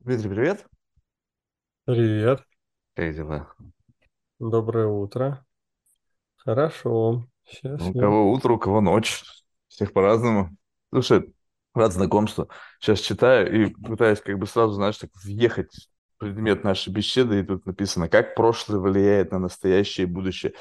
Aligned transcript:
Дмитрий, 0.00 0.28
привет. 0.30 0.66
Привет, 1.84 2.42
Как 2.94 3.14
дела? 3.14 3.48
доброе 4.38 4.86
утро. 4.88 5.44
Хорошо, 6.36 7.28
Ну, 7.76 7.88
у 7.90 7.94
счастлив. 7.94 8.00
кого 8.00 8.32
утро, 8.32 8.52
у 8.54 8.58
кого 8.58 8.80
ночь. 8.80 9.22
Всех 9.68 9.92
по-разному. 9.92 10.50
Слушай, 10.92 11.32
рад 11.74 11.92
знакомству. 11.92 12.48
Сейчас 12.80 13.00
читаю 13.00 13.68
и 13.68 13.70
пытаюсь 13.70 14.20
как 14.20 14.38
бы 14.38 14.46
сразу, 14.46 14.74
знаешь, 14.74 14.98
так 14.98 15.10
въехать 15.24 15.72
в 16.16 16.18
предмет 16.18 16.64
нашей 16.64 16.92
беседы, 16.92 17.40
и 17.40 17.42
тут 17.42 17.64
написано, 17.66 18.08
как 18.08 18.34
прошлое 18.34 18.78
влияет 18.80 19.32
на 19.32 19.38
настоящее 19.38 20.06
и 20.06 20.10
будущее. 20.10 20.52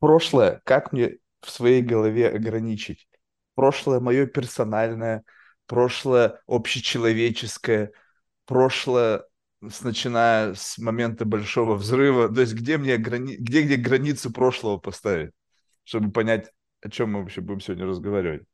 Прошлое, 0.00 0.60
как 0.64 0.92
мне 0.92 1.18
в 1.40 1.50
своей 1.50 1.82
голове 1.82 2.28
ограничить? 2.28 3.08
Прошлое 3.54 4.00
мое 4.00 4.26
персональное, 4.26 5.24
прошлое 5.66 6.40
общечеловеческое, 6.46 7.92
прошлое, 8.46 9.24
начиная 9.60 10.54
с 10.54 10.78
момента 10.78 11.24
большого 11.24 11.74
взрыва. 11.74 12.32
То 12.32 12.40
есть 12.40 12.54
где 12.54 12.78
мне 12.78 12.96
грани... 12.96 13.36
где, 13.36 13.62
где 13.62 13.76
границу 13.76 14.32
прошлого 14.32 14.78
поставить, 14.78 15.32
чтобы 15.84 16.12
понять, 16.12 16.50
о 16.82 16.90
чем 16.90 17.12
мы 17.12 17.20
вообще 17.20 17.40
будем 17.40 17.60
сегодня 17.60 17.86
разговаривать. 17.86 18.46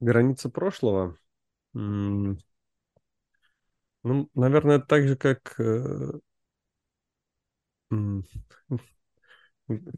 Граница 0.00 0.50
прошлого. 0.50 1.18
Ну, 1.72 2.38
наверное, 4.34 4.78
так 4.78 5.08
же, 5.08 5.16
как 5.16 5.58
э, 5.58 6.12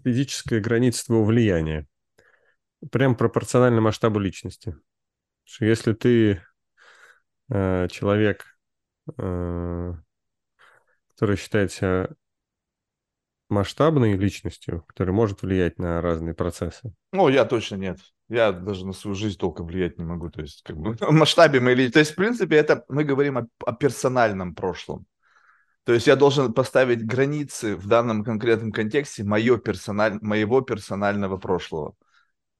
физическая 0.04 0.60
граница 0.60 1.06
твоего 1.06 1.24
влияния. 1.24 1.86
Прям 2.90 3.16
пропорционально 3.16 3.80
масштабу 3.80 4.18
личности. 4.18 4.76
Если 5.60 5.92
ты 5.92 6.42
э, 7.50 7.88
человек, 7.90 8.57
э, 9.16 9.94
который 11.10 11.36
считает 11.36 11.72
себя 11.72 12.08
масштабной 13.48 14.16
личностью, 14.16 14.84
который 14.86 15.12
может 15.14 15.42
влиять 15.42 15.78
на 15.78 16.00
разные 16.00 16.34
процессы, 16.34 16.92
Ну, 17.12 17.28
я 17.28 17.44
точно 17.44 17.76
нет. 17.76 17.98
Я 18.28 18.52
даже 18.52 18.86
на 18.86 18.92
свою 18.92 19.14
жизнь 19.14 19.38
толком 19.38 19.66
влиять 19.66 19.98
не 19.98 20.04
могу. 20.04 20.28
То 20.28 20.42
есть, 20.42 20.62
как 20.62 20.76
бы 20.76 20.92
в 21.00 21.10
масштабе 21.12 21.60
моей... 21.60 21.76
ли- 21.76 21.90
То 21.90 21.98
есть, 21.98 22.12
в 22.12 22.16
принципе, 22.16 22.56
это 22.56 22.84
мы 22.88 23.04
говорим 23.04 23.38
о, 23.38 23.46
о 23.64 23.72
персональном 23.72 24.54
прошлом. 24.54 25.06
То 25.84 25.94
есть 25.94 26.06
я 26.06 26.16
должен 26.16 26.52
поставить 26.52 27.06
границы 27.06 27.76
в 27.76 27.86
данном 27.88 28.24
конкретном 28.24 28.72
контексте 28.72 29.24
моё 29.24 29.58
персональ... 29.58 30.18
моего 30.22 30.60
персонального 30.60 31.38
прошлого. 31.38 31.94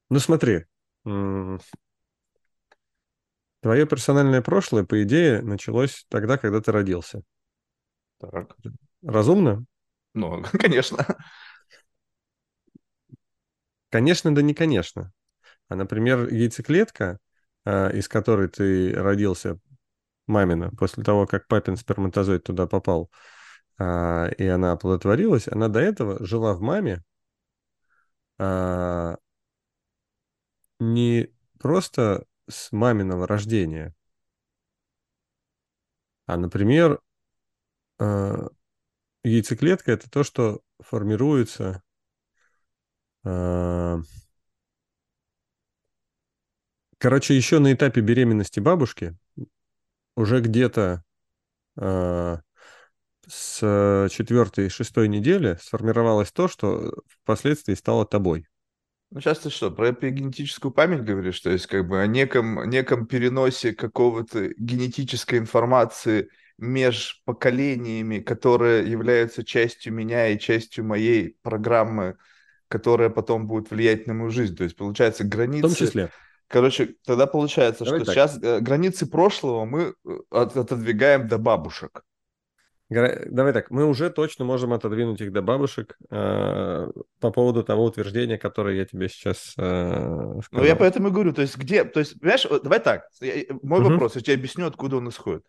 Ну 0.09 0.19
смотри, 0.19 0.65
твое 3.61 3.85
персональное 3.85 4.41
прошлое, 4.41 4.83
по 4.83 5.01
идее, 5.03 5.41
началось 5.41 6.05
тогда, 6.09 6.37
когда 6.37 6.61
ты 6.61 6.71
родился. 6.71 7.21
Так. 8.19 8.55
Разумно? 9.03 9.65
Ну, 10.13 10.43
конечно. 10.51 11.05
Конечно, 13.89 14.33
да 14.33 14.41
не 14.41 14.53
конечно. 14.53 15.11
А, 15.69 15.75
например, 15.75 16.27
яйцеклетка, 16.33 17.19
а, 17.65 17.89
из 17.89 18.07
которой 18.07 18.49
ты 18.49 18.93
родился, 18.93 19.59
мамина, 20.27 20.71
после 20.71 21.03
того, 21.03 21.27
как 21.27 21.47
папин 21.47 21.77
сперматозоид 21.77 22.43
туда 22.43 22.67
попал, 22.67 23.11
а, 23.79 24.29
и 24.37 24.45
она 24.47 24.73
оплодотворилась, 24.73 25.47
она 25.47 25.69
до 25.69 25.79
этого 25.79 26.25
жила 26.25 26.53
в 26.53 26.61
маме 26.61 27.03
а, 28.37 29.17
не 30.79 31.27
просто 31.59 32.25
с 32.49 32.71
маминого 32.71 33.27
рождения, 33.27 33.93
а, 36.27 36.37
например, 36.37 36.99
а, 37.99 38.47
яйцеклетка– 39.23 39.93
это 39.93 40.09
то, 40.09 40.23
что 40.23 40.61
формируется 40.81 41.83
а, 43.23 43.99
Короче, 46.97 47.35
еще 47.35 47.59
на 47.59 47.73
этапе 47.73 48.01
беременности 48.01 48.59
бабушки 48.59 49.15
уже 50.15 50.41
где-то 50.41 51.03
а, 51.77 52.41
с 53.27 54.09
четвертой, 54.11 54.69
шестой 54.69 55.07
недели 55.07 55.57
сформировалось 55.61 56.31
то, 56.31 56.47
что 56.47 56.93
впоследствии 57.23 57.75
стало 57.75 58.05
тобой. 58.05 58.47
Ну, 59.11 59.21
сейчас 59.21 59.39
ты 59.39 59.49
что, 59.49 59.71
про 59.71 59.91
эпигенетическую 59.91 60.71
память 60.71 61.03
говоришь? 61.03 61.39
То 61.39 61.49
есть 61.49 61.65
как 61.65 61.87
бы 61.87 62.01
о 62.01 62.07
неком, 62.07 62.69
неком 62.69 63.07
переносе 63.07 63.73
какого-то 63.73 64.49
генетической 64.57 65.39
информации 65.39 66.29
меж 66.59 67.21
поколениями, 67.25 68.19
которая 68.19 68.83
является 68.83 69.43
частью 69.43 69.93
меня 69.93 70.27
и 70.27 70.37
частью 70.37 70.85
моей 70.85 71.37
программы, 71.41 72.17
которая 72.67 73.09
потом 73.09 73.47
будет 73.47 73.71
влиять 73.71 74.05
на 74.05 74.13
мою 74.13 74.29
жизнь. 74.29 74.55
То 74.55 74.63
есть, 74.63 74.75
получается, 74.75 75.23
В 75.23 75.29
том 75.29 75.37
границы 75.39 75.75
числе, 75.75 76.09
Короче, 76.47 76.95
тогда 77.05 77.27
получается, 77.27 77.85
давай 77.85 77.99
что 77.99 78.05
так, 78.05 78.15
сейчас 78.15 78.39
э, 78.41 78.59
границы 78.59 79.05
прошлого 79.05 79.65
мы 79.65 79.93
э, 80.03 80.17
от- 80.31 80.57
отодвигаем 80.57 81.27
до 81.27 81.37
бабушек. 81.37 82.03
Давай 82.89 83.53
так, 83.53 83.69
мы 83.69 83.85
уже 83.85 84.09
точно 84.09 84.45
можем 84.45 84.73
отодвинуть 84.73 85.21
их 85.21 85.31
до 85.31 85.41
бабушек 85.41 85.95
а, 86.09 86.89
по 87.19 87.31
поводу 87.31 87.63
того 87.63 87.85
утверждения, 87.85 88.37
которое 88.37 88.77
я 88.77 88.85
тебе 88.85 89.09
сейчас 89.09 89.53
а, 89.57 90.39
Ну, 90.51 90.63
я 90.63 90.73
сказал. 90.73 90.77
поэтому 90.77 91.09
и 91.09 91.11
говорю, 91.11 91.33
то 91.33 91.41
есть 91.41 91.57
где, 91.57 91.83
то 91.83 91.99
есть, 91.99 92.19
понимаешь, 92.19 92.45
давай 92.63 92.79
так, 92.79 93.07
я- 93.21 93.45
мой 93.61 93.81
Мгм. 93.81 93.91
вопрос, 93.91 94.15
я 94.15 94.21
тебе 94.21 94.33
объясню, 94.35 94.65
откуда 94.65 94.97
он 94.97 95.09
исходит. 95.09 95.43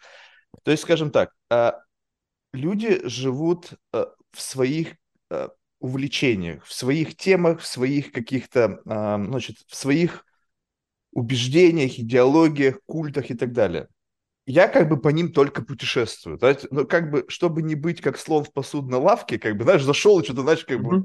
То 0.62 0.70
есть, 0.70 0.82
скажем 0.82 1.10
так, 1.10 1.30
а, 1.48 1.80
люди 2.52 3.00
живут 3.08 3.72
э, 3.92 4.04
в 4.32 4.40
своих 4.40 4.94
э, 5.30 5.48
увлечениях, 5.80 6.64
в 6.64 6.72
своих 6.72 7.16
темах, 7.16 7.60
в 7.60 7.66
своих 7.66 8.12
каких-то, 8.12 8.80
а, 8.86 9.16
значит, 9.22 9.56
в 9.66 9.74
своих 9.74 10.24
убеждениях, 11.12 11.98
идеологиях, 11.98 12.80
культах 12.86 13.30
и 13.30 13.34
так 13.34 13.52
далее. 13.52 13.88
Я 14.50 14.68
как 14.68 14.88
бы 14.88 14.96
по 14.98 15.08
ним 15.08 15.32
только 15.32 15.62
путешествую. 15.62 16.38
Да? 16.38 16.56
Ну, 16.70 16.86
как 16.86 17.10
бы, 17.10 17.24
чтобы 17.28 17.62
не 17.62 17.74
быть 17.74 18.00
как 18.00 18.18
слон 18.18 18.44
в 18.44 18.52
посудной 18.52 18.98
лавке, 18.98 19.38
как 19.38 19.56
бы, 19.56 19.64
знаешь, 19.64 19.82
зашел 19.84 20.20
и 20.20 20.24
что-то, 20.24 20.42
знаешь, 20.42 20.64
как 20.64 20.82
бы, 20.82 21.02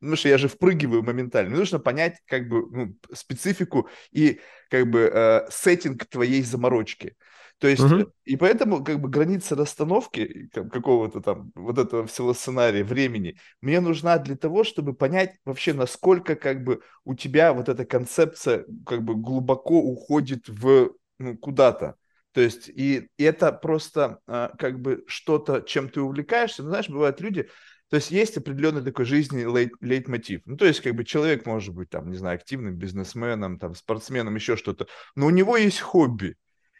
ну, 0.00 0.16
что 0.16 0.28
я 0.28 0.38
же 0.38 0.48
впрыгиваю 0.48 1.02
моментально. 1.02 1.50
Мне 1.50 1.58
нужно 1.60 1.78
понять, 1.78 2.20
как 2.26 2.48
бы, 2.48 2.66
ну, 2.70 2.96
специфику 3.12 3.88
и, 4.10 4.40
как 4.70 4.90
бы, 4.90 5.00
э, 5.12 5.48
сеттинг 5.50 6.06
твоей 6.06 6.42
заморочки. 6.42 7.16
То 7.58 7.68
есть, 7.68 7.84
Мгм. 7.84 8.12
и 8.24 8.36
поэтому, 8.36 8.82
как 8.82 9.00
бы, 9.00 9.08
граница 9.08 9.54
расстановки 9.54 10.48
как- 10.52 10.72
какого-то 10.72 11.20
там 11.20 11.52
вот 11.54 11.78
этого 11.78 12.06
всего 12.06 12.34
сценария, 12.34 12.82
времени, 12.82 13.36
мне 13.60 13.80
нужна 13.80 14.18
для 14.18 14.36
того, 14.36 14.64
чтобы 14.64 14.94
понять 14.94 15.36
вообще, 15.44 15.72
насколько, 15.72 16.34
как 16.34 16.64
бы, 16.64 16.80
у 17.04 17.14
тебя 17.14 17.52
вот 17.52 17.68
эта 17.68 17.84
концепция, 17.84 18.64
как 18.84 19.02
бы, 19.04 19.14
глубоко 19.14 19.78
уходит 19.80 20.48
в, 20.48 20.92
ну, 21.18 21.36
куда-то. 21.38 21.96
То 22.32 22.40
есть, 22.40 22.68
и, 22.68 23.08
и 23.18 23.24
это 23.24 23.52
просто 23.52 24.18
а, 24.26 24.52
как 24.58 24.80
бы 24.80 25.04
что-то, 25.06 25.60
чем 25.60 25.88
ты 25.88 26.00
увлекаешься. 26.00 26.62
Ну, 26.62 26.70
знаешь, 26.70 26.88
бывают 26.88 27.20
люди, 27.20 27.48
то 27.90 27.96
есть 27.96 28.10
есть 28.10 28.38
определенный 28.38 28.82
такой 28.82 29.04
жизненный 29.04 29.44
лейт, 29.44 29.72
лейтмотив. 29.82 30.40
Ну, 30.46 30.56
то 30.56 30.64
есть, 30.64 30.80
как 30.80 30.94
бы 30.94 31.04
человек 31.04 31.44
может 31.44 31.74
быть, 31.74 31.90
там, 31.90 32.10
не 32.10 32.16
знаю, 32.16 32.36
активным 32.36 32.76
бизнесменом, 32.76 33.58
там, 33.58 33.74
спортсменом, 33.74 34.34
еще 34.34 34.56
что-то, 34.56 34.86
но 35.14 35.26
у 35.26 35.30
него 35.30 35.58
есть 35.58 35.80
хобби. 35.80 36.36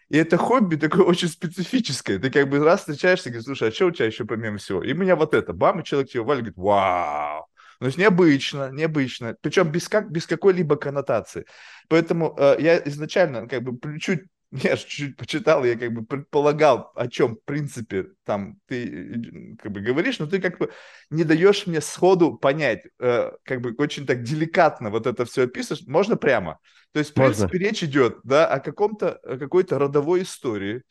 И 0.08 0.16
это 0.16 0.38
хобби 0.38 0.76
такое 0.76 1.02
очень 1.06 1.28
специфическое. 1.28 2.18
Ты 2.18 2.30
как 2.30 2.48
бы 2.48 2.58
раз 2.60 2.80
встречаешься 2.80 3.28
говоришь, 3.28 3.44
слушай, 3.44 3.68
а 3.68 3.72
что 3.72 3.86
у 3.86 3.90
тебя 3.90 4.06
еще 4.06 4.24
помимо 4.24 4.56
всего? 4.56 4.82
И 4.82 4.94
у 4.94 4.96
меня 4.96 5.16
вот 5.16 5.34
это. 5.34 5.52
Бам, 5.52 5.80
и 5.80 5.84
человек 5.84 6.10
тебе 6.10 6.22
валит, 6.22 6.44
говорит, 6.44 6.56
вау. 6.56 7.46
Ну, 7.80 7.84
то 7.84 7.86
есть 7.86 7.98
необычно, 7.98 8.70
необычно. 8.70 9.36
Причем 9.40 9.70
без, 9.70 9.88
как, 9.88 10.10
без 10.10 10.26
какой-либо 10.26 10.76
коннотации. 10.76 11.44
Поэтому 11.88 12.34
э, 12.38 12.56
я 12.60 12.78
изначально 12.84 13.48
как 13.48 13.62
бы 13.62 13.98
чуть 13.98 14.20
я 14.52 14.76
же 14.76 14.82
чуть-чуть 14.82 15.16
почитал, 15.16 15.64
я 15.64 15.76
как 15.76 15.92
бы 15.92 16.04
предполагал, 16.04 16.92
о 16.94 17.08
чем, 17.08 17.36
в 17.36 17.44
принципе, 17.44 18.08
там 18.24 18.58
ты 18.66 19.56
как 19.60 19.72
бы 19.72 19.80
говоришь, 19.80 20.18
но 20.18 20.26
ты 20.26 20.40
как 20.40 20.58
бы 20.58 20.70
не 21.10 21.24
даешь 21.24 21.66
мне 21.66 21.80
сходу 21.80 22.36
понять, 22.36 22.82
э, 23.00 23.30
как 23.44 23.60
бы 23.62 23.74
очень 23.78 24.06
так 24.06 24.22
деликатно 24.22 24.90
вот 24.90 25.06
это 25.06 25.24
все 25.24 25.44
описываешь. 25.44 25.86
Можно 25.86 26.16
прямо? 26.16 26.58
То 26.92 26.98
есть, 26.98 27.12
в 27.12 27.16
Можно, 27.16 27.48
принципе, 27.48 27.58
речь 27.58 27.82
идет, 27.82 28.18
да, 28.24 28.46
о 28.46 28.60
каком-то, 28.60 29.12
о 29.24 29.38
какой-то 29.38 29.78
родовой 29.78 30.22
истории, 30.22 30.82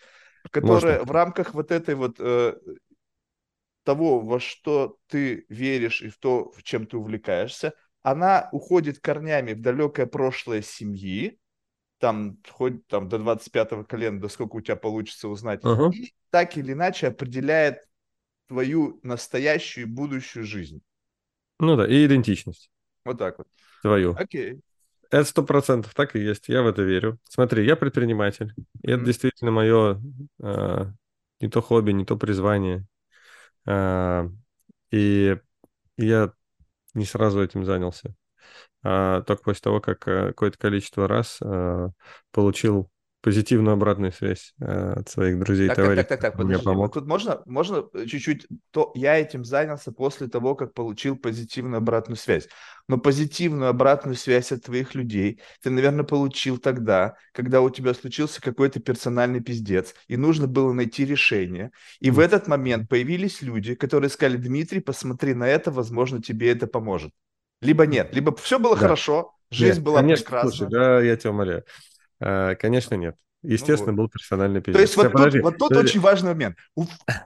можно. 0.44 0.52
которая 0.52 1.04
в 1.04 1.12
рамках 1.12 1.54
вот 1.54 1.72
этой 1.72 1.94
вот 1.96 2.16
э, 2.20 2.56
того, 3.84 4.20
во 4.20 4.40
что 4.40 4.98
ты 5.08 5.46
веришь 5.50 6.02
и 6.02 6.10
в 6.10 6.18
то, 6.18 6.52
в 6.52 6.64
чем 6.64 6.86
ты 6.86 6.98
увлекаешься, 6.98 7.74
она 8.04 8.50
уходит 8.52 9.00
корнями 9.00 9.54
в 9.54 9.62
далекое 9.62 10.06
прошлое 10.06 10.62
семьи, 10.62 11.38
там 12.02 12.38
хоть 12.50 12.86
там 12.88 13.08
до 13.08 13.18
25-го 13.20 13.86
колена, 13.86 14.20
до 14.20 14.28
сколько 14.30 14.58
у 14.58 14.62
тебя 14.62 14.76
получится 14.76 15.30
узнать, 15.30 15.62
Ага. 15.64 15.92
и 15.92 16.14
так 16.32 16.58
или 16.58 16.74
иначе 16.74 17.08
определяет 17.08 17.88
твою 18.48 19.00
настоящую 19.04 19.88
и 19.88 19.90
будущую 19.90 20.46
жизнь. 20.46 20.82
Ну 21.60 21.76
да, 21.78 21.88
и 21.88 22.06
идентичность 22.06 22.72
Вот 23.06 23.18
так 23.18 23.38
вот. 23.38 23.48
твою. 23.82 24.16
Окей. 24.16 24.62
Это 25.12 25.26
сто 25.26 25.44
процентов 25.44 25.94
так 25.94 26.16
и 26.16 26.20
есть, 26.20 26.48
я 26.50 26.62
в 26.64 26.68
это 26.68 26.84
верю. 26.84 27.20
Смотри, 27.30 27.66
я 27.66 27.76
предприниматель, 27.76 28.54
и 28.84 28.92
это 28.92 29.04
действительно 29.04 29.52
мое, 29.52 30.02
а, 30.42 30.94
не 31.42 31.50
то 31.50 31.62
хобби, 31.62 31.92
не 31.92 32.06
то 32.06 32.18
призвание. 32.18 32.86
А, 33.66 34.28
и 34.92 35.38
я 35.98 36.34
не 36.94 37.06
сразу 37.06 37.42
этим 37.44 37.66
занялся. 37.66 38.16
А 38.84 39.22
только 39.22 39.44
после 39.44 39.62
того, 39.62 39.80
как 39.80 40.08
э, 40.08 40.28
какое-то 40.28 40.58
количество 40.58 41.08
раз 41.08 41.40
а, 41.44 41.90
получил 42.32 42.90
позитивную 43.22 43.74
обратную 43.74 44.12
связь 44.12 44.54
э, 44.60 44.94
от 44.98 45.10
своих 45.10 45.40
друзей 45.40 45.68
так, 45.68 45.78
товарищей. 45.78 46.02
Так, 46.02 46.10
так, 46.10 46.22
так, 46.22 46.32
так, 46.32 46.42
подожди. 46.42 46.64
Помог. 46.64 46.88
Вот 46.88 46.94
тут 46.94 47.08
можно, 47.08 47.42
можно 47.46 47.84
чуть-чуть, 48.08 48.48
то 48.72 48.92
я 48.96 49.18
этим 49.18 49.46
занялся 49.46 49.92
после 49.92 50.28
того, 50.28 50.56
как 50.56 50.74
получил 50.74 51.16
позитивную 51.16 51.78
обратную 51.78 52.18
связь. 52.18 52.48
Но 52.88 52.98
позитивную 52.98 53.70
обратную 53.70 54.16
связь 54.16 54.52
от 54.52 54.64
твоих 54.64 54.96
людей 54.96 55.40
ты, 55.62 55.70
наверное, 55.70 56.04
получил 56.04 56.58
тогда, 56.58 57.16
когда 57.32 57.62
у 57.62 57.70
тебя 57.70 57.94
случился 57.94 58.42
какой-то 58.42 58.80
персональный 58.80 59.40
пиздец, 59.40 59.94
и 60.08 60.18
нужно 60.18 60.48
было 60.48 60.74
найти 60.74 61.06
решение. 61.06 61.72
И 62.00 62.10
в 62.10 62.20
этот 62.20 62.48
момент 62.48 62.90
появились 62.90 63.44
люди, 63.44 63.76
которые 63.76 64.10
сказали, 64.10 64.38
Дмитрий, 64.38 64.80
посмотри 64.80 65.36
на 65.36 65.48
это, 65.48 65.72
возможно, 65.72 66.22
тебе 66.22 66.50
это 66.50 66.66
поможет. 66.66 67.14
Либо 67.62 67.86
нет, 67.86 68.14
либо 68.14 68.36
все 68.36 68.60
было 68.60 68.76
да. 68.76 68.82
хорошо, 68.82 69.36
жизнь 69.52 69.76
нет, 69.76 69.84
была 69.84 70.02
конечно, 70.02 70.24
прекрасна. 70.24 70.52
Слушай, 70.52 70.70
да, 70.70 71.02
я 71.02 71.16
тебя 71.16 71.30
умоляю. 71.30 71.64
А, 72.20 72.56
конечно, 72.56 72.96
нет. 72.96 73.16
Естественно, 73.44 73.92
ну 73.92 73.98
вот. 73.98 74.04
был 74.04 74.10
персональный 74.10 74.62
пиздец. 74.62 74.76
То 74.76 74.82
есть 74.82 74.98
вот 74.98 75.12
тут, 75.12 75.42
вот 75.42 75.58
тут 75.58 75.78
очень 75.78 76.00
важный 76.00 76.30
момент. 76.30 76.58
У, 76.76 76.86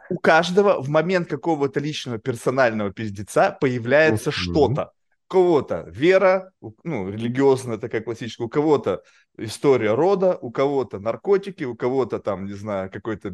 у 0.09 0.17
каждого 0.17 0.81
в 0.81 0.87
момент 0.87 1.27
какого-то 1.27 1.79
личного 1.79 2.19
персонального 2.19 2.91
пиздеца 2.91 3.57
появляется 3.59 4.31
что-то. 4.31 4.91
У 5.27 5.33
кого-то 5.33 5.85
вера, 5.87 6.51
ну, 6.83 7.09
религиозная 7.09 7.79
такая 7.79 8.01
классическая, 8.01 8.43
у 8.43 8.49
кого-то 8.49 9.01
история 9.37 9.93
рода, 9.95 10.37
у 10.39 10.51
кого-то 10.51 10.99
наркотики, 10.99 11.63
у 11.63 11.75
кого-то 11.75 12.19
там, 12.19 12.45
не 12.45 12.53
знаю, 12.53 12.91
какой-то 12.91 13.33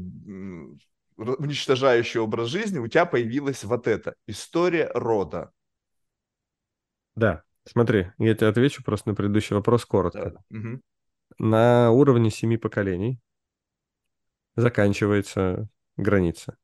уничтожающий 1.18 2.22
образ 2.22 2.48
жизни, 2.48 2.80
у 2.80 2.88
тебя 2.88 3.06
появилась 3.06 3.64
вот 3.66 3.88
эта 3.88 4.16
история 4.26 4.90
рода. 4.96 5.52
Да, 7.22 7.44
смотри, 7.66 8.12
я 8.18 8.36
тебе 8.36 8.48
отвечу 8.48 8.84
просто 8.84 9.10
на 9.10 9.16
предыдущий 9.16 9.56
вопрос 9.56 9.86
коротко. 9.86 10.32
Да. 10.50 10.58
Угу 10.58 10.82
на 11.42 11.92
уровне 11.92 12.30
семи 12.30 12.58
поколений 12.58 13.20
заканчивается 14.56 15.68
граница. 15.98 16.58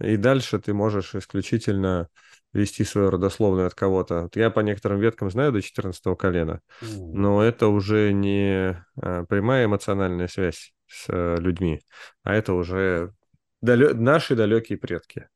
И 0.00 0.16
дальше 0.16 0.58
ты 0.58 0.74
можешь 0.74 1.14
исключительно 1.14 2.08
вести 2.52 2.84
свою 2.84 3.10
родословную 3.10 3.66
от 3.66 3.74
кого-то. 3.74 4.22
Вот 4.22 4.36
я 4.36 4.50
по 4.50 4.60
некоторым 4.60 5.00
веткам 5.00 5.30
знаю 5.30 5.52
до 5.52 5.62
14 5.62 6.16
колена, 6.16 6.60
но 6.80 7.42
это 7.42 7.68
уже 7.68 8.12
не 8.12 8.76
а, 8.96 9.24
прямая 9.24 9.64
эмоциональная 9.64 10.28
связь 10.28 10.72
с 10.86 11.06
а, 11.08 11.36
людьми, 11.36 11.80
а 12.22 12.34
это 12.34 12.52
уже 12.52 13.12
далё... 13.60 13.94
наши 13.94 14.36
далекие 14.36 14.78
предки. 14.78 15.28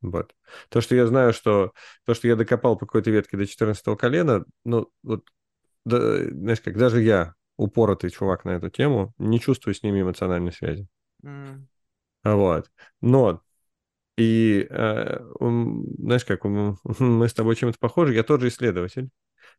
Вот. 0.00 0.34
То, 0.68 0.80
что 0.80 0.94
я 0.94 1.06
знаю, 1.06 1.32
что 1.32 1.72
то, 2.04 2.14
что 2.14 2.28
я 2.28 2.36
докопал 2.36 2.76
по 2.76 2.86
какой-то 2.86 3.10
ветке 3.10 3.36
до 3.36 3.46
14 3.46 3.96
колена, 3.98 4.44
ну, 4.64 4.90
вот, 5.02 5.24
да, 5.84 6.24
знаешь, 6.24 6.60
как 6.60 6.76
даже 6.76 7.02
я 7.02 7.34
упоротый 7.56 8.10
чувак 8.10 8.44
на 8.44 8.50
эту 8.50 8.70
тему, 8.70 9.12
не 9.18 9.38
чувствую 9.38 9.74
с 9.74 9.82
ними 9.82 10.00
эмоциональной 10.00 10.52
связи. 10.52 10.86
Mm. 11.22 11.66
Вот. 12.24 12.70
Но 13.00 13.42
и 14.16 14.66
э, 14.68 15.20
знаешь, 15.38 16.24
как 16.24 16.44
мы 16.44 17.28
с 17.28 17.34
тобой 17.34 17.56
чем-то 17.56 17.78
похожи, 17.78 18.14
я 18.14 18.22
тоже 18.22 18.48
исследователь. 18.48 19.10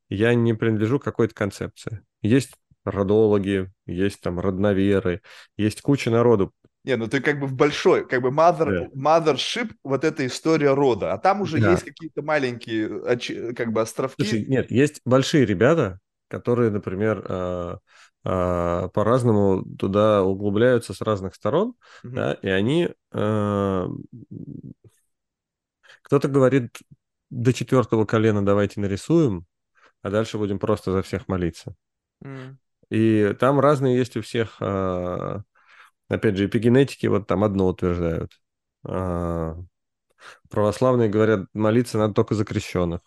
Я 0.10 0.34
не 0.34 0.54
принадлежу 0.54 1.00
какой-то 1.00 1.34
концепции. 1.34 2.02
Есть 2.22 2.54
родологи, 2.84 3.72
есть 3.86 4.22
там 4.22 4.40
родноверы, 4.40 5.22
есть 5.58 5.82
куча 5.82 6.12
народу. 6.12 6.54
Не, 6.84 6.96
ну 6.96 7.08
ты 7.08 7.22
как 7.22 7.40
бы 7.40 7.46
в 7.46 7.54
большой, 7.54 8.08
как 8.08 8.22
бы 8.22 8.30
mother, 8.30 8.90
да. 8.94 9.20
mothership, 9.34 9.72
вот 9.84 10.04
эта 10.04 10.26
история 10.26 10.74
рода, 10.74 11.14
а 11.14 11.18
там 11.20 11.42
уже 11.42 11.60
да. 11.60 11.72
есть 11.72 11.84
какие-то 11.84 12.24
маленькие 12.24 13.54
как 13.54 13.72
бы 13.72 13.82
островки. 13.82 14.24
Слушай, 14.24 14.46
нет, 14.48 14.72
есть 14.72 15.02
большие 15.06 15.46
ребята, 15.46 16.00
которые, 16.28 16.72
например, 16.72 17.24
а, 17.28 17.78
а, 18.24 18.88
по-разному 18.90 19.64
туда 19.78 20.24
углубляются 20.24 20.94
с 20.94 21.02
разных 21.02 21.36
сторон, 21.36 21.76
mm-hmm. 22.04 22.10
да, 22.10 22.34
и 22.34 22.48
они... 22.48 22.90
А, 23.12 23.88
кто-то 26.02 26.28
говорит, 26.28 26.78
до 27.30 27.54
четвертого 27.54 28.06
колена 28.06 28.44
давайте 28.44 28.82
нарисуем, 28.82 29.46
а 30.02 30.10
дальше 30.10 30.38
будем 30.38 30.58
просто 30.60 30.92
за 30.92 31.04
всех 31.04 31.28
молиться. 31.28 31.76
Mm. 32.24 32.56
И 32.90 33.34
там 33.40 33.60
разные 33.60 33.98
есть 33.98 34.18
у 34.18 34.22
всех, 34.22 34.58
опять 36.12 36.38
же, 36.38 36.46
эпигенетики 36.46 37.08
вот 37.08 37.28
там 37.28 37.44
одно 37.44 37.68
утверждают. 37.68 38.32
Православные 40.50 41.10
говорят, 41.10 41.48
молиться 41.54 41.98
надо 41.98 42.14
только 42.14 42.36
за 42.36 42.46
крещенных. 42.46 43.02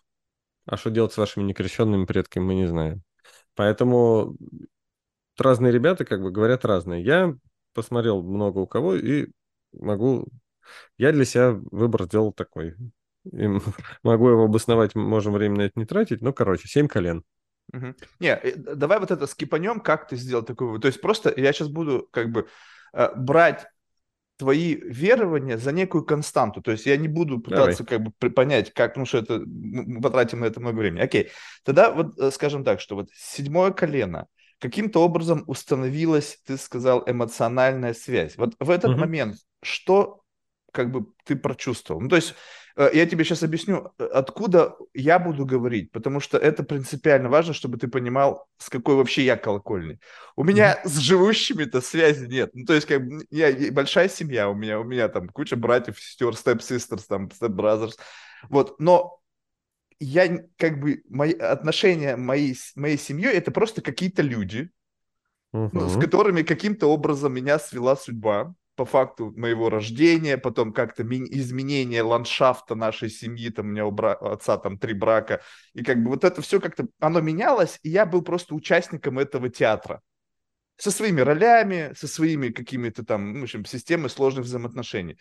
А 0.66 0.76
что 0.76 0.90
делать 0.90 1.12
с 1.12 1.18
вашими 1.18 1.44
некрещенными 1.44 2.06
предками, 2.06 2.44
мы 2.44 2.54
не 2.54 2.66
знаем. 2.66 3.02
Поэтому 3.54 4.36
разные 5.38 5.72
ребята 5.72 6.04
как 6.04 6.22
бы 6.22 6.30
говорят 6.30 6.64
разные. 6.64 7.04
Я 7.04 7.36
посмотрел 7.74 8.22
много 8.22 8.58
у 8.58 8.66
кого 8.66 8.94
и 8.94 9.28
могу... 9.72 10.26
Я 10.96 11.12
для 11.12 11.24
себя 11.24 11.50
выбор 11.70 12.04
сделал 12.04 12.32
такой. 12.32 12.74
И 13.30 13.46
могу 14.02 14.28
его 14.30 14.44
обосновать, 14.44 14.94
можем 14.94 15.34
время 15.34 15.56
на 15.56 15.62
это 15.62 15.78
не 15.78 15.84
тратить, 15.84 16.22
но, 16.22 16.32
короче, 16.32 16.66
семь 16.68 16.88
колен. 16.88 17.22
Угу. 17.72 17.94
Не, 18.20 18.36
э, 18.36 18.56
давай 18.56 18.98
вот 18.98 19.10
это 19.10 19.26
скипанем, 19.26 19.80
как 19.80 20.08
ты 20.08 20.16
сделал 20.16 20.44
такой 20.44 20.78
То 20.80 20.86
есть 20.86 21.00
просто 21.00 21.32
я 21.36 21.52
сейчас 21.52 21.68
буду 21.68 22.08
как 22.10 22.30
бы 22.30 22.46
брать 23.16 23.66
твои 24.36 24.74
верования 24.74 25.58
за 25.58 25.72
некую 25.72 26.04
константу. 26.04 26.60
То 26.60 26.72
есть 26.72 26.86
я 26.86 26.96
не 26.96 27.08
буду 27.08 27.38
пытаться 27.38 27.84
Давай. 27.84 27.98
как 27.98 28.14
бы 28.20 28.30
понять, 28.30 28.72
как, 28.72 28.96
ну 28.96 29.06
что 29.06 29.18
это, 29.18 29.40
мы 29.46 30.00
потратим 30.00 30.40
на 30.40 30.46
это 30.46 30.60
много 30.60 30.76
времени. 30.76 31.00
Окей, 31.00 31.30
тогда 31.62 31.90
вот 31.90 32.18
э, 32.18 32.30
скажем 32.30 32.64
так, 32.64 32.80
что 32.80 32.96
вот 32.96 33.08
седьмое 33.14 33.70
колено 33.70 34.26
каким-то 34.58 35.04
образом 35.04 35.44
установилась, 35.46 36.38
ты 36.46 36.56
сказал, 36.56 37.04
эмоциональная 37.06 37.94
связь. 37.94 38.36
Вот 38.36 38.54
в 38.58 38.70
этот 38.70 38.92
угу. 38.92 39.00
момент 39.00 39.36
что 39.62 40.22
как 40.72 40.90
бы 40.90 41.06
ты 41.24 41.36
прочувствовал? 41.36 42.00
Ну 42.00 42.08
то 42.08 42.16
есть 42.16 42.34
Э, 42.34 42.63
я 42.76 43.06
тебе 43.06 43.24
сейчас 43.24 43.42
объясню, 43.42 43.92
э, 43.98 44.04
откуда 44.04 44.76
я 44.94 45.18
буду 45.18 45.46
говорить, 45.46 45.92
потому 45.92 46.18
что 46.18 46.38
это 46.38 46.64
принципиально 46.64 47.28
важно, 47.28 47.54
чтобы 47.54 47.78
ты 47.78 47.86
понимал, 47.86 48.48
с 48.58 48.68
какой 48.68 48.96
вообще 48.96 49.24
я 49.24 49.36
колокольный. 49.36 50.00
У 50.34 50.42
меня 50.42 50.74
mm-hmm. 50.74 50.88
с 50.88 50.96
живущими-то 50.98 51.80
связи 51.80 52.26
нет. 52.26 52.50
Ну, 52.52 52.64
то 52.64 52.74
есть, 52.74 52.86
как 52.86 53.02
я 53.30 53.72
большая 53.72 54.08
семья 54.08 54.48
у 54.48 54.54
меня, 54.54 54.80
у 54.80 54.84
меня 54.84 55.08
там 55.08 55.28
куча 55.28 55.56
братьев, 55.56 56.00
сестер, 56.00 56.30
step-sisters, 56.30 57.04
там, 57.08 57.28
step-brothers. 57.28 57.96
Вот, 58.48 58.80
но 58.80 59.20
я 60.00 60.44
как 60.56 60.80
бы 60.80 61.02
мои 61.08 61.32
отношения 61.32 62.16
моей, 62.16 62.56
моей 62.74 62.98
семьей 62.98 63.34
это 63.34 63.52
просто 63.52 63.82
какие-то 63.82 64.22
люди, 64.22 64.70
uh-huh. 65.54 65.70
ну, 65.72 65.88
с 65.88 65.96
которыми 65.98 66.42
каким-то 66.42 66.88
образом 66.88 67.34
меня 67.34 67.60
свела 67.60 67.94
судьба 67.94 68.54
по 68.76 68.84
факту 68.84 69.32
моего 69.36 69.70
рождения, 69.70 70.36
потом 70.38 70.72
как-то 70.72 71.02
изменение 71.02 72.02
ландшафта 72.02 72.74
нашей 72.74 73.10
семьи, 73.10 73.50
там 73.50 73.66
у 73.66 73.68
меня 73.70 73.86
у 73.86 73.90
бра- 73.90 74.14
отца 74.14 74.56
там 74.58 74.78
три 74.78 74.94
брака, 74.94 75.42
и 75.74 75.82
как 75.82 76.02
бы 76.02 76.10
вот 76.10 76.24
это 76.24 76.42
все 76.42 76.60
как-то, 76.60 76.86
оно 77.00 77.20
менялось, 77.20 77.78
и 77.82 77.90
я 77.90 78.06
был 78.06 78.22
просто 78.22 78.54
участником 78.54 79.18
этого 79.18 79.48
театра. 79.48 80.00
Со 80.76 80.90
своими 80.90 81.20
ролями, 81.20 81.92
со 81.96 82.08
своими 82.08 82.48
какими-то 82.48 83.04
там, 83.04 83.34
ну, 83.34 83.40
в 83.40 83.42
общем, 83.44 83.64
системой 83.64 84.10
сложных 84.10 84.44
взаимоотношений 84.44 85.18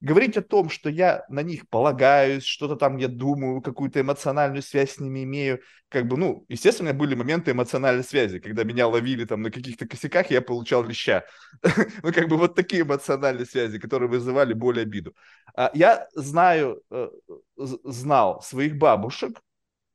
говорить 0.00 0.36
о 0.36 0.42
том, 0.42 0.68
что 0.68 0.90
я 0.90 1.24
на 1.28 1.42
них 1.42 1.68
полагаюсь, 1.68 2.44
что-то 2.44 2.76
там 2.76 2.96
я 2.98 3.08
думаю, 3.08 3.60
какую-то 3.60 4.00
эмоциональную 4.00 4.62
связь 4.62 4.92
с 4.92 5.00
ними 5.00 5.24
имею, 5.24 5.60
как 5.88 6.06
бы, 6.06 6.16
ну, 6.16 6.44
естественно, 6.48 6.92
были 6.92 7.14
моменты 7.14 7.52
эмоциональной 7.52 8.04
связи, 8.04 8.38
когда 8.38 8.64
меня 8.64 8.88
ловили 8.88 9.24
там 9.24 9.42
на 9.42 9.50
каких-то 9.50 9.86
косяках, 9.86 10.30
я 10.30 10.42
получал 10.42 10.84
леща. 10.84 11.24
ну, 12.02 12.12
как 12.12 12.28
бы 12.28 12.36
вот 12.36 12.54
такие 12.54 12.82
эмоциональные 12.82 13.46
связи, 13.46 13.78
которые 13.78 14.08
вызывали 14.08 14.52
боль 14.52 14.78
и 14.78 14.82
обиду. 14.82 15.14
А 15.54 15.70
я 15.74 16.08
знаю, 16.14 16.82
э, 16.90 17.08
знал 17.56 18.42
своих 18.42 18.76
бабушек, 18.76 19.40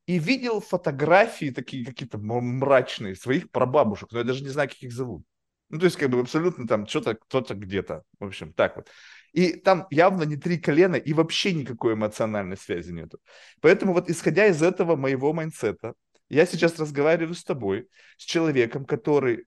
и 0.06 0.18
видел 0.18 0.60
фотографии 0.60 1.50
такие 1.50 1.84
какие-то 1.84 2.18
мрачные 2.18 3.14
своих 3.14 3.50
прабабушек, 3.50 4.10
но 4.12 4.18
я 4.18 4.24
даже 4.24 4.42
не 4.42 4.48
знаю, 4.48 4.68
как 4.68 4.82
их 4.82 4.92
зовут. 4.92 5.24
Ну, 5.70 5.78
то 5.78 5.86
есть, 5.86 5.96
как 5.96 6.10
бы 6.10 6.20
абсолютно 6.20 6.66
там 6.66 6.86
что-то, 6.86 7.14
кто-то 7.14 7.54
где-то. 7.54 8.02
В 8.18 8.26
общем, 8.26 8.52
так 8.52 8.76
вот. 8.76 8.88
И 9.32 9.54
там 9.54 9.86
явно 9.90 10.24
не 10.24 10.36
три 10.36 10.58
колена, 10.58 10.96
и 10.96 11.12
вообще 11.14 11.52
никакой 11.54 11.94
эмоциональной 11.94 12.56
связи 12.56 12.92
нету. 12.92 13.18
Поэтому 13.60 13.94
вот 13.94 14.10
исходя 14.10 14.46
из 14.46 14.62
этого 14.62 14.94
моего 14.94 15.32
майнсета, 15.32 15.94
я 16.28 16.46
сейчас 16.46 16.78
разговариваю 16.78 17.34
с 17.34 17.44
тобой, 17.44 17.88
с 18.18 18.24
человеком, 18.24 18.84
который 18.84 19.46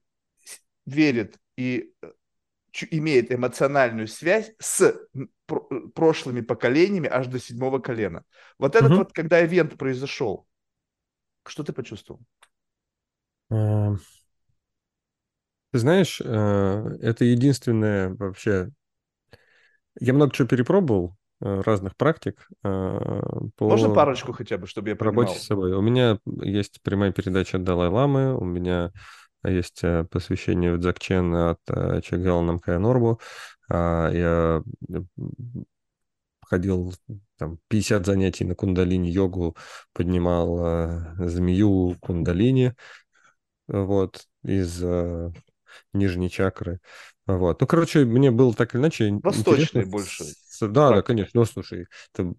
верит 0.84 1.36
и 1.56 1.92
э, 2.02 2.12
имеет 2.90 3.32
эмоциональную 3.32 4.08
связь 4.08 4.52
с 4.58 4.94
прошлыми 5.94 6.40
поколениями 6.40 7.08
аж 7.08 7.28
до 7.28 7.38
седьмого 7.38 7.78
колена. 7.78 8.24
Вот 8.58 8.74
этот 8.74 8.90
угу. 8.90 8.98
вот, 8.98 9.12
когда 9.12 9.44
ивент 9.44 9.76
произошел, 9.76 10.46
что 11.44 11.62
ты 11.62 11.72
почувствовал? 11.72 12.20
Эм, 13.50 14.00
ты 15.72 15.78
знаешь, 15.78 16.20
э, 16.20 16.98
это 17.00 17.24
единственное 17.24 18.14
вообще 18.14 18.70
Я 19.98 20.12
много 20.12 20.32
чего 20.32 20.48
перепробовал, 20.48 21.16
э, 21.40 21.60
разных 21.62 21.96
практик 21.96 22.48
э, 22.64 23.20
Можно 23.60 23.88
по 23.88 23.94
парочку 23.94 24.32
хотя 24.32 24.58
бы, 24.58 24.66
чтобы 24.66 24.90
я 24.90 24.96
понимал? 24.96 25.24
Работе 25.24 25.40
с 25.40 25.44
собой. 25.44 25.72
У 25.72 25.80
меня 25.80 26.18
есть 26.42 26.80
прямая 26.82 27.12
передача 27.12 27.56
от 27.56 27.64
Далай-Ламы, 27.64 28.36
у 28.36 28.44
меня 28.44 28.92
есть 29.44 29.80
э, 29.82 30.04
посвящение 30.04 30.72
в 30.74 30.78
Дзакчен 30.78 31.34
от 31.34 31.60
Чагала 32.04 32.42
Намкая 32.42 32.78
Норбу. 32.78 33.20
А, 33.68 34.10
я 34.10 34.62
ходил 36.46 36.94
там 37.36 37.58
50 37.68 38.06
занятий 38.06 38.44
на 38.44 38.54
кундалини-йогу, 38.54 39.56
поднимал 39.92 41.16
змею 41.18 41.96
кундалини, 42.00 42.74
вот, 43.66 44.26
из 44.44 44.80
нижней 45.92 46.30
чакры. 46.30 46.80
Вот. 47.26 47.60
Ну, 47.60 47.66
короче, 47.66 48.04
мне 48.04 48.30
было 48.30 48.54
так 48.54 48.74
или 48.74 48.80
иначе 48.80 49.18
Восточный 49.22 49.84
больше. 49.84 50.24
Да, 50.60 50.68
практика. 50.68 50.94
да, 50.94 51.02
конечно. 51.02 51.30
Ну, 51.34 51.44
слушай, 51.44 51.86
это 52.12 52.34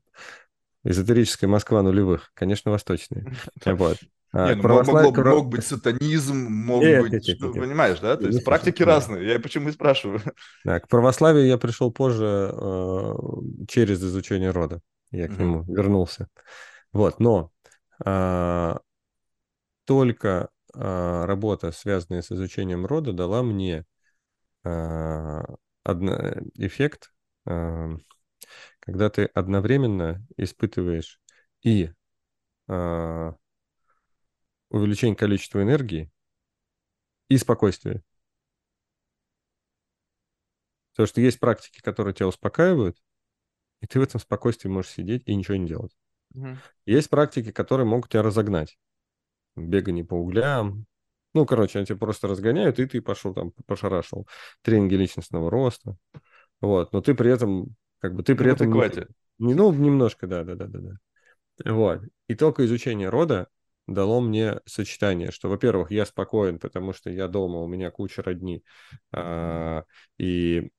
эзотерическая 0.84 1.50
Москва 1.50 1.82
нулевых, 1.82 2.32
конечно, 2.34 2.72
восточная. 2.72 3.34
Вот. 3.66 3.98
А, 4.34 4.50
не, 4.50 4.56
ну, 4.56 4.62
православ... 4.62 5.04
мог, 5.04 5.18
мог, 5.18 5.48
быть 5.48 5.66
сатанизм, 5.66 6.36
мог 6.36 6.84
нет, 6.84 7.02
быть, 7.02 7.14
нет, 7.14 7.28
нет, 7.28 7.38
ну, 7.40 7.54
нет. 7.54 7.64
понимаешь, 7.64 8.00
да? 8.00 8.18
То 8.18 8.28
есть 8.28 8.44
практики 8.44 8.84
да. 8.84 8.86
разные. 8.86 9.26
Я 9.26 9.40
почему 9.40 9.70
и 9.70 9.72
спрашиваю. 9.72 10.22
Да, 10.66 10.80
к 10.82 10.88
православию 10.90 11.48
я 11.48 11.58
пришел 11.58 11.92
позже 11.92 12.52
э, 12.54 13.14
через 13.70 14.04
изучение 14.04 14.52
рода. 14.52 14.82
Я 15.12 15.28
к 15.28 15.32
mm 15.32 15.40
нему 15.40 15.64
вернулся. 15.64 16.28
Вот, 16.92 17.22
но 17.22 17.52
э, 18.06 18.76
только 19.86 20.50
э, 20.74 21.26
работа, 21.26 21.72
связанная 21.72 22.22
с 22.22 22.30
изучением 22.30 22.86
рода, 22.86 23.14
дала 23.14 23.44
мне 23.44 23.86
эффект, 26.56 27.14
э, 27.46 27.98
когда 28.80 29.10
ты 29.10 29.26
одновременно 29.26 30.26
испытываешь 30.38 31.20
и 31.62 31.92
э, 32.68 33.34
увеличение 34.70 35.16
количества 35.16 35.62
энергии 35.62 36.12
и 37.30 37.38
спокойствие. 37.38 38.04
Потому 40.92 41.08
что 41.08 41.22
есть 41.22 41.40
практики, 41.40 41.80
которые 41.82 42.14
тебя 42.14 42.28
успокаивают, 42.28 42.98
и 43.82 43.88
ты 43.88 44.00
в 44.00 44.04
этом 44.04 44.20
спокойствии 44.20 44.70
можешь 44.70 44.92
сидеть 44.92 45.24
и 45.28 45.36
ничего 45.36 45.58
не 45.58 45.68
делать. 45.68 45.96
Угу. 46.34 46.58
Есть 46.86 47.10
практики, 47.10 47.52
которые 47.52 47.86
могут 47.86 48.10
тебя 48.10 48.24
разогнать. 48.24 48.80
Бегание 49.56 50.04
по 50.04 50.16
углям. 50.16 50.88
Ну, 51.38 51.46
короче, 51.46 51.78
они 51.78 51.86
тебя 51.86 51.98
просто 51.98 52.28
разгоняют, 52.28 52.80
и 52.80 52.88
ты 52.88 53.00
пошел 53.00 53.32
там, 53.32 53.52
пошарашил. 53.68 54.28
Тренинги 54.64 54.96
личностного 54.96 55.52
роста. 55.52 55.96
Вот. 56.62 56.94
Но 56.94 57.02
ты 57.02 57.14
при 57.14 57.32
этом, 57.32 57.76
как 58.00 58.16
бы, 58.16 58.24
ты 58.24 58.36
при 58.36 58.48
ну, 58.48 58.82
этом... 58.82 59.08
Не, 59.38 59.54
ну, 59.54 59.72
немножко, 59.72 60.26
да, 60.26 60.44
да, 60.44 60.56
да, 60.56 60.66
да, 60.66 60.80
да. 60.80 61.72
Вот. 61.72 62.02
И 62.28 62.34
только 62.34 62.66
изучение 62.66 63.10
рода 63.10 63.50
дало 63.86 64.20
мне 64.20 64.62
сочетание, 64.66 65.30
что, 65.30 65.48
во-первых, 65.48 65.92
я 65.92 66.08
спокоен, 66.08 66.58
потому 66.58 66.92
что 66.92 67.12
я 67.12 67.28
дома, 67.28 67.60
у 67.60 67.68
меня 67.68 67.92
куча 67.92 68.24
родни, 68.24 68.64
а, 69.12 69.84
и 70.18 70.72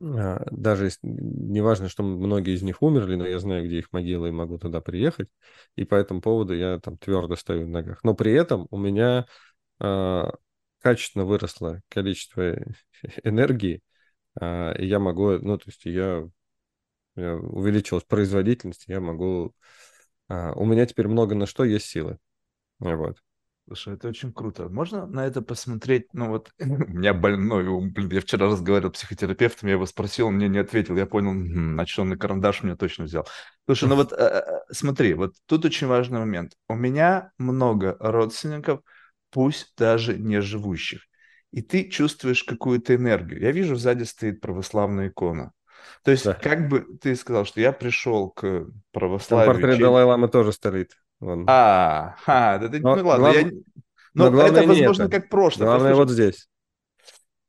а, 0.00 0.44
даже 0.50 0.90
неважно, 1.02 1.88
что 1.88 2.02
многие 2.02 2.54
из 2.54 2.62
них 2.62 2.82
умерли, 2.82 3.16
но 3.16 3.26
я 3.26 3.38
знаю, 3.38 3.64
где 3.66 3.78
их 3.78 3.92
могилы, 3.92 4.28
и 4.28 4.32
могу 4.32 4.58
туда 4.58 4.80
приехать, 4.80 5.28
и 5.76 5.84
по 5.84 5.94
этому 5.94 6.20
поводу 6.20 6.54
я 6.54 6.78
там 6.80 6.96
твердо 6.98 7.36
стою 7.36 7.66
на 7.66 7.80
ногах. 7.80 8.02
Но 8.04 8.14
при 8.14 8.32
этом 8.32 8.66
у 8.70 8.78
меня 8.78 9.26
а, 9.80 10.32
качественно 10.80 11.24
выросло 11.24 11.82
количество 11.88 12.56
энергии, 13.24 13.82
а, 14.40 14.72
и 14.72 14.86
я 14.86 15.00
могу, 15.00 15.32
ну, 15.38 15.58
то 15.58 15.64
есть 15.68 15.84
я, 15.86 16.28
я 17.16 17.36
увеличилась 17.36 18.04
производительность, 18.04 18.84
я 18.88 19.00
могу 19.00 19.54
а, 20.28 20.52
у 20.54 20.64
меня 20.66 20.86
теперь 20.86 21.08
много 21.08 21.34
на 21.34 21.46
что 21.46 21.64
есть 21.64 21.86
силы. 21.86 22.18
Вот. 22.80 23.18
Слушай, 23.70 23.94
это 23.94 24.08
очень 24.08 24.32
круто. 24.32 24.68
Можно 24.68 25.06
на 25.06 25.24
это 25.24 25.42
посмотреть? 25.42 26.08
Ну 26.12 26.26
вот, 26.30 26.50
у 26.60 26.64
меня 26.66 27.14
больной, 27.14 27.62
блин, 27.88 28.10
я 28.10 28.20
вчера 28.20 28.46
разговаривал 28.46 28.92
с 28.92 28.96
психотерапевтом, 28.96 29.68
я 29.68 29.74
его 29.74 29.86
спросил, 29.86 30.26
он 30.26 30.34
мне 30.34 30.48
не 30.48 30.58
ответил, 30.58 30.96
я 30.96 31.06
понял, 31.06 31.30
значит, 31.74 31.96
он 32.00 32.08
на 32.08 32.16
карандаш 32.16 32.64
меня 32.64 32.74
точно 32.74 33.04
взял. 33.04 33.28
Слушай, 33.66 33.88
ну 33.88 33.94
вот 33.94 34.12
э, 34.12 34.16
э, 34.16 34.42
смотри, 34.72 35.14
вот 35.14 35.34
тут 35.46 35.64
очень 35.64 35.86
важный 35.86 36.18
момент. 36.18 36.54
У 36.68 36.74
меня 36.74 37.30
много 37.38 37.96
родственников, 38.00 38.80
пусть 39.30 39.72
даже 39.78 40.18
не 40.18 40.40
живущих, 40.40 41.02
и 41.52 41.62
ты 41.62 41.88
чувствуешь 41.88 42.42
какую-то 42.42 42.96
энергию. 42.96 43.40
Я 43.40 43.52
вижу, 43.52 43.76
сзади 43.76 44.02
стоит 44.02 44.40
православная 44.40 45.10
икона. 45.10 45.52
То 46.02 46.10
есть, 46.10 46.24
да. 46.24 46.34
как 46.34 46.66
бы 46.66 46.84
ты 47.00 47.14
сказал, 47.14 47.44
что 47.44 47.60
я 47.60 47.70
пришел 47.70 48.30
к 48.30 48.66
православию... 48.90 49.52
Там 49.52 49.62
портрет. 49.62 49.80
Далай-Ламы 49.80 50.26
тоже 50.28 50.50
стоит. 50.50 50.96
Вон. 51.20 51.44
А, 51.46 52.16
а, 52.26 52.58
да, 52.58 52.78
но, 52.78 52.96
ну 52.96 53.06
ладно, 53.06 53.32
глав... 53.32 53.36
я... 53.36 53.50
Но, 54.14 54.30
но 54.30 54.42
это, 54.42 54.66
возможно, 54.66 55.02
это. 55.04 55.20
как 55.20 55.28
прошлое. 55.28 55.66
Главное 55.66 55.90
Послушай, 55.92 55.98
вот 55.98 56.10
здесь. 56.10 56.48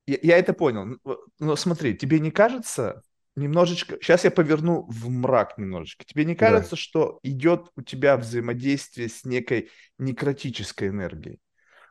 Я, 0.05 0.17
я 0.21 0.37
это 0.37 0.53
понял. 0.53 0.99
Но 1.39 1.55
смотри, 1.55 1.95
тебе 1.95 2.19
не 2.19 2.31
кажется 2.31 3.01
немножечко... 3.35 3.97
Сейчас 4.01 4.25
я 4.25 4.31
поверну 4.31 4.85
в 4.89 5.09
мрак 5.09 5.57
немножечко. 5.57 6.03
Тебе 6.05 6.25
не 6.25 6.35
кажется, 6.35 6.71
да. 6.71 6.75
что 6.75 7.19
идет 7.23 7.71
у 7.75 7.81
тебя 7.81 8.17
взаимодействие 8.17 9.09
с 9.09 9.23
некой 9.23 9.69
некротической 9.97 10.89
энергией? 10.89 11.39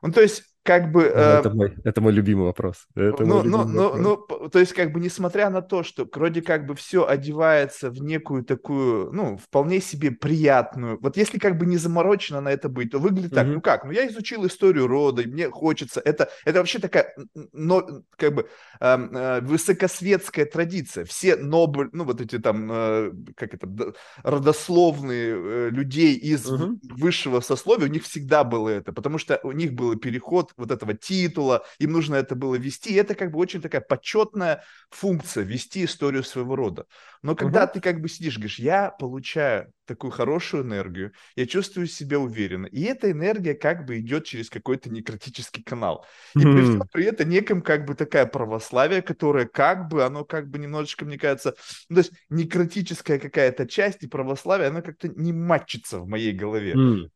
Ну, 0.03 0.13
то 0.13 0.21
есть, 0.21 0.45
как 0.63 0.93
бы... 0.93 1.05
Э, 1.05 1.39
это, 1.39 1.51
мой, 1.51 1.75
это 1.85 2.01
мой 2.01 2.13
любимый 2.13 2.45
вопрос. 2.45 2.87
Это 2.95 3.25
ну, 3.25 3.43
ну, 3.43 3.65
ну, 3.65 3.97
ну, 3.97 4.49
то 4.49 4.59
есть, 4.59 4.75
как 4.75 4.93
бы, 4.93 5.01
несмотря 5.01 5.49
на 5.49 5.63
то, 5.63 5.83
что 5.83 6.07
вроде 6.13 6.43
как 6.43 6.67
бы 6.67 6.75
все 6.75 7.07
одевается 7.07 7.91
в 7.91 8.03
некую 8.03 8.45
такую, 8.45 9.11
ну, 9.13 9.39
вполне 9.39 9.81
себе 9.81 10.11
приятную, 10.11 10.99
вот 11.01 11.17
если 11.17 11.39
как 11.39 11.57
бы 11.57 11.65
не 11.65 11.79
заморочено 11.79 12.41
на 12.43 12.51
это 12.51 12.69
быть, 12.69 12.91
то 12.91 12.99
выглядит 12.99 13.33
так, 13.33 13.47
ну 13.47 13.61
как, 13.61 13.85
ну 13.85 13.91
я 13.91 14.07
изучил 14.07 14.47
историю 14.47 14.87
рода, 14.87 15.23
и 15.23 15.27
мне 15.27 15.49
хочется, 15.49 16.01
это, 16.05 16.31
это 16.45 16.59
вообще 16.59 16.79
такая, 16.79 17.15
но, 17.53 18.03
как 18.17 18.35
бы, 18.35 18.49
э, 18.81 19.09
э, 19.13 19.41
высокосветская 19.41 20.45
традиция, 20.45 21.07
все 21.07 21.37
нобель, 21.37 21.89
ну, 21.93 22.05
вот 22.05 22.21
эти 22.21 22.39
там, 22.39 22.71
э, 22.71 23.13
как 23.35 23.55
это, 23.55 23.95
родословные 24.23 25.35
э, 25.37 25.71
людей 25.71 26.15
из 26.17 26.47
угу. 26.47 26.79
высшего 26.83 27.41
сословия, 27.41 27.87
у 27.87 27.91
них 27.91 28.05
всегда 28.05 28.45
было 28.45 28.69
это, 28.69 28.93
потому 28.93 29.17
что 29.17 29.41
у 29.43 29.53
них 29.53 29.73
был 29.73 29.97
переход 29.97 30.50
вот 30.57 30.71
этого 30.71 30.95
титула, 30.95 31.65
им 31.79 31.93
нужно 31.93 32.17
это 32.17 32.35
было 32.35 32.55
вести, 32.57 32.91
и 32.91 32.97
это 32.97 33.15
как 33.15 33.31
бы 33.31 33.39
очень 33.39 33.61
такая 33.61 33.81
почетная 33.81 34.63
функция, 34.91 35.45
вести 35.45 35.85
историю 35.85 36.25
своего 36.25 36.57
рода. 36.57 36.87
Но 37.23 37.35
когда 37.35 37.65
угу. 37.65 37.73
ты 37.75 37.81
как 37.81 38.01
бы 38.01 38.09
сидишь, 38.09 38.37
говоришь, 38.37 38.59
я 38.59 38.91
получаю 38.91 39.73
такую 39.87 40.11
хорошую 40.11 40.63
энергию, 40.63 41.13
я 41.37 41.47
чувствую 41.47 41.87
себя 41.87 42.19
уверенно, 42.19 42.67
и 42.67 42.83
эта 42.83 43.11
энергия 43.11 43.55
как 43.55 43.85
бы 43.85 43.99
идет 43.99 44.25
через 44.25 44.49
какой-то 44.49 44.89
некротический 44.89 45.63
канал. 45.63 46.07
И 46.37 46.41
при 46.41 46.63
всем 46.63 46.83
при 46.93 47.07
этом 47.07 47.29
неком 47.29 47.61
как 47.61 47.85
бы 47.85 47.95
такая 47.95 48.27
православие, 48.27 49.03
которое 49.03 49.47
как 49.47 49.89
бы, 49.89 50.05
оно 50.05 50.25
как 50.25 50.49
бы 50.49 50.59
немножечко, 50.59 51.05
мне 51.05 51.19
кажется, 51.19 51.55
ну, 51.89 51.97
то 51.97 52.01
есть 52.03 52.13
некротическая 52.29 53.19
какая-то 53.19 53.67
часть 53.67 54.03
и 54.03 54.07
православие, 54.07 54.69
она 54.69 54.81
как-то 54.81 55.09
не 55.09 55.33
матчится 55.33 55.99
в 55.99 56.09
моей 56.09 56.33
голове. 56.33 56.75
Mm. 56.75 57.11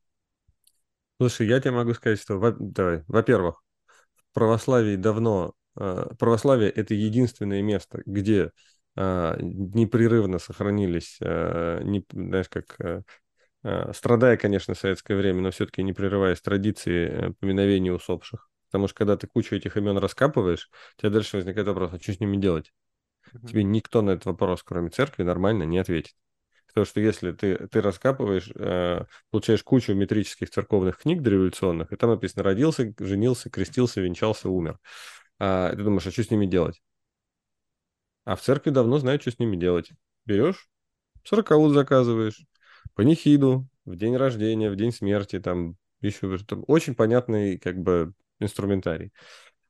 Слушай, 1.19 1.47
я 1.47 1.61
тебе 1.61 1.71
могу 1.73 1.95
сказать, 1.95 2.21
что, 2.21 2.39
во, 2.39 2.53
давай, 2.53 3.05
во-первых, 3.07 3.63
в 4.17 4.35
православии 4.35 4.97
давно, 4.97 5.55
э, 5.79 6.07
православие 6.19 6.71
это 6.71 6.95
единственное 6.95 7.63
место, 7.63 8.03
где 8.07 8.51
э, 8.97 9.37
непрерывно 9.41 10.39
сохранились, 10.39 11.19
э, 11.21 11.83
не, 11.85 12.05
знаешь, 12.13 12.49
как 12.49 12.77
э, 12.81 13.03
страдая, 13.95 14.37
конечно, 14.37 14.75
в 14.75 14.79
советское 14.79 15.17
время, 15.17 15.43
но 15.43 15.51
все-таки 15.53 15.83
не 15.83 15.93
прерываясь 15.93 16.41
традиции 16.41 17.31
э, 17.31 17.33
поминовения 17.41 17.93
усопших. 17.93 18.49
Потому 18.69 18.89
что 18.89 18.97
когда 18.99 19.17
ты 19.17 19.27
кучу 19.29 19.57
этих 19.57 19.77
имен 19.77 19.99
раскапываешь, 19.99 20.71
у 20.99 21.01
тебя 21.01 21.11
дальше 21.11 21.37
возникает 21.39 21.69
вопрос, 21.69 21.93
а 21.95 22.01
что 22.01 22.13
с 22.13 22.21
ними 22.21 22.37
делать? 22.39 22.73
Тебе 23.47 23.65
никто 23.65 24.03
на 24.03 24.13
этот 24.13 24.27
вопрос, 24.27 24.63
кроме 24.65 24.91
церкви, 24.91 25.23
нормально 25.25 25.65
не 25.65 25.79
ответит. 25.79 26.15
Потому 26.75 26.87
что 26.87 27.01
если 27.01 27.31
ты, 27.31 27.69
ты 27.69 27.81
раскапываешь, 27.81 28.51
э, 28.53 29.05
получаешь 29.31 29.63
кучу 29.63 29.95
метрических 29.95 30.51
церковных 30.51 30.99
книг 30.99 31.23
дореволюционных, 31.23 31.93
и 31.93 31.97
там 31.97 32.11
написано 32.11 32.43
«родился, 32.43 32.93
женился, 32.99 33.49
крестился, 33.49 34.01
венчался, 34.01 34.49
умер». 34.49 34.81
А 35.39 35.71
ты 35.71 35.83
думаешь, 35.85 36.07
а 36.07 36.11
что 36.11 36.25
с 36.25 36.31
ними 36.31 36.47
делать? 36.47 36.83
А 38.25 38.35
в 38.35 38.41
церкви 38.41 38.71
давно 38.71 38.99
знают, 38.99 39.23
что 39.23 39.31
с 39.31 39.39
ними 39.39 39.57
делать. 39.57 39.91
Берешь, 40.27 40.69
сороковут 41.23 41.75
заказываешь, 41.75 42.45
панихиду, 42.95 43.69
в 43.85 43.95
день 43.95 44.17
рождения, 44.17 44.71
в 44.71 44.77
день 44.77 44.93
смерти, 44.93 45.39
там 45.39 45.77
еще 46.01 46.39
там, 46.39 46.65
очень 46.67 46.95
понятный 46.97 47.59
как 47.59 47.79
бы 47.79 48.15
инструментарий. 48.41 49.13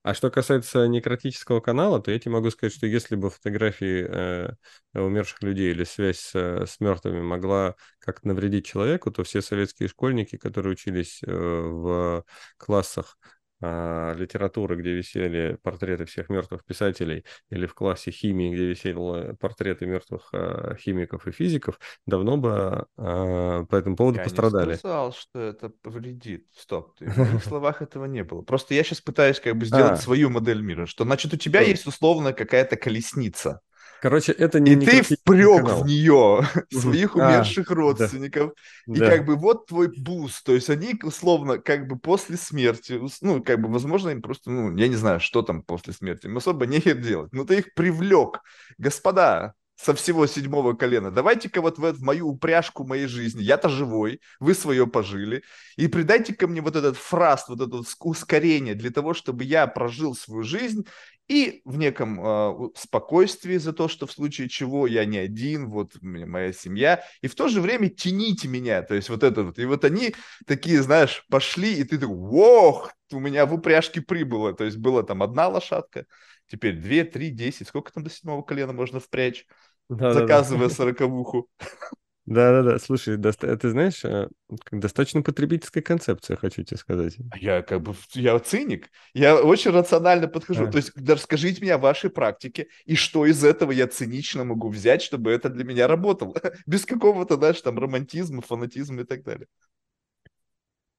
А 0.04 0.12
что 0.12 0.30
касается 0.30 0.86
некротического 0.86 1.60
канала, 1.60 1.98
то 2.00 2.10
я 2.10 2.18
тебе 2.18 2.32
могу 2.32 2.50
сказать, 2.50 2.74
что 2.74 2.86
если 2.86 3.16
бы 3.16 3.30
фотографии 3.30 4.06
э, 4.06 4.50
умерших 4.94 5.42
людей 5.42 5.70
или 5.70 5.84
связь 5.84 6.18
с, 6.20 6.34
с 6.34 6.78
мертвыми 6.80 7.22
могла 7.22 7.74
как-то 8.00 8.28
навредить 8.28 8.66
человеку, 8.66 9.10
то 9.10 9.24
все 9.24 9.40
советские 9.40 9.88
школьники, 9.88 10.36
которые 10.36 10.74
учились 10.74 11.22
э, 11.26 11.30
в 11.32 12.24
классах 12.58 13.16
литературы, 13.60 14.76
где 14.76 14.92
висели 14.94 15.58
портреты 15.62 16.04
всех 16.04 16.28
мертвых 16.28 16.64
писателей, 16.64 17.24
или 17.50 17.66
в 17.66 17.74
классе 17.74 18.10
химии, 18.10 18.52
где 18.52 18.66
висели 18.66 19.34
портреты 19.36 19.86
мертвых 19.86 20.28
а, 20.32 20.74
химиков 20.76 21.26
и 21.26 21.32
физиков, 21.32 21.78
давно 22.06 22.36
бы 22.36 22.86
а, 22.96 23.64
по 23.64 23.76
этому 23.76 23.96
поводу 23.96 24.18
я 24.18 24.24
пострадали. 24.24 24.66
Я 24.66 24.72
не 24.72 24.78
сказал, 24.78 25.12
что 25.12 25.40
это 25.40 25.72
вредит. 25.84 26.46
Стоп, 26.54 26.96
ты, 26.98 27.06
в 27.10 27.16
моих 27.16 27.44
словах 27.44 27.82
этого 27.82 28.04
не 28.04 28.24
было. 28.24 28.42
Просто 28.42 28.74
я 28.74 28.82
сейчас 28.84 29.00
пытаюсь 29.00 29.40
как 29.40 29.56
бы 29.56 29.66
сделать 29.66 29.92
а. 29.92 29.96
свою 29.96 30.30
модель 30.30 30.60
мира, 30.60 30.86
что, 30.86 31.04
значит, 31.04 31.32
у 31.32 31.36
тебя 31.36 31.60
есть 31.60 31.86
условно 31.86 32.32
какая-то 32.32 32.76
колесница. 32.76 33.60
Короче, 34.04 34.32
это 34.32 34.60
не... 34.60 34.72
И 34.72 34.76
ты 34.76 35.02
впряг 35.02 35.62
канал. 35.62 35.82
в 35.82 35.86
нее 35.86 36.46
своих 36.70 37.16
умерших 37.16 37.70
а, 37.70 37.74
родственников. 37.74 38.52
Да. 38.86 38.94
И 38.94 38.98
да. 38.98 39.08
как 39.08 39.24
бы 39.24 39.34
вот 39.36 39.64
твой 39.64 39.88
boost. 39.96 40.44
То 40.44 40.52
есть 40.52 40.68
они, 40.68 40.94
условно, 41.02 41.56
как 41.56 41.88
бы 41.88 41.98
после 41.98 42.36
смерти, 42.36 43.00
ну, 43.22 43.42
как 43.42 43.62
бы, 43.62 43.72
возможно, 43.72 44.10
им 44.10 44.20
просто, 44.20 44.50
ну, 44.50 44.76
я 44.76 44.88
не 44.88 44.96
знаю, 44.96 45.20
что 45.20 45.40
там 45.40 45.62
после 45.62 45.94
смерти, 45.94 46.26
им 46.26 46.36
особо 46.36 46.66
нехер 46.66 46.98
делать. 46.98 47.32
Но 47.32 47.46
ты 47.46 47.60
их 47.60 47.72
привлек. 47.72 48.42
Господа, 48.76 49.54
со 49.76 49.94
всего 49.94 50.26
седьмого 50.26 50.74
колена. 50.74 51.10
Давайте-ка 51.10 51.60
вот 51.60 51.78
в, 51.78 51.92
в 51.92 52.02
мою 52.02 52.28
упряжку 52.28 52.84
моей 52.84 53.06
жизни. 53.06 53.42
Я-то 53.42 53.68
живой, 53.68 54.20
вы 54.38 54.54
свое 54.54 54.86
пожили. 54.86 55.42
И 55.76 55.88
придайте-ка 55.88 56.46
мне 56.46 56.60
вот 56.60 56.76
этот 56.76 56.96
фраст, 56.96 57.48
вот 57.48 57.60
это 57.60 57.82
ускорение 58.00 58.74
для 58.74 58.90
того, 58.90 59.14
чтобы 59.14 59.44
я 59.44 59.66
прожил 59.66 60.14
свою 60.14 60.42
жизнь 60.42 60.86
и 61.28 61.62
в 61.64 61.78
неком 61.78 62.20
э, 62.20 62.68
спокойствии 62.74 63.56
за 63.56 63.72
то, 63.72 63.88
что 63.88 64.06
в 64.06 64.12
случае 64.12 64.48
чего 64.48 64.86
я 64.86 65.04
не 65.04 65.18
один, 65.18 65.70
вот 65.70 65.92
моя 66.02 66.52
семья, 66.52 67.02
и 67.22 67.28
в 67.28 67.34
то 67.34 67.48
же 67.48 67.60
время 67.60 67.88
тяните 67.88 68.46
меня, 68.48 68.82
то 68.82 68.94
есть 68.94 69.08
вот 69.08 69.22
это 69.22 69.42
вот. 69.42 69.58
И 69.58 69.64
вот 69.64 69.84
они 69.84 70.14
такие, 70.46 70.82
знаешь, 70.82 71.24
пошли, 71.30 71.74
и 71.74 71.84
ты 71.84 71.98
такой, 71.98 72.16
ох, 72.16 72.92
у 73.12 73.18
меня 73.20 73.46
в 73.46 73.54
упряжке 73.54 74.02
прибыло, 74.02 74.52
то 74.52 74.64
есть 74.64 74.76
была 74.76 75.02
там 75.02 75.22
одна 75.22 75.48
лошадка, 75.48 76.06
теперь 76.46 76.76
две, 76.76 77.04
три, 77.04 77.30
десять, 77.30 77.68
сколько 77.68 77.92
там 77.92 78.04
до 78.04 78.10
седьмого 78.10 78.42
колена 78.42 78.72
можно 78.72 79.00
впрячь, 79.00 79.46
да, 79.88 80.12
заказывая 80.12 80.64
да, 80.64 80.68
да. 80.68 80.74
сороковуху. 80.74 81.48
Да-да-да, 82.26 82.78
слушай, 82.78 83.18
доста- 83.18 83.54
ты 83.56 83.68
знаешь, 83.68 84.02
э, 84.04 84.28
достаточно 84.72 85.20
потребительская 85.20 85.82
концепция, 85.82 86.36
хочу 86.36 86.62
тебе 86.62 86.78
сказать. 86.78 87.16
А 87.30 87.36
я 87.36 87.60
как 87.60 87.82
бы, 87.82 87.94
я 88.14 88.38
циник, 88.38 88.88
я 89.12 89.36
очень 89.36 89.72
рационально 89.72 90.26
подхожу. 90.28 90.66
А. 90.66 90.70
То 90.70 90.78
есть 90.78 90.92
расскажите 91.06 91.60
мне 91.60 91.74
о 91.74 91.78
вашей 91.78 92.08
практике, 92.08 92.68
и 92.86 92.94
что 92.96 93.26
из 93.26 93.44
этого 93.44 93.72
я 93.72 93.86
цинично 93.86 94.44
могу 94.44 94.70
взять, 94.70 95.02
чтобы 95.02 95.32
это 95.32 95.50
для 95.50 95.64
меня 95.64 95.86
работало. 95.86 96.34
Без 96.66 96.86
какого-то, 96.86 97.36
знаешь, 97.36 97.60
там 97.60 97.78
романтизма, 97.78 98.40
фанатизма 98.40 99.02
и 99.02 99.04
так 99.04 99.22
далее. 99.22 99.46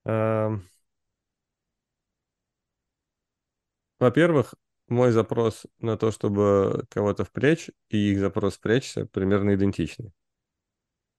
А... 0.04 0.60
Во-первых, 4.00 4.54
мой 4.90 5.12
запрос 5.12 5.66
на 5.80 5.98
то, 5.98 6.12
чтобы 6.12 6.86
кого-то 6.90 7.26
впрячь, 7.26 7.70
и 7.90 8.12
их 8.12 8.20
запрос 8.20 8.58
впрячься 8.58 9.08
примерно 9.08 9.56
идентичный. 9.56 10.12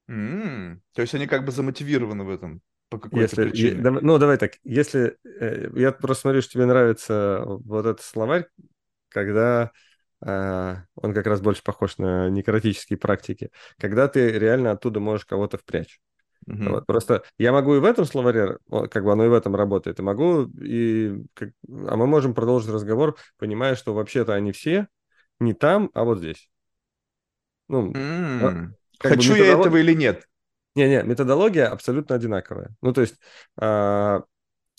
Mm. 0.09 0.79
То 0.93 1.01
есть 1.01 1.13
они 1.13 1.27
как 1.27 1.45
бы 1.45 1.51
замотивированы 1.51 2.23
в 2.23 2.29
этом 2.29 2.61
по 2.89 2.97
какой-то 2.99 3.21
если, 3.21 3.49
причине. 3.49 3.81
Да, 3.81 3.91
ну, 3.91 4.17
давай 4.17 4.37
так. 4.37 4.53
Если 4.63 5.17
э, 5.25 5.69
я 5.75 5.91
просто 5.91 6.21
смотрю, 6.21 6.41
что 6.41 6.53
тебе 6.53 6.65
нравится 6.65 7.43
вот 7.45 7.85
этот 7.85 8.01
словарь, 8.01 8.47
когда 9.09 9.71
э, 10.25 10.75
он 10.95 11.13
как 11.13 11.27
раз 11.27 11.41
больше 11.41 11.63
похож 11.63 11.97
на 11.97 12.29
некротические 12.29 12.97
практики, 12.97 13.51
когда 13.77 14.07
ты 14.07 14.31
реально 14.31 14.71
оттуда 14.71 14.99
можешь 14.99 15.25
кого-то 15.25 15.57
впрячь. 15.57 15.99
Uh-huh. 16.47 16.69
Вот. 16.69 16.85
Просто 16.85 17.23
я 17.37 17.51
могу 17.51 17.75
и 17.75 17.79
в 17.79 17.85
этом 17.85 18.05
словаре, 18.05 18.57
как 18.69 19.03
бы 19.03 19.11
оно 19.11 19.25
и 19.25 19.29
в 19.29 19.33
этом 19.33 19.53
работает, 19.55 19.99
и 19.99 20.03
могу, 20.03 20.43
и, 20.61 21.21
как, 21.33 21.49
а 21.67 21.97
мы 21.97 22.07
можем 22.07 22.33
продолжить 22.33 22.69
разговор, 22.69 23.17
понимая, 23.37 23.75
что 23.75 23.93
вообще-то 23.93 24.33
они 24.33 24.53
все 24.53 24.87
не 25.41 25.53
там, 25.53 25.91
а 25.93 26.05
вот 26.05 26.19
здесь. 26.19 26.49
Ну, 27.67 27.91
mm. 27.91 28.71
Хочу 28.99 29.33
бы, 29.33 29.37
я 29.39 29.53
этого 29.53 29.77
или 29.77 29.93
нет? 29.93 30.27
Не-не, 30.75 31.03
методология 31.03 31.67
абсолютно 31.67 32.15
одинаковая. 32.15 32.75
Ну, 32.81 32.93
то 32.93 33.01
есть 33.01 33.15
э, 33.59 34.21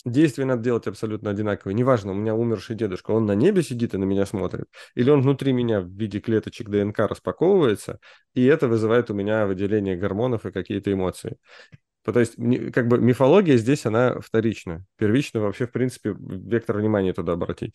действия 0.05 0.45
надо 0.45 0.63
делать 0.63 0.87
абсолютно 0.87 1.31
одинаковые. 1.31 1.75
Неважно, 1.75 2.13
у 2.13 2.15
меня 2.15 2.35
умерший 2.35 2.77
дедушка, 2.77 3.11
он 3.11 3.27
на 3.27 3.35
небе 3.35 3.63
сидит 3.63 3.95
и 3.95 3.99
на 3.99 4.05
меня 4.05 4.27
смотрит, 4.27 4.67
или 4.95 5.11
он 5.11 5.23
внутри 5.23 5.53
меня 5.53 5.81
в 5.81 5.89
виде 5.89 6.21
клеточек 6.21 6.69
ДНК 6.69 7.01
распаковывается, 7.01 7.99
и 8.35 8.45
это 8.45 8.69
вызывает 8.69 9.11
у 9.11 9.15
меня 9.15 9.47
выделение 9.47 9.97
гормонов 9.97 10.47
и 10.47 10.53
какие-то 10.53 10.93
эмоции. 10.93 11.37
То 12.05 12.21
есть, 12.21 12.37
как 12.73 12.89
бы 12.89 12.99
мифология 12.99 13.59
здесь, 13.59 13.85
она 13.85 14.21
вторична. 14.21 14.85
Первично 14.97 15.41
вообще, 15.41 15.67
в 15.67 15.73
принципе, 15.73 16.15
вектор 16.19 16.79
внимания 16.79 17.13
туда 17.13 17.33
обратить. 17.33 17.75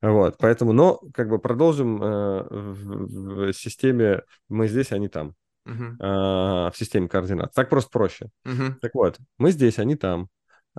Вот, 0.00 0.36
поэтому, 0.38 0.72
но 0.72 1.00
как 1.14 1.28
бы 1.28 1.38
продолжим 1.38 2.02
э, 2.02 2.42
в, 2.50 3.50
в 3.50 3.52
системе 3.52 4.22
мы 4.48 4.66
здесь, 4.66 4.90
они 4.90 5.06
там 5.06 5.36
uh-huh. 5.66 5.96
а, 6.00 6.70
в 6.70 6.76
системе 6.76 7.08
координат. 7.08 7.52
Так 7.54 7.68
просто 7.68 7.90
проще. 7.90 8.30
Uh-huh. 8.44 8.74
Так 8.80 8.94
вот, 8.94 9.18
мы 9.38 9.50
здесь, 9.50 9.78
они 9.78 9.96
там. 9.96 10.28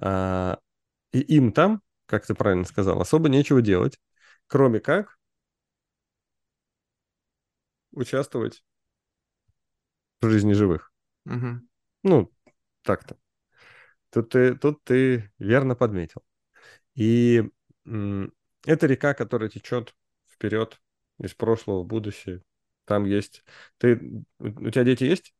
А, 0.01 0.59
и 1.11 1.19
им 1.19 1.51
там, 1.51 1.81
как 2.05 2.25
ты 2.25 2.33
правильно 2.33 2.65
сказал, 2.65 3.01
особо 3.01 3.29
нечего 3.29 3.61
делать, 3.61 3.99
кроме 4.47 4.79
как 4.79 5.17
участвовать 7.91 8.63
в 10.21 10.29
жизни 10.29 10.53
живых. 10.53 10.91
Uh-huh. 11.27 11.59
Ну, 12.03 12.31
так-то. 12.81 13.17
Тут 14.09 14.29
ты, 14.29 14.55
тут 14.55 14.83
ты 14.83 15.31
верно 15.39 15.75
подметил. 15.75 16.21
И 16.95 17.43
это 17.85 18.87
река, 18.87 19.13
которая 19.13 19.49
течет 19.49 19.95
вперед 20.29 20.79
из 21.19 21.33
прошлого 21.33 21.83
в 21.83 21.87
будущее, 21.87 22.43
там 22.85 23.05
есть... 23.05 23.43
Ты... 23.77 24.23
У 24.39 24.69
тебя 24.69 24.83
дети 24.83 25.03
есть? 25.03 25.33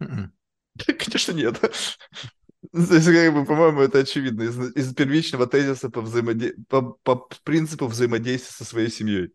М-м. 0.00 0.32
Конечно, 0.86 1.32
нет. 1.32 1.60
То 1.60 2.94
есть, 2.94 3.06
как 3.06 3.34
бы, 3.34 3.44
по-моему, 3.44 3.80
это 3.80 3.98
очевидно 3.98 4.42
из, 4.42 4.76
из 4.76 4.94
первичного 4.94 5.46
тезиса 5.46 5.90
по, 5.90 6.00
взаимоде... 6.00 6.54
по, 6.68 6.82
по 7.02 7.28
принципу 7.44 7.86
взаимодействия 7.86 8.52
со 8.52 8.64
своей 8.64 8.90
семьей. 8.90 9.32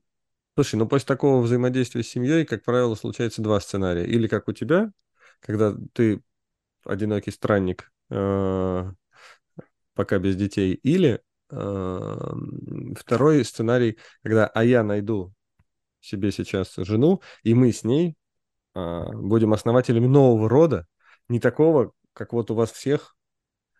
Слушай, 0.56 0.76
ну 0.76 0.88
после 0.88 1.08
такого 1.08 1.42
взаимодействия 1.42 2.04
с 2.04 2.10
семьей, 2.10 2.46
как 2.46 2.64
правило, 2.64 2.94
случается 2.96 3.42
два 3.42 3.60
сценария. 3.60 4.06
Или 4.06 4.28
как 4.28 4.48
у 4.48 4.54
тебя, 4.54 4.92
когда 5.40 5.76
ты 5.94 6.22
одинокий 6.86 7.32
странник, 7.32 7.92
э, 8.12 8.92
пока 9.96 10.20
без 10.20 10.36
детей, 10.36 10.74
или 10.74 11.22
э, 11.50 12.18
второй 12.98 13.44
сценарий, 13.46 13.98
когда 14.22 14.48
а 14.48 14.64
я 14.64 14.84
найду 14.84 15.34
себе 16.04 16.32
сейчас 16.32 16.74
жену, 16.78 17.22
и 17.44 17.54
мы 17.54 17.72
с 17.72 17.84
ней 17.84 18.16
а, 18.76 19.12
будем 19.12 19.54
основателями 19.54 20.08
нового 20.08 20.50
рода, 20.50 20.86
не 21.30 21.40
такого, 21.40 21.94
как 22.14 22.34
вот 22.34 22.52
у 22.52 22.56
вас 22.56 22.72
всех, 22.72 23.16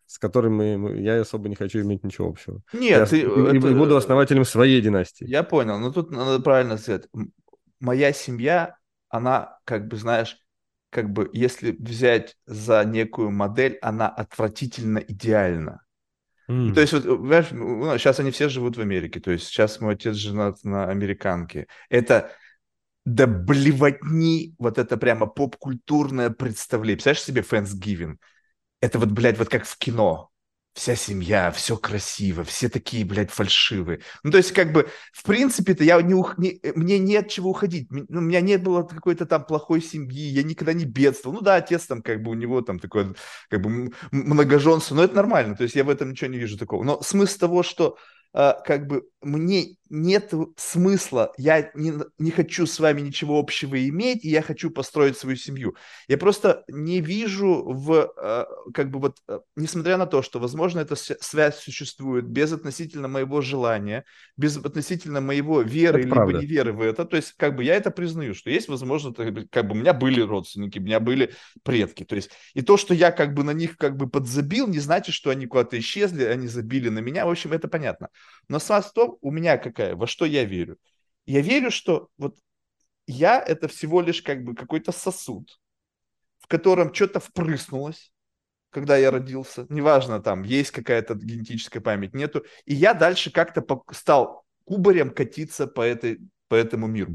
с 0.06 0.18
которыми 0.20 1.02
я 1.02 1.22
особо 1.22 1.50
не 1.50 1.56
хочу 1.56 1.82
иметь 1.82 2.04
ничего 2.04 2.28
общего. 2.28 2.62
Нет, 2.74 3.00
я, 3.00 3.06
ты, 3.06 3.20
и, 3.20 3.24
это... 3.24 3.68
и 3.68 3.74
буду 3.74 3.98
основателем 3.98 4.46
своей 4.46 4.82
династии. 4.82 5.26
Я 5.26 5.44
понял, 5.44 5.80
но 5.80 5.92
тут 5.92 6.12
надо 6.12 6.40
правильно 6.40 6.78
сказать. 6.78 7.08
Моя 7.80 8.14
семья, 8.14 8.78
она, 9.10 9.58
как 9.66 9.88
бы, 9.88 9.98
знаешь, 9.98 10.38
как 10.90 11.10
бы, 11.10 11.30
если 11.34 11.72
взять 11.72 12.38
за 12.46 12.84
некую 12.86 13.32
модель, 13.32 13.80
она 13.82 14.08
отвратительно 14.08 15.00
идеальна. 15.00 15.83
Mm. 16.54 16.74
То 16.74 16.82
есть, 16.82 16.94
вот, 16.94 17.06
ну, 17.06 17.98
сейчас 17.98 18.20
они 18.20 18.32
все 18.32 18.50
живут 18.50 18.78
в 18.78 18.82
Америке. 18.82 19.20
То 19.20 19.32
есть, 19.32 19.48
сейчас 19.48 19.80
мой 19.80 19.96
отец 19.96 20.16
женат 20.16 20.64
на 20.64 20.90
американке. 20.90 21.68
Это 21.90 22.32
да 23.06 23.28
блевотни, 23.28 24.56
вот 24.60 24.78
это 24.78 24.98
прямо 24.98 25.26
поп-культурное 25.26 26.30
представление. 26.30 26.98
Представляешь 26.98 27.24
себе 27.24 27.42
Thanksgiving? 27.42 28.18
Это 28.82 29.00
вот, 29.00 29.12
блядь, 29.12 29.38
вот 29.38 29.50
как 29.50 29.66
в 29.66 29.78
кино 29.78 30.30
вся 30.74 30.96
семья, 30.96 31.52
все 31.52 31.78
красиво, 31.78 32.44
все 32.44 32.68
такие, 32.70 33.06
блядь, 33.06 33.32
фальшивые. 33.32 34.00
Ну, 34.24 34.32
то 34.32 34.38
есть, 34.38 34.52
как 34.52 34.72
бы, 34.72 34.90
в 35.12 35.24
принципе-то 35.24 35.84
я 35.84 36.02
не, 36.02 36.14
ух... 36.14 36.38
не 36.38 36.60
мне 36.76 36.98
нет 37.00 37.30
чего 37.30 37.52
уходить. 37.52 37.88
Ну, 37.92 38.06
у 38.10 38.22
меня 38.22 38.42
не 38.42 38.58
было 38.58 38.84
какой-то 38.84 39.26
там 39.26 39.46
плохой 39.46 39.82
семьи, 39.82 40.30
я 40.30 40.44
никогда 40.44 40.74
не 40.74 40.86
бедствовал. 40.86 41.36
Ну 41.36 41.42
да, 41.42 41.56
отец 41.56 41.86
там, 41.86 42.02
как 42.02 42.24
бы, 42.24 42.32
у 42.32 42.34
него 42.34 42.62
там 42.62 42.80
такое, 42.80 43.14
как 43.50 43.62
бы, 43.62 43.92
многоженство, 44.12 44.96
но 44.96 45.04
это 45.04 45.16
нормально, 45.16 45.56
то 45.56 45.64
есть 45.64 45.76
я 45.76 45.84
в 45.84 45.90
этом 45.90 46.12
ничего 46.12 46.30
не 46.30 46.40
вижу 46.40 46.58
такого. 46.58 46.84
Но 46.84 47.02
смысл 47.02 47.40
того, 47.40 47.64
что 47.64 47.98
а, 48.34 48.54
как 48.66 48.88
бы 48.88 49.04
мне 49.24 49.76
нет 49.90 50.34
смысла, 50.58 51.34
я 51.38 51.70
не, 51.76 51.94
не 52.18 52.32
хочу 52.32 52.66
с 52.66 52.80
вами 52.80 53.02
ничего 53.02 53.38
общего 53.38 53.78
иметь, 53.90 54.26
и 54.26 54.30
я 54.30 54.42
хочу 54.42 54.72
построить 54.72 55.18
свою 55.18 55.36
семью. 55.38 55.76
Я 56.08 56.18
просто 56.18 56.64
не 56.68 57.00
вижу 57.00 57.64
в, 57.64 58.12
э, 58.18 58.46
как 58.74 58.90
бы 58.90 59.00
вот, 59.00 59.18
э, 59.28 59.40
несмотря 59.56 59.98
на 59.98 60.08
то, 60.08 60.24
что, 60.24 60.40
возможно, 60.40 60.80
эта 60.80 60.96
связь 60.96 61.58
существует 61.58 62.26
без 62.26 62.52
относительно 62.54 63.08
моего 63.08 63.42
желания, 63.42 64.06
без 64.38 64.58
относительно 64.58 65.22
моего 65.22 65.62
веры 65.62 66.00
Это 66.00 66.08
либо 66.08 66.16
правда. 66.16 66.40
неверы 66.40 66.74
в 66.74 66.82
это, 66.82 67.06
то 67.06 67.18
есть, 67.18 67.34
как 67.38 67.56
бы 67.56 67.64
я 67.64 67.76
это 67.76 67.92
признаю, 67.92 68.34
что 68.34 68.50
есть, 68.50 68.70
возможно, 68.70 69.14
как 69.14 69.68
бы 69.68 69.74
у 69.74 69.78
меня 69.78 69.94
были 69.94 70.22
родственники, 70.22 70.80
у 70.80 70.82
меня 70.84 71.00
были 71.00 71.34
предки, 71.64 72.04
то 72.04 72.16
есть, 72.16 72.32
и 72.54 72.62
то, 72.62 72.78
что 72.78 72.94
я 72.94 73.12
как 73.12 73.34
бы 73.34 73.44
на 73.44 73.52
них 73.52 73.78
как 73.78 73.98
бы 73.98 74.10
подзабил, 74.10 74.68
не 74.68 74.80
значит, 74.80 75.14
что 75.14 75.30
они 75.30 75.46
куда-то 75.46 75.78
исчезли, 75.78 76.24
они 76.24 76.48
забили 76.48 76.90
на 76.90 77.00
меня, 77.00 77.26
в 77.26 77.30
общем, 77.30 77.52
это 77.52 77.68
понятно. 77.68 78.08
Но 78.48 78.60
сам 78.60 78.82
том, 78.94 79.13
у 79.22 79.32
меня 79.32 79.58
какая, 79.58 79.96
во 79.96 80.08
что 80.08 80.26
я 80.26 80.44
верю? 80.44 80.78
Я 81.26 81.42
верю, 81.42 81.72
что 81.72 82.10
вот 82.18 82.38
я 83.08 83.42
это 83.42 83.68
всего 83.68 84.02
лишь 84.02 84.22
как 84.22 84.44
бы 84.44 84.56
какой-то 84.56 84.92
сосуд, 84.92 85.60
в 86.40 86.48
котором 86.48 86.94
что-то 86.94 87.20
впрыснулось, 87.20 88.12
когда 88.70 88.98
я 88.98 89.12
родился, 89.12 89.66
неважно, 89.70 90.22
там 90.22 90.44
есть 90.44 90.72
какая-то 90.72 91.16
генетическая 91.16 91.80
память, 91.80 92.14
нету, 92.14 92.44
и 92.66 92.74
я 92.74 92.94
дальше 92.94 93.32
как-то 93.32 93.66
стал 93.92 94.44
кубарем 94.66 95.12
катиться 95.12 95.68
по 95.68 95.82
этой 95.82 96.20
по 96.54 96.56
этому 96.56 96.86
миру. 96.86 97.12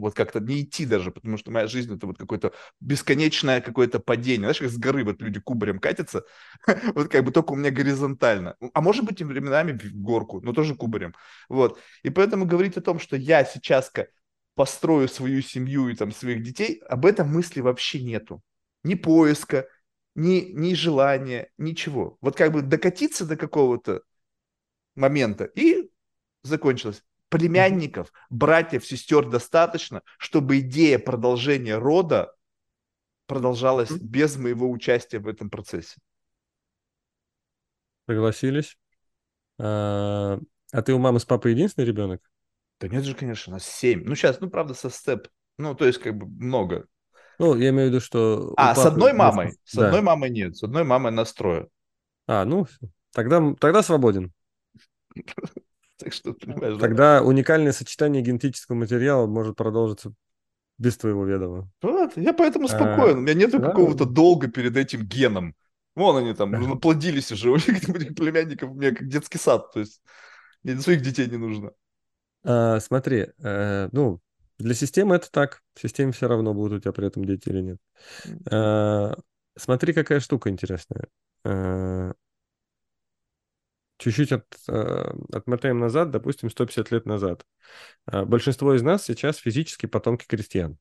Вот 0.00 0.14
как-то 0.14 0.40
не 0.40 0.62
идти 0.62 0.84
даже, 0.84 1.12
потому 1.12 1.36
что 1.36 1.52
моя 1.52 1.68
жизнь 1.68 1.94
это 1.94 2.08
вот 2.08 2.18
какое-то 2.18 2.52
бесконечное 2.80 3.60
какое-то 3.60 4.00
падение. 4.00 4.40
Знаешь, 4.40 4.58
как 4.58 4.68
с 4.68 4.76
горы 4.76 5.04
вот 5.04 5.22
люди 5.22 5.38
кубарем 5.38 5.78
катятся, 5.78 6.24
вот 6.96 7.06
как 7.08 7.24
бы 7.24 7.30
только 7.30 7.52
у 7.52 7.54
меня 7.54 7.70
горизонтально. 7.70 8.56
А 8.72 8.80
может 8.80 9.04
быть, 9.04 9.20
и 9.20 9.24
временами 9.24 9.78
в 9.78 9.94
горку, 9.94 10.40
но 10.40 10.52
тоже 10.52 10.74
кубарем. 10.74 11.14
Вот. 11.48 11.78
И 12.02 12.10
поэтому 12.10 12.46
говорить 12.46 12.76
о 12.76 12.80
том, 12.80 12.98
что 12.98 13.16
я 13.16 13.44
сейчас 13.44 13.92
построю 14.56 15.06
свою 15.06 15.40
семью 15.40 15.88
и 15.88 15.94
там 15.94 16.10
своих 16.10 16.42
детей, 16.42 16.80
об 16.88 17.06
этом 17.06 17.28
мысли 17.28 17.60
вообще 17.60 18.02
нету. 18.02 18.42
Ни 18.82 18.96
поиска, 18.96 19.68
ни, 20.16 20.50
ни 20.52 20.74
желания, 20.74 21.48
ничего. 21.58 22.18
Вот 22.20 22.36
как 22.36 22.50
бы 22.50 22.62
докатиться 22.62 23.24
до 23.24 23.36
какого-то 23.36 24.02
момента 24.96 25.44
и 25.44 25.92
закончилось 26.42 27.04
племянников, 27.34 28.12
братьев, 28.30 28.86
сестер 28.86 29.28
достаточно, 29.28 30.02
чтобы 30.18 30.60
идея 30.60 31.00
продолжения 31.00 31.76
рода 31.78 32.32
продолжалась 33.26 33.90
без 33.90 34.36
моего 34.36 34.70
участия 34.70 35.18
в 35.18 35.26
этом 35.26 35.50
процессе. 35.50 35.96
Согласились. 38.08 38.78
А, 39.58 40.38
а 40.70 40.82
ты 40.82 40.94
у 40.94 41.00
мамы 41.00 41.18
с 41.18 41.24
папой 41.24 41.54
единственный 41.54 41.86
ребенок? 41.86 42.22
Да 42.78 42.86
нет 42.86 43.02
же, 43.02 43.16
конечно, 43.16 43.50
у 43.50 43.54
нас 43.54 43.64
семь. 43.64 44.04
Ну, 44.04 44.14
сейчас, 44.14 44.38
ну, 44.38 44.48
правда, 44.48 44.74
со 44.74 44.88
степ. 44.88 45.26
Ну, 45.58 45.74
то 45.74 45.86
есть, 45.86 45.98
как 45.98 46.16
бы 46.16 46.26
много. 46.26 46.86
Ну, 47.40 47.56
я 47.56 47.70
имею 47.70 47.88
в 47.88 47.90
виду, 47.90 48.00
что... 48.00 48.54
А, 48.56 48.76
с 48.76 48.86
одной 48.86 49.12
мамой? 49.12 49.54
С 49.64 49.74
да. 49.74 49.86
одной 49.86 50.02
мамой 50.02 50.30
нет. 50.30 50.56
С 50.56 50.62
одной 50.62 50.84
мамой 50.84 51.10
настроя. 51.10 51.66
А, 52.28 52.44
ну, 52.44 52.68
тогда, 53.12 53.42
тогда 53.58 53.82
свободен. 53.82 54.32
Так 56.04 56.12
что, 56.12 56.32
понимаешь, 56.32 56.76
Тогда 56.80 57.20
да? 57.20 57.24
уникальное 57.24 57.72
сочетание 57.72 58.22
генетического 58.22 58.76
материала 58.76 59.26
может 59.26 59.56
продолжиться 59.56 60.12
без 60.78 60.96
твоего 60.96 61.24
ведома. 61.24 61.70
Вот, 61.82 62.16
я 62.16 62.32
поэтому 62.32 62.66
а, 62.66 62.68
спокоен. 62.68 63.16
А, 63.16 63.18
У 63.18 63.20
меня 63.20 63.34
нет 63.34 63.52
да? 63.52 63.60
какого-то 63.60 64.04
долга 64.04 64.48
перед 64.48 64.76
этим 64.76 65.02
геном. 65.02 65.54
Вон 65.94 66.16
они 66.16 66.34
там 66.34 66.50
наплодились 66.68 67.30
уже. 67.32 67.50
У 67.50 67.54
них 67.54 67.64
племянников 68.16 68.70
у 68.70 68.74
меня 68.74 68.90
как 68.90 69.06
детский 69.08 69.38
сад. 69.38 69.72
То 69.72 69.80
есть 69.80 70.02
мне 70.62 70.76
своих 70.80 71.02
детей 71.02 71.28
не 71.28 71.36
нужно. 71.36 71.72
А, 72.44 72.80
смотри, 72.80 73.28
а, 73.42 73.88
ну, 73.92 74.20
для 74.58 74.74
системы 74.74 75.16
это 75.16 75.30
так. 75.30 75.62
В 75.74 75.80
системе 75.80 76.12
все 76.12 76.28
равно 76.28 76.54
будут 76.54 76.78
у 76.78 76.80
тебя 76.80 76.92
при 76.92 77.06
этом 77.06 77.24
дети 77.24 77.48
или 77.48 77.60
нет. 77.60 77.78
А, 78.50 79.16
смотри, 79.56 79.92
какая 79.92 80.20
штука 80.20 80.50
интересная. 80.50 81.08
А, 81.44 82.12
чуть-чуть 83.98 84.32
от, 84.32 84.44
э, 84.68 85.12
отмотаем 85.32 85.78
назад, 85.78 86.10
допустим, 86.10 86.50
150 86.50 86.90
лет 86.90 87.06
назад. 87.06 87.44
А, 88.06 88.24
большинство 88.24 88.74
из 88.74 88.82
нас 88.82 89.04
сейчас 89.04 89.36
физически 89.36 89.86
потомки 89.86 90.26
крестьян. 90.26 90.78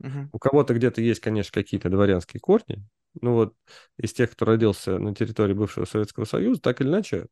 Угу. 0.00 0.30
У 0.32 0.38
кого-то 0.38 0.74
где-то 0.74 1.00
есть, 1.00 1.20
конечно, 1.20 1.52
какие-то 1.52 1.88
дворянские 1.88 2.40
корни. 2.40 2.84
Ну 3.20 3.34
вот 3.34 3.54
из 3.98 4.12
тех, 4.12 4.30
кто 4.30 4.44
родился 4.44 4.98
на 4.98 5.14
территории 5.14 5.52
бывшего 5.52 5.84
Советского 5.84 6.24
Союза, 6.24 6.60
так 6.60 6.80
или 6.80 6.88
иначе 6.88 7.26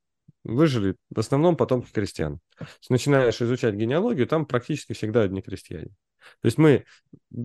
выжили 0.45 0.97
в 1.11 1.19
основном 1.19 1.57
потомки 1.57 1.93
крестьян. 1.93 2.40
Начинаешь 2.88 3.40
изучать 3.40 3.75
генеалогию, 3.75 4.27
там 4.27 4.47
практически 4.47 4.93
всегда 4.93 5.23
одни 5.23 5.43
крестьяне. 5.43 5.90
То 6.40 6.47
есть 6.47 6.59
мы 6.59 6.85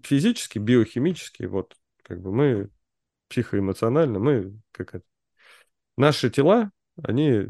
физически, 0.03 0.59
биохимически, 0.59 1.43
вот 1.43 1.75
как 2.03 2.21
бы 2.21 2.31
мы 2.31 2.69
психоэмоционально, 3.29 4.19
мы 4.19 4.59
как 4.71 4.95
это, 4.95 5.05
наши 5.97 6.29
тела, 6.29 6.71
они 7.01 7.47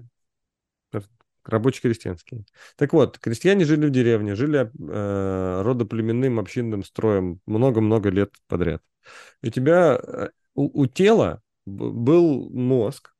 рабоче-крестьянские. 1.45 2.45
Так 2.75 2.93
вот, 2.93 3.17
крестьяне 3.19 3.65
жили 3.65 3.87
в 3.87 3.91
деревне, 3.91 4.35
жили 4.35 4.71
э, 4.71 5.61
родоплеменным 5.61 6.39
общинным 6.39 6.83
строем 6.83 7.39
много-много 7.45 8.09
лет 8.09 8.33
подряд. 8.47 8.81
И 9.41 9.47
у 9.47 9.51
тебя, 9.51 9.99
э, 10.01 10.29
у, 10.55 10.81
у 10.81 10.85
тела 10.87 11.41
был 11.65 12.49
мозг, 12.49 13.13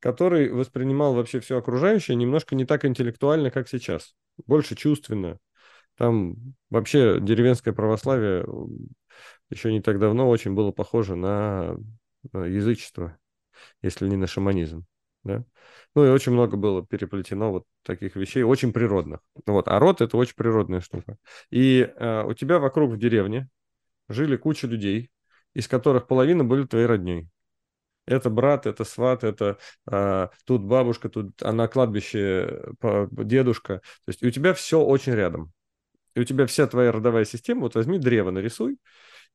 который 0.00 0.50
воспринимал 0.50 1.14
вообще 1.14 1.40
все 1.40 1.58
окружающее 1.58 2.16
немножко 2.16 2.54
не 2.54 2.64
так 2.64 2.84
интеллектуально, 2.84 3.50
как 3.50 3.68
сейчас. 3.68 4.14
Больше 4.46 4.74
чувственно. 4.74 5.38
Там 5.96 6.36
вообще 6.70 7.18
деревенское 7.20 7.72
православие 7.72 8.44
еще 9.50 9.72
не 9.72 9.80
так 9.80 9.98
давно 9.98 10.28
очень 10.28 10.54
было 10.54 10.72
похоже 10.72 11.14
на 11.14 11.76
язычество, 12.32 13.16
если 13.82 14.08
не 14.08 14.16
на 14.16 14.26
шаманизм. 14.26 14.84
Да? 15.24 15.44
Ну 15.94 16.06
и 16.06 16.10
очень 16.10 16.32
много 16.32 16.56
было 16.56 16.84
переплетено 16.86 17.50
вот 17.50 17.64
таких 17.82 18.16
вещей, 18.16 18.42
очень 18.42 18.72
природных. 18.72 19.20
Вот, 19.46 19.68
а 19.68 19.78
род 19.78 20.00
это 20.00 20.16
очень 20.16 20.34
природная 20.36 20.80
штука. 20.80 21.16
И 21.50 21.80
э, 21.80 22.24
у 22.24 22.34
тебя 22.34 22.58
вокруг 22.58 22.92
в 22.92 22.98
деревне 22.98 23.48
жили 24.08 24.36
куча 24.36 24.66
людей, 24.66 25.10
из 25.54 25.68
которых 25.68 26.06
половина 26.06 26.44
были 26.44 26.66
твоей 26.66 26.86
родней. 26.86 27.28
Это 28.06 28.28
брат, 28.28 28.66
это 28.66 28.84
сват, 28.84 29.24
это 29.24 29.58
э, 29.90 30.28
тут 30.44 30.62
бабушка, 30.62 31.08
тут 31.08 31.42
а 31.42 31.52
на 31.52 31.68
кладбище 31.68 32.74
э, 32.82 33.06
дедушка. 33.10 33.78
То 34.04 34.08
есть 34.08 34.22
у 34.22 34.30
тебя 34.30 34.52
все 34.52 34.80
очень 34.80 35.14
рядом. 35.14 35.52
И 36.14 36.20
у 36.20 36.24
тебя 36.24 36.46
вся 36.46 36.66
твоя 36.66 36.92
родовая 36.92 37.24
система, 37.24 37.62
вот 37.62 37.74
возьми 37.74 37.98
древо, 37.98 38.30
нарисуй, 38.30 38.78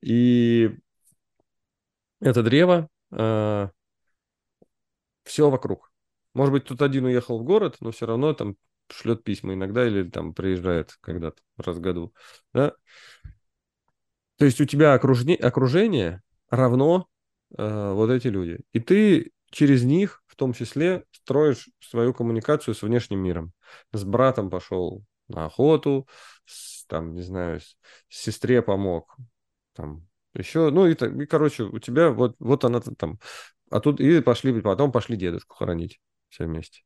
и 0.02 0.78
это 2.22 2.44
древо 2.44 2.88
э, 3.12 3.70
все 5.30 5.50
вокруг. 5.50 5.92
Может 6.34 6.52
быть, 6.52 6.66
тут 6.66 6.82
один 6.82 7.06
уехал 7.06 7.40
в 7.40 7.44
город, 7.44 7.78
но 7.82 7.92
все 7.92 8.08
равно 8.08 8.34
там 8.34 8.56
шлет 8.90 9.24
письма 9.24 9.54
иногда 9.54 9.86
или 9.86 10.10
там 10.10 10.34
приезжает 10.34 10.98
когда-то 11.02 11.42
раз 11.58 11.78
в 11.78 11.82
году. 11.82 12.14
Да? 12.52 12.74
То 14.38 14.46
есть 14.46 14.60
у 14.60 14.66
тебя 14.66 14.94
окружение, 14.96 15.38
окружение 15.38 16.24
равно 16.50 17.08
э, 17.56 17.92
вот 17.94 18.10
эти 18.10 18.28
люди. 18.28 18.60
И 18.74 18.80
ты 18.80 19.32
через 19.52 19.84
них 19.84 20.24
в 20.26 20.36
том 20.36 20.54
числе 20.54 21.04
строишь 21.12 21.70
свою 21.80 22.14
коммуникацию 22.14 22.74
с 22.74 22.82
внешним 22.82 23.20
миром. 23.20 23.54
С 23.94 24.04
братом 24.04 24.50
пошел 24.50 25.04
на 25.28 25.46
охоту, 25.46 26.08
с, 26.46 26.86
там, 26.88 27.14
не 27.14 27.22
знаю, 27.22 27.60
с, 27.60 27.76
сестре 28.10 28.64
помог, 28.64 29.16
там, 29.74 30.08
еще, 30.34 30.72
ну 30.72 30.88
и, 30.88 30.94
и 30.94 31.26
короче, 31.28 31.64
у 31.64 31.78
тебя 31.78 32.10
вот, 32.10 32.36
вот 32.40 32.66
она 32.66 32.82
там 32.82 33.20
а 33.70 33.80
тут 33.80 34.00
и 34.00 34.22
пошли, 34.22 34.62
потом 34.62 34.92
пошли 34.92 35.18
дедушку 35.18 35.56
хоронить 35.56 36.00
все 36.30 36.46
вместе. 36.46 36.84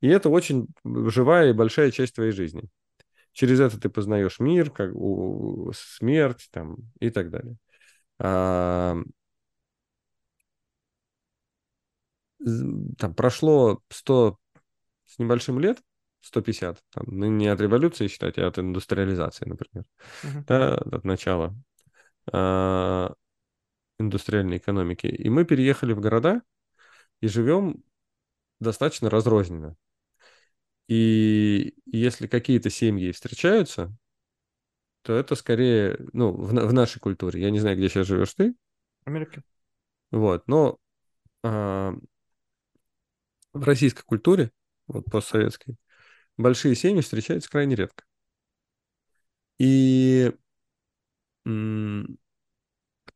И 0.00 0.08
это 0.08 0.28
очень 0.28 0.68
живая 0.84 1.50
и 1.50 1.54
большая 1.54 1.90
часть 1.90 2.14
твоей 2.14 2.32
жизни. 2.32 2.68
Через 3.32 3.60
это 3.60 3.80
ты 3.80 3.88
познаешь 3.88 4.38
мир, 4.38 4.70
как 4.70 4.94
у, 4.94 5.72
смерть 5.74 6.48
там, 6.52 6.76
и 7.00 7.10
так 7.10 7.30
далее. 7.30 7.56
А, 8.18 8.96
там 12.98 13.14
прошло 13.14 13.80
100 13.88 14.38
с 15.06 15.18
небольшим 15.18 15.58
лет, 15.58 15.82
150, 16.20 16.82
там, 16.90 17.04
ну, 17.08 17.26
не 17.26 17.48
от 17.48 17.60
революции 17.60 18.08
считать, 18.08 18.38
а 18.38 18.46
от 18.46 18.58
индустриализации, 18.58 19.46
например, 19.46 19.84
uh-huh. 20.22 20.44
да, 20.46 20.74
от 20.74 21.04
начала. 21.04 21.54
А, 22.32 23.12
индустриальной 23.98 24.58
экономики. 24.58 25.06
И 25.06 25.28
мы 25.28 25.44
переехали 25.44 25.92
в 25.92 26.00
города 26.00 26.42
и 27.20 27.28
живем 27.28 27.82
достаточно 28.60 29.10
разрозненно. 29.10 29.76
И 30.88 31.74
если 31.86 32.26
какие-то 32.26 32.70
семьи 32.70 33.12
встречаются, 33.12 33.96
то 35.02 35.14
это 35.14 35.34
скорее, 35.34 35.98
ну, 36.12 36.32
в, 36.32 36.48
в 36.48 36.72
нашей 36.72 36.98
культуре. 36.98 37.40
Я 37.40 37.50
не 37.50 37.60
знаю, 37.60 37.76
где 37.76 37.88
сейчас 37.88 38.06
живешь 38.06 38.34
ты. 38.34 38.54
Америка. 39.04 39.42
Вот, 40.10 40.46
но 40.46 40.78
а, 41.42 41.94
в 43.52 43.64
российской 43.64 44.02
культуре, 44.02 44.50
вот 44.86 45.04
постсоветской, 45.06 45.76
большие 46.36 46.74
семьи 46.74 47.02
встречаются 47.02 47.50
крайне 47.50 47.76
редко. 47.76 48.04
И 49.58 50.32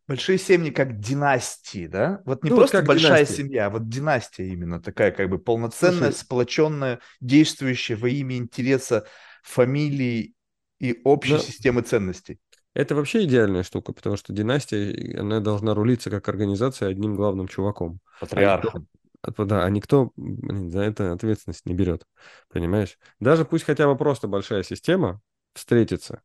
Большие 0.08 0.38
семьи 0.38 0.70
как 0.70 0.98
династии, 0.98 1.86
да? 1.86 2.22
Вот 2.24 2.42
не 2.42 2.48
ну, 2.48 2.56
просто 2.56 2.82
большая 2.82 3.24
династия. 3.24 3.42
семья, 3.42 3.66
а 3.66 3.70
вот 3.70 3.88
династия 3.88 4.46
именно 4.46 4.80
такая, 4.80 5.10
как 5.12 5.28
бы 5.28 5.38
полноценная, 5.38 6.10
Слушай, 6.10 6.14
сплоченная, 6.14 7.00
действующая 7.20 7.94
во 7.96 8.08
имя 8.08 8.36
интереса 8.36 9.06
фамилии 9.42 10.34
и 10.80 10.98
общей 11.04 11.34
ну, 11.34 11.38
системы 11.38 11.82
ценностей. 11.82 12.40
это 12.74 12.94
вообще 12.94 13.24
идеальная 13.24 13.62
штука, 13.62 13.92
потому 13.92 14.16
что 14.16 14.32
династия, 14.32 15.20
она 15.20 15.40
должна 15.40 15.74
рулиться 15.74 16.10
как 16.10 16.28
организация 16.28 16.88
одним 16.88 17.14
главным 17.14 17.48
чуваком. 17.48 18.00
А 18.32 18.42
никто, 18.42 18.72
Патриархом. 18.72 18.88
а, 19.22 19.44
да, 19.44 19.64
а 19.64 19.70
никто 19.70 20.12
блин, 20.16 20.70
за 20.70 20.80
это 20.80 21.12
ответственность 21.12 21.66
не 21.66 21.74
берет. 21.74 22.06
Понимаешь? 22.48 22.98
Даже 23.20 23.44
пусть 23.44 23.64
хотя 23.64 23.86
бы 23.86 23.96
просто 23.96 24.28
большая 24.28 24.62
система 24.62 25.20
встретится, 25.54 26.22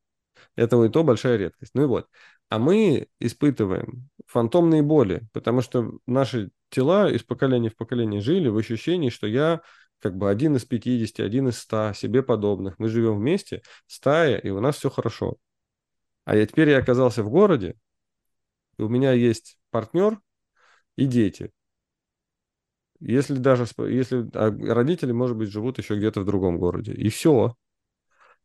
это 0.56 0.82
и 0.84 0.90
то 0.90 1.04
большая 1.04 1.38
редкость. 1.38 1.72
Ну 1.74 1.84
и 1.84 1.88
вот. 1.88 2.08
А 2.50 2.60
мы 2.60 3.08
испытываем 3.20 4.10
фантомные 4.28 4.82
боли, 4.84 5.28
потому 5.34 5.62
что 5.62 6.00
наши 6.06 6.52
тела 6.70 7.10
из 7.10 7.24
поколения 7.24 7.70
в 7.70 7.76
поколение 7.76 8.22
жили 8.22 8.48
в 8.48 8.58
ощущении, 8.58 9.10
что 9.10 9.28
я 9.28 9.62
как 10.00 10.18
бы 10.18 10.30
один 10.30 10.56
из 10.56 10.66
50, 10.66 11.20
один 11.26 11.48
из 11.48 11.60
100, 11.60 11.94
себе 11.94 12.24
подобных. 12.24 12.78
Мы 12.78 12.90
живем 12.90 13.18
вместе, 13.18 13.62
стая, 13.88 14.38
и 14.38 14.50
у 14.50 14.60
нас 14.60 14.78
все 14.78 14.90
хорошо. 14.90 15.38
А 16.26 16.36
я 16.36 16.46
теперь 16.46 16.70
я 16.70 16.78
оказался 16.80 17.24
в 17.24 17.30
городе, 17.30 17.76
и 18.78 18.82
у 18.82 18.90
меня 18.90 19.14
есть 19.14 19.58
партнер 19.72 20.20
и 20.96 21.06
дети. 21.06 21.52
Если 23.00 23.36
даже, 23.36 23.66
если 23.90 24.30
а 24.34 24.50
родители, 24.74 25.12
может 25.12 25.38
быть, 25.38 25.50
живут 25.50 25.78
еще 25.78 25.98
где-то 25.98 26.22
в 26.22 26.26
другом 26.26 26.58
городе. 26.58 26.94
И 26.94 27.10
все. 27.10 27.56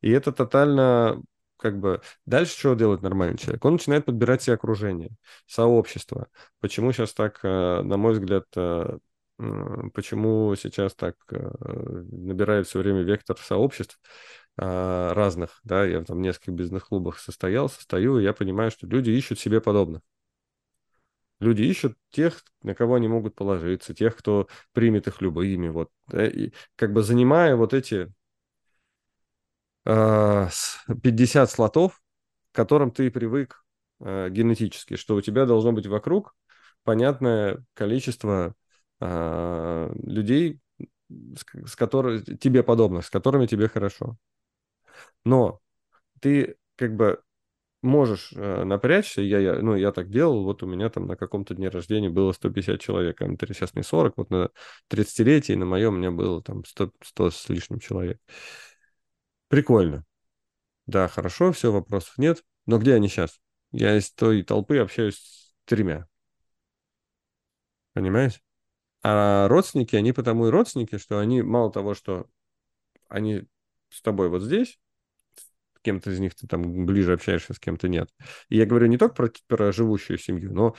И 0.00 0.10
это 0.10 0.32
тотально 0.32 1.22
как 1.58 1.78
бы 1.78 2.00
дальше 2.24 2.58
что 2.58 2.74
делает 2.74 3.02
нормальный 3.02 3.36
человек? 3.36 3.64
Он 3.64 3.74
начинает 3.74 4.06
подбирать 4.06 4.42
себе 4.42 4.54
окружение, 4.54 5.10
сообщество. 5.46 6.28
Почему 6.60 6.92
сейчас 6.92 7.12
так, 7.12 7.40
э, 7.42 7.82
на 7.82 7.96
мой 7.96 8.12
взгляд, 8.12 8.44
э, 8.56 8.98
почему 9.94 10.54
сейчас 10.56 10.94
так 10.94 11.16
э, 11.30 11.50
набирает 12.10 12.66
все 12.66 12.78
время 12.78 13.02
вектор 13.02 13.36
сообществ 13.38 14.00
разных, 14.56 15.60
да, 15.62 15.84
я 15.84 16.02
там 16.02 16.16
в 16.16 16.20
нескольких 16.20 16.54
бизнес-клубах 16.54 17.20
состоял, 17.20 17.68
состою, 17.68 18.18
и 18.18 18.24
я 18.24 18.32
понимаю, 18.32 18.72
что 18.72 18.88
люди 18.88 19.10
ищут 19.10 19.38
себе 19.38 19.60
подобных. 19.60 20.02
Люди 21.38 21.62
ищут 21.62 21.96
тех, 22.10 22.42
на 22.62 22.74
кого 22.74 22.96
они 22.96 23.06
могут 23.06 23.36
положиться, 23.36 23.94
тех, 23.94 24.16
кто 24.16 24.48
примет 24.72 25.06
их 25.06 25.20
любыми, 25.20 25.68
вот, 25.68 25.90
и 26.12 26.52
как 26.74 26.92
бы 26.92 27.04
занимая 27.04 27.54
вот 27.54 27.72
эти 27.72 28.12
50 29.88 31.50
слотов, 31.50 32.00
к 32.52 32.56
которым 32.56 32.90
ты 32.90 33.10
привык 33.10 33.64
э, 34.00 34.28
генетически, 34.30 34.96
что 34.96 35.14
у 35.16 35.20
тебя 35.20 35.46
должно 35.46 35.72
быть 35.72 35.86
вокруг 35.86 36.34
понятное 36.84 37.64
количество 37.74 38.54
э, 39.00 39.92
людей, 40.02 40.60
с, 41.08 41.74
которыми 41.74 42.20
тебе 42.36 42.62
подобных, 42.62 43.06
с 43.06 43.10
которыми 43.10 43.46
тебе 43.46 43.68
хорошо. 43.68 44.16
Но 45.24 45.60
ты 46.20 46.56
как 46.76 46.94
бы 46.96 47.20
можешь 47.82 48.32
э, 48.34 48.64
напрячься, 48.64 49.22
я, 49.22 49.38
я, 49.38 49.54
ну, 49.62 49.76
я 49.76 49.92
так 49.92 50.10
делал, 50.10 50.44
вот 50.44 50.62
у 50.62 50.66
меня 50.66 50.88
там 50.90 51.06
на 51.06 51.16
каком-то 51.16 51.54
дне 51.54 51.68
рождения 51.68 52.10
было 52.10 52.32
150 52.32 52.80
человек, 52.80 53.22
а 53.22 53.26
сейчас 53.48 53.74
мне 53.74 53.84
40, 53.84 54.14
вот 54.16 54.30
на 54.30 54.50
30-летие 54.88 55.56
на 55.56 55.64
моем 55.64 55.94
у 55.94 55.98
меня 55.98 56.10
было 56.10 56.42
там 56.42 56.64
100, 56.64 56.92
100 57.02 57.30
с 57.30 57.48
лишним 57.48 57.78
человек. 57.78 58.20
Прикольно. 59.48 60.04
Да, 60.86 61.08
хорошо, 61.08 61.52
все, 61.52 61.72
вопросов 61.72 62.18
нет. 62.18 62.44
Но 62.66 62.78
где 62.78 62.94
они 62.94 63.08
сейчас? 63.08 63.40
Я 63.72 63.96
из 63.98 64.10
той 64.12 64.42
толпы 64.42 64.78
общаюсь 64.78 65.16
с 65.16 65.54
тремя. 65.66 66.08
Понимаешь? 67.92 68.40
А 69.02 69.48
родственники, 69.48 69.96
они 69.96 70.12
потому 70.12 70.48
и 70.48 70.50
родственники, 70.50 70.98
что 70.98 71.18
они 71.20 71.42
мало 71.42 71.72
того, 71.72 71.94
что 71.94 72.28
они 73.08 73.44
с 73.90 74.02
тобой 74.02 74.28
вот 74.28 74.42
здесь, 74.42 74.80
кем-то 75.82 76.10
из 76.10 76.18
них 76.18 76.34
ты 76.34 76.46
там 76.46 76.86
ближе 76.86 77.12
общаешься, 77.12 77.54
с 77.54 77.58
кем-то 77.58 77.88
нет. 77.88 78.08
И 78.48 78.56
я 78.56 78.66
говорю 78.66 78.86
не 78.86 78.98
только 78.98 79.14
про, 79.14 79.30
про 79.46 79.72
живущую 79.72 80.18
семью, 80.18 80.52
но 80.52 80.74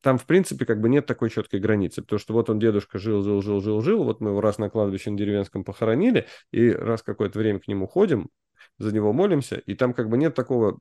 там, 0.00 0.18
в 0.18 0.26
принципе, 0.26 0.66
как 0.66 0.80
бы 0.80 0.88
нет 0.88 1.06
такой 1.06 1.30
четкой 1.30 1.60
границы, 1.60 2.02
потому 2.02 2.18
что 2.18 2.34
вот 2.34 2.50
он, 2.50 2.58
дедушка, 2.58 2.98
жил, 2.98 3.22
жил, 3.22 3.42
жил, 3.42 3.60
жил, 3.60 3.80
жил, 3.80 4.04
вот 4.04 4.20
мы 4.20 4.30
его 4.30 4.40
раз 4.40 4.58
на 4.58 4.70
кладбище 4.70 5.10
на 5.10 5.16
деревенском 5.16 5.64
похоронили, 5.64 6.26
и 6.52 6.70
раз 6.70 7.02
какое-то 7.02 7.38
время 7.38 7.60
к 7.60 7.68
нему 7.68 7.86
ходим, 7.86 8.30
за 8.78 8.92
него 8.92 9.12
молимся, 9.12 9.56
и 9.56 9.74
там 9.74 9.94
как 9.94 10.08
бы 10.08 10.18
нет 10.18 10.34
такого 10.34 10.78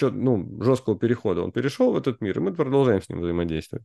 ну, 0.00 0.62
жесткого 0.62 0.98
перехода. 0.98 1.42
Он 1.42 1.52
перешел 1.52 1.92
в 1.92 1.96
этот 1.96 2.20
мир, 2.20 2.38
и 2.38 2.40
мы 2.40 2.54
продолжаем 2.54 3.02
с 3.02 3.08
ним 3.08 3.20
взаимодействовать. 3.20 3.84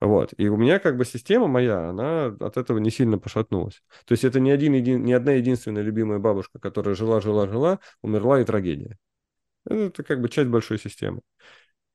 Вот. 0.00 0.32
И 0.36 0.48
у 0.48 0.56
меня 0.56 0.78
как 0.78 0.96
бы 0.96 1.04
система 1.04 1.48
моя, 1.48 1.90
она 1.90 2.26
от 2.26 2.56
этого 2.56 2.78
не 2.78 2.90
сильно 2.90 3.18
пошатнулась. 3.18 3.82
То 4.06 4.12
есть 4.12 4.24
это 4.24 4.38
не, 4.38 4.50
один, 4.50 4.74
един, 4.74 5.04
не 5.04 5.12
одна 5.12 5.32
единственная 5.32 5.82
любимая 5.82 6.18
бабушка, 6.20 6.60
которая 6.60 6.94
жила, 6.94 7.20
жила, 7.20 7.48
жила, 7.48 7.80
умерла 8.02 8.40
и 8.40 8.44
трагедия. 8.44 8.96
Это 9.66 10.02
как 10.04 10.20
бы 10.20 10.28
часть 10.28 10.48
большой 10.48 10.78
системы. 10.78 11.20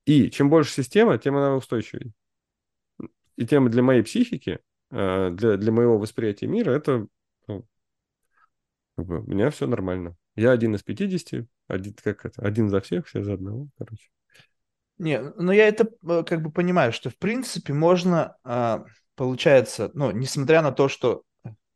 И 0.05 0.29
чем 0.31 0.49
больше 0.49 0.73
система, 0.73 1.17
тем 1.17 1.37
она 1.37 1.55
устойчивее. 1.55 2.11
И 3.37 3.47
тем 3.47 3.69
для 3.69 3.81
моей 3.81 4.03
психики, 4.03 4.59
э, 4.91 5.29
для, 5.31 5.57
для 5.57 5.71
моего 5.71 5.97
восприятия 5.97 6.47
мира, 6.47 6.71
это 6.71 7.07
ну, 7.47 7.65
у 8.97 9.03
меня 9.03 9.49
все 9.49 9.65
нормально. 9.65 10.15
Я 10.35 10.51
один 10.51 10.75
из 10.75 10.83
50, 10.83 11.45
один, 11.67 11.93
как 11.93 12.25
это, 12.25 12.41
один 12.41 12.69
за 12.69 12.81
всех, 12.81 13.07
все 13.07 13.23
за 13.23 13.33
одного, 13.33 13.69
короче. 13.77 14.09
Не, 14.97 15.19
ну 15.21 15.51
я 15.51 15.67
это 15.67 15.87
э, 16.07 16.23
как 16.25 16.41
бы 16.41 16.51
понимаю, 16.51 16.93
что 16.93 17.09
в 17.09 17.17
принципе 17.17 17.73
можно, 17.73 18.35
а, 18.43 18.83
получается, 19.15 19.91
ну, 19.93 20.11
несмотря 20.11 20.61
на 20.61 20.71
то, 20.71 20.87
что, 20.87 21.23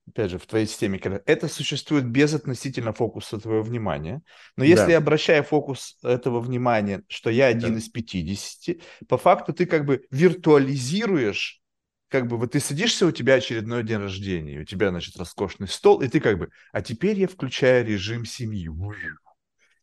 опять 0.08 0.32
же, 0.32 0.38
в 0.38 0.46
твоей 0.46 0.68
системе, 0.68 1.00
когда 1.00 1.22
это 1.26 1.48
существует 1.48 2.06
без 2.06 2.34
относительно 2.34 2.94
фокуса 2.94 3.40
твоего 3.40 3.64
внимания, 3.64 4.22
но 4.56 4.64
если 4.64 4.86
да. 4.86 4.92
я 4.92 4.98
обращаю 5.00 5.44
фокус 5.44 5.98
этого 6.04 6.40
внимания, 6.40 7.04
что 7.08 7.30
я 7.30 7.48
один 7.48 7.74
да. 7.74 7.80
из 7.80 7.90
50, 7.90 8.78
по 9.08 9.18
факту 9.18 9.54
ты 9.54 9.66
как 9.66 9.86
бы 9.86 10.06
виртуализируешь 10.12 11.62
как 12.10 12.28
бы 12.28 12.38
вот 12.38 12.54
ты 12.54 12.60
садишься, 12.60 13.06
у 13.06 13.12
тебя 13.12 13.36
очередной 13.36 13.84
день 13.84 13.98
рождения, 13.98 14.60
у 14.60 14.64
тебя, 14.64 14.90
значит, 14.92 15.18
роскошный 15.18 15.68
стол, 15.68 16.02
и 16.02 16.08
ты 16.08 16.20
как 16.20 16.38
бы, 16.38 16.50
а 16.72 16.82
теперь 16.82 17.20
я 17.20 17.28
включаю 17.28 17.86
режим 17.86 18.26
семьи. 18.26 18.70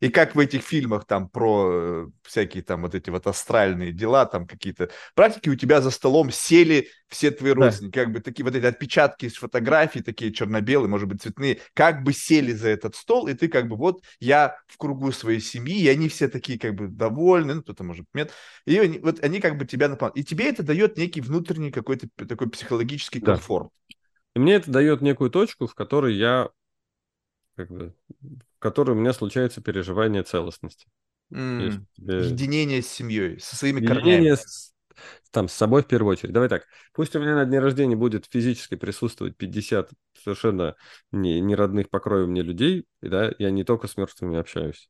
И 0.05 0.11
как 0.11 0.35
в 0.35 0.39
этих 0.39 0.61
фильмах 0.61 1.07
там 1.07 1.31
про 1.31 1.71
э, 1.73 2.07
всякие 2.25 2.63
там 2.63 2.83
вот 2.83 2.95
эти 2.95 3.09
вот 3.09 3.27
астральные 3.27 3.91
дела, 3.91 4.27
там 4.27 4.47
какие-то 4.47 4.91
практики, 5.15 5.49
у 5.49 5.55
тебя 5.55 5.81
за 5.81 5.91
столом 5.91 6.31
сели 6.31 6.89
все 7.09 7.31
твои 7.31 7.53
родственники, 7.53 7.95
да. 7.95 8.05
как 8.05 8.13
бы 8.13 8.21
такие 8.21 8.45
вот 8.45 8.55
эти 8.55 8.67
отпечатки 8.67 9.25
из 9.25 9.37
фотографий, 9.37 10.03
такие 10.03 10.31
черно-белые, 10.31 10.91
может 10.91 11.09
быть, 11.09 11.23
цветные, 11.23 11.61
как 11.73 12.03
бы 12.03 12.13
сели 12.13 12.53
за 12.53 12.69
этот 12.69 12.97
стол, 12.97 13.29
и 13.29 13.33
ты 13.33 13.49
как 13.49 13.67
бы 13.67 13.77
вот 13.77 14.03
я 14.21 14.59
в 14.67 14.77
кругу 14.77 15.11
своей 15.11 15.41
семьи, 15.41 15.81
и 15.81 15.89
они 15.89 16.11
все 16.11 16.29
такие 16.29 16.59
как 16.59 16.75
бы 16.75 16.89
довольны, 16.89 17.55
ну, 17.55 17.63
кто-то 17.63 17.83
может 17.83 18.05
нет, 18.13 18.31
и 18.67 18.79
они, 18.79 18.99
вот 18.99 19.25
они 19.25 19.41
как 19.41 19.57
бы 19.57 19.65
тебя 19.65 19.89
наполняют. 19.89 20.19
И 20.19 20.25
тебе 20.25 20.51
это 20.51 20.63
дает 20.63 20.99
некий 20.99 21.23
внутренний 21.23 21.71
какой-то 21.71 22.09
такой 22.29 22.51
психологический 22.51 23.21
да. 23.21 23.33
комфорт. 23.33 23.71
И 24.37 24.39
мне 24.39 24.57
это 24.57 24.71
дает 24.71 25.01
некую 25.01 25.31
точку, 25.31 25.67
в 25.67 25.75
которой 25.75 26.15
я 26.15 26.51
как 27.57 27.71
бы, 27.71 27.95
которой 28.65 28.93
у 28.93 28.95
меня 28.95 29.13
случается 29.13 29.61
переживание 29.61 30.23
целостности. 30.23 30.87
Mm. 31.31 31.83
Тебе... 31.95 32.19
Единение 32.21 32.81
с 32.81 32.89
семьей, 32.89 33.39
со 33.39 33.57
своими 33.57 33.83
Единение 33.83 34.37
корнями. 34.37 34.37
С, 34.37 34.73
там, 35.31 35.49
с 35.49 35.53
собой 35.53 35.83
в 35.83 35.87
первую 35.87 36.13
очередь. 36.13 36.33
Давай 36.33 36.49
так, 36.49 36.65
пусть 36.95 37.15
у 37.15 37.21
меня 37.21 37.35
на 37.35 37.45
дне 37.45 37.59
рождения 37.59 37.95
будет 37.95 38.25
физически 38.25 38.77
присутствовать 38.77 39.37
50 39.37 39.91
совершенно 40.23 40.77
не, 41.13 41.43
не 41.43 41.55
родных 41.55 41.91
по 41.91 42.01
крови 42.01 42.25
мне 42.25 42.41
людей, 42.41 42.87
и, 43.03 43.09
да, 43.09 43.31
я 43.39 43.51
не 43.51 43.65
только 43.65 43.87
с 43.87 43.99
мертвыми 43.99 44.39
общаюсь. 44.39 44.89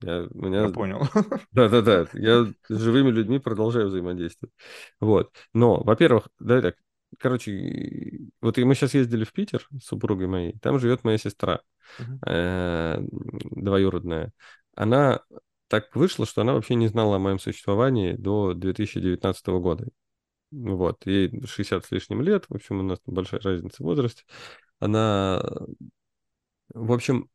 Я, 0.00 0.28
меня... 0.30 0.66
я 0.66 0.68
понял. 0.68 1.08
Да-да-да, 1.50 2.06
я 2.12 2.46
с 2.68 2.78
живыми 2.78 3.10
людьми 3.10 3.40
продолжаю 3.40 3.88
взаимодействовать. 3.88 4.54
Вот. 5.00 5.32
Но, 5.52 5.82
во-первых, 5.82 6.28
давай 6.38 6.62
так, 6.62 6.76
короче, 7.18 8.20
вот 8.40 8.58
и 8.58 8.64
мы 8.64 8.74
сейчас 8.74 8.94
ездили 8.94 9.24
в 9.24 9.32
Питер 9.32 9.66
с 9.80 9.86
супругой 9.86 10.26
моей, 10.26 10.58
там 10.58 10.78
живет 10.78 11.04
моя 11.04 11.18
сестра 11.18 11.60
uh-huh. 11.98 13.08
двоюродная. 13.50 14.32
Она 14.74 15.20
так 15.68 15.94
вышло, 15.94 16.26
что 16.26 16.42
она 16.42 16.54
вообще 16.54 16.74
не 16.74 16.88
знала 16.88 17.16
о 17.16 17.18
моем 17.18 17.38
существовании 17.38 18.12
до 18.12 18.54
2019 18.54 19.46
года. 19.48 19.88
Вот, 20.50 21.04
ей 21.06 21.30
60 21.44 21.84
с 21.84 21.90
лишним 21.90 22.22
лет, 22.22 22.46
в 22.48 22.54
общем, 22.54 22.80
у 22.80 22.82
нас 22.82 22.98
большая 23.04 23.40
разница 23.40 23.82
в 23.82 23.86
возрасте. 23.86 24.24
Она, 24.78 25.42
в 26.72 26.92
общем, 26.92 27.28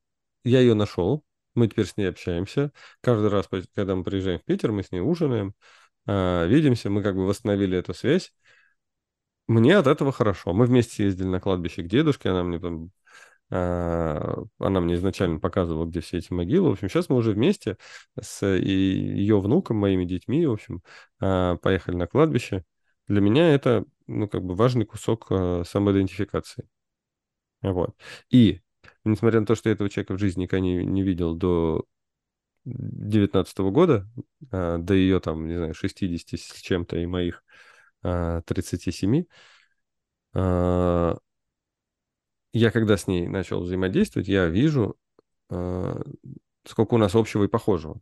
я 0.44 0.62
ее 0.62 0.74
нашел, 0.74 1.24
мы 1.54 1.68
теперь 1.68 1.86
с 1.86 1.96
ней 1.98 2.06
общаемся. 2.06 2.72
Каждый 3.02 3.30
раз, 3.30 3.48
когда 3.76 3.96
мы 3.96 4.04
приезжаем 4.04 4.40
в 4.40 4.44
Питер, 4.44 4.72
мы 4.72 4.84
с 4.84 4.92
ней 4.92 5.02
ужинаем, 5.02 5.54
а, 6.06 6.46
видимся, 6.46 6.90
мы 6.90 7.04
как 7.04 7.16
бы 7.16 7.26
восстановили 7.28 7.78
эту 7.78 7.94
связь. 7.94 8.34
Мне 9.48 9.78
от 9.78 9.88
этого 9.88 10.12
хорошо. 10.12 10.54
Мы 10.54 10.66
вместе 10.66 11.04
ездили 11.06 11.28
на 11.28 11.40
кладбище 11.40 11.84
к 11.84 11.88
дедушке, 11.88 12.30
она 12.30 12.44
мне 12.44 12.60
там 12.60 12.92
а, 13.56 14.44
она 14.58 14.82
мне 14.82 14.96
изначально 14.96 15.40
показывала, 15.40 15.86
где 15.86 16.00
все 16.00 16.18
эти 16.18 16.34
могилы. 16.34 16.70
В 16.70 16.74
общем, 16.74 16.90
сейчас 16.90 17.10
мы 17.10 17.18
уже 17.18 17.34
вместе 17.34 17.78
с 18.20 18.44
ее 18.46 19.40
внуком, 19.40 19.78
моими 19.78 20.06
детьми, 20.06 20.46
в 20.48 20.54
общем, 20.54 20.82
а, 21.20 21.58
поехали 21.58 21.96
на 21.96 22.08
кладбище. 22.08 22.64
Для 23.08 23.22
меня 23.22 23.54
это, 23.54 23.86
ну, 24.08 24.28
как 24.28 24.44
бы 24.44 24.56
важный 24.56 24.86
кусок 24.86 25.28
а, 25.30 25.64
самоидентификации. 25.66 26.68
Вот. 27.62 27.96
И, 28.32 28.62
несмотря 29.04 29.40
на 29.40 29.46
то, 29.46 29.56
что 29.56 29.70
я 29.70 29.74
этого 29.74 29.90
человека 29.90 30.16
в 30.16 30.20
жизни 30.20 30.44
никогда 30.44 30.62
не, 30.62 30.84
не 30.86 31.04
видел 31.04 31.36
до 31.36 31.86
19 32.66 33.60
года, 33.72 34.10
до 34.42 34.94
ее, 34.94 35.20
там, 35.20 35.48
не 35.48 35.58
знаю, 35.58 35.74
60 35.76 36.40
с 36.40 36.62
чем-то 36.62 36.98
и 36.98 37.06
моих 37.06 37.44
37, 38.04 39.26
я 42.56 42.72
когда 42.72 42.98
с 42.98 43.08
ней 43.08 43.28
начал 43.28 43.62
взаимодействовать, 43.62 44.28
я 44.28 44.46
вижу, 44.48 44.96
э, 45.50 46.02
сколько 46.66 46.94
у 46.94 46.98
нас 46.98 47.16
общего 47.16 47.44
и 47.46 47.48
похожего. 47.48 48.00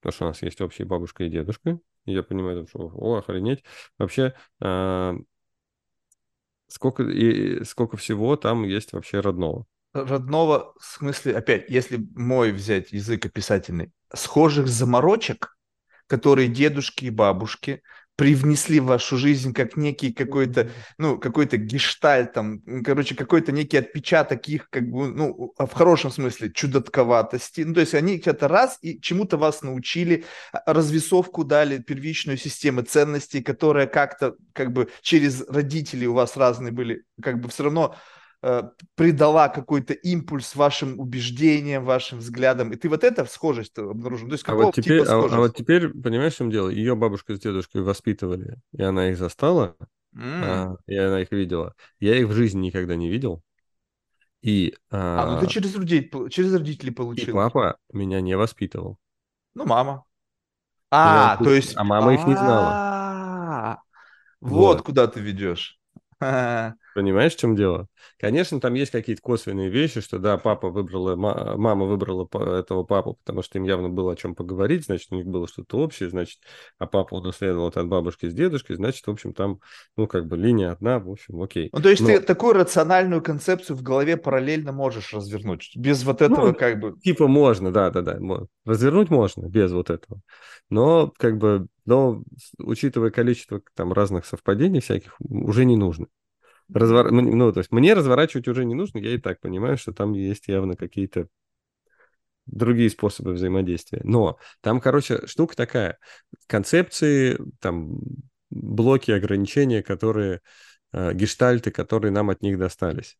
Потому 0.00 0.12
что 0.12 0.24
у 0.24 0.28
нас 0.28 0.42
есть 0.42 0.60
общие 0.60 0.86
бабушка 0.86 1.24
и 1.24 1.28
дедушка. 1.28 1.78
И 2.04 2.12
я 2.12 2.22
понимаю, 2.22 2.66
что, 2.66 2.90
о, 2.94 3.18
охренеть. 3.18 3.64
Вообще, 3.98 4.34
сколько, 6.68 7.02
и, 7.02 7.64
сколько 7.64 7.96
всего 7.96 8.36
там 8.36 8.62
есть 8.64 8.92
вообще 8.92 9.20
родного. 9.20 9.66
Родного, 9.92 10.74
в 10.78 10.84
смысле, 10.84 11.36
опять, 11.36 11.68
если 11.68 11.98
мой 12.14 12.52
взять 12.52 12.92
язык 12.92 13.26
описательный, 13.26 13.92
схожих 14.12 14.68
заморочек, 14.68 15.56
которые 16.06 16.48
дедушки 16.48 17.06
и 17.06 17.10
бабушки 17.10 17.82
привнесли 18.18 18.80
в 18.80 18.86
вашу 18.86 19.16
жизнь 19.16 19.54
как 19.54 19.76
некий 19.76 20.12
какой-то, 20.12 20.68
ну, 20.98 21.20
какой-то 21.20 21.56
гештальт, 21.56 22.32
там, 22.32 22.60
короче, 22.84 23.14
какой-то 23.14 23.52
некий 23.52 23.76
отпечаток 23.76 24.48
их, 24.48 24.68
как 24.70 24.90
бы, 24.90 25.06
ну, 25.06 25.54
в 25.56 25.72
хорошем 25.72 26.10
смысле, 26.10 26.50
чудотковатости. 26.52 27.60
Ну, 27.60 27.74
то 27.74 27.80
есть 27.80 27.94
они 27.94 28.16
где-то 28.16 28.48
раз 28.48 28.78
и 28.82 29.00
чему-то 29.00 29.36
вас 29.36 29.62
научили, 29.62 30.24
а, 30.52 30.74
развесовку 30.74 31.44
дали, 31.44 31.78
первичную 31.78 32.38
систему 32.38 32.82
ценностей, 32.82 33.40
которая 33.40 33.86
как-то, 33.86 34.34
как 34.52 34.72
бы, 34.72 34.88
через 35.00 35.46
родителей 35.48 36.08
у 36.08 36.14
вас 36.14 36.36
разные 36.36 36.72
были, 36.72 37.04
как 37.22 37.40
бы 37.40 37.48
все 37.48 37.62
равно 37.62 37.94
придала 38.94 39.48
какой-то 39.48 39.94
импульс 39.94 40.54
вашим 40.54 41.00
убеждениям, 41.00 41.84
вашим 41.84 42.18
взглядам, 42.18 42.72
и 42.72 42.76
ты 42.76 42.88
вот 42.88 43.02
это 43.02 43.24
схожесть 43.24 43.76
обнаружил. 43.76 44.28
То 44.28 44.34
есть 44.34 44.48
а 44.48 44.54
вот 44.54 44.74
теперь, 44.74 45.00
типа 45.00 45.12
а, 45.12 45.34
а 45.34 45.36
вот 45.38 45.56
теперь, 45.56 45.88
понимаешь, 45.88 46.34
в 46.34 46.36
чем 46.38 46.50
дело? 46.50 46.68
Ее 46.68 46.94
бабушка 46.94 47.34
с 47.34 47.40
дедушкой 47.40 47.82
воспитывали, 47.82 48.60
и 48.72 48.82
она 48.82 49.10
их 49.10 49.18
застала, 49.18 49.76
mm. 50.14 50.42
а, 50.44 50.76
и 50.86 50.96
она 50.96 51.20
их 51.22 51.32
видела. 51.32 51.74
Я 51.98 52.16
их 52.16 52.28
в 52.28 52.32
жизни 52.32 52.66
никогда 52.66 52.94
не 52.94 53.08
видел. 53.08 53.42
И, 54.40 54.74
а, 54.90 55.22
а 55.22 55.30
ну 55.32 55.40
ты 55.40 55.48
через 55.48 55.74
людей, 55.74 56.08
через 56.30 56.54
родителей 56.54 56.92
получил. 56.92 57.30
И 57.30 57.32
папа 57.32 57.78
меня 57.92 58.20
не 58.20 58.36
воспитывал. 58.36 58.98
Ну, 59.54 59.66
мама. 59.66 60.04
А, 60.90 61.36
я, 61.38 61.44
то 61.44 61.52
есть... 61.52 61.76
А 61.76 61.82
мама 61.82 62.14
их 62.14 62.24
не 62.24 62.34
знала. 62.34 62.68
А, 62.70 63.78
вот 64.40 64.82
куда 64.82 65.08
ты 65.08 65.20
ведешь. 65.20 65.80
Понимаешь, 66.94 67.34
в 67.34 67.38
чем 67.38 67.54
дело? 67.54 67.86
Конечно, 68.18 68.60
там 68.60 68.74
есть 68.74 68.90
какие-то 68.90 69.22
косвенные 69.22 69.68
вещи, 69.68 70.00
что 70.00 70.18
да, 70.18 70.36
папа 70.36 70.68
выбрала, 70.68 71.14
мама 71.16 71.84
выбрала 71.84 72.28
этого 72.58 72.82
папу, 72.82 73.18
потому 73.24 73.42
что 73.42 73.58
им 73.58 73.64
явно 73.64 73.88
было 73.88 74.12
о 74.12 74.16
чем 74.16 74.34
поговорить, 74.34 74.86
значит, 74.86 75.12
у 75.12 75.14
них 75.14 75.26
было 75.26 75.46
что-то 75.46 75.78
общее, 75.78 76.10
значит, 76.10 76.38
а 76.78 76.86
папа 76.86 77.14
унаследовал 77.14 77.68
от 77.68 77.86
бабушки 77.86 78.28
с 78.28 78.34
дедушкой, 78.34 78.76
значит, 78.76 79.06
в 79.06 79.10
общем, 79.10 79.32
там, 79.32 79.60
ну, 79.96 80.06
как 80.06 80.26
бы 80.26 80.36
линия 80.36 80.72
одна, 80.72 80.98
в 80.98 81.10
общем, 81.10 81.40
окей. 81.40 81.68
Ну, 81.72 81.80
то 81.80 81.88
есть 81.88 82.02
Но... 82.02 82.08
ты 82.08 82.20
такую 82.20 82.54
рациональную 82.54 83.22
концепцию 83.22 83.76
в 83.76 83.82
голове 83.82 84.16
параллельно 84.16 84.72
можешь 84.72 85.12
развернуть, 85.12 85.72
без 85.76 86.02
вот 86.04 86.22
этого 86.22 86.48
ну, 86.48 86.54
как 86.54 86.80
бы... 86.80 86.98
Типа 87.00 87.28
можно, 87.28 87.70
да-да-да, 87.70 88.18
развернуть 88.64 89.10
можно 89.10 89.46
без 89.46 89.70
вот 89.72 89.90
этого. 89.90 90.20
Но, 90.70 91.12
как 91.16 91.38
бы, 91.38 91.68
но, 91.86 92.22
учитывая 92.58 93.10
количество 93.10 93.62
там 93.74 93.92
разных 93.92 94.26
совпадений 94.26 94.80
всяких, 94.80 95.14
уже 95.20 95.64
не 95.64 95.76
нужно. 95.76 96.06
Развор... 96.72 97.10
Ну, 97.10 97.52
то 97.52 97.60
есть 97.60 97.72
мне 97.72 97.94
разворачивать 97.94 98.48
уже 98.48 98.64
не 98.64 98.74
нужно, 98.74 98.98
я 98.98 99.14
и 99.14 99.18
так 99.18 99.40
понимаю, 99.40 99.78
что 99.78 99.92
там 99.92 100.12
есть 100.12 100.48
явно 100.48 100.76
какие-то 100.76 101.28
другие 102.46 102.90
способы 102.90 103.32
взаимодействия. 103.32 104.00
Но 104.04 104.38
там, 104.60 104.80
короче, 104.80 105.26
штука 105.26 105.56
такая. 105.56 105.98
Концепции, 106.46 107.38
там, 107.60 108.00
блоки, 108.50 109.10
ограничения, 109.10 109.82
которые, 109.82 110.40
э, 110.92 111.12
гештальты, 111.14 111.70
которые 111.70 112.10
нам 112.10 112.30
от 112.30 112.42
них 112.42 112.58
достались. 112.58 113.18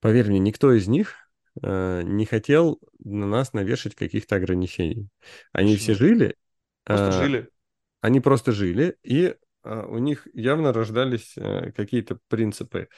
Поверь 0.00 0.28
мне, 0.28 0.38
никто 0.38 0.72
из 0.72 0.88
них 0.88 1.14
э, 1.62 2.02
не 2.02 2.26
хотел 2.26 2.80
на 3.04 3.26
нас 3.26 3.52
навешать 3.52 3.94
каких-то 3.94 4.36
ограничений. 4.36 5.08
Они 5.52 5.74
Почему? 5.74 5.94
все 5.94 5.94
жили. 5.94 6.36
Просто 6.84 7.08
э, 7.08 7.22
жили. 7.24 7.48
Они 8.00 8.20
просто 8.20 8.52
жили, 8.52 8.96
и 9.04 9.36
у 9.64 9.98
них 9.98 10.26
явно 10.32 10.72
рождались 10.72 11.36
э, 11.36 11.72
какие-то 11.72 12.18
принципы 12.28 12.88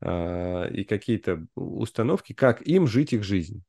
а, 0.00 0.66
и 0.66 0.84
какие-то 0.84 1.46
установки, 1.54 2.32
как 2.32 2.62
им 2.62 2.86
жить 2.86 3.12
их 3.12 3.24
жизнь. 3.24 3.62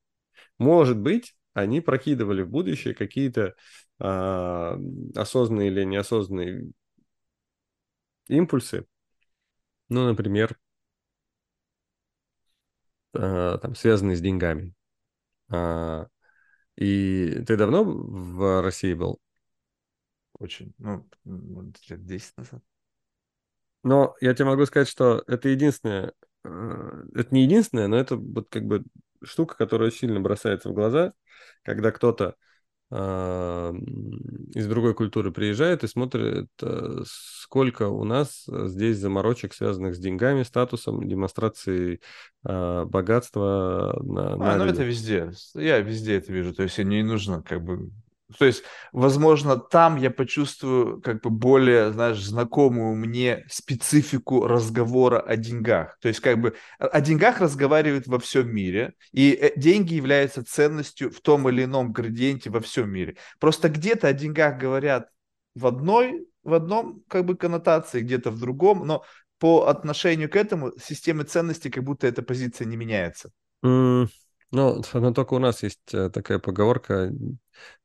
Может 0.57 0.97
быть, 0.99 1.35
они 1.53 1.81
прокидывали 1.81 2.41
в 2.41 2.49
будущее 2.49 2.93
какие-то 2.93 3.55
а, 3.99 4.77
осознанные 5.15 5.69
или 5.69 5.83
неосознанные 5.83 6.71
импульсы. 8.27 8.85
Ну, 9.89 10.05
например, 10.07 10.57
там, 13.11 13.75
связанные 13.75 14.17
с 14.17 14.21
деньгами. 14.21 14.73
И 16.77 17.43
ты 17.47 17.57
давно 17.57 17.83
в 17.83 18.61
России 18.61 18.93
был? 18.93 19.19
Очень, 20.39 20.73
ну, 20.77 21.07
лет 21.89 22.05
10 22.05 22.37
назад. 22.37 22.61
Но 23.83 24.15
я 24.19 24.33
тебе 24.33 24.45
могу 24.45 24.65
сказать, 24.65 24.87
что 24.87 25.23
это 25.27 25.49
единственное, 25.49 26.13
э, 26.43 27.03
это 27.13 27.33
не 27.33 27.43
единственное, 27.43 27.87
но 27.87 27.97
это 27.97 28.15
вот 28.17 28.47
как 28.49 28.65
бы 28.65 28.83
штука, 29.23 29.55
которая 29.55 29.91
сильно 29.91 30.19
бросается 30.19 30.69
в 30.69 30.73
глаза, 30.73 31.13
когда 31.63 31.91
кто-то 31.91 32.35
э, 32.91 33.73
из 34.55 34.67
другой 34.67 34.93
культуры 34.93 35.31
приезжает 35.31 35.83
и 35.83 35.87
смотрит, 35.87 36.49
э, 36.61 37.03
сколько 37.05 37.87
у 37.87 38.03
нас 38.03 38.45
здесь 38.47 38.97
заморочек, 38.97 39.53
связанных 39.53 39.95
с 39.95 39.99
деньгами, 39.99 40.43
статусом, 40.43 41.07
демонстрацией 41.07 42.01
э, 42.43 42.85
богатства. 42.85 43.99
На, 44.03 44.33
а, 44.33 44.37
на 44.37 44.57
ну 44.57 44.65
это 44.65 44.83
везде. 44.83 45.31
Я 45.53 45.79
везде 45.79 46.17
это 46.17 46.33
вижу. 46.33 46.53
То 46.53 46.63
есть 46.63 46.77
не 46.79 47.03
нужно 47.03 47.43
как 47.43 47.63
бы 47.63 47.91
то 48.39 48.45
есть, 48.45 48.63
возможно, 48.91 49.57
там 49.57 49.97
я 49.97 50.09
почувствую 50.09 50.99
как 51.01 51.21
бы 51.21 51.29
более, 51.29 51.93
знаешь, 51.93 52.23
знакомую 52.23 52.95
мне 52.95 53.45
специфику 53.49 54.47
разговора 54.47 55.19
о 55.19 55.35
деньгах. 55.35 55.97
То 56.01 56.07
есть, 56.07 56.21
как 56.21 56.41
бы 56.41 56.55
о 56.79 57.01
деньгах 57.01 57.39
разговаривают 57.39 58.07
во 58.07 58.17
всем 58.17 58.49
мире, 58.49 58.93
и 59.11 59.31
э, 59.31 59.51
деньги 59.55 59.93
являются 59.93 60.43
ценностью 60.43 61.11
в 61.11 61.21
том 61.21 61.47
или 61.49 61.65
ином 61.65 61.91
градиенте 61.91 62.49
во 62.49 62.61
всем 62.61 62.89
мире. 62.89 63.15
Просто 63.39 63.69
где-то 63.69 64.07
о 64.07 64.13
деньгах 64.13 64.57
говорят 64.57 65.09
в 65.53 65.67
одной, 65.67 66.27
в 66.43 66.55
одном 66.55 67.03
как 67.07 67.25
бы 67.25 67.35
коннотации, 67.35 68.01
где-то 68.01 68.31
в 68.31 68.39
другом, 68.39 68.87
но 68.87 69.03
по 69.37 69.67
отношению 69.67 70.31
к 70.31 70.35
этому 70.35 70.71
системы 70.79 71.25
ценностей 71.25 71.69
как 71.69 71.83
будто 71.83 72.07
эта 72.07 72.23
позиция 72.23 72.65
не 72.65 72.75
меняется. 72.75 73.29
Mm. 73.63 74.07
Ну, 74.55 74.81
но 74.93 75.11
только 75.11 75.33
у 75.33 75.39
нас 75.39 75.63
есть 75.63 75.93
э, 75.93 76.09
такая 76.09 76.39
поговорка, 76.39 77.11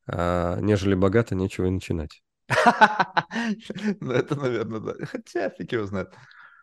а, 0.07 0.61
нежели 0.61 0.95
богато, 0.95 1.35
нечего 1.35 1.67
и 1.67 1.71
начинать. 1.71 2.23
Ну, 4.01 4.13
это, 4.13 4.37
наверное, 4.37 4.81
да. 4.81 4.95
Хотя 5.07 5.51
фиг 5.51 5.73
его 5.73 5.87
знает. 5.87 6.13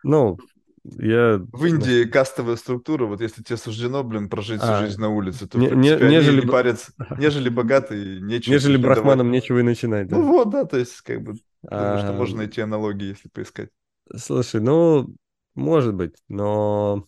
Ну, 0.02 0.38
я... 0.84 1.38
В 1.52 1.66
Индии 1.66 2.04
кастовая 2.04 2.56
структура, 2.56 3.04
вот 3.04 3.20
если 3.20 3.42
тебе 3.42 3.58
суждено, 3.58 4.02
блин, 4.02 4.30
прожить 4.30 4.62
всю 4.62 4.70
а, 4.70 4.80
жизнь 4.80 5.00
на 5.00 5.10
улице, 5.10 5.46
то, 5.46 5.58
не, 5.58 5.68
нежели... 5.68 6.40
не 6.40 6.46
парятся. 6.46 6.92
Нежели 7.18 7.50
богатый, 7.50 8.20
нечего... 8.20 8.54
Нежели 8.54 8.78
брахманом 8.78 9.30
нечего 9.30 9.58
и 9.58 9.62
начинать? 9.62 10.10
Ну 10.10 10.22
вот, 10.26 10.48
да, 10.50 10.64
то 10.64 10.78
есть, 10.78 11.02
как 11.02 11.22
бы, 11.22 11.34
что 11.64 12.14
можно 12.16 12.38
найти 12.38 12.62
аналогии, 12.62 13.08
если 13.08 13.28
поискать. 13.28 13.68
Слушай, 14.16 14.62
ну, 14.62 15.14
может 15.54 15.94
быть, 15.94 16.14
но 16.28 17.06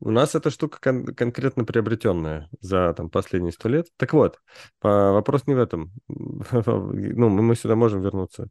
у 0.00 0.10
нас 0.10 0.34
эта 0.34 0.50
штука 0.50 0.78
кон- 0.80 1.06
конкретно 1.06 1.64
приобретенная 1.64 2.48
за 2.60 2.92
там, 2.94 3.08
последние 3.08 3.52
сто 3.52 3.68
лет. 3.68 3.86
Так 3.96 4.12
вот, 4.12 4.40
вопрос 4.82 5.46
не 5.46 5.54
в 5.54 5.58
этом. 5.58 5.92
ну, 6.08 7.28
мы, 7.30 7.56
сюда 7.56 7.76
можем 7.76 8.02
вернуться, 8.02 8.48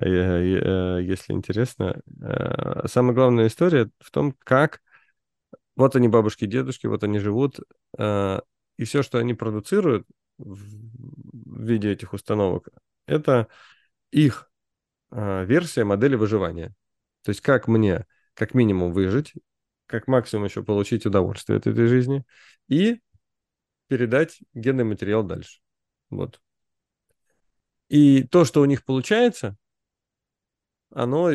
э, 0.00 0.06
э, 0.06 1.02
если 1.02 1.34
интересно. 1.34 2.00
Э, 2.22 2.86
самая 2.88 3.14
главная 3.14 3.48
история 3.48 3.90
в 4.00 4.10
том, 4.10 4.34
как 4.38 4.80
вот 5.76 5.94
они 5.96 6.08
бабушки 6.08 6.44
и 6.44 6.48
дедушки, 6.48 6.86
вот 6.86 7.04
они 7.04 7.18
живут, 7.20 7.60
и 7.98 8.84
все, 8.84 9.02
что 9.02 9.18
они 9.18 9.34
продуцируют 9.34 10.06
в 10.38 11.62
виде 11.64 11.92
этих 11.92 12.12
установок, 12.14 12.68
это 13.06 13.48
их 14.10 14.50
версия 15.10 15.84
модели 15.84 16.16
выживания. 16.16 16.74
То 17.24 17.30
есть 17.30 17.40
как 17.42 17.68
мне 17.68 18.06
как 18.34 18.54
минимум 18.54 18.92
выжить, 18.92 19.34
как 19.88 20.06
максимум 20.06 20.44
еще 20.44 20.62
получить 20.62 21.06
удовольствие 21.06 21.56
от 21.56 21.66
этой 21.66 21.86
жизни 21.86 22.24
и 22.68 23.00
передать 23.88 24.38
генный 24.54 24.84
материал 24.84 25.24
дальше. 25.24 25.60
Вот. 26.10 26.40
И 27.88 28.22
то, 28.24 28.44
что 28.44 28.60
у 28.60 28.66
них 28.66 28.84
получается, 28.84 29.56
оно 30.90 31.30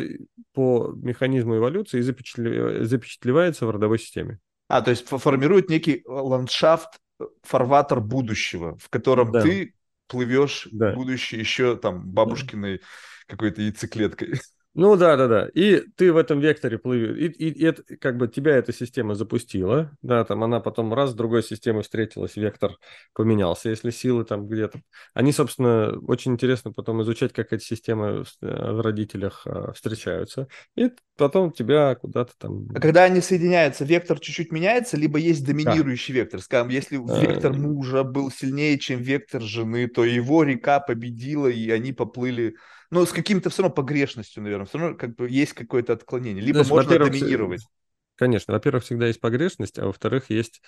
по 0.52 0.92
механизму 0.94 1.56
эволюции 1.56 2.00
запечатлевается 2.00 3.66
в 3.66 3.70
родовой 3.70 3.98
системе. 3.98 4.38
А, 4.68 4.80
то 4.82 4.90
есть 4.90 5.06
формирует 5.06 5.68
некий 5.68 6.02
ландшафт, 6.06 7.00
э, 7.20 7.24
фарватер 7.42 8.00
будущего, 8.00 8.76
в 8.78 8.88
котором 8.88 9.32
да. 9.32 9.42
ты 9.42 9.74
плывешь 10.06 10.68
да. 10.70 10.92
в 10.92 10.94
будущее 10.94 11.40
еще 11.40 11.76
там 11.76 12.08
бабушкиной 12.08 12.78
да. 12.78 12.84
какой-то 13.26 13.62
яйцеклеткой. 13.62 14.40
Ну 14.74 14.96
да, 14.96 15.16
да, 15.16 15.28
да. 15.28 15.48
И 15.54 15.84
ты 15.96 16.12
в 16.12 16.16
этом 16.16 16.40
векторе 16.40 16.78
плывешь. 16.78 17.16
И, 17.16 17.26
и, 17.26 17.50
и 17.50 17.64
это, 17.64 17.82
как 17.96 18.16
бы 18.16 18.26
тебя 18.26 18.56
эта 18.56 18.72
система 18.72 19.14
запустила, 19.14 19.96
да, 20.02 20.24
там 20.24 20.42
она 20.42 20.58
потом 20.58 20.92
раз 20.92 21.10
с 21.10 21.14
другой 21.14 21.44
системой 21.44 21.84
встретилась, 21.84 22.34
вектор 22.34 22.72
поменялся, 23.14 23.68
если 23.70 23.90
силы 23.90 24.24
там 24.24 24.48
где-то. 24.48 24.80
Они, 25.14 25.30
собственно, 25.30 25.96
очень 26.08 26.32
интересно 26.32 26.72
потом 26.72 27.02
изучать, 27.02 27.32
как 27.32 27.52
эти 27.52 27.62
системы 27.62 28.24
в 28.24 28.28
э, 28.42 28.80
родителях 28.80 29.46
а, 29.46 29.72
встречаются. 29.72 30.48
И 30.74 30.90
потом 31.16 31.52
тебя 31.52 31.94
куда-то 31.94 32.32
там... 32.36 32.66
А 32.74 32.80
когда 32.80 33.04
они 33.04 33.20
соединяются, 33.20 33.84
вектор 33.84 34.18
чуть-чуть 34.18 34.50
меняется, 34.50 34.96
либо 34.96 35.18
есть 35.18 35.46
доминирующий 35.46 36.14
да. 36.14 36.20
вектор. 36.20 36.40
Скажем, 36.40 36.70
если 36.70 36.96
а... 36.96 37.20
вектор 37.20 37.52
мужа 37.52 38.02
был 38.02 38.32
сильнее, 38.32 38.76
чем 38.80 39.00
вектор 39.00 39.40
жены, 39.40 39.86
то 39.86 40.04
его 40.04 40.42
река 40.42 40.80
победила, 40.80 41.46
и 41.46 41.70
они 41.70 41.92
поплыли 41.92 42.56
но 42.94 43.04
с 43.04 43.12
каким-то 43.12 43.50
все 43.50 43.62
равно 43.62 43.74
погрешностью, 43.74 44.42
наверное, 44.42 44.66
все 44.66 44.78
равно 44.78 44.96
как 44.96 45.16
бы 45.16 45.28
есть 45.28 45.52
какое-то 45.52 45.92
отклонение. 45.92 46.42
Либо 46.42 46.64
Знаешь, 46.64 46.86
можно 46.86 47.04
доминировать. 47.04 47.66
Конечно, 48.14 48.54
во-первых, 48.54 48.84
всегда 48.84 49.08
есть 49.08 49.20
погрешность, 49.20 49.78
а 49.78 49.86
во-вторых, 49.86 50.30
есть 50.30 50.62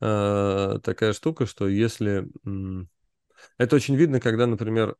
э, 0.00 0.78
такая 0.82 1.14
штука, 1.14 1.46
что 1.46 1.66
если... 1.66 2.28
Это 3.56 3.76
очень 3.76 3.96
видно, 3.96 4.20
когда, 4.20 4.46
например, 4.46 4.96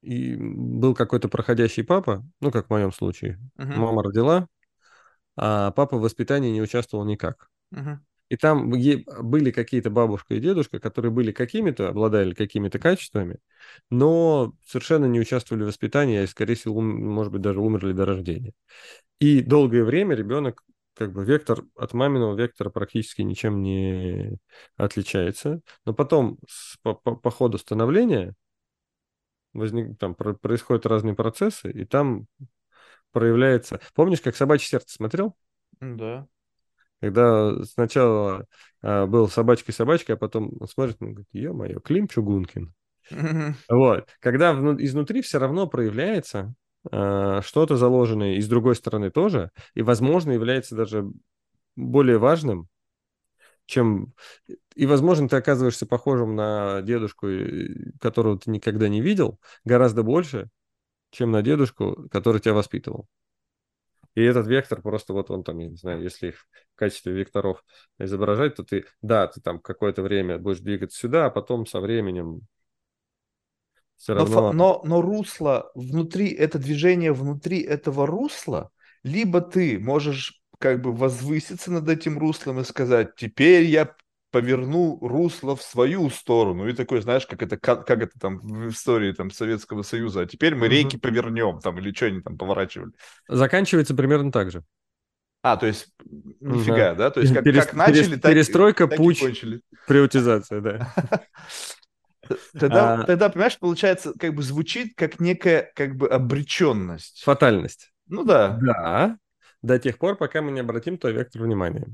и 0.00 0.36
был 0.36 0.94
какой-то 0.94 1.28
проходящий 1.28 1.84
папа, 1.84 2.24
ну, 2.40 2.50
как 2.50 2.68
в 2.68 2.70
моем 2.70 2.92
случае, 2.92 3.38
uh-huh. 3.58 3.76
мама 3.76 4.02
родила, 4.02 4.48
а 5.36 5.72
папа 5.72 5.98
в 5.98 6.00
воспитании 6.00 6.50
не 6.50 6.62
участвовал 6.62 7.04
никак. 7.04 7.50
Uh-huh. 7.74 7.98
И 8.28 8.36
там 8.36 8.70
были 8.70 9.50
какие-то 9.50 9.90
бабушка 9.90 10.34
и 10.34 10.40
дедушка, 10.40 10.80
которые 10.80 11.10
были 11.10 11.32
какими-то, 11.32 11.88
обладали 11.88 12.34
какими-то 12.34 12.78
качествами, 12.78 13.38
но 13.90 14.52
совершенно 14.66 15.06
не 15.06 15.20
участвовали 15.20 15.64
в 15.64 15.68
воспитании, 15.68 16.22
а, 16.22 16.26
скорее 16.26 16.54
всего, 16.54 16.80
может 16.80 17.32
быть, 17.32 17.40
даже 17.40 17.60
умерли 17.60 17.92
до 17.92 18.04
рождения. 18.04 18.52
И 19.18 19.40
долгое 19.40 19.82
время 19.82 20.14
ребенок, 20.14 20.62
как 20.94 21.12
бы 21.12 21.24
вектор 21.24 21.64
от 21.74 21.94
маминого 21.94 22.36
вектора 22.36 22.70
практически 22.70 23.22
ничем 23.22 23.62
не 23.62 24.38
отличается. 24.76 25.60
Но 25.86 25.94
потом 25.94 26.38
по, 26.82 26.94
по, 26.94 27.16
по 27.16 27.30
ходу 27.30 27.56
становления 27.56 28.34
возник, 29.54 29.98
там 29.98 30.14
про, 30.14 30.34
происходят 30.34 30.86
разные 30.86 31.14
процессы, 31.14 31.70
и 31.70 31.84
там 31.84 32.26
проявляется... 33.12 33.80
Помнишь, 33.94 34.20
как 34.20 34.36
«Собачье 34.36 34.68
сердце» 34.68 34.94
смотрел? 34.94 35.34
Да. 35.80 36.26
Когда 37.00 37.64
сначала 37.64 38.46
а, 38.82 39.06
был 39.06 39.28
собачкой-собачкой, 39.28 40.16
а 40.16 40.18
потом 40.18 40.52
он 40.60 40.66
смотрит, 40.68 40.96
он 41.00 41.12
говорит, 41.12 41.28
ё-моё, 41.32 41.80
Клим 41.80 42.08
Чугункин. 42.08 42.74
Вот. 43.68 44.08
Когда 44.20 44.52
изнутри 44.52 45.22
все 45.22 45.38
равно 45.38 45.66
проявляется 45.66 46.54
а, 46.90 47.40
что-то 47.42 47.76
заложенное 47.76 48.34
и 48.34 48.40
с 48.40 48.48
другой 48.48 48.74
стороны 48.74 49.10
тоже, 49.10 49.50
и, 49.74 49.82
возможно, 49.82 50.32
является 50.32 50.74
даже 50.74 51.06
более 51.76 52.18
важным, 52.18 52.68
чем... 53.66 54.14
И, 54.74 54.86
возможно, 54.86 55.28
ты 55.28 55.36
оказываешься 55.36 55.86
похожим 55.86 56.34
на 56.34 56.82
дедушку, 56.82 57.28
которого 58.00 58.38
ты 58.38 58.50
никогда 58.50 58.88
не 58.88 59.00
видел, 59.00 59.38
гораздо 59.64 60.02
больше, 60.02 60.48
чем 61.10 61.30
на 61.30 61.42
дедушку, 61.42 62.08
который 62.10 62.40
тебя 62.40 62.54
воспитывал. 62.54 63.06
И 64.14 64.22
этот 64.22 64.46
вектор 64.46 64.82
просто 64.82 65.12
вот 65.12 65.30
он 65.30 65.44
там, 65.44 65.58
я 65.58 65.68
не 65.68 65.76
знаю, 65.76 66.02
если 66.02 66.28
их 66.28 66.46
в 66.74 66.78
качестве 66.78 67.12
векторов 67.12 67.64
изображать, 67.98 68.56
то 68.56 68.64
ты, 68.64 68.84
да, 69.02 69.26
ты 69.26 69.40
там 69.40 69.60
какое-то 69.60 70.02
время 70.02 70.38
будешь 70.38 70.60
двигаться 70.60 70.98
сюда, 70.98 71.26
а 71.26 71.30
потом 71.30 71.66
со 71.66 71.80
временем 71.80 72.40
все 73.96 74.14
равно... 74.14 74.52
Но, 74.52 74.52
но, 74.52 74.82
но 74.84 75.02
русло 75.02 75.70
внутри, 75.74 76.28
это 76.30 76.58
движение 76.58 77.12
внутри 77.12 77.60
этого 77.60 78.06
русла, 78.06 78.70
либо 79.02 79.40
ты 79.40 79.78
можешь 79.78 80.40
как 80.58 80.82
бы 80.82 80.92
возвыситься 80.92 81.70
над 81.70 81.88
этим 81.88 82.18
руслом 82.18 82.60
и 82.60 82.64
сказать, 82.64 83.14
теперь 83.16 83.64
я 83.64 83.94
поверну 84.30 84.98
русло 85.00 85.56
в 85.56 85.62
свою 85.62 86.10
сторону. 86.10 86.68
И 86.68 86.72
такой, 86.72 87.00
знаешь, 87.00 87.26
как 87.26 87.42
это, 87.42 87.56
как, 87.56 87.86
как 87.86 88.02
это 88.02 88.18
там 88.18 88.38
в 88.38 88.68
истории 88.68 89.12
там, 89.12 89.30
Советского 89.30 89.82
Союза. 89.82 90.22
А 90.22 90.26
теперь 90.26 90.54
мы 90.54 90.68
реки 90.68 90.96
угу. 90.96 91.02
повернем, 91.02 91.60
там, 91.60 91.78
или 91.78 91.92
что 91.92 92.06
они 92.06 92.20
там 92.20 92.36
поворачивали. 92.36 92.92
Заканчивается 93.28 93.94
примерно 93.94 94.32
так 94.32 94.50
же. 94.50 94.62
А, 95.42 95.56
то 95.56 95.66
есть, 95.66 95.88
нифига, 96.40 96.94
да? 96.94 97.10
То 97.10 97.20
есть, 97.20 97.32
как, 97.32 97.44
Перес, 97.44 97.66
как 97.66 97.74
начали, 97.74 98.16
так 98.16 98.32
Перестройка, 98.32 98.88
так 98.88 98.96
путь, 98.96 99.20
кончили. 99.20 99.62
приватизация, 99.86 100.60
да. 100.60 100.92
Тогда, 102.52 102.94
а... 102.94 103.04
тогда, 103.04 103.28
понимаешь, 103.30 103.58
получается, 103.58 104.12
как 104.18 104.34
бы 104.34 104.42
звучит 104.42 104.92
как 104.96 105.20
некая 105.20 105.72
как 105.74 105.96
бы 105.96 106.08
обреченность. 106.08 107.22
Фатальность. 107.22 107.92
Ну 108.06 108.24
да. 108.24 108.58
Да. 108.60 109.16
До 109.62 109.78
тех 109.78 109.96
пор, 109.98 110.16
пока 110.16 110.42
мы 110.42 110.50
не 110.50 110.60
обратим 110.60 110.98
то 110.98 111.08
вектор 111.08 111.42
внимания. 111.42 111.86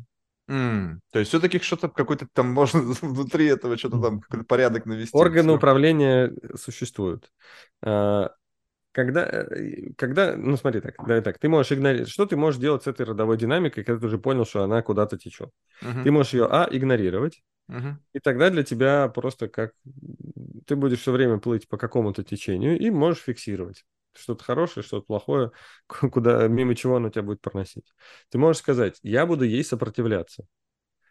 Mm. 0.49 0.99
То 1.11 1.19
есть 1.21 1.31
все-таки 1.31 1.59
что-то 1.59 1.89
какой-то 1.89 2.27
там 2.33 2.49
можно 2.49 2.81
внутри 3.03 3.47
этого 3.47 3.79
что-то 3.79 4.01
там 4.01 4.21
какой-то 4.21 4.45
порядок 4.45 4.87
навести. 4.87 5.17
Органы 5.17 5.49
все. 5.49 5.57
управления 5.57 6.33
существуют. 6.55 7.33
А, 7.83 8.31
когда, 8.93 9.25
э, 9.27 9.93
когда, 9.97 10.37
ну 10.37 10.57
смотри 10.57 10.81
так, 10.81 10.95
да, 11.07 11.21
так, 11.23 11.39
ты 11.39 11.49
можешь 11.49 11.73
игнорировать, 11.73 12.11
что 12.11 12.27
ты 12.27 12.37
можешь 12.37 12.61
делать 12.61 12.83
с 12.85 12.87
этой 12.87 13.07
родовой 13.07 13.39
динамикой, 13.39 13.85
когда 13.85 14.01
ты 14.01 14.07
уже 14.07 14.19
понял, 14.19 14.45
что 14.45 14.63
она 14.63 14.83
куда-то 14.83 15.19
течет. 15.19 15.51
Uh-huh. 15.83 16.05
Ты 16.05 16.11
можешь 16.11 16.35
ее, 16.35 16.47
а, 16.47 16.69
игнорировать, 16.71 17.43
uh-huh. 17.71 17.95
и 18.13 18.21
тогда 18.21 18.51
для 18.51 18.63
тебя 18.63 19.09
просто 19.09 19.49
как, 19.49 19.73
ты 20.67 20.77
будешь 20.77 21.01
все 21.01 21.11
время 21.11 21.39
плыть 21.39 21.69
по 21.69 21.77
какому-то 21.79 22.23
течению 22.23 22.79
и 22.79 22.91
можешь 22.91 23.23
фиксировать 23.23 23.85
что-то 24.17 24.45
хорошее, 24.45 24.85
что-то 24.85 25.07
плохое, 25.07 25.53
куда, 25.87 26.49
мимо 26.49 26.75
чего 26.75 26.97
оно 26.97 27.11
тебя 27.11 27.23
будет 27.23 27.41
проносить. 27.41 27.93
Ты 28.31 28.39
можешь 28.39 28.61
сказать, 28.61 28.99
я 29.03 29.27
буду 29.27 29.45
ей 29.45 29.65
сопротивляться. 29.65 30.47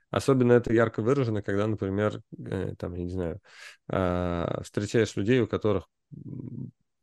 Особенно 0.10 0.54
это 0.54 0.72
ярко 0.72 1.02
выражено, 1.02 1.42
когда, 1.42 1.66
например, 1.66 2.22
э, 2.38 2.76
там, 2.78 2.94
я 2.94 3.04
не 3.04 3.10
знаю, 3.10 3.40
а, 3.88 4.62
встречаешь 4.64 5.16
людей, 5.16 5.42
у 5.42 5.48
которых 5.48 5.90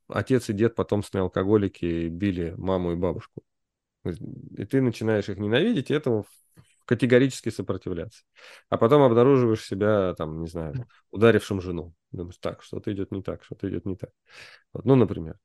отец 0.07 0.49
и 0.49 0.53
дед 0.53 0.75
потомственные 0.77 1.23
алкоголики 1.25 2.09
били 2.09 2.55
маму 2.57 2.93
и 2.93 2.97
бабушку. 2.97 3.43
И 4.05 4.65
ты 4.65 4.81
начинаешь 4.81 5.29
их 5.29 5.39
ненавидеть, 5.39 5.91
и 5.91 5.95
этому 5.95 6.25
категорически 6.87 7.51
сопротивляться. 7.51 8.25
А 8.69 8.77
потом 8.77 9.03
обнаруживаешь 9.03 9.65
себя, 9.65 10.15
там, 10.15 10.41
не 10.41 10.49
знаю, 10.49 10.87
ударившим 11.11 11.61
жену. 11.61 11.95
Думаешь, 12.11 12.39
так, 12.39 12.63
что-то 12.63 12.93
идет 12.93 13.13
не 13.13 13.23
так, 13.23 13.45
что-то 13.45 13.69
идет 13.69 13.87
не 13.87 13.97
так. 13.97 14.11
Вот, 14.73 14.85
ну, 14.85 14.97
например. 14.97 15.39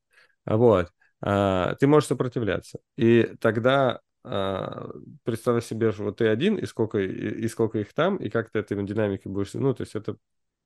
Вот. 0.46 0.92
А, 1.22 1.76
ты 1.76 1.88
можешь 1.88 2.08
сопротивляться. 2.08 2.80
И 2.98 3.36
тогда 3.40 4.00
а, 4.24 4.90
представь 5.24 5.66
себе, 5.66 5.92
что 5.92 6.04
вот 6.04 6.18
ты 6.18 6.28
один, 6.28 6.58
и 6.58 6.66
сколько, 6.66 7.00
и, 7.00 7.48
сколько 7.48 7.80
их 7.80 7.94
там, 7.94 8.18
и 8.18 8.30
как 8.30 8.52
ты 8.52 8.60
этой 8.60 8.84
динамикой 8.84 9.32
будешь... 9.32 9.54
Ну, 9.54 9.74
то 9.74 9.82
есть 9.82 9.96
это 9.96 10.18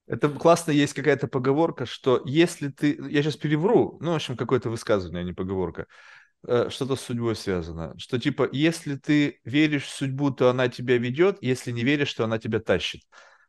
это 0.09 0.27
классно, 0.27 0.71
есть 0.71 0.95
какая-то 0.95 1.27
поговорка, 1.27 1.85
что 1.85 2.23
если 2.25 2.69
ты... 2.69 2.99
Я 3.09 3.21
сейчас 3.21 3.37
перевру, 3.37 3.99
ну, 4.01 4.13
в 4.13 4.15
общем, 4.15 4.35
какое-то 4.35 4.71
высказывание, 4.71 5.21
а 5.21 5.23
не 5.23 5.33
поговорка. 5.33 5.85
Э, 6.47 6.69
что-то 6.69 6.95
с 6.95 7.01
судьбой 7.01 7.35
связано. 7.35 7.93
Что 7.99 8.19
типа, 8.19 8.49
если 8.51 8.95
ты 8.95 9.39
веришь 9.43 9.83
в 9.83 9.91
судьбу, 9.95 10.31
то 10.31 10.49
она 10.49 10.67
тебя 10.67 10.97
ведет, 10.97 11.37
если 11.41 11.71
не 11.71 11.83
веришь, 11.83 12.13
то 12.13 12.23
она 12.23 12.39
тебя 12.39 12.59
тащит. 12.59 13.03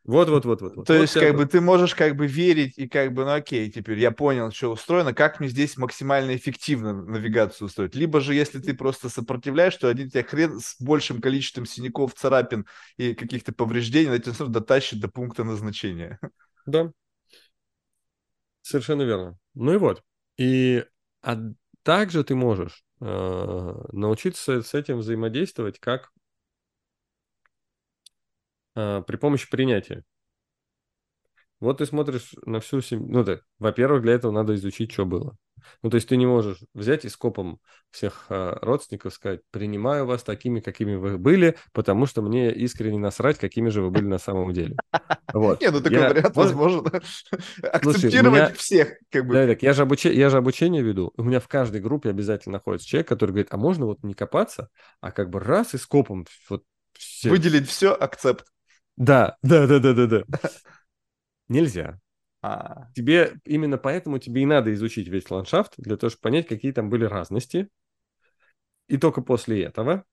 Вот, 0.05 0.28
вот, 0.30 0.44
вот, 0.46 0.62
вот. 0.62 0.86
То 0.86 0.94
вот 0.94 1.03
есть, 1.03 1.14
как 1.14 1.36
бы 1.36 1.44
ты 1.44 1.61
можешь 1.61 1.94
как 1.94 2.16
бы 2.16 2.26
верить 2.26 2.78
и 2.78 2.88
как 2.88 3.12
бы, 3.12 3.24
ну 3.24 3.32
окей, 3.32 3.70
теперь 3.70 3.98
я 3.98 4.11
понял, 4.11 4.51
что 4.51 4.72
устроено, 4.72 5.12
как 5.12 5.40
мне 5.40 5.48
здесь 5.48 5.76
максимально 5.76 6.34
эффективно 6.34 6.92
навигацию 6.92 7.66
устроить. 7.66 7.94
Либо 7.94 8.20
же, 8.20 8.34
если 8.34 8.61
ты 8.61 8.74
просто 8.74 9.11
сопротивляешь, 9.11 9.76
то 9.76 9.88
один 9.88 10.09
тебя 10.09 10.24
хрен 10.24 10.59
с 10.59 10.80
большим 10.80 11.20
количеством 11.20 11.66
синяков, 11.66 12.14
царапин 12.14 12.66
и 12.96 13.14
каких-то 13.14 13.53
повреждений 13.53 14.11
на 14.11 14.18
тебя 14.18 14.46
дотащит 14.46 15.01
до 15.01 15.09
пункта 15.09 15.44
назначения. 15.44 16.18
Да. 16.66 16.92
Совершенно 18.62 19.03
верно. 19.03 19.38
Ну 19.55 19.74
и 19.74 19.76
вот. 19.76 20.03
И 20.36 20.84
а 21.22 21.36
также 21.82 22.24
ты 22.24 22.34
можешь 22.34 22.84
э, 23.01 23.74
научиться 23.92 24.62
с 24.62 24.74
этим 24.74 24.98
взаимодействовать 24.98 25.78
как 25.78 26.11
э, 28.80 29.02
при 29.06 29.16
помощи 29.16 29.48
принятия. 29.50 30.04
Вот 31.60 31.78
ты 31.78 31.86
смотришь 31.86 32.32
на 32.46 32.60
всю 32.60 32.80
семью. 32.80 33.06
Ну, 33.10 33.22
да, 33.22 33.40
во-первых, 33.58 34.02
для 34.02 34.14
этого 34.14 34.32
надо 34.32 34.54
изучить, 34.54 34.92
что 34.92 35.04
было. 35.04 35.36
Ну, 35.82 35.90
то 35.90 35.96
есть 35.96 36.08
ты 36.08 36.16
не 36.16 36.24
можешь 36.24 36.60
взять 36.72 37.04
и 37.04 37.10
скопом 37.10 37.60
всех 37.90 38.26
э, 38.30 38.56
родственников 38.62 39.12
сказать, 39.12 39.40
принимаю 39.50 40.06
вас 40.06 40.22
такими, 40.22 40.60
какими 40.60 40.94
вы 40.94 41.18
были, 41.18 41.56
потому 41.72 42.06
что 42.06 42.22
мне 42.22 42.50
искренне 42.52 42.98
насрать, 42.98 43.38
какими 43.38 43.68
же 43.68 43.82
вы 43.82 43.90
были 43.90 44.06
на 44.06 44.18
самом 44.18 44.52
деле. 44.52 44.76
Вот. 45.32 45.60
Не, 45.60 45.70
ну 45.70 45.80
такой 45.80 45.98
я... 45.98 46.08
вариант 46.08 46.34
возможен. 46.34 46.84
Акцептировать 47.62 48.56
всех. 48.56 48.94
Как 49.10 49.24
бы. 49.28 49.34
Да, 49.34 49.46
так, 49.46 49.62
я 49.62 49.72
же, 49.74 49.82
обуч... 49.82 50.06
я 50.06 50.28
же 50.28 50.38
обучение 50.38 50.82
веду. 50.82 51.12
У 51.16 51.22
меня 51.22 51.38
в 51.38 51.46
каждой 51.46 51.80
группе 51.80 52.10
обязательно 52.10 52.54
находится 52.54 52.88
человек, 52.88 53.06
который 53.06 53.30
говорит, 53.30 53.46
а 53.52 53.56
можно 53.56 53.86
вот 53.86 54.02
не 54.02 54.14
копаться, 54.14 54.70
а 55.00 55.12
как 55.12 55.30
бы 55.30 55.38
раз 55.38 55.74
и 55.74 55.78
скопом 55.78 56.26
вот 56.48 56.64
все. 56.94 57.30
Выделить 57.30 57.68
все, 57.68 57.92
акцепт. 57.92 58.44
Да, 59.01 59.36
да, 59.42 59.66
да, 59.66 59.78
да, 59.80 59.92
да, 59.94 60.07
да. 60.07 60.22
Нельзя. 61.48 61.98
А. 62.42 62.88
Тебе 62.94 63.34
именно 63.44 63.76
поэтому 63.76 64.18
тебе 64.18 64.42
и 64.42 64.46
надо 64.46 64.72
изучить 64.74 65.09
весь 65.09 65.30
ландшафт 65.30 65.74
для 65.76 65.96
того, 65.96 66.11
чтобы 66.11 66.22
понять, 66.22 66.46
какие 66.48 66.72
там 66.72 66.88
были 66.88 67.05
разности. 67.05 67.68
И 68.88 68.96
только 68.98 69.22
после 69.22 69.64
этого 69.64 70.05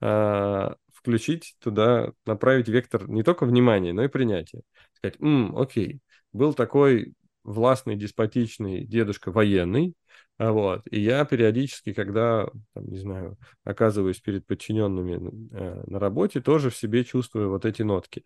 а, 0.00 0.76
включить 0.92 1.56
туда, 1.60 2.12
направить 2.26 2.68
вектор 2.68 3.08
не 3.08 3.22
только 3.24 3.46
внимания, 3.46 3.92
но 3.94 4.04
и 4.04 4.08
принятия. 4.08 4.62
Сказать, 4.94 5.20
М, 5.20 5.56
окей, 5.58 6.00
был 6.32 6.54
такой 6.54 7.14
властный, 7.46 7.96
деспотичный 7.96 8.84
дедушка 8.84 9.30
военный, 9.30 9.94
а 10.38 10.52
вот, 10.52 10.82
и 10.90 11.00
я 11.00 11.24
периодически, 11.24 11.94
когда, 11.94 12.48
там, 12.74 12.86
не 12.88 12.98
знаю, 12.98 13.38
оказываюсь 13.64 14.20
перед 14.20 14.46
подчиненными 14.46 15.50
э, 15.52 15.84
на 15.86 15.98
работе, 15.98 16.40
тоже 16.40 16.68
в 16.68 16.76
себе 16.76 17.04
чувствую 17.04 17.48
вот 17.48 17.64
эти 17.64 17.82
нотки. 17.82 18.22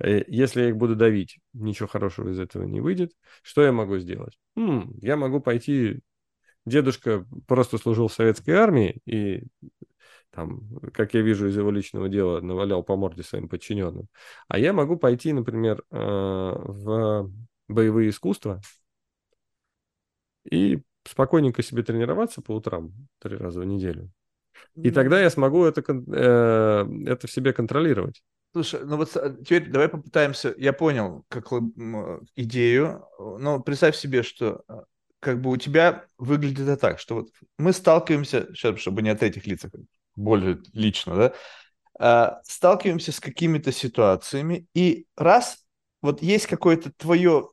Э, 0.00 0.24
если 0.26 0.62
я 0.62 0.68
их 0.70 0.76
буду 0.76 0.96
давить, 0.96 1.38
ничего 1.52 1.86
хорошего 1.86 2.30
из 2.30 2.40
этого 2.40 2.64
не 2.64 2.80
выйдет. 2.80 3.12
Что 3.42 3.62
я 3.62 3.70
могу 3.70 3.98
сделать? 3.98 4.38
М-м, 4.56 4.94
я 5.00 5.16
могу 5.16 5.40
пойти... 5.40 6.00
Дедушка 6.64 7.24
просто 7.46 7.78
служил 7.78 8.08
в 8.08 8.12
советской 8.12 8.50
армии 8.50 8.98
и 9.06 9.44
там, 10.30 10.68
как 10.92 11.14
я 11.14 11.22
вижу 11.22 11.46
из 11.46 11.56
его 11.56 11.70
личного 11.70 12.08
дела, 12.08 12.40
навалял 12.40 12.82
по 12.82 12.96
морде 12.96 13.22
своим 13.22 13.48
подчиненным. 13.48 14.08
А 14.48 14.58
я 14.58 14.72
могу 14.72 14.96
пойти, 14.96 15.32
например, 15.32 15.84
э, 15.92 15.96
в 15.96 17.30
боевые 17.68 18.10
искусства 18.10 18.60
и 20.50 20.82
спокойненько 21.04 21.62
себе 21.62 21.82
тренироваться 21.82 22.42
по 22.42 22.52
утрам 22.52 22.92
три 23.20 23.36
раза 23.36 23.60
в 23.60 23.64
неделю. 23.64 24.10
И 24.74 24.90
тогда 24.90 25.20
я 25.20 25.30
смогу 25.30 25.64
это, 25.64 25.82
э, 25.82 26.86
это 27.06 27.26
в 27.26 27.30
себе 27.30 27.52
контролировать. 27.52 28.22
Слушай, 28.52 28.84
ну 28.84 28.96
вот 28.96 29.12
теперь 29.44 29.70
давай 29.70 29.88
попытаемся. 29.88 30.54
Я 30.56 30.72
понял 30.72 31.24
как 31.28 31.52
идею, 32.36 33.06
но 33.18 33.60
представь 33.60 33.96
себе, 33.96 34.22
что 34.22 34.62
э, 34.68 34.80
как 35.20 35.40
бы 35.40 35.50
у 35.50 35.56
тебя 35.56 36.06
выглядит 36.18 36.60
это 36.60 36.76
так, 36.76 36.98
что 36.98 37.16
вот 37.16 37.28
мы 37.58 37.72
сталкиваемся, 37.72 38.48
сейчас, 38.54 38.78
чтобы 38.78 39.02
не 39.02 39.10
от 39.10 39.22
этих 39.22 39.46
лиц, 39.46 39.64
а 39.64 39.70
более 40.14 40.60
лично, 40.72 41.16
да, 41.16 41.34
а, 41.98 42.40
сталкиваемся 42.44 43.12
с 43.12 43.20
какими-то 43.20 43.72
ситуациями, 43.72 44.66
и 44.74 45.06
раз 45.16 45.65
вот 46.06 46.22
есть 46.22 46.46
какое-то 46.46 46.92
твое, 46.96 47.50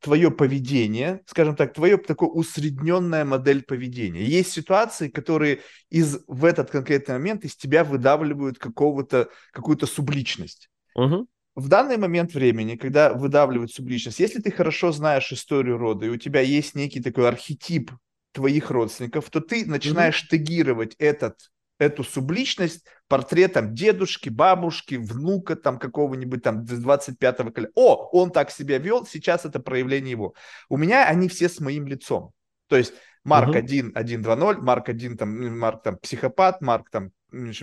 твое 0.00 0.30
поведение, 0.30 1.20
скажем 1.26 1.54
так, 1.54 1.74
твое 1.74 1.98
такое 1.98 2.28
усредненная 2.30 3.24
модель 3.24 3.62
поведения. 3.62 4.24
Есть 4.24 4.52
ситуации, 4.52 5.08
которые 5.08 5.60
из, 5.90 6.20
в 6.26 6.44
этот 6.44 6.70
конкретный 6.70 7.16
момент 7.16 7.44
из 7.44 7.54
тебя 7.54 7.84
выдавливают 7.84 8.58
какого-то, 8.58 9.28
какую-то 9.52 9.86
субличность. 9.86 10.70
Угу. 10.94 11.26
В 11.54 11.68
данный 11.68 11.98
момент 11.98 12.32
времени, 12.32 12.76
когда 12.76 13.12
выдавливают 13.12 13.72
субличность, 13.72 14.20
если 14.20 14.40
ты 14.40 14.50
хорошо 14.50 14.90
знаешь 14.90 15.30
историю 15.30 15.76
рода, 15.76 16.06
и 16.06 16.10
у 16.10 16.16
тебя 16.16 16.40
есть 16.40 16.74
некий 16.74 17.02
такой 17.02 17.28
архетип 17.28 17.92
твоих 18.32 18.70
родственников, 18.70 19.28
то 19.28 19.40
ты 19.40 19.66
начинаешь 19.66 20.22
угу. 20.22 20.28
тегировать 20.30 20.94
этот 20.98 21.50
эту 21.80 22.04
субличность 22.04 22.84
портретом 23.08 23.74
дедушки, 23.74 24.28
бабушки, 24.28 24.96
внука 24.96 25.56
там 25.56 25.78
какого-нибудь 25.78 26.42
там 26.42 26.62
25-го 26.62 27.50
колена. 27.50 27.72
О, 27.74 28.08
он 28.12 28.30
так 28.30 28.50
себя 28.50 28.78
вел, 28.78 29.06
сейчас 29.06 29.46
это 29.46 29.60
проявление 29.60 30.12
его. 30.12 30.34
У 30.68 30.76
меня 30.76 31.08
они 31.08 31.28
все 31.28 31.48
с 31.48 31.58
моим 31.58 31.86
лицом. 31.86 32.32
То 32.68 32.76
есть 32.76 32.92
Марк 33.24 33.56
1, 33.56 33.92
1, 33.94 34.22
2, 34.22 34.36
0, 34.36 34.58
Марк 34.58 34.88
1, 34.90 35.16
там, 35.16 35.58
Марк 35.58 35.82
там 35.82 35.96
психопат, 35.96 36.60
Марк 36.60 36.90
там 36.90 37.10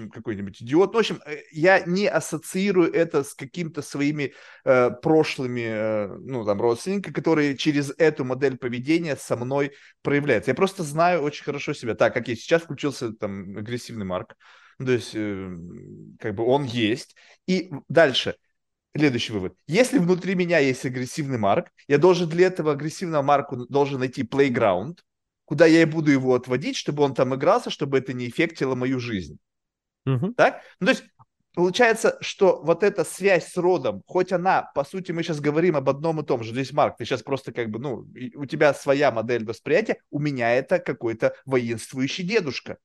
какой-нибудь 0.10 0.62
идиот. 0.62 0.94
Ну, 0.94 0.98
в 0.98 1.00
общем, 1.00 1.22
э, 1.26 1.44
я 1.52 1.80
не 1.82 2.08
ассоциирую 2.08 2.92
это 2.92 3.24
с 3.24 3.34
какими-то 3.34 3.82
своими 3.82 4.34
э, 4.66 4.92
прошлыми, 4.92 5.66
э, 5.66 6.08
ну, 6.20 6.46
там, 6.46 6.62
родственниками, 6.62 7.14
которые 7.14 7.58
через 7.58 7.94
эту 7.98 8.26
модель 8.26 8.58
поведения 8.58 9.16
со 9.16 9.36
мной 9.36 9.74
проявляются. 10.02 10.52
Я 10.52 10.56
просто 10.56 10.84
знаю 10.84 11.22
очень 11.22 11.44
хорошо 11.44 11.74
себя. 11.74 11.96
Так, 11.96 12.14
как 12.14 12.28
я 12.28 12.36
сейчас 12.36 12.64
включился, 12.64 13.14
там, 13.14 13.58
агрессивный 13.58 14.06
Марк. 14.06 14.36
То 14.78 14.92
есть, 14.92 15.12
э, 15.14 15.58
как 16.20 16.36
бы 16.36 16.44
он 16.46 16.64
есть. 16.64 17.16
И 17.48 17.72
дальше. 17.90 18.36
Следующий 18.96 19.34
вывод. 19.34 19.56
Если 19.68 20.00
внутри 20.00 20.34
меня 20.34 20.58
есть 20.60 20.86
агрессивный 20.86 21.38
Марк, 21.38 21.68
я 21.88 21.98
должен 21.98 22.28
для 22.28 22.48
этого 22.48 22.72
агрессивного 22.72 23.22
Марку 23.22 23.68
должен 23.68 24.00
найти 24.00 24.24
playground, 24.24 25.00
куда 25.46 25.66
я 25.66 25.82
и 25.84 25.86
буду 25.86 26.12
его 26.12 26.34
отводить, 26.34 26.76
чтобы 26.76 27.04
он 27.04 27.14
там 27.14 27.36
игрался, 27.36 27.70
чтобы 27.70 28.00
это 28.00 28.14
не 28.14 28.28
эффектило 28.28 28.76
мою 28.76 29.00
жизнь. 29.00 29.38
Угу. 30.08 30.34
Так? 30.34 30.62
Ну, 30.80 30.88
то 30.88 30.92
есть 30.92 31.04
получается, 31.54 32.18
что 32.22 32.62
вот 32.64 32.84
эта 32.84 33.04
связь 33.04 33.52
с 33.52 33.58
родом, 33.58 34.04
хоть 34.08 34.32
она, 34.32 34.72
по 34.74 34.84
сути, 34.84 35.12
мы 35.12 35.24
сейчас 35.24 35.40
говорим 35.40 35.76
об 35.76 35.90
одном 35.90 36.22
и 36.22 36.26
том 36.26 36.44
же, 36.44 36.52
здесь, 36.52 36.72
Марк, 36.72 36.98
ты 36.98 37.06
сейчас 37.06 37.24
просто 37.24 37.52
как 37.52 37.70
бы, 37.70 37.80
ну, 37.80 38.08
у 38.36 38.46
тебя 38.46 38.74
своя 38.74 39.12
модель 39.12 39.46
восприятия, 39.46 39.98
у 40.10 40.20
меня 40.20 40.54
это 40.54 40.80
какой-то 40.80 41.36
воинствующий 41.46 42.24
дедушка. 42.24 42.78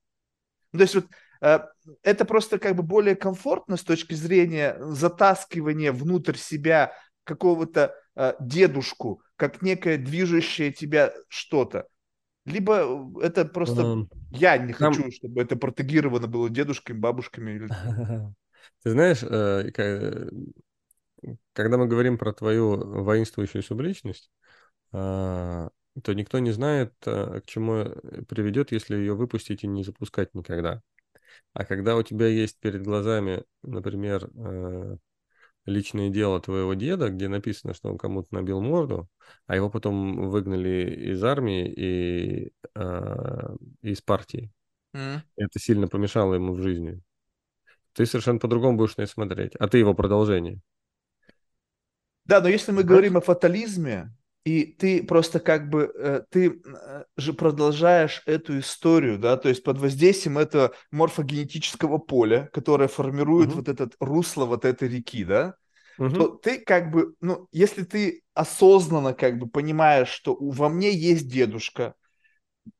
Ну, 0.73 0.79
то 0.79 0.83
есть 0.83 0.95
вот 0.95 1.05
э, 1.41 1.59
это 2.01 2.25
просто 2.25 2.59
как 2.59 2.75
бы 2.75 2.83
более 2.83 3.15
комфортно 3.15 3.77
с 3.77 3.83
точки 3.83 4.15
зрения 4.15 4.75
затаскивания 4.79 5.91
внутрь 5.91 6.35
себя 6.35 6.93
какого-то 7.23 7.95
э, 8.15 8.33
дедушку, 8.39 9.21
как 9.37 9.61
некое 9.61 9.97
движущее 9.97 10.73
тебя 10.73 11.13
что-то. 11.29 11.87
Либо 12.45 13.13
э, 13.21 13.25
это 13.25 13.45
просто 13.45 13.81
um, 13.81 14.07
я 14.31 14.57
не 14.57 14.73
хочу, 14.73 15.03
там... 15.03 15.11
чтобы 15.11 15.41
это 15.41 15.55
протегировано 15.55 16.27
было 16.27 16.49
дедушками, 16.49 16.97
бабушками. 16.97 17.67
Ты 18.83 18.91
знаешь, 18.91 19.23
э, 19.23 19.71
э, 19.77 20.29
когда 21.53 21.77
мы 21.77 21.87
говорим 21.87 22.17
про 22.17 22.33
твою 22.33 23.03
воинствующую 23.03 23.63
субличность, 23.63 24.29
а, 24.91 25.69
то 26.03 26.13
никто 26.13 26.39
не 26.39 26.51
знает, 26.51 26.93
к 26.99 27.43
чему 27.45 27.85
приведет, 28.27 28.71
если 28.71 28.95
ее 28.95 29.15
выпустить 29.15 29.63
и 29.63 29.67
не 29.67 29.83
запускать 29.83 30.33
никогда. 30.33 30.81
А 31.53 31.65
когда 31.65 31.95
у 31.95 32.03
тебя 32.03 32.27
есть 32.27 32.59
перед 32.59 32.83
глазами, 32.83 33.43
например, 33.63 34.29
личное 35.65 36.09
дело 36.09 36.39
твоего 36.39 36.73
деда, 36.73 37.09
где 37.09 37.27
написано, 37.27 37.73
что 37.73 37.89
он 37.89 37.97
кому-то 37.97 38.33
набил 38.33 38.61
морду, 38.61 39.09
а 39.47 39.55
его 39.55 39.69
потом 39.69 40.29
выгнали 40.29 41.11
из 41.11 41.23
армии 41.23 41.67
и 41.67 42.53
э, 42.75 43.55
из 43.81 44.01
партии. 44.01 44.51
Mm. 44.93 45.21
Это 45.37 45.59
сильно 45.59 45.87
помешало 45.87 46.35
ему 46.35 46.53
в 46.53 46.61
жизни. 46.61 47.01
Ты 47.93 48.05
совершенно 48.05 48.39
по-другому 48.39 48.77
будешь 48.77 48.97
на 48.97 49.03
это 49.03 49.11
смотреть. 49.11 49.55
А 49.55 49.67
ты 49.67 49.77
его 49.77 49.93
продолжение. 49.93 50.59
Да, 52.25 52.41
но 52.41 52.47
если 52.47 52.71
мы 52.71 52.81
Знаешь? 52.81 52.89
говорим 52.89 53.17
о 53.17 53.21
фатализме, 53.21 54.15
и 54.45 54.65
ты 54.65 55.03
просто 55.03 55.39
как 55.39 55.69
бы, 55.69 55.91
э, 55.95 56.23
ты 56.29 56.61
э, 56.65 57.03
же 57.15 57.33
продолжаешь 57.33 58.21
эту 58.25 58.59
историю, 58.59 59.17
да, 59.17 59.37
то 59.37 59.49
есть 59.49 59.63
под 59.63 59.77
воздействием 59.77 60.37
этого 60.37 60.73
морфогенетического 60.91 61.97
поля, 61.97 62.49
которое 62.51 62.89
формирует 62.89 63.49
угу. 63.49 63.57
вот 63.59 63.69
этот 63.69 63.95
русло 63.99 64.45
вот 64.45 64.65
этой 64.65 64.89
реки, 64.89 65.23
да, 65.23 65.55
угу. 65.97 66.09
то 66.09 66.27
ты 66.27 66.59
как 66.59 66.91
бы, 66.91 67.13
ну, 67.21 67.47
если 67.51 67.83
ты 67.83 68.21
осознанно 68.33 69.13
как 69.13 69.37
бы 69.37 69.47
понимаешь, 69.47 70.09
что 70.09 70.35
во 70.39 70.67
мне 70.67 70.91
есть 70.91 71.29
дедушка, 71.29 71.95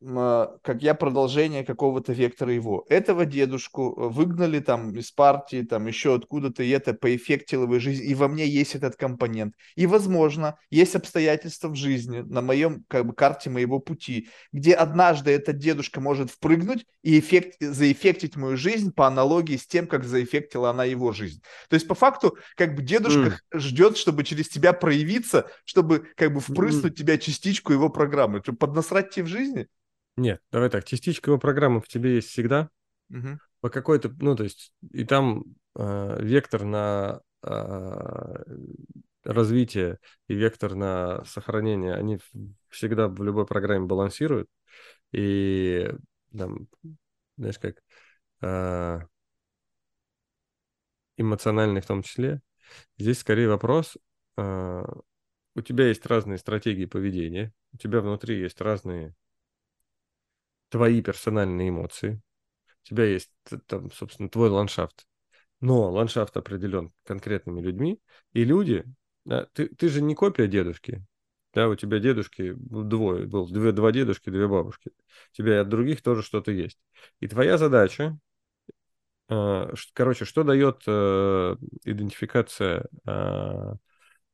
как 0.02 0.82
я 0.82 0.94
продолжение 0.94 1.64
какого-то 1.64 2.14
вектора 2.14 2.54
его. 2.54 2.86
Этого 2.90 3.26
дедушку 3.26 3.96
э, 3.98 4.10
выгнали 4.10 4.60
там 4.60 4.96
из 4.96 5.12
партии, 5.12 5.64
там 5.64 5.88
еще 5.88 6.16
откуда-то, 6.16 6.64
и 6.64 6.70
это 6.70 6.94
поэффектило 6.94 7.64
его 7.64 7.80
жизнь, 7.80 8.04
и 8.10 8.16
во 8.16 8.28
мне 8.28 8.48
есть 8.48 8.76
этот 8.76 8.96
компонент. 8.96 9.56
И, 9.76 9.86
возможно, 9.86 10.58
есть 10.70 10.96
обстоятельства 10.96 11.70
в 11.70 11.76
жизни, 11.76 12.20
на 12.20 12.42
моем, 12.42 12.86
как 12.88 13.06
бы, 13.06 13.14
карте 13.14 13.50
моего 13.50 13.80
пути, 13.80 14.30
где 14.52 14.74
однажды 14.74 15.32
этот 15.32 15.58
дедушка 15.58 16.00
может 16.02 16.32
впрыгнуть 16.32 16.86
и 17.02 17.20
эффект, 17.20 17.58
заэффектить 17.60 18.36
мою 18.36 18.58
жизнь 18.58 18.92
по 18.94 19.08
аналогии 19.08 19.58
с 19.58 19.68
тем, 19.68 19.88
как 19.88 20.06
заэффектила 20.06 20.70
она 20.70 20.86
его 20.86 21.12
жизнь. 21.12 21.42
То 21.70 21.76
есть, 21.76 21.88
по 21.88 21.96
факту, 21.96 22.38
как 22.56 22.76
бы 22.76 22.84
дедушка 22.84 23.40
mm. 23.54 23.60
ждет, 23.60 23.98
чтобы 23.98 24.24
через 24.24 24.50
тебя 24.50 24.74
проявиться, 24.74 25.48
чтобы 25.66 26.08
как 26.16 26.34
бы 26.34 26.40
впрыснуть 26.40 26.94
mm. 26.94 26.98
тебя 26.98 27.18
частичку 27.18 27.74
его 27.74 27.90
программы. 27.90 28.42
Что, 28.42 28.54
поднасрать 28.54 29.12
тебе 29.12 29.26
в 29.26 29.28
жизни? 29.30 29.68
Нет, 30.16 30.42
давай 30.52 30.70
так, 30.70 30.86
частичка 30.86 31.32
его 31.32 31.40
программы 31.40 31.82
в 31.82 31.88
тебе 31.88 32.16
есть 32.16 32.30
всегда. 32.30 32.70
Угу. 33.10 33.40
По 33.62 33.70
какой-то, 33.70 34.14
ну, 34.20 34.36
то 34.36 34.44
есть, 34.44 34.74
и 34.92 35.06
там 35.06 35.44
э, 35.76 36.18
вектор 36.22 36.64
на 36.64 37.22
э, 37.44 38.44
развитие 39.24 40.00
и 40.28 40.36
вектор 40.36 40.76
на 40.76 41.24
сохранение, 41.26 41.96
они 41.96 42.20
всегда 42.70 43.08
в 43.08 43.24
любой 43.24 43.46
программе 43.46 43.86
балансируют. 43.86 44.50
И 45.12 45.92
там, 46.38 46.68
знаешь, 47.38 47.60
как 47.60 47.78
э, 48.42 49.00
эмоциональный 51.18 51.82
в 51.82 51.86
том 51.86 52.04
числе. 52.04 52.42
Здесь 52.98 53.20
скорее 53.20 53.50
вопрос, 53.50 53.98
э, 54.38 54.84
у 55.56 55.62
тебя 55.62 55.88
есть 55.88 56.06
разные 56.06 56.38
стратегии 56.38 56.86
поведения, 56.86 57.54
у 57.72 57.78
тебя 57.78 58.02
внутри 58.02 58.40
есть 58.40 58.60
разные 58.62 59.16
твои 60.74 61.04
персональные 61.04 61.70
эмоции, 61.70 62.20
у 62.84 62.88
тебя 62.90 63.06
есть 63.06 63.30
там, 63.68 63.92
собственно, 63.92 64.28
твой 64.28 64.50
ландшафт, 64.50 65.06
но 65.62 65.92
ландшафт 65.92 66.36
определен 66.36 66.92
конкретными 67.06 67.62
людьми, 67.62 68.00
и 68.32 68.44
люди, 68.44 68.84
да, 69.24 69.46
ты, 69.54 69.68
ты 69.68 69.88
же 69.88 70.02
не 70.02 70.16
копия 70.16 70.48
дедушки, 70.48 71.06
да, 71.54 71.70
у 71.70 71.76
тебя 71.76 72.00
дедушки 72.00 72.54
двое, 72.56 73.28
был 73.28 73.48
две, 73.48 73.72
два 73.72 73.92
дедушки, 73.92 74.32
две 74.32 74.48
бабушки, 74.48 74.90
у 74.90 75.36
тебя 75.38 75.58
и 75.58 75.60
от 75.60 75.70
других 75.70 76.02
тоже 76.02 76.24
что-то 76.24 76.50
есть. 76.50 76.80
И 77.20 77.28
твоя 77.28 77.60
задача, 77.60 78.18
э, 79.30 79.74
короче, 79.94 80.26
что 80.26 80.44
дает 80.44 80.82
э, 80.88 81.56
идентификация 81.84 82.88
э, 83.06 83.74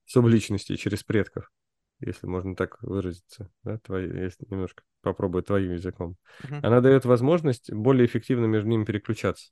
субличности 0.05 0.77
через 0.77 1.03
предков? 1.03 1.51
Если 1.99 2.27
можно 2.27 2.55
так 2.55 2.81
выразиться, 2.81 3.49
да, 3.63 3.77
твои, 3.79 4.07
если 4.07 4.45
немножко 4.49 4.83
попробую 5.01 5.43
твоим 5.43 5.73
языком, 5.73 6.15
угу. 6.43 6.55
она 6.63 6.81
дает 6.81 7.05
возможность 7.05 7.71
более 7.71 8.05
эффективно 8.05 8.45
между 8.45 8.69
ними 8.69 8.85
переключаться. 8.85 9.51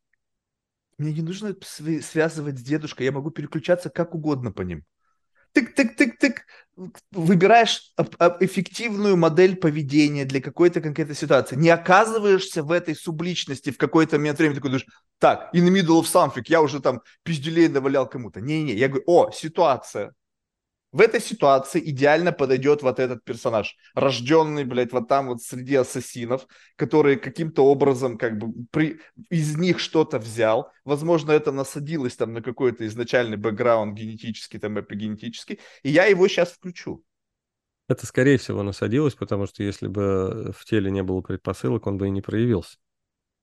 Мне 0.98 1.14
не 1.14 1.22
нужно 1.22 1.56
связывать 2.02 2.58
с 2.58 2.62
дедушкой, 2.62 3.06
я 3.06 3.12
могу 3.12 3.30
переключаться 3.30 3.90
как 3.90 4.16
угодно 4.16 4.52
по 4.52 4.64
ним. 4.64 4.84
Тык-тык-тык-тык, 5.54 6.42
выбираешь 7.12 7.94
эффективную 8.40 9.16
модель 9.18 9.56
поведения 9.56 10.26
для 10.26 10.42
какой-то 10.42 10.82
конкретной 10.82 11.16
ситуации. 11.16 11.56
Не 11.56 11.70
оказываешься 11.70 12.64
в 12.64 12.72
этой 12.72 12.96
субличности 12.96 13.72
в 13.72 13.78
какой-то 13.78 14.18
момент 14.18 14.38
времени, 14.38 14.56
такой 14.56 14.72
думаешь, 14.72 14.88
так, 15.20 15.54
in 15.54 15.66
the 15.66 15.72
middle 15.72 16.00
of 16.00 16.06
something, 16.06 16.44
я 16.48 16.62
уже 16.62 16.80
там 16.80 17.02
пизделей 17.24 17.68
навалял 17.68 18.08
кому-то. 18.08 18.42
Не-не, 18.42 18.74
я 18.74 18.88
говорю, 18.88 19.04
о, 19.08 19.32
ситуация, 19.32 20.14
в 20.98 21.02
этой 21.02 21.22
ситуации 21.22 21.80
идеально 21.92 22.32
подойдет 22.32 22.82
вот 22.82 23.00
этот 23.00 23.24
персонаж, 23.24 23.78
рожденный, 23.94 24.64
блядь, 24.64 24.92
вот 24.92 25.08
там 25.08 25.28
вот 25.28 25.44
среди 25.44 25.76
ассасинов, 25.76 26.48
который 26.76 27.18
каким-то 27.18 27.64
образом 27.64 28.18
как 28.18 28.40
бы 28.40 28.66
при, 28.72 29.00
из 29.30 29.56
них 29.58 29.80
что-то 29.80 30.18
взял. 30.18 30.72
Возможно, 30.86 31.34
это 31.34 31.52
насадилось 31.52 32.16
там 32.16 32.34
на 32.34 32.42
какой-то 32.42 32.88
изначальный 32.88 33.38
бэкграунд 33.38 33.94
генетический, 33.94 34.58
там 34.58 34.80
эпигенетический, 34.80 35.60
и 35.84 35.92
я 35.92 36.06
его 36.06 36.28
сейчас 36.28 36.54
включу. 36.54 37.04
Это, 37.88 38.08
скорее 38.08 38.40
всего, 38.40 38.64
насадилось, 38.64 39.14
потому 39.14 39.46
что 39.46 39.62
если 39.62 39.88
бы 39.88 40.52
в 40.58 40.66
теле 40.66 40.90
не 40.90 41.04
было 41.04 41.22
предпосылок, 41.22 41.86
он 41.86 42.00
бы 42.00 42.08
и 42.08 42.10
не 42.10 42.22
проявился. 42.22 42.80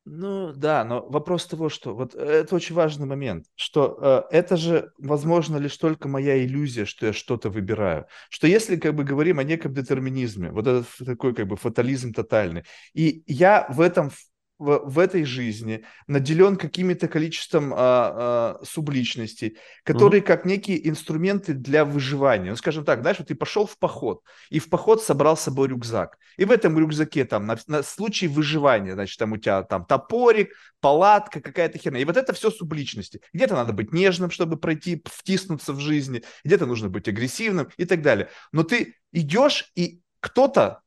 Ну 0.07 0.53
да, 0.53 0.85
но 0.85 1.07
вопрос 1.09 1.47
того, 1.47 1.71
что 1.71 1.95
вот 1.95 2.15
это 2.15 2.55
очень 2.55 2.75
важный 2.75 3.07
момент, 3.07 3.47
что 3.55 4.27
э, 4.31 4.37
это 4.37 4.59
же 4.59 4.93
возможно 4.99 5.57
лишь 5.57 5.79
только 5.79 6.09
моя 6.09 6.45
иллюзия, 6.45 6.85
что 6.85 7.07
я 7.07 7.15
что-то 7.15 7.49
выбираю. 7.49 8.07
Что 8.29 8.47
если 8.47 8.77
как 8.77 8.95
бы 8.95 9.05
говорим 9.05 9.39
о 9.39 9.45
неком 9.45 9.73
детерминизме, 9.73 10.51
вот 10.51 10.67
этот 10.67 10.89
такой 11.07 11.35
как 11.35 11.47
бы 11.47 11.57
фатализм 11.57 12.13
тотальный, 12.13 12.65
и 12.93 13.23
я 13.27 13.67
в 13.71 13.81
этом 13.81 14.11
в, 14.59 14.79
в 14.85 14.99
этой 14.99 15.25
жизни 15.25 15.85
наделен 16.07 16.57
каким-то 16.57 17.09
количеством 17.09 17.73
а, 17.75 17.77
а, 17.77 18.65
субличностей, 18.65 19.59
которые 19.83 20.23
mm-hmm. 20.23 20.27
как 20.27 20.45
некие 20.45 20.89
инструменты 20.89 21.55
для 21.55 21.85
выживания. 21.85 22.51
Ну, 22.51 22.57
скажем 22.57 22.85
так, 22.85 23.01
знаешь, 23.01 23.19
вот 23.19 23.29
ты 23.29 23.35
пошел 23.35 23.67
в 23.67 23.79
поход, 23.79 24.23
и 24.51 24.59
в 24.59 24.69
поход 24.69 25.03
собрал 25.03 25.37
с 25.37 25.43
собой 25.43 25.69
рюкзак. 25.69 26.19
И 26.37 26.45
в 26.45 26.51
этом 26.51 26.79
рюкзаке 26.79 27.25
там 27.25 27.47
на, 27.47 27.59
на 27.67 27.83
случай 27.83 28.29
выживания, 28.29 28.95
значит, 28.95 29.19
там 29.19 29.33
у 29.33 29.37
тебя 29.37 29.63
там 29.63 29.85
топорик, 29.85 30.53
палатка, 30.81 31.41
какая-то 31.41 31.79
херня. 31.79 32.01
И 32.01 32.05
вот 32.05 32.17
это 32.17 32.33
все 32.33 32.51
субличности. 32.51 33.21
Где-то 33.33 33.55
надо 33.55 33.73
быть 33.73 33.93
нежным, 33.93 34.31
чтобы 34.31 34.57
пройти, 34.57 35.03
втиснуться 35.05 35.73
в 35.73 35.81
жизни, 35.81 36.23
где-то 36.45 36.67
нужно 36.67 36.89
быть 36.89 37.09
агрессивным 37.09 37.69
и 37.77 37.85
так 37.85 38.03
далее. 38.03 38.29
Но 38.53 38.63
ты 38.63 38.97
идешь, 39.13 39.71
и 39.75 40.01
кто-то 40.21 40.84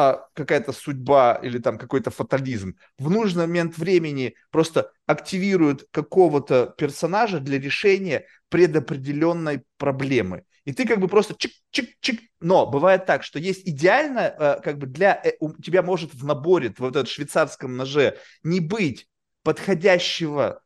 а, 0.00 0.28
какая-то 0.32 0.72
судьба 0.72 1.38
или 1.42 1.58
там 1.58 1.76
какой-то 1.76 2.10
фатализм, 2.10 2.74
в 2.98 3.10
нужный 3.10 3.46
момент 3.46 3.76
времени 3.76 4.34
просто 4.50 4.92
активируют 5.06 5.86
какого-то 5.90 6.74
персонажа 6.78 7.38
для 7.38 7.58
решения 7.58 8.24
предопределенной 8.48 9.62
проблемы. 9.76 10.44
И 10.64 10.72
ты 10.72 10.86
как 10.86 11.00
бы 11.00 11.08
просто 11.08 11.34
чик-чик-чик. 11.34 12.20
Но 12.40 12.66
бывает 12.66 13.04
так, 13.04 13.24
что 13.24 13.38
есть 13.38 13.68
идеально, 13.68 14.20
э, 14.20 14.60
как 14.62 14.78
бы 14.78 14.86
для... 14.86 15.20
Э, 15.22 15.32
у 15.40 15.52
тебя 15.60 15.82
может 15.82 16.14
в 16.14 16.24
наборе, 16.24 16.72
в 16.78 16.84
этом 16.84 17.04
швейцарском 17.04 17.76
ноже, 17.76 18.16
не 18.42 18.60
быть 18.60 19.06
подходящего 19.42 20.62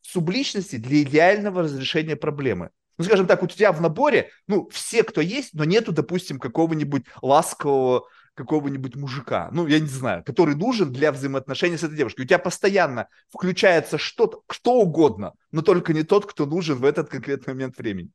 субличности 0.00 0.76
для 0.76 1.02
идеального 1.02 1.62
разрешения 1.62 2.16
проблемы. 2.16 2.70
Ну, 2.96 3.04
скажем 3.04 3.26
так, 3.26 3.42
у 3.42 3.46
тебя 3.46 3.70
в 3.72 3.80
наборе, 3.80 4.30
ну, 4.48 4.68
все, 4.70 5.02
кто 5.02 5.20
есть, 5.20 5.54
но 5.54 5.64
нету, 5.64 5.92
допустим, 5.92 6.38
какого-нибудь 6.38 7.04
ласкового 7.22 8.08
какого-нибудь 8.38 8.96
мужика, 8.96 9.50
ну, 9.52 9.66
я 9.66 9.80
не 9.80 9.86
знаю, 9.86 10.22
который 10.24 10.54
нужен 10.54 10.92
для 10.92 11.10
взаимоотношений 11.12 11.76
с 11.76 11.82
этой 11.82 11.96
девушкой. 11.96 12.22
У 12.22 12.24
тебя 12.24 12.38
постоянно 12.38 13.08
включается 13.28 13.98
что-то, 13.98 14.42
что 14.48 14.74
угодно, 14.74 15.34
но 15.50 15.62
только 15.62 15.92
не 15.92 16.04
тот, 16.04 16.24
кто 16.24 16.46
нужен 16.46 16.78
в 16.78 16.84
этот 16.84 17.08
конкретный 17.08 17.54
момент 17.54 17.76
времени. 17.76 18.10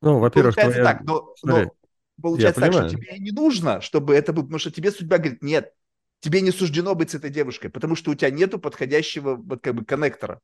Ну, 0.00 0.18
во-первых, 0.18 0.54
получается 0.54 0.80
твоя... 0.80 0.94
так, 0.94 1.04
но, 1.04 1.34
но 1.42 1.72
получается 2.20 2.60
так, 2.60 2.72
что 2.72 2.88
тебе 2.88 3.18
не 3.18 3.30
нужно, 3.30 3.80
чтобы 3.80 4.14
это 4.14 4.32
было, 4.32 4.44
потому 4.44 4.58
что 4.58 4.70
тебе 4.70 4.90
судьба 4.90 5.18
говорит, 5.18 5.42
нет, 5.42 5.72
тебе 6.20 6.40
не 6.40 6.50
суждено 6.50 6.94
быть 6.94 7.10
с 7.10 7.14
этой 7.14 7.30
девушкой, 7.30 7.68
потому 7.68 7.94
что 7.96 8.10
у 8.10 8.14
тебя 8.14 8.30
нету 8.30 8.58
подходящего 8.58 9.36
вот 9.36 9.62
как 9.62 9.74
бы 9.74 9.84
коннектора. 9.84 10.40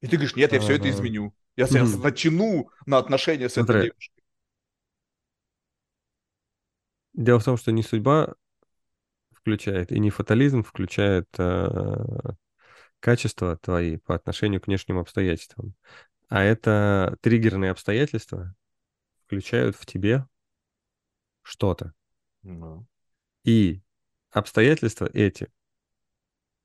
И 0.00 0.06
ты 0.06 0.16
говоришь, 0.16 0.36
нет, 0.36 0.52
я 0.52 0.60
все 0.60 0.76
это 0.76 0.88
изменю. 0.88 1.34
Я 1.56 1.66
натяну 1.66 2.70
на 2.86 2.98
отношения 2.98 3.48
с 3.48 3.58
этой 3.58 3.82
девушкой. 3.82 4.17
Дело 7.14 7.38
в 7.40 7.44
том, 7.44 7.56
что 7.56 7.72
не 7.72 7.82
судьба 7.82 8.34
включает, 9.32 9.92
и 9.92 9.98
не 9.98 10.10
фатализм 10.10 10.62
включает 10.62 11.28
э, 11.38 12.34
качества 13.00 13.56
твои 13.56 13.96
по 13.96 14.14
отношению 14.14 14.60
к 14.60 14.66
внешним 14.66 14.98
обстоятельствам, 14.98 15.74
а 16.28 16.42
это 16.42 17.16
триггерные 17.22 17.70
обстоятельства 17.70 18.54
включают 19.24 19.76
в 19.76 19.86
тебе 19.86 20.26
что-то. 21.42 21.94
Mm. 22.44 22.84
И 23.44 23.82
обстоятельства 24.30 25.08
эти 25.12 25.48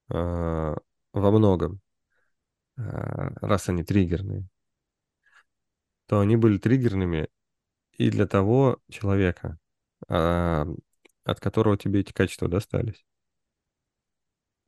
э, 0.09 0.75
во 1.13 1.31
многом, 1.31 1.79
э, 2.77 2.81
раз 2.81 3.69
они 3.69 3.83
триггерные, 3.83 4.47
то 6.07 6.19
они 6.19 6.35
были 6.35 6.57
триггерными 6.57 7.29
и 7.93 8.09
для 8.09 8.27
того 8.27 8.79
человека, 8.89 9.57
от 10.07 11.39
которого 11.39 11.77
тебе 11.77 12.01
эти 12.01 12.11
качества 12.11 12.47
достались. 12.47 13.05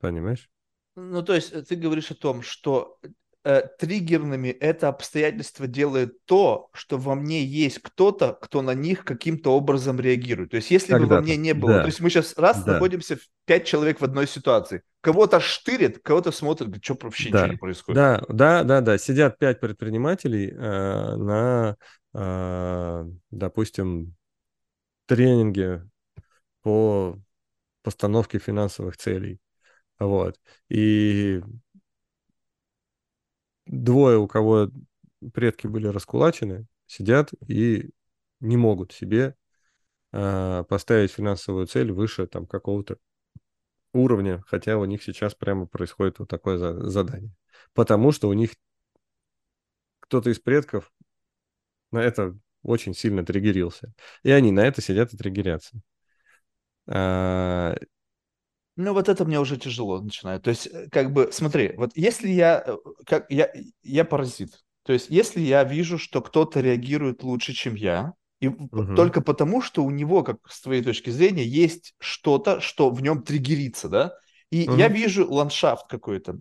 Понимаешь? 0.00 0.48
Ну, 0.94 1.22
то 1.22 1.34
есть 1.34 1.52
э, 1.52 1.62
ты 1.62 1.76
говоришь 1.76 2.10
о 2.10 2.14
том, 2.14 2.42
что 2.42 2.98
э, 3.44 3.62
триггерными 3.78 4.48
это 4.48 4.88
обстоятельство 4.88 5.66
делает 5.66 6.24
то, 6.24 6.70
что 6.72 6.96
во 6.96 7.14
мне 7.14 7.44
есть 7.44 7.80
кто-то, 7.80 8.32
кто 8.40 8.62
на 8.62 8.72
них 8.72 9.04
каким-то 9.04 9.54
образом 9.54 10.00
реагирует. 10.00 10.50
То 10.50 10.56
есть 10.56 10.70
если 10.70 10.98
бы 10.98 11.06
во 11.06 11.20
мне 11.20 11.36
не 11.36 11.52
было, 11.52 11.74
да. 11.74 11.80
то 11.82 11.86
есть 11.86 12.00
мы 12.00 12.08
сейчас 12.08 12.36
раз 12.38 12.64
да. 12.64 12.74
находимся 12.74 13.16
в 13.16 13.20
пять 13.44 13.66
человек 13.66 14.00
в 14.00 14.04
одной 14.04 14.26
ситуации, 14.26 14.82
кого-то 15.02 15.38
штырит, 15.38 16.00
кого-то 16.02 16.32
смотрит, 16.32 16.68
говорит, 16.68 16.84
что 16.84 16.98
вообще 17.00 17.30
да. 17.30 17.40
ничего 17.40 17.52
не 17.52 17.58
происходит. 17.58 17.96
Да, 17.96 18.24
да, 18.28 18.64
да, 18.64 18.80
да. 18.80 18.98
Сидят 18.98 19.38
пять 19.38 19.60
предпринимателей 19.60 20.50
э, 20.50 21.16
на, 21.16 21.76
э, 22.14 23.04
допустим, 23.30 24.15
тренинге 25.06 25.88
по 26.62 27.18
постановке 27.82 28.38
финансовых 28.38 28.96
целей. 28.96 29.40
Вот. 29.98 30.40
И 30.68 31.40
двое, 33.66 34.18
у 34.18 34.26
кого 34.26 34.70
предки 35.32 35.66
были 35.66 35.86
раскулачены, 35.86 36.66
сидят 36.86 37.30
и 37.48 37.90
не 38.40 38.56
могут 38.56 38.92
себе 38.92 39.34
э, 40.12 40.64
поставить 40.68 41.12
финансовую 41.12 41.66
цель 41.66 41.92
выше 41.92 42.26
там 42.26 42.46
какого-то 42.46 42.98
уровня, 43.92 44.42
хотя 44.46 44.78
у 44.78 44.84
них 44.84 45.02
сейчас 45.02 45.34
прямо 45.34 45.66
происходит 45.66 46.18
вот 46.18 46.28
такое 46.28 46.58
за 46.58 46.88
задание. 46.88 47.32
Потому 47.72 48.12
что 48.12 48.28
у 48.28 48.32
них 48.32 48.50
кто-то 50.00 50.30
из 50.30 50.38
предков 50.38 50.92
на 51.90 51.98
это 52.02 52.38
очень 52.66 52.94
сильно 52.94 53.24
триггерился. 53.24 53.92
И 54.22 54.30
они 54.30 54.52
на 54.52 54.60
это 54.60 54.82
сидят 54.82 55.12
и 55.14 55.16
триггерятся. 55.16 55.80
А... 56.88 57.76
Ну, 58.76 58.92
вот 58.92 59.08
это 59.08 59.24
мне 59.24 59.40
уже 59.40 59.56
тяжело 59.56 60.02
начинает. 60.02 60.42
То 60.42 60.50
есть, 60.50 60.66
э, 60.66 60.88
как 60.90 61.12
бы, 61.12 61.30
смотри, 61.32 61.72
вот 61.76 61.92
если 61.94 62.28
я, 62.28 62.62
э, 62.66 62.76
как, 63.06 63.30
я, 63.30 63.50
я 63.82 64.04
паразит, 64.04 64.62
то 64.82 64.92
есть, 64.92 65.08
если 65.08 65.40
я 65.40 65.64
вижу, 65.64 65.98
что 65.98 66.20
кто-то 66.20 66.60
реагирует 66.60 67.22
лучше, 67.22 67.52
чем 67.54 67.74
я, 67.74 68.12
И 68.38 68.48
угу. 68.48 68.94
только 68.94 69.22
потому, 69.22 69.62
что 69.62 69.82
у 69.82 69.90
него, 69.90 70.22
как 70.22 70.38
с 70.48 70.60
твоей 70.60 70.82
точки 70.82 71.10
зрения, 71.10 71.44
есть 71.44 71.94
что-то, 71.98 72.60
что 72.60 72.90
в 72.90 73.00
нем 73.00 73.22
триггерится, 73.22 73.88
да? 73.88 74.12
И 74.50 74.68
угу. 74.68 74.76
я 74.76 74.88
вижу 74.88 75.26
ландшафт 75.30 75.88
какой-то, 75.88 76.38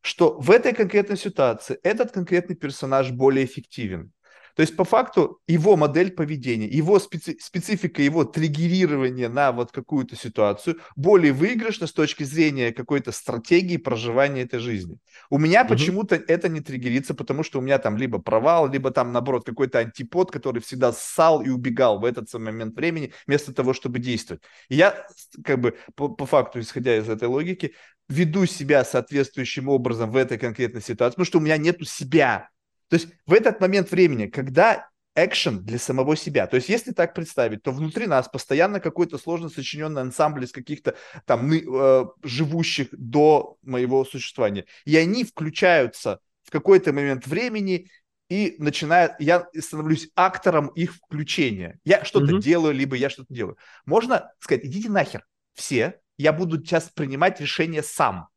что 0.00 0.38
в 0.40 0.50
этой 0.50 0.72
конкретной 0.72 1.18
ситуации 1.18 1.78
этот 1.82 2.12
конкретный 2.12 2.56
персонаж 2.56 3.10
более 3.10 3.44
эффективен. 3.44 4.12
То 4.58 4.62
есть, 4.62 4.74
по 4.74 4.82
факту, 4.82 5.40
его 5.46 5.76
модель 5.76 6.10
поведения, 6.10 6.66
его 6.66 6.98
специ- 6.98 7.36
специфика, 7.38 8.02
его 8.02 8.24
триггерирование 8.24 9.28
на 9.28 9.52
вот 9.52 9.70
какую-то 9.70 10.16
ситуацию 10.16 10.80
более 10.96 11.32
выигрышна 11.32 11.86
с 11.86 11.92
точки 11.92 12.24
зрения 12.24 12.72
какой-то 12.72 13.12
стратегии 13.12 13.76
проживания 13.76 14.42
этой 14.42 14.58
жизни. 14.58 14.98
У 15.30 15.38
меня 15.38 15.62
угу. 15.62 15.68
почему-то 15.68 16.16
это 16.16 16.48
не 16.48 16.60
триггерится, 16.60 17.14
потому 17.14 17.44
что 17.44 17.60
у 17.60 17.62
меня 17.62 17.78
там 17.78 17.96
либо 17.96 18.18
провал, 18.18 18.68
либо 18.68 18.90
там, 18.90 19.12
наоборот, 19.12 19.46
какой-то 19.46 19.78
антипод, 19.78 20.32
который 20.32 20.60
всегда 20.60 20.92
ссал 20.92 21.40
и 21.40 21.50
убегал 21.50 22.00
в 22.00 22.04
этот 22.04 22.28
самый 22.28 22.46
момент 22.46 22.74
времени, 22.74 23.12
вместо 23.28 23.54
того, 23.54 23.72
чтобы 23.72 24.00
действовать. 24.00 24.42
И 24.68 24.74
я, 24.74 25.06
как 25.44 25.60
бы, 25.60 25.76
по, 25.94 26.08
по 26.08 26.26
факту, 26.26 26.58
исходя 26.58 26.96
из 26.96 27.08
этой 27.08 27.28
логики, 27.28 27.74
веду 28.08 28.44
себя 28.44 28.84
соответствующим 28.84 29.68
образом 29.68 30.10
в 30.10 30.16
этой 30.16 30.36
конкретной 30.36 30.82
ситуации, 30.82 31.14
потому 31.14 31.26
что 31.26 31.38
у 31.38 31.42
меня 31.42 31.58
нету 31.58 31.84
себя. 31.84 32.48
То 32.88 32.96
есть 32.96 33.08
в 33.26 33.32
этот 33.32 33.60
момент 33.60 33.90
времени, 33.90 34.26
когда 34.26 34.88
экшен 35.24 35.64
для 35.64 35.78
самого 35.78 36.16
себя. 36.16 36.46
То 36.46 36.56
есть, 36.56 36.68
если 36.68 36.92
так 36.92 37.14
представить, 37.14 37.62
то 37.62 37.72
внутри 37.72 38.06
нас 38.06 38.28
постоянно 38.28 38.80
какой-то 38.80 39.18
сложно 39.18 39.48
сочиненный 39.48 40.02
ансамбль 40.02 40.44
из 40.44 40.52
каких-то 40.52 40.94
там 41.26 41.52
э, 41.52 42.04
живущих 42.22 42.88
до 42.92 43.56
моего 43.62 44.04
существования. 44.04 44.66
И 44.84 44.96
они 44.96 45.24
включаются 45.24 46.20
в 46.44 46.50
какой-то 46.50 46.92
момент 46.92 47.26
времени 47.26 47.90
и 48.28 48.56
начинают, 48.58 49.14
я 49.18 49.48
становлюсь 49.58 50.10
актором 50.14 50.68
их 50.68 50.94
включения. 50.94 51.78
Я 51.84 52.04
что-то 52.04 52.36
mm-hmm. 52.36 52.42
делаю, 52.42 52.74
либо 52.74 52.94
я 52.94 53.10
что-то 53.10 53.32
делаю. 53.32 53.56
Можно 53.86 54.30
сказать, 54.38 54.64
идите 54.64 54.90
нахер, 54.90 55.24
все, 55.54 56.00
я 56.16 56.32
буду 56.32 56.58
сейчас 56.58 56.90
принимать 56.94 57.40
решение 57.40 57.82
сам. 57.82 58.28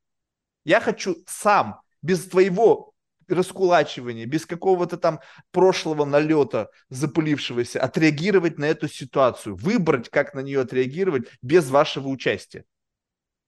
Я 0.63 0.79
хочу 0.79 1.17
сам, 1.27 1.81
без 2.01 2.25
твоего 2.25 2.93
раскулачивания, 3.31 4.25
без 4.25 4.45
какого-то 4.45 4.97
там 4.97 5.19
прошлого 5.51 6.05
налета 6.05 6.69
запылившегося, 6.89 7.81
отреагировать 7.81 8.57
на 8.57 8.65
эту 8.65 8.87
ситуацию, 8.87 9.55
выбрать, 9.55 10.09
как 10.09 10.33
на 10.33 10.41
нее 10.41 10.61
отреагировать 10.61 11.27
без 11.41 11.69
вашего 11.69 12.07
участия. 12.07 12.65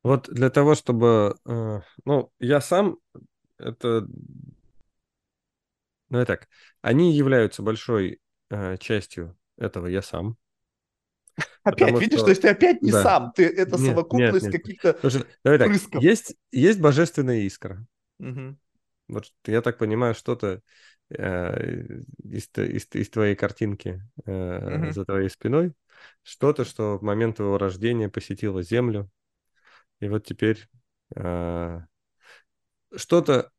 Вот 0.03 0.29
для 0.29 0.49
того, 0.49 0.75
чтобы... 0.75 1.37
Э, 1.45 1.81
ну, 2.05 2.31
я 2.39 2.59
сам 2.59 2.97
это... 3.57 4.07
Ну, 6.09 6.21
и 6.21 6.25
так. 6.25 6.47
Они 6.81 7.13
являются 7.13 7.63
большой 7.63 8.19
э, 8.49 8.77
частью 8.77 9.37
этого 9.57 9.87
«я 9.87 10.01
сам». 10.01 10.37
Опять, 11.63 11.79
Потому 11.79 11.97
видишь, 11.99 12.19
что... 12.19 12.25
то 12.25 12.29
есть 12.29 12.41
ты 12.41 12.49
опять 12.49 12.81
не 12.81 12.91
да. 12.91 13.01
сам, 13.01 13.31
ты 13.33 13.45
это 13.47 13.77
нет, 13.77 13.89
совокупность 13.89 14.51
каких-то 14.51 14.93
так, 14.93 16.03
есть, 16.03 16.35
есть 16.51 16.79
божественная 16.79 17.39
искра. 17.39 17.83
Угу. 18.19 18.57
Вот 19.13 19.31
я 19.45 19.61
так 19.61 19.77
понимаю, 19.77 20.15
что-то 20.15 20.61
э, 21.09 21.99
из, 22.23 22.49
из, 22.55 22.87
из 22.91 23.09
твоей 23.09 23.35
картинки 23.35 24.01
э, 24.25 24.31
mm-hmm. 24.31 24.91
за 24.91 25.05
твоей 25.05 25.29
спиной, 25.29 25.73
что-то, 26.23 26.65
что 26.65 26.97
в 26.97 27.03
момент 27.03 27.37
твоего 27.37 27.57
рождения 27.57 28.09
посетило 28.09 28.63
Землю, 28.63 29.09
и 29.99 30.09
вот 30.09 30.25
теперь 30.25 30.67
э, 31.15 31.81
что-то 32.95 33.51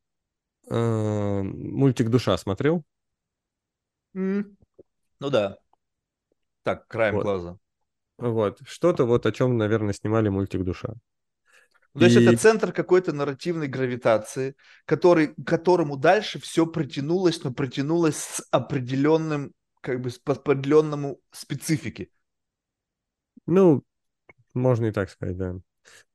э, 0.68 1.42
мультик 1.42 2.08
«Душа» 2.08 2.36
смотрел? 2.36 2.84
Mm. 4.14 4.56
Ну 5.20 5.30
да. 5.30 5.58
Так, 6.62 6.86
краем 6.88 7.14
вот. 7.14 7.22
глаза. 7.22 7.58
Вот. 8.18 8.60
Что-то 8.64 9.04
вот 9.04 9.26
о 9.26 9.32
чем, 9.32 9.56
наверное, 9.56 9.92
снимали 9.92 10.28
мультик 10.28 10.64
«Душа». 10.64 10.94
То 11.98 12.06
есть 12.06 12.16
это 12.16 12.36
центр 12.36 12.72
какой-то 12.72 13.12
нарративной 13.12 13.68
гравитации, 13.68 14.56
который, 14.84 15.34
которому 15.46 15.96
дальше 15.96 16.40
все 16.40 16.66
протянулось, 16.66 17.42
но 17.44 17.52
протянулось 17.52 18.16
с 18.16 18.46
определенным, 18.50 19.52
как 19.80 20.00
бы, 20.00 20.10
с 20.10 20.20
определенному 20.24 21.20
специфике. 21.30 22.08
Ну, 23.46 23.84
можно 24.54 24.86
и 24.86 24.92
так 24.92 25.08
сказать, 25.08 25.36
да. 25.36 25.54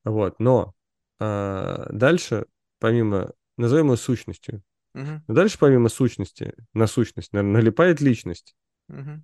Вот, 0.04 0.40
но 0.40 0.74
а, 1.20 1.88
дальше, 1.92 2.46
помимо, 2.80 3.34
назовем 3.56 3.86
его 3.86 3.96
сущностью, 3.96 4.64
угу. 4.94 5.22
дальше 5.28 5.58
помимо 5.60 5.88
сущности, 5.88 6.56
на 6.74 6.88
сущность, 6.88 7.32
наверное, 7.32 7.62
налипает 7.62 8.02
личность. 8.02 8.56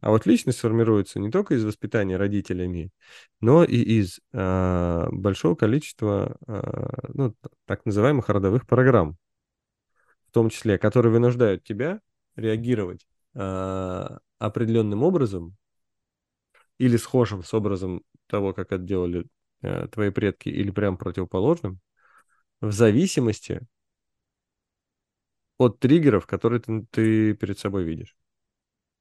А 0.02 0.10
вот 0.10 0.26
личность 0.26 0.60
формируется 0.60 1.20
не 1.20 1.32
только 1.32 1.56
из 1.56 1.66
воспитания 1.66 2.18
родителями, 2.18 2.92
но 3.42 3.64
и 3.64 3.78
из 3.78 4.20
э, 4.32 5.08
большого 5.12 5.56
количества 5.56 6.38
э, 6.48 7.10
ну, 7.14 7.36
так 7.66 7.86
называемых 7.86 8.30
родовых 8.30 8.68
программ, 8.68 9.18
в 10.28 10.32
том 10.32 10.50
числе, 10.50 10.78
которые 10.78 11.12
вынуждают 11.12 11.64
тебя 11.64 12.00
реагировать 12.36 13.08
э, 13.34 14.18
определенным 14.38 15.02
образом 15.02 15.56
или 16.78 16.98
схожим 16.98 17.44
с 17.44 17.54
образом 17.54 18.04
того, 18.28 18.54
как 18.54 18.72
это 18.72 18.84
делали 18.84 19.26
э, 19.62 19.88
твои 19.88 20.12
предки, 20.12 20.50
или 20.50 20.70
прям 20.70 20.98
противоположным, 20.98 21.80
в 22.62 22.72
зависимости 22.72 23.62
от 25.58 25.80
триггеров, 25.80 26.28
которые 26.28 26.60
ты, 26.60 26.86
ты 26.92 27.34
перед 27.34 27.58
собой 27.58 27.84
видишь 27.84 28.16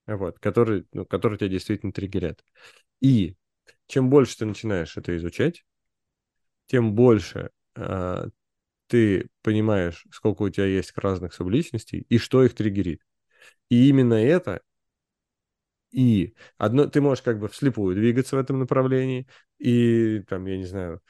вот, 0.06 0.38
который, 0.38 0.86
ну, 0.92 1.04
который 1.04 1.38
тебя 1.38 1.48
действительно 1.48 1.92
триггерят. 1.92 2.44
И 3.00 3.36
чем 3.86 4.10
больше 4.10 4.38
ты 4.38 4.46
начинаешь 4.46 4.96
это 4.96 5.16
изучать, 5.16 5.64
тем 6.66 6.94
больше 6.94 7.50
э, 7.76 8.26
ты 8.88 9.28
понимаешь, 9.42 10.06
сколько 10.10 10.42
у 10.42 10.50
тебя 10.50 10.66
есть 10.66 10.92
разных 10.96 11.34
субличностей 11.34 12.06
и 12.08 12.18
что 12.18 12.44
их 12.44 12.54
триггерит. 12.54 13.02
И 13.68 13.88
именно 13.88 14.14
это 14.14 14.62
и 15.94 16.34
одно, 16.58 16.86
ты 16.86 17.00
можешь 17.00 17.22
как 17.22 17.38
бы 17.38 17.48
вслепую 17.48 17.94
двигаться 17.94 18.36
в 18.36 18.40
этом 18.40 18.58
направлении, 18.58 19.28
и 19.58 20.22
там, 20.28 20.44
я 20.46 20.56
не 20.56 20.64
знаю, 20.64 21.00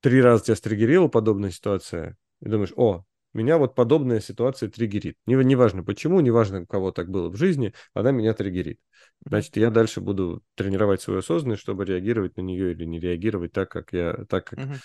три 0.00 0.20
раза 0.20 0.44
тебя 0.44 0.56
стригерила 0.56 1.08
подобная 1.08 1.50
ситуация, 1.50 2.16
и 2.40 2.48
думаешь, 2.48 2.72
о, 2.76 3.04
меня 3.32 3.58
вот 3.58 3.74
подобная 3.74 4.20
ситуация 4.20 4.68
триггерит. 4.68 5.16
Неважно 5.26 5.84
почему, 5.84 6.20
неважно, 6.20 6.62
у 6.62 6.66
кого 6.66 6.90
так 6.90 7.10
было 7.10 7.28
в 7.28 7.36
жизни, 7.36 7.72
она 7.94 8.10
меня 8.10 8.34
триггерит. 8.34 8.80
Значит, 9.24 9.56
я 9.56 9.70
дальше 9.70 10.00
буду 10.00 10.42
тренировать 10.54 11.00
свою 11.02 11.20
осознанность, 11.20 11.62
чтобы 11.62 11.84
реагировать 11.84 12.36
на 12.36 12.42
нее 12.42 12.72
или 12.72 12.84
не 12.84 12.98
реагировать 12.98 13.52
так, 13.52 13.70
как 13.70 13.92
я, 13.92 14.24
так 14.28 14.46
как, 14.46 14.58
uh-huh. 14.58 14.76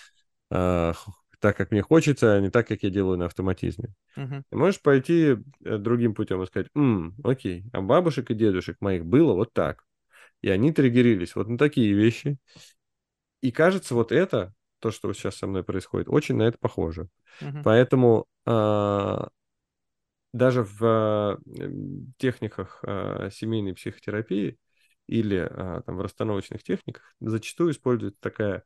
а, 0.50 0.94
так, 1.40 1.56
как 1.56 1.70
мне 1.70 1.82
хочется, 1.82 2.34
а 2.34 2.40
не 2.40 2.50
так, 2.50 2.68
как 2.68 2.82
я 2.82 2.90
делаю 2.90 3.18
на 3.18 3.26
автоматизме. 3.26 3.94
Uh-huh. 4.16 4.42
Ты 4.48 4.56
можешь 4.56 4.80
пойти 4.80 5.36
э, 5.64 5.78
другим 5.78 6.14
путем 6.14 6.42
и 6.42 6.46
сказать, 6.46 6.68
М, 6.74 7.14
окей, 7.24 7.64
а 7.72 7.80
бабушек 7.80 8.30
и 8.30 8.34
дедушек 8.34 8.76
моих 8.80 9.04
было 9.04 9.32
вот 9.32 9.52
так. 9.52 9.84
И 10.42 10.50
они 10.50 10.72
триггерились 10.72 11.34
вот 11.34 11.48
на 11.48 11.58
такие 11.58 11.92
вещи. 11.92 12.38
И 13.40 13.50
кажется, 13.50 13.94
вот 13.94 14.12
это 14.12 14.54
то, 14.80 14.90
что 14.90 15.12
сейчас 15.12 15.36
со 15.36 15.46
мной 15.46 15.64
происходит, 15.64 16.08
очень 16.08 16.36
на 16.36 16.44
это 16.44 16.58
похоже. 16.58 17.08
Uh-huh. 17.40 17.62
Поэтому 17.64 18.26
даже 20.32 20.62
в 20.62 20.84
э, 20.84 21.36
техниках 22.18 22.80
э, 22.86 23.30
семейной 23.32 23.74
психотерапии 23.74 24.58
или 25.06 25.48
там, 25.86 25.96
в 25.96 26.00
расстановочных 26.00 26.62
техниках 26.62 27.14
зачастую 27.20 27.72
используется 27.72 28.20
такая 28.20 28.64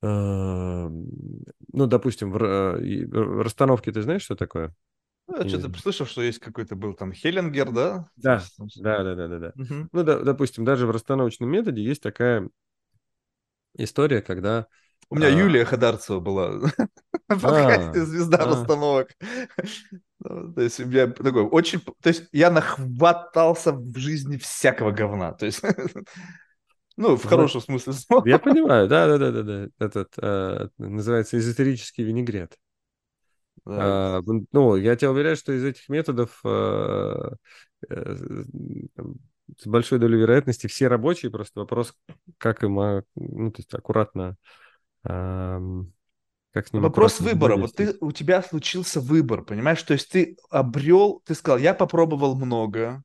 ну, 0.00 0.90
допустим, 1.72 2.30
в, 2.30 2.38
расстановке 3.42 3.90
ты 3.90 4.00
знаешь, 4.02 4.22
что 4.22 4.36
такое? 4.36 4.72
Ну, 5.26 5.42
я 5.42 5.48
что-то 5.48 5.76
слышал, 5.78 6.06
что 6.06 6.22
есть 6.22 6.38
какой-то 6.38 6.74
был 6.74 6.94
там 6.94 7.12
Хеллингер, 7.12 7.70
да? 7.70 8.08
Да, 8.16 8.42
да, 8.76 9.02
да, 9.02 9.14
да, 9.14 9.28
да. 9.28 9.38
да. 9.38 9.52
Угу. 9.56 9.88
Ну, 9.92 10.02
да, 10.04 10.20
допустим, 10.20 10.64
даже 10.64 10.86
в 10.86 10.90
расстановочном 10.90 11.50
методе 11.50 11.82
есть 11.82 12.02
такая 12.02 12.48
история, 13.76 14.22
когда... 14.22 14.68
У 15.10 15.16
меня 15.16 15.28
а... 15.28 15.30
Юлия 15.30 15.64
Хадарцева 15.64 16.20
была 16.20 16.60
в 17.36 17.42
подкасте 17.42 18.00
а, 18.00 18.04
«Звезда 18.04 18.38
а. 18.38 18.46
расстановок». 18.46 19.10
Ну, 20.20 20.52
то 20.52 20.62
есть 20.62 20.78
меня 20.80 21.08
такой 21.08 21.42
очень... 21.42 21.80
То 22.00 22.08
есть 22.08 22.24
я 22.32 22.50
нахватался 22.50 23.72
в 23.72 23.96
жизни 23.96 24.36
всякого 24.36 24.90
говна. 24.90 25.32
То 25.32 25.46
есть... 25.46 25.62
Ну, 27.00 27.16
в 27.16 27.24
хорошем 27.26 27.60
смысле 27.60 27.92
слова. 27.92 28.26
Я 28.26 28.40
понимаю, 28.40 28.88
да, 28.88 29.06
да, 29.06 29.18
да, 29.18 29.30
да, 29.30 29.42
да. 29.44 29.68
Этот 29.78 30.14
э, 30.20 30.68
называется 30.78 31.38
эзотерический 31.38 32.02
винегрет. 32.02 32.56
Да. 33.64 34.16
А, 34.16 34.20
ну, 34.50 34.74
я 34.74 34.96
тебя 34.96 35.12
уверяю, 35.12 35.36
что 35.36 35.52
из 35.52 35.62
этих 35.62 35.88
методов 35.88 36.40
э, 36.44 37.30
э, 37.88 38.16
с 39.56 39.66
большой 39.66 40.00
долей 40.00 40.18
вероятности 40.18 40.66
все 40.66 40.88
рабочие, 40.88 41.30
просто 41.30 41.60
вопрос, 41.60 41.94
как 42.36 42.64
им, 42.64 42.80
а, 42.80 43.02
ну, 43.14 43.52
то 43.52 43.60
есть 43.60 43.72
аккуратно, 43.72 44.36
а, 45.04 45.60
как 46.52 46.68
с 46.68 46.72
ним 46.72 46.82
Вопрос 46.82 47.20
выбора. 47.20 47.56
Вот 47.56 47.74
ты, 47.74 47.96
у 48.00 48.12
тебя 48.12 48.42
случился 48.42 49.00
выбор, 49.00 49.42
понимаешь? 49.42 49.82
То 49.82 49.92
есть 49.92 50.10
ты 50.10 50.36
обрел, 50.50 51.22
ты 51.24 51.34
сказал, 51.34 51.58
я 51.58 51.74
попробовал 51.74 52.36
много, 52.36 53.02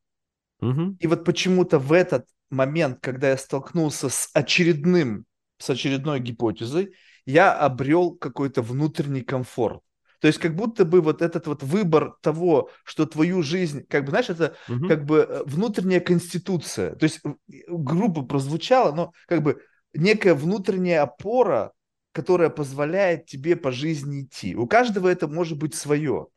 Угу. 0.64 0.98
И 1.00 1.08
вот 1.08 1.26
почему-то 1.26 1.80
в 1.80 1.92
этот 1.92 2.26
момент, 2.50 3.00
когда 3.02 3.30
я 3.30 3.38
столкнулся 3.38 4.10
с 4.10 4.30
очередным, 4.34 5.26
с 5.58 5.70
очередной 5.70 6.20
гипотезой, 6.20 6.94
я 7.26 7.54
обрел 7.54 8.16
какой-то 8.16 8.62
внутренний 8.62 9.22
комфорт. 9.22 9.82
То 10.20 10.28
есть 10.28 10.40
как 10.40 10.56
будто 10.56 10.86
бы 10.86 11.02
вот 11.02 11.22
этот 11.22 11.48
вот 11.48 11.64
выбор 11.64 12.16
того, 12.22 12.70
что 12.86 13.06
твою 13.06 13.44
жизнь, 13.44 13.86
как 13.90 14.06
бы, 14.06 14.12
знаешь, 14.12 14.30
это 14.30 14.56
Угу. 14.70 14.88
как 14.88 15.06
бы 15.06 15.18
э, 15.18 15.44
внутренняя 15.46 16.00
конституция. 16.00 16.96
То 16.96 17.04
есть 17.04 17.20
э, 17.26 17.30
грубо 17.68 18.24
прозвучало, 18.24 18.94
но 18.96 19.12
как 19.28 19.44
бы 19.44 19.62
некая 19.94 20.34
внутренняя 20.34 21.02
опора, 21.02 21.74
которая 22.14 22.50
позволяет 22.50 23.26
тебе 23.28 23.58
по 23.58 23.72
жизни 23.74 24.24
идти. 24.24 24.56
У 24.56 24.68
каждого 24.68 25.10
это 25.10 25.28
может 25.28 25.58
быть 25.60 25.76
свое. 25.76 26.28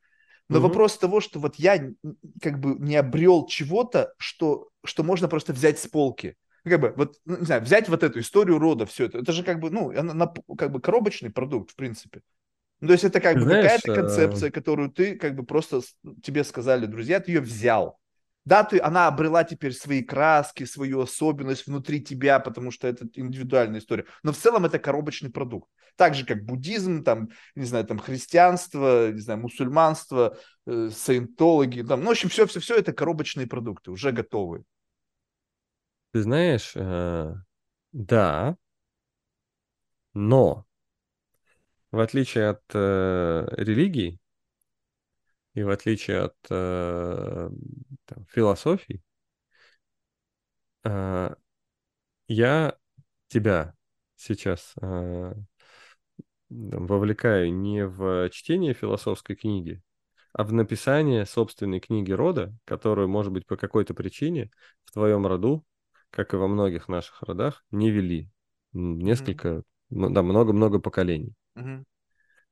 Но 0.48 0.58
Мгм. 0.58 0.62
вопрос 0.68 0.98
того, 0.98 1.20
что 1.20 1.40
вот 1.40 1.56
я 1.56 1.90
как 2.42 2.60
бы 2.60 2.76
не 2.78 2.96
обрел 2.96 3.46
чего-то, 3.46 4.14
что, 4.18 4.68
что 4.84 5.02
можно 5.02 5.28
просто 5.28 5.52
взять 5.52 5.78
с 5.78 5.86
полки. 5.86 6.36
Ну, 6.64 6.70
Как 6.72 6.80
бы, 6.80 6.94
вот, 6.96 7.16
ну, 7.24 7.38
не 7.38 7.44
знаю, 7.46 7.62
взять 7.62 7.88
вот 7.88 8.02
эту 8.02 8.20
историю 8.20 8.58
рода, 8.58 8.86
все 8.86 9.06
это, 9.06 9.18
это 9.18 9.32
же 9.32 9.42
как 9.44 9.60
бы, 9.60 9.70
ну, 9.70 9.90
она 9.90 10.14
на- 10.14 10.34
как 10.58 10.72
бы 10.72 10.80
коробочный 10.80 11.30
продукт, 11.30 11.72
в 11.72 11.76
принципе. 11.76 12.22
Ну, 12.80 12.88
то 12.88 12.92
есть 12.92 13.04
это 13.04 13.20
как 13.20 13.38
бы 13.38 13.46
какая-то 13.46 13.88
э, 13.88 13.92
концепция, 13.92 14.50
которую 14.50 14.90
ты 14.90 15.16
как 15.16 15.34
бы 15.34 15.44
просто 15.44 15.80
тебе 16.22 16.44
сказали 16.44 16.86
друзья, 16.86 17.20
ты 17.20 17.32
ее 17.32 17.40
взял. 17.40 17.98
Да, 18.46 18.62
ты, 18.62 18.78
она 18.78 19.08
обрела 19.08 19.42
теперь 19.42 19.72
свои 19.72 20.02
краски, 20.02 20.64
свою 20.64 21.00
особенность 21.00 21.66
внутри 21.66 22.00
тебя, 22.00 22.38
потому 22.38 22.70
что 22.70 22.86
это 22.86 23.06
индивидуальная 23.14 23.80
история. 23.80 24.06
Но 24.22 24.32
в 24.32 24.38
целом 24.38 24.64
это 24.64 24.78
коробочный 24.78 25.30
продукт. 25.30 25.68
Так 25.96 26.14
же, 26.14 26.24
как 26.24 26.44
буддизм, 26.44 27.02
там, 27.02 27.30
не 27.56 27.64
знаю, 27.64 27.84
там, 27.86 27.98
христианство, 27.98 29.10
не 29.10 29.20
знаю, 29.20 29.40
мусульманство, 29.40 30.38
э, 30.64 30.90
саентологи, 30.94 31.82
там, 31.82 32.00
ну, 32.00 32.06
в 32.06 32.10
общем, 32.10 32.28
все, 32.28 32.46
все, 32.46 32.60
все 32.60 32.76
это 32.76 32.92
коробочные 32.92 33.48
продукты, 33.48 33.90
уже 33.90 34.12
готовые. 34.12 34.62
ты 36.12 36.22
знаешь, 36.22 36.72
э, 36.76 37.34
да, 37.92 38.56
но 40.14 40.66
в 41.90 41.98
отличие 41.98 42.50
от 42.50 42.62
э, 42.74 43.46
религии 43.56 44.20
и 45.56 45.62
в 45.62 45.70
отличие 45.70 46.20
от 46.20 46.36
э, 46.50 47.50
там, 48.04 48.26
философий, 48.28 49.02
э, 50.84 51.34
я 52.28 52.76
тебя 53.28 53.74
сейчас 54.16 54.74
э, 54.82 55.34
там, 56.50 56.86
вовлекаю 56.86 57.54
не 57.54 57.86
в 57.86 58.28
чтение 58.28 58.74
философской 58.74 59.34
книги, 59.34 59.80
а 60.34 60.44
в 60.44 60.52
написание 60.52 61.24
собственной 61.24 61.80
книги 61.80 62.12
рода, 62.12 62.54
которую, 62.66 63.08
может 63.08 63.32
быть, 63.32 63.46
по 63.46 63.56
какой-то 63.56 63.94
причине 63.94 64.50
в 64.84 64.92
твоем 64.92 65.26
роду, 65.26 65.64
как 66.10 66.34
и 66.34 66.36
во 66.36 66.48
многих 66.48 66.88
наших 66.88 67.22
родах, 67.22 67.64
не 67.70 67.90
вели 67.90 68.28
несколько, 68.74 69.62
ну, 69.88 70.10
да, 70.10 70.22
много-много 70.22 70.80
поколений. 70.80 71.32
Мгм. 71.54 71.86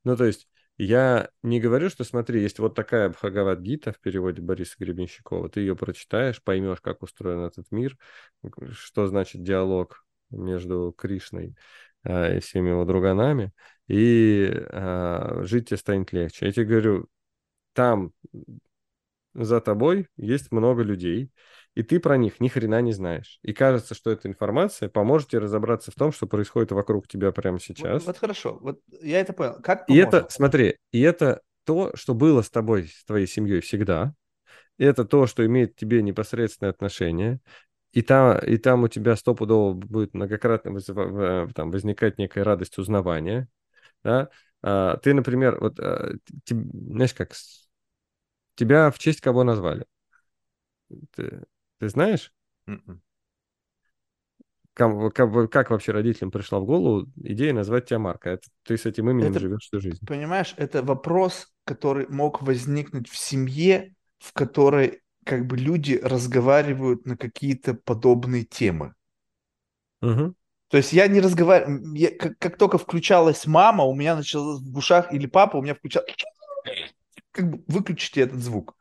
Ну, 0.05 0.16
то 0.16 0.24
есть 0.24 0.48
я 0.77 1.29
не 1.43 1.61
говорю, 1.61 1.89
что 1.89 2.05
смотри, 2.05 2.43
есть 2.43 2.59
вот 2.59 2.75
такая 2.75 3.09
Бхагавад-гита 3.11 3.93
в 3.93 4.01
переводе 4.01 4.43
Бориса 4.43 4.75
Гребенщикова, 4.79 5.49
ты 5.49 5.61
ее 5.61 5.77
прочитаешь, 5.77 6.43
поймешь, 6.43 6.81
как 6.81 7.03
устроен 7.03 7.41
этот 7.41 7.70
мир, 7.70 7.97
что 8.72 9.07
значит 9.07 9.43
диалог 9.43 10.05
между 10.31 10.93
Кришной 10.97 11.55
а, 12.03 12.35
и 12.35 12.41
всеми 12.41 12.70
его 12.70 12.85
друганами, 12.85 13.53
и 13.87 14.51
а, 14.70 15.43
жить 15.45 15.68
тебе 15.68 15.79
станет 15.79 16.12
легче. 16.12 16.47
Я 16.47 16.53
тебе 16.53 16.66
говорю, 16.66 17.09
там 17.72 18.12
за 19.35 19.61
тобой 19.61 20.09
есть 20.16 20.53
много 20.53 20.83
людей, 20.83 21.31
и 21.75 21.83
ты 21.83 22.01
про 22.01 22.16
них 22.16 22.41
ни 22.41 22.49
хрена 22.49 22.81
не 22.83 22.93
знаешь. 22.93 23.39
И 23.43 23.53
кажется, 23.53 23.95
что 23.95 24.11
эта 24.11 24.29
информация 24.29 24.89
поможет 24.89 25.31
тебе 25.31 25.41
разобраться 25.41 25.91
в 25.91 25.95
том, 25.95 26.12
что 26.12 26.27
происходит 26.27 26.72
вокруг 26.72 27.09
тебя 27.09 27.33
прямо 27.33 27.61
Вот, 27.77 27.93
сейчас. 27.93 28.05
вот 28.05 28.18
хорошо, 28.18 28.59
вот 28.61 28.81
я 29.03 29.20
это 29.20 29.33
понял. 29.33 29.61
Как 29.62 29.87
И 29.87 29.97
это, 29.97 30.27
поможет? 30.27 30.31
смотри, 30.31 30.77
и 30.93 31.01
это 31.01 31.41
то, 31.64 31.93
что 31.95 32.14
было 32.14 32.43
с 32.43 32.51
тобой, 32.51 32.89
с 32.89 33.05
твоей 33.05 33.27
семьей 33.27 33.61
всегда. 33.61 34.14
И 34.79 34.85
это 34.85 35.05
то, 35.05 35.27
что 35.27 35.47
имеет 35.47 35.75
к 35.75 35.79
тебе 35.79 36.03
непосредственное 36.03 36.72
отношение. 36.72 37.41
И 37.93 38.03
там, 38.03 38.39
и 38.41 38.59
там 38.59 38.85
у 38.85 38.89
тебя 38.89 39.16
стопудово 39.16 39.75
будет 39.75 40.14
многократно 40.14 40.72
в- 40.72 41.53
там, 41.55 41.70
возникать 41.72 42.18
некая 42.18 42.45
радость 42.45 42.79
узнавания. 42.79 43.49
Да? 44.05 44.31
А, 44.62 44.99
ты, 44.99 45.14
например, 45.14 45.59
вот, 45.61 45.81
а, 45.81 46.14
te- 46.47 46.55
знаешь, 46.55 47.14
как 47.14 47.33
тебя 48.57 48.91
в 48.91 48.99
честь 48.99 49.20
кого 49.20 49.45
назвали? 49.45 49.85
Ты, 51.12 51.45
ты 51.85 51.91
знаешь, 51.91 52.32
Мгм. 52.64 53.03
кам- 54.72 55.11
как, 55.11 55.51
как 55.51 55.68
вообще 55.68 55.93
родителям 55.93 56.30
пришла 56.30 56.59
в 56.59 56.64
голову 56.64 57.07
идея 57.16 57.53
назвать 57.53 57.85
тебя 57.85 57.99
Марка? 57.99 58.30
Это, 58.30 58.49
ты 58.62 58.78
с 58.78 58.87
этим 58.87 59.11
именем 59.11 59.32
Это- 59.32 59.41
живешь 59.41 59.64
всю 59.64 59.80
жизнь. 59.80 59.99
Понимаешь, 60.07 60.55
это 60.57 60.82
вопрос, 60.82 61.53
который 61.64 62.09
мог 62.09 62.41
возникнуть 62.41 63.11
в 63.11 63.18
семье, 63.18 63.95
в 64.18 64.32
которой 64.32 65.03
как 65.26 65.47
бы 65.47 65.59
люди 65.59 66.01
разговаривают 66.03 67.05
на 67.05 67.18
какие-то 67.18 67.74
подобные 67.74 68.45
темы. 68.45 68.95
Мгм. 70.01 70.37
То 70.68 70.78
есть 70.78 70.95
я 70.95 71.07
не 71.07 71.20
разговариваю, 71.20 71.95
я, 71.95 72.16
как, 72.16 72.39
как 72.39 72.57
только 72.57 72.78
включалась 72.78 73.47
мама, 73.47 73.85
у 73.85 73.95
меня 73.95 74.16
началось 74.16 74.62
в 74.62 74.74
ушах, 74.78 75.12
или 75.12 75.26
папа, 75.26 75.59
у 75.59 75.62
меня 75.62 75.74
включал, 75.74 76.03
как 77.30 77.51
бы 77.51 77.62
выключите 77.68 78.22
этот 78.22 78.41
звук. 78.41 78.74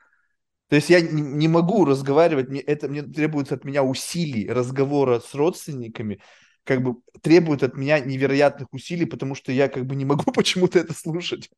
То 0.74 0.78
есть 0.78 0.90
я 0.90 1.02
не, 1.02 1.48
могу 1.48 1.86
разговаривать, 1.86 2.50
мне, 2.50 2.60
это 2.60 2.88
мне 2.88 3.04
требуется 3.04 3.54
от 3.54 3.64
меня 3.64 3.84
усилий 3.84 4.50
разговора 4.50 5.20
с 5.20 5.36
родственниками, 5.36 6.20
как 6.64 6.82
бы 6.82 6.96
требует 7.22 7.62
от 7.62 7.78
меня 7.78 8.00
невероятных 8.00 8.74
усилий, 8.74 9.06
потому 9.06 9.36
что 9.36 9.52
я 9.52 9.70
как 9.70 9.86
бы 9.86 9.96
не 9.96 10.04
могу 10.04 10.32
почему-то 10.34 10.80
это 10.80 10.96
слушать. 10.96 11.52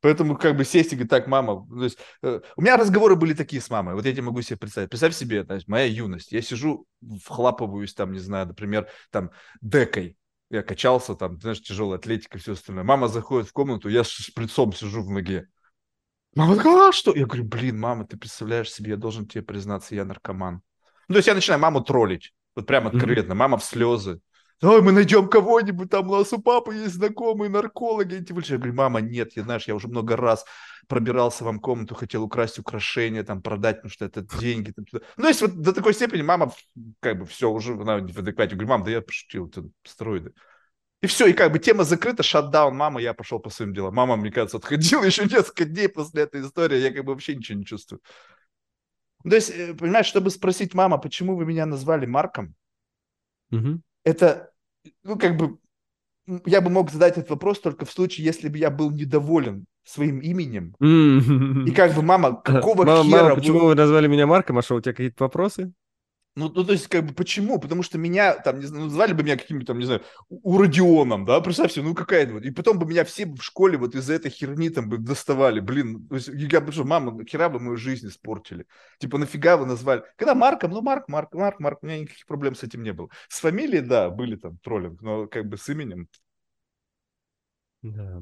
Поэтому 0.00 0.36
как 0.36 0.56
бы 0.56 0.64
сесть 0.64 0.94
и 0.94 0.96
говорить, 0.96 1.10
так, 1.10 1.28
мама, 1.28 1.64
то 1.68 1.84
есть, 1.84 1.98
э, 2.24 2.40
у 2.56 2.60
меня 2.60 2.76
разговоры 2.76 3.14
были 3.14 3.34
такие 3.34 3.62
с 3.62 3.70
мамой, 3.70 3.94
вот 3.94 4.04
я 4.04 4.10
тебе 4.10 4.22
могу 4.22 4.42
себе 4.42 4.56
представить. 4.56 4.90
Представь 4.90 5.14
себе, 5.14 5.44
то 5.44 5.54
есть, 5.54 5.68
моя 5.68 5.84
юность, 5.84 6.32
я 6.32 6.42
сижу, 6.42 6.88
вхлапываюсь 7.22 7.94
там, 7.94 8.10
не 8.10 8.18
знаю, 8.18 8.48
например, 8.48 8.88
там, 9.12 9.30
декой, 9.60 10.16
я 10.50 10.64
качался 10.64 11.14
там, 11.14 11.40
знаешь, 11.40 11.62
тяжелая 11.62 12.00
атлетика 12.00 12.36
и 12.36 12.40
все 12.40 12.54
остальное. 12.54 12.82
Мама 12.82 13.06
заходит 13.06 13.48
в 13.48 13.52
комнату, 13.52 13.88
я 13.88 14.02
с 14.02 14.08
шприцом 14.08 14.72
сижу 14.72 15.04
в 15.04 15.10
ноге. 15.10 15.46
Мама 16.36 16.56
такая, 16.56 16.90
а 16.90 16.92
что? 16.92 17.14
Я 17.14 17.24
говорю, 17.24 17.44
блин, 17.44 17.80
мама, 17.80 18.06
ты 18.06 18.18
представляешь 18.18 18.70
себе, 18.70 18.90
я 18.90 18.96
должен 18.96 19.26
тебе 19.26 19.42
признаться, 19.42 19.94
я 19.94 20.04
наркоман. 20.04 20.60
Ну, 21.08 21.14
то 21.14 21.16
есть 21.16 21.28
я 21.28 21.34
начинаю 21.34 21.60
маму 21.60 21.80
троллить, 21.80 22.34
вот 22.54 22.66
прям 22.66 22.86
откровенно, 22.86 23.34
мама 23.34 23.56
в 23.56 23.64
слезы. 23.64 24.20
Ой, 24.62 24.82
мы 24.82 24.92
найдем 24.92 25.28
кого-нибудь, 25.28 25.90
там 25.90 26.10
у 26.10 26.16
нас 26.16 26.32
у 26.32 26.40
папы 26.40 26.74
есть 26.74 26.94
знакомые 26.94 27.50
наркологи. 27.50 28.24
больше». 28.32 28.52
Я 28.52 28.58
говорю, 28.58 28.74
мама, 28.74 29.00
нет, 29.00 29.36
я, 29.36 29.42
знаешь, 29.42 29.66
я 29.66 29.74
уже 29.74 29.88
много 29.88 30.16
раз 30.16 30.44
пробирался 30.88 31.44
вам 31.44 31.58
комнату, 31.58 31.94
хотел 31.94 32.22
украсть 32.22 32.58
украшения, 32.58 33.22
там, 33.22 33.42
продать, 33.42 33.76
потому 33.76 33.90
что 33.90 34.04
это 34.04 34.22
деньги. 34.40 34.72
Там, 34.72 34.84
туда. 34.84 35.04
ну, 35.16 35.28
есть 35.28 35.40
вот 35.40 35.56
до 35.60 35.72
такой 35.72 35.94
степени 35.94 36.22
мама, 36.22 36.52
как 37.00 37.18
бы, 37.18 37.26
все, 37.26 37.50
уже 37.50 37.74
она 37.74 37.98
в 37.98 38.18
адеквате. 38.18 38.52
Я 38.52 38.56
говорю, 38.56 38.68
мам, 38.68 38.84
да 38.84 38.90
я 38.90 39.00
пошутил, 39.00 39.48
это 39.48 39.64
стероиды. 39.84 40.32
И 41.02 41.06
все, 41.06 41.26
и 41.26 41.32
как 41.32 41.52
бы 41.52 41.58
тема 41.58 41.84
закрыта, 41.84 42.22
шатдаун, 42.22 42.76
мама, 42.76 43.00
я 43.00 43.12
пошел 43.14 43.38
по 43.38 43.50
своим 43.50 43.74
делам. 43.74 43.94
Мама, 43.94 44.16
мне 44.16 44.30
кажется, 44.30 44.56
отходила 44.56 45.04
еще 45.04 45.24
несколько 45.24 45.64
дней 45.64 45.88
после 45.88 46.22
этой 46.22 46.40
истории, 46.42 46.78
я 46.78 46.92
как 46.92 47.04
бы 47.04 47.12
вообще 47.12 47.36
ничего 47.36 47.58
не 47.58 47.64
чувствую. 47.66 48.00
То 49.22 49.34
есть, 49.34 49.50
э, 49.50 49.74
понимаешь, 49.74 50.06
чтобы 50.06 50.30
спросить, 50.30 50.74
мама, 50.74 50.98
почему 50.98 51.36
вы 51.36 51.44
меня 51.44 51.66
назвали 51.66 52.06
Марком, 52.06 52.54
Мгм. 53.50 53.82
это, 54.04 54.50
ну, 55.02 55.18
как 55.18 55.36
бы, 55.36 55.58
я 56.46 56.60
бы 56.60 56.70
мог 56.70 56.90
задать 56.90 57.18
этот 57.18 57.30
вопрос 57.30 57.60
только 57.60 57.84
в 57.84 57.90
случае, 57.90 58.24
если 58.24 58.48
бы 58.48 58.58
я 58.58 58.70
был 58.70 58.90
недоволен 58.90 59.66
своим 59.84 60.20
именем. 60.20 60.74
М. 60.80 61.66
И 61.66 61.70
как 61.72 61.94
бы, 61.94 62.02
мама, 62.02 62.40
какого 62.44 62.86
Мама, 62.86 63.04
хера 63.04 63.22
мама, 63.22 63.34
вы- 63.34 63.40
почему 63.40 63.60
вы 63.66 63.74
назвали 63.74 64.08
меня 64.08 64.26
Марком? 64.26 64.58
А 64.58 64.62
что, 64.62 64.76
у 64.76 64.80
тебя 64.80 64.92
какие-то 64.92 65.24
вопросы? 65.24 65.72
Ну, 66.36 66.52
ну, 66.54 66.64
то 66.64 66.72
есть, 66.72 66.86
как 66.88 67.06
бы, 67.06 67.14
почему? 67.14 67.58
Потому 67.58 67.82
что 67.82 67.96
меня, 67.96 68.34
там, 68.34 68.58
не 68.58 68.66
знаю, 68.66 68.84
ну, 68.84 68.90
звали 68.90 69.14
бы 69.14 69.22
меня 69.22 69.38
каким-нибудь, 69.38 69.66
там, 69.66 69.78
не 69.78 69.86
знаю, 69.86 70.02
Уродионом, 70.28 71.24
да, 71.24 71.40
представь 71.40 71.72
себе, 71.72 71.86
ну, 71.86 71.94
какая-то 71.94 72.34
вот. 72.34 72.44
И 72.44 72.50
потом 72.50 72.78
бы 72.78 72.84
меня 72.84 73.04
все 73.04 73.24
в 73.24 73.40
школе 73.40 73.78
вот 73.78 73.94
из-за 73.94 74.12
этой 74.12 74.30
херни 74.30 74.68
там 74.68 74.86
бы 74.90 74.98
доставали, 74.98 75.60
блин. 75.60 76.06
То 76.08 76.16
есть, 76.16 76.28
я 76.28 76.60
бы 76.60 76.72
мама, 76.84 77.24
хера 77.24 77.48
вы 77.48 77.58
мою 77.58 77.78
жизнь 77.78 78.06
испортили. 78.08 78.66
Типа, 78.98 79.16
нафига 79.16 79.56
вы 79.56 79.64
назвали? 79.64 80.02
Когда 80.16 80.34
Марком, 80.34 80.72
ну, 80.72 80.82
Марк, 80.82 81.08
Марк, 81.08 81.32
Марк, 81.32 81.58
Марк, 81.58 81.78
у 81.82 81.86
меня 81.86 82.00
никаких 82.00 82.26
проблем 82.26 82.54
с 82.54 82.62
этим 82.62 82.82
не 82.82 82.92
было. 82.92 83.08
С 83.28 83.40
фамилией, 83.40 83.80
да, 83.80 84.10
были 84.10 84.36
там 84.36 84.58
троллинг, 84.58 85.00
но 85.00 85.26
как 85.28 85.48
бы 85.48 85.56
с 85.56 85.66
именем. 85.70 86.06
Да. 87.80 88.20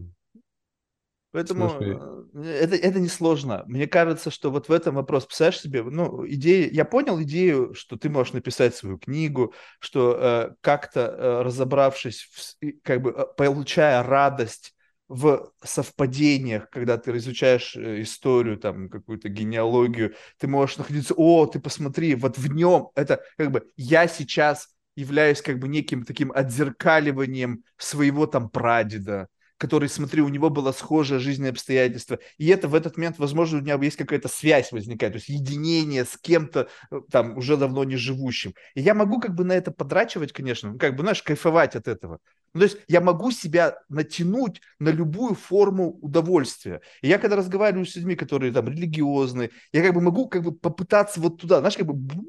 Поэтому 1.34 1.68
Слушай. 1.68 1.98
э, 2.34 2.60
это, 2.62 2.76
это 2.76 3.00
несложно. 3.00 3.64
Мне 3.66 3.88
кажется, 3.88 4.30
что 4.30 4.52
вот 4.52 4.68
в 4.68 4.72
этом 4.72 4.94
вопрос. 4.94 5.26
Представляешь 5.26 5.60
себе, 5.60 5.82
ну, 5.82 6.24
идея, 6.28 6.70
я 6.70 6.84
понял 6.84 7.20
идею, 7.22 7.74
что 7.74 7.96
ты 7.96 8.08
можешь 8.08 8.34
написать 8.34 8.76
свою 8.76 8.98
книгу, 8.98 9.52
что 9.80 10.16
э, 10.16 10.54
как-то 10.60 11.00
э, 11.00 11.42
разобравшись, 11.42 12.28
в 12.30 12.82
как 12.84 13.02
бы 13.02 13.10
э, 13.10 13.24
получая 13.36 14.04
радость 14.04 14.76
в 15.08 15.50
совпадениях, 15.64 16.70
когда 16.70 16.98
ты 16.98 17.10
изучаешь 17.16 17.74
э, 17.74 18.02
историю, 18.02 18.56
там, 18.56 18.88
какую-то 18.88 19.28
генеалогию, 19.28 20.14
ты 20.38 20.46
можешь 20.46 20.76
находиться, 20.76 21.14
о, 21.16 21.46
ты 21.46 21.58
посмотри, 21.58 22.14
вот 22.14 22.38
в 22.38 22.48
нем, 22.54 22.90
это 22.94 23.24
как 23.36 23.50
бы 23.50 23.68
я 23.76 24.06
сейчас 24.06 24.68
являюсь 24.94 25.42
как 25.42 25.58
бы 25.58 25.66
неким 25.66 26.04
таким 26.04 26.30
отзеркаливанием 26.30 27.64
своего 27.76 28.28
там 28.28 28.48
прадеда, 28.48 29.26
который, 29.64 29.88
смотри, 29.88 30.20
у 30.20 30.28
него 30.28 30.50
было 30.50 30.72
схожее 30.72 31.18
жизненное 31.20 31.50
обстоятельство, 31.50 32.18
и 32.36 32.48
это 32.48 32.68
в 32.68 32.74
этот 32.74 32.98
момент, 32.98 33.18
возможно, 33.18 33.58
у 33.58 33.62
меня 33.62 33.78
есть 33.80 33.96
какая-то 33.96 34.28
связь 34.28 34.72
возникает, 34.72 35.14
то 35.14 35.16
есть 35.16 35.30
единение 35.30 36.04
с 36.04 36.18
кем-то 36.18 36.68
э, 36.90 37.00
там 37.10 37.38
уже 37.38 37.56
давно 37.56 37.82
не 37.84 37.96
живущим. 37.96 38.52
И 38.74 38.82
я 38.82 38.92
могу 38.92 39.20
как 39.20 39.34
бы 39.34 39.42
на 39.42 39.52
это 39.52 39.70
подрачивать, 39.70 40.34
конечно, 40.34 40.72
ну, 40.72 40.78
как 40.78 40.96
бы, 40.96 41.00
знаешь, 41.00 41.22
кайфовать 41.22 41.76
от 41.76 41.88
этого. 41.88 42.18
Ну, 42.52 42.60
то 42.60 42.66
есть 42.66 42.76
я 42.88 43.00
могу 43.00 43.30
себя 43.30 43.78
натянуть 43.88 44.60
на 44.78 44.90
любую 44.90 45.34
форму 45.34 45.98
удовольствия. 46.02 46.82
И 47.00 47.08
я 47.08 47.16
когда 47.16 47.36
разговариваю 47.36 47.86
с 47.86 47.96
людьми, 47.96 48.16
которые 48.16 48.52
там 48.52 48.68
религиозные, 48.68 49.48
я 49.72 49.82
как 49.82 49.94
бы 49.94 50.02
могу 50.02 50.28
как 50.28 50.42
бы 50.42 50.52
попытаться 50.52 51.22
вот 51.22 51.40
туда, 51.40 51.60
знаешь, 51.60 51.78
как 51.78 51.86
бы 51.86 52.22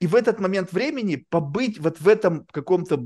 и 0.00 0.06
в 0.06 0.14
этот 0.14 0.38
момент 0.38 0.70
времени 0.70 1.24
побыть 1.30 1.78
вот 1.78 1.98
в 1.98 2.06
этом 2.06 2.44
каком-то 2.52 3.02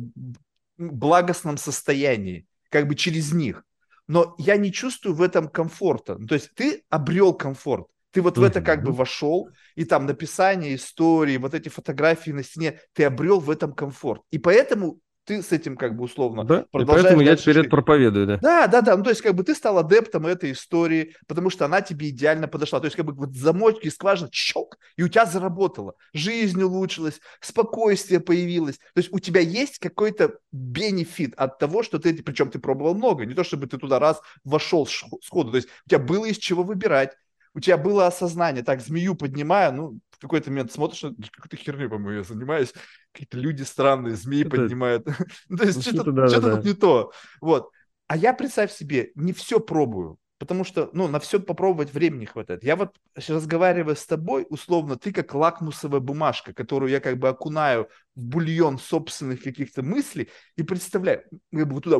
благостном 0.76 1.58
состоянии 1.58 2.48
как 2.70 2.88
бы 2.88 2.94
через 2.94 3.32
них. 3.32 3.64
Но 4.06 4.34
я 4.38 4.56
не 4.56 4.72
чувствую 4.72 5.14
в 5.14 5.22
этом 5.22 5.48
комфорта. 5.48 6.16
Ну, 6.18 6.26
то 6.26 6.34
есть 6.34 6.54
ты 6.54 6.82
обрел 6.88 7.34
комфорт. 7.34 7.86
Ты 8.12 8.22
вот 8.22 8.38
в 8.38 8.42
это 8.42 8.60
как 8.60 8.82
бы 8.82 8.92
вошел, 8.92 9.50
и 9.76 9.84
там 9.84 10.06
написание 10.06 10.74
истории, 10.74 11.36
вот 11.36 11.54
эти 11.54 11.68
фотографии 11.68 12.32
на 12.32 12.42
стене, 12.42 12.80
ты 12.92 13.04
обрел 13.04 13.38
в 13.38 13.50
этом 13.50 13.72
комфорт. 13.72 14.22
И 14.32 14.38
поэтому 14.38 14.98
ты 15.30 15.44
с 15.44 15.52
этим 15.52 15.76
как 15.76 15.96
бы 15.96 16.02
условно 16.02 16.42
да? 16.42 16.66
продолжаешь. 16.72 17.00
И 17.00 17.04
поэтому 17.04 17.22
я 17.22 17.36
теперь 17.36 17.58
это 17.60 17.70
проповедую, 17.70 18.26
да. 18.26 18.38
Да, 18.38 18.66
да, 18.66 18.80
да. 18.80 18.96
Ну, 18.96 19.04
то 19.04 19.10
есть 19.10 19.22
как 19.22 19.36
бы 19.36 19.44
ты 19.44 19.54
стал 19.54 19.78
адептом 19.78 20.26
этой 20.26 20.50
истории, 20.50 21.14
потому 21.28 21.50
что 21.50 21.66
она 21.66 21.82
тебе 21.82 22.08
идеально 22.08 22.48
подошла. 22.48 22.80
То 22.80 22.86
есть 22.86 22.96
как 22.96 23.06
бы 23.06 23.12
вот 23.12 23.32
замочки 23.36 23.88
скважина, 23.90 24.28
щелк, 24.32 24.76
и 24.96 25.04
у 25.04 25.08
тебя 25.08 25.26
заработало. 25.26 25.94
Жизнь 26.12 26.60
улучшилась, 26.60 27.20
спокойствие 27.40 28.18
появилось. 28.18 28.78
То 28.78 28.98
есть 28.98 29.12
у 29.12 29.20
тебя 29.20 29.40
есть 29.40 29.78
какой-то 29.78 30.34
бенефит 30.50 31.34
от 31.36 31.60
того, 31.60 31.84
что 31.84 32.00
ты, 32.00 32.12
причем 32.24 32.50
ты 32.50 32.58
пробовал 32.58 32.96
много, 32.96 33.24
не 33.24 33.34
то 33.34 33.44
чтобы 33.44 33.68
ты 33.68 33.78
туда 33.78 34.00
раз 34.00 34.20
вошел 34.42 34.84
сходу. 34.84 35.52
То 35.52 35.56
есть 35.58 35.68
у 35.86 35.90
тебя 35.90 36.00
было 36.00 36.24
из 36.24 36.38
чего 36.38 36.64
выбирать 36.64 37.12
у 37.54 37.60
тебя 37.60 37.76
было 37.76 38.06
осознание, 38.06 38.62
так, 38.62 38.80
змею 38.80 39.16
поднимаю, 39.16 39.74
ну, 39.74 39.98
какой-то 40.20 40.50
момент 40.50 40.72
смотришь, 40.72 41.00
какой-то 41.00 41.56
херню, 41.56 41.88
по-моему, 41.88 42.18
я 42.18 42.24
занимаюсь, 42.24 42.72
какие-то 43.12 43.38
люди 43.38 43.62
странные, 43.62 44.14
змеи 44.14 44.42
это... 44.42 44.50
поднимают. 44.50 45.06
Ну, 45.48 45.56
то 45.56 45.64
есть 45.64 45.76
ну, 45.76 45.82
что-то, 45.82 46.12
да, 46.12 46.28
что-то 46.28 46.46
да, 46.48 46.56
тут 46.56 46.64
не 46.64 46.74
то. 46.74 47.12
Вот. 47.40 47.70
А 48.06 48.16
я, 48.16 48.32
представь 48.32 48.72
себе, 48.72 49.12
не 49.14 49.32
все 49.32 49.60
пробую, 49.60 50.18
потому 50.38 50.64
что, 50.64 50.90
ну, 50.92 51.06
на 51.06 51.20
все 51.20 51.38
попробовать 51.38 51.92
времени 51.92 52.24
хватает. 52.24 52.64
Я 52.64 52.74
вот 52.74 52.96
разговаривая 53.14 53.94
с 53.94 54.06
тобой, 54.06 54.46
условно, 54.48 54.96
ты 54.96 55.12
как 55.12 55.34
лакмусовая 55.34 56.00
бумажка, 56.00 56.52
которую 56.52 56.90
я 56.90 57.00
как 57.00 57.18
бы 57.18 57.28
окунаю 57.28 57.88
в 58.14 58.24
бульон 58.24 58.78
собственных 58.78 59.42
каких-то 59.42 59.82
мыслей 59.82 60.28
и 60.56 60.62
представляю, 60.62 61.24
как 61.52 61.68
бы 61.68 61.80
туда, 61.80 61.98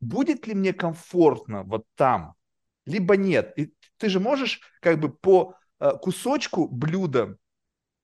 будет 0.00 0.46
ли 0.46 0.54
мне 0.54 0.72
комфортно 0.72 1.64
вот 1.64 1.84
там, 1.96 2.34
либо 2.86 3.16
нет. 3.16 3.52
И 3.56 3.74
ты 3.98 4.08
же 4.08 4.20
можешь 4.20 4.60
как 4.80 4.98
бы 4.98 5.12
по 5.12 5.56
э, 5.80 5.90
кусочку 6.00 6.68
блюда 6.68 7.36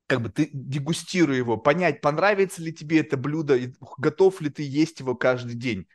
как 0.09 0.23
бы 0.23 0.31
ты 0.31 0.49
дегустируй 0.53 1.37
его, 1.37 1.59
понять, 1.59 2.01
понравится 2.01 2.63
ли 2.63 2.73
тебе 2.73 3.01
это 3.01 3.17
блюдо, 3.17 3.57
и 3.57 3.75
готов 3.99 4.41
ли 4.41 4.49
ты 4.49 4.63
есть 4.63 5.01
его 5.01 5.15
каждый 5.15 5.55
день. 5.55 5.87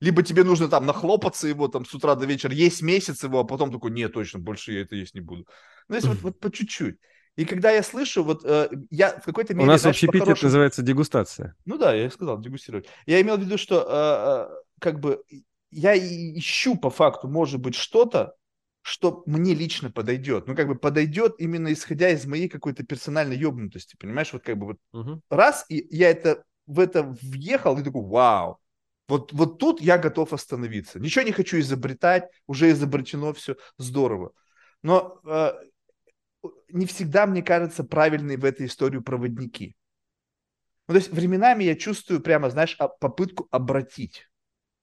Либо 0.00 0.22
тебе 0.22 0.44
нужно 0.44 0.68
там 0.68 0.86
нахлопаться 0.86 1.46
его 1.46 1.68
там 1.68 1.86
с 1.86 1.94
утра 1.94 2.16
до 2.16 2.26
вечера, 2.26 2.52
есть 2.52 2.82
месяц 2.82 3.22
его, 3.22 3.40
а 3.40 3.44
потом 3.44 3.70
такой, 3.70 3.92
нет, 3.92 4.12
точно, 4.12 4.40
больше 4.40 4.72
я 4.72 4.80
это 4.82 4.96
есть 4.96 5.14
не 5.14 5.20
буду. 5.20 5.46
Ну, 5.88 5.94
если 5.94 6.08
вот, 6.08 6.20
вот 6.20 6.40
по 6.40 6.50
чуть-чуть. 6.50 6.96
И 7.36 7.44
когда 7.44 7.70
я 7.70 7.84
слышу, 7.84 8.24
вот 8.24 8.44
э, 8.44 8.70
я 8.90 9.20
в 9.20 9.22
какой-то 9.22 9.54
мере... 9.54 9.64
У 9.64 9.70
нас 9.70 9.84
вообще 9.84 10.06
общепите 10.08 10.32
это 10.32 10.44
называется 10.44 10.82
дегустация. 10.82 11.54
Ну 11.64 11.78
да, 11.78 11.94
я 11.94 12.10
сказал, 12.10 12.40
дегустировать. 12.40 12.88
Я 13.06 13.20
имел 13.20 13.36
в 13.36 13.40
виду, 13.40 13.56
что 13.56 14.48
э, 14.50 14.52
э, 14.52 14.62
как 14.80 14.98
бы 14.98 15.22
я 15.70 15.96
ищу 15.96 16.76
по 16.76 16.90
факту, 16.90 17.28
может 17.28 17.60
быть, 17.60 17.76
что-то, 17.76 18.34
что 18.82 19.22
мне 19.26 19.54
лично 19.54 19.90
подойдет. 19.90 20.46
Ну, 20.46 20.56
как 20.56 20.66
бы 20.66 20.74
подойдет 20.74 21.34
именно 21.38 21.72
исходя 21.72 22.10
из 22.10 22.26
моей 22.26 22.48
какой-то 22.48 22.84
персональной 22.84 23.36
ебнутости, 23.36 23.96
понимаешь? 23.96 24.32
Вот 24.32 24.42
как 24.42 24.56
бы 24.56 24.66
вот 24.66 24.78
угу. 24.92 25.20
раз, 25.28 25.64
и 25.68 25.86
я 25.90 26.10
это 26.10 26.44
в 26.66 26.78
это 26.78 27.02
въехал, 27.20 27.78
и 27.78 27.82
такой, 27.82 28.02
вау, 28.02 28.58
вот, 29.08 29.32
вот 29.32 29.58
тут 29.58 29.80
я 29.80 29.98
готов 29.98 30.32
остановиться. 30.32 31.00
Ничего 31.00 31.24
не 31.24 31.32
хочу 31.32 31.58
изобретать, 31.58 32.30
уже 32.46 32.70
изобретено 32.70 33.32
все, 33.32 33.56
здорово. 33.76 34.32
Но 34.82 35.20
э, 35.26 35.52
не 36.68 36.86
всегда, 36.86 37.26
мне 37.26 37.42
кажется, 37.42 37.82
правильные 37.82 38.38
в 38.38 38.44
этой 38.44 38.66
истории 38.66 39.00
проводники. 39.00 39.74
Ну, 40.86 40.94
то 40.94 40.98
есть 40.98 41.10
временами 41.10 41.64
я 41.64 41.74
чувствую 41.74 42.20
прямо, 42.20 42.50
знаешь, 42.50 42.78
попытку 43.00 43.48
обратить. 43.50 44.29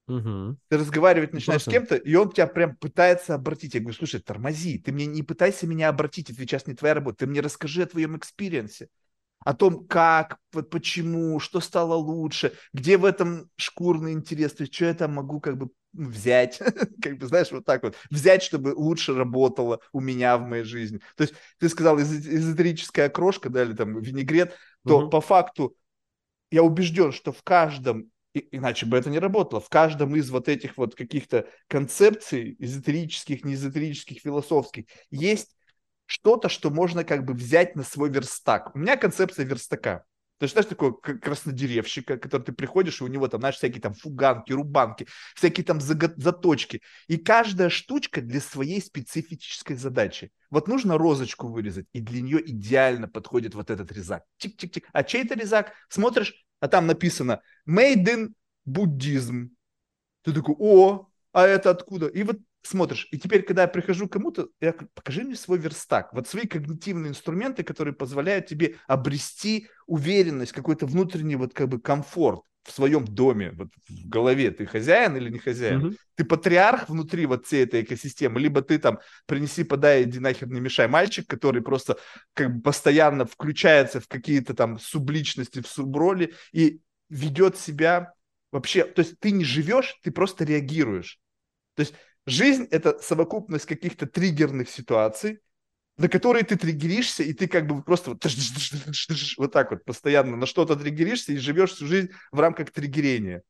Угу. 0.08 0.58
Ты 0.70 0.78
разговаривать 0.78 1.34
начинаешь 1.34 1.64
Просто... 1.64 1.72
с 1.72 1.74
кем-то, 1.74 1.96
и 1.96 2.16
он 2.16 2.32
тебя 2.32 2.48
прям 2.48 2.78
пытается 2.78 3.36
обратить. 3.36 3.74
Я 3.74 3.82
говорю, 3.82 3.98
слушай, 3.98 4.22
тормози, 4.22 4.80
ты 4.80 4.92
мне 4.92 5.06
не 5.06 5.22
пытайся 5.22 5.68
меня 5.68 5.90
обратить, 5.90 6.30
это 6.30 6.40
сейчас 6.40 6.66
не 6.66 6.76
твоя 6.76 6.94
работа, 6.94 7.20
ты 7.20 7.28
мне 7.28 7.42
расскажи 7.42 7.84
о 7.84 7.88
твоем 7.88 8.16
experience 8.16 8.76
е, 8.76 8.88
о 9.40 9.54
том, 9.54 9.86
как, 9.86 10.38
вот 10.54 10.70
почему, 10.70 11.40
что 11.40 11.60
стало 11.60 11.96
лучше, 11.96 12.54
где 12.74 12.98
в 12.98 13.04
этом 13.04 13.50
шкурный 13.58 14.14
интерес, 14.14 14.54
то 14.54 14.62
есть 14.64 14.74
что 14.74 14.86
я 14.86 14.94
там 14.94 15.14
могу 15.14 15.42
как 15.42 15.58
бы 15.58 15.70
взять, 15.92 16.60
как 17.02 17.18
бы, 17.18 17.28
знаешь, 17.28 17.52
вот 17.52 17.66
так 17.66 17.84
вот, 17.84 17.96
взять, 18.10 18.44
чтобы 18.44 18.74
лучше 18.76 19.14
работало 19.14 19.82
у 19.92 20.00
меня 20.00 20.38
в 20.38 20.48
моей 20.48 20.64
жизни. 20.64 21.00
То 21.18 21.24
есть 21.24 21.34
ты 21.60 21.68
сказал 21.68 22.00
эзотерическая 22.00 23.08
окрошка, 23.08 23.50
да, 23.50 23.64
или 23.64 23.74
там 23.74 24.00
винегрет, 24.00 24.56
то 24.86 25.00
угу. 25.00 25.10
по 25.10 25.20
факту 25.20 25.76
я 26.50 26.64
убежден, 26.64 27.12
что 27.12 27.34
в 27.34 27.44
каждом 27.44 28.10
иначе 28.52 28.86
бы 28.86 28.98
это 28.98 29.10
не 29.10 29.20
работало. 29.20 29.62
В 29.62 29.70
каждом 29.70 30.16
из 30.16 30.30
вот 30.30 30.50
этих 30.50 30.78
вот 30.78 30.96
каких-то 30.96 31.48
концепций, 31.68 32.56
эзотерических, 32.60 33.44
неэзотерических, 33.44 34.20
философских, 34.22 34.86
есть 35.12 35.56
что-то, 36.06 36.50
что 36.50 36.70
можно 36.70 37.04
как 37.04 37.26
бы 37.26 37.34
взять 37.34 37.76
на 37.76 37.84
свой 37.84 38.10
верстак. 38.10 38.76
У 38.76 38.80
меня 38.80 38.98
концепция 38.98 39.46
верстака. 39.46 40.06
То 40.40 40.44
есть, 40.44 40.54
знаешь, 40.54 40.70
такого 40.70 40.92
краснодеревщика, 40.92 42.18
который 42.18 42.44
ты 42.44 42.52
приходишь, 42.52 43.02
и 43.02 43.04
у 43.04 43.08
него 43.08 43.28
там, 43.28 43.42
знаешь, 43.42 43.56
всякие 43.56 43.82
там 43.82 43.96
фуганки, 43.96 44.54
рубанки, 44.54 45.08
всякие 45.36 45.66
там 45.66 45.82
заточки. 45.82 46.82
И 47.08 47.18
каждая 47.18 47.70
штучка 47.70 48.22
для 48.22 48.40
своей 48.40 48.80
специфической 48.80 49.76
задачи. 49.76 50.32
Вот 50.52 50.68
нужно 50.68 50.98
розочку 50.98 51.48
вырезать, 51.48 51.88
и 51.92 52.02
для 52.02 52.22
нее 52.22 52.40
идеально 52.52 53.08
подходит 53.08 53.56
вот 53.56 53.72
этот 53.72 53.92
резак. 53.92 54.24
Тик-тик-тик. 54.38 54.88
А 54.94 55.04
чей 55.04 55.26
это 55.26 55.34
резак? 55.34 55.74
Смотришь, 55.90 56.46
а 56.60 56.68
там 56.68 56.88
написано 56.88 57.42
«Made 57.68 58.06
in 58.06 58.30
Buddhism». 58.68 59.50
Ты 60.24 60.34
такой, 60.34 60.56
о, 60.60 61.08
а 61.32 61.46
это 61.46 61.70
откуда? 61.70 62.08
И 62.08 62.24
вот 62.24 62.38
смотришь. 62.64 63.08
И 63.12 63.18
теперь, 63.18 63.44
когда 63.44 63.64
я 63.64 63.68
прихожу 63.68 64.08
к 64.08 64.14
кому-то, 64.14 64.50
я 64.60 64.72
говорю, 64.72 64.90
покажи 64.94 65.24
мне 65.24 65.36
свой 65.36 65.58
верстак. 65.58 66.14
Вот 66.14 66.28
свои 66.28 66.48
когнитивные 66.48 67.12
инструменты, 67.12 67.64
которые 67.64 67.94
позволяют 67.94 68.48
тебе 68.48 68.76
обрести 68.88 69.70
уверенность, 69.86 70.52
какой-то 70.52 70.86
внутренний 70.86 71.36
вот 71.36 71.54
как 71.54 71.70
бы 71.70 71.80
комфорт 71.80 72.42
в 72.68 72.72
своем 72.72 73.06
доме, 73.06 73.52
вот 73.52 73.70
в 73.88 74.10
голове. 74.10 74.52
Ты 74.52 74.66
хозяин 74.66 75.16
или 75.16 75.30
не 75.30 75.40
хозяин? 75.40 75.86
Mm-hmm. 75.88 75.98
Ты 76.16 76.26
патриарх 76.26 76.90
внутри 76.90 77.26
вот 77.26 77.46
всей 77.46 77.64
этой 77.64 77.82
экосистемы, 77.82 78.40
либо 78.40 78.62
ты 78.62 78.78
там 78.78 79.00
принеси, 79.26 79.64
подай, 79.64 80.04
иди 80.04 80.20
нахер 80.20 80.50
не 80.50 80.60
мешай 80.60 80.88
мальчик, 80.88 81.28
который 81.28 81.62
просто 81.62 81.98
как 82.34 82.56
бы 82.56 82.62
постоянно 82.62 83.26
включается 83.26 84.00
в 84.00 84.08
какие-то 84.08 84.54
там 84.54 84.80
субличности, 84.80 85.62
в 85.62 85.68
суброли 85.68 86.34
и 86.52 86.82
ведет 87.10 87.58
себя 87.58 88.14
вообще, 88.52 88.84
то 88.84 89.02
есть 89.02 89.20
ты 89.20 89.32
не 89.32 89.46
живешь, 89.46 89.98
ты 90.04 90.12
просто 90.12 90.44
реагируешь. 90.44 91.20
То 91.76 91.82
есть 91.82 91.94
Жизнь– 92.28 92.68
это 92.72 93.00
совокупность 93.00 93.66
каких-то 93.66 94.06
триггерных 94.06 94.70
ситуаций, 94.70 95.40
на 95.98 96.08
которые 96.08 96.44
ты 96.44 96.56
триггеришься, 96.58 97.24
и 97.24 97.34
ты 97.34 97.48
как 97.48 97.68
бы 97.68 97.82
просто 97.82 98.12
вот, 98.12 98.24
вот 99.38 99.52
так 99.52 99.72
вот 99.72 99.84
постоянно 99.84 100.38
на 100.38 100.46
что-то 100.46 100.76
триггеришься 100.76 101.34
и 101.34 101.38
живешь 101.38 101.72
всю 101.72 101.88
жизнь 101.88 102.10
в 102.32 102.40
рамках 102.40 102.72
триггерения. 102.72 103.44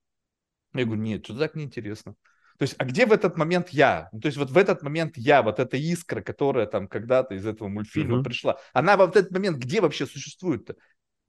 Я 0.74 0.86
говорю, 0.86 1.02
нет, 1.02 1.26
что-то 1.26 1.42
так 1.42 1.56
неинтересно. 1.56 2.16
То 2.58 2.64
есть, 2.64 2.76
а 2.80 2.86
где 2.86 3.06
в 3.06 3.12
этот 3.12 3.38
момент 3.38 3.70
я? 3.70 4.10
Ну, 4.12 4.20
то 4.20 4.28
есть, 4.28 4.38
вот 4.38 4.50
в 4.50 4.58
этот 4.58 4.82
момент 4.82 5.16
я, 5.16 5.44
вот 5.44 5.60
эта 5.60 5.78
искра, 5.78 6.22
которая 6.22 6.66
там 6.66 6.88
когда-то 6.88 7.36
из 7.36 7.46
этого 7.46 7.68
мультфильма 7.68 8.20
uh-huh. 8.20 8.24
пришла, 8.24 8.58
она 8.74 8.98
в 8.98 9.02
этот 9.02 9.32
момент 9.32 9.58
где 9.58 9.80
вообще 9.80 10.08
существует-то? 10.08 10.76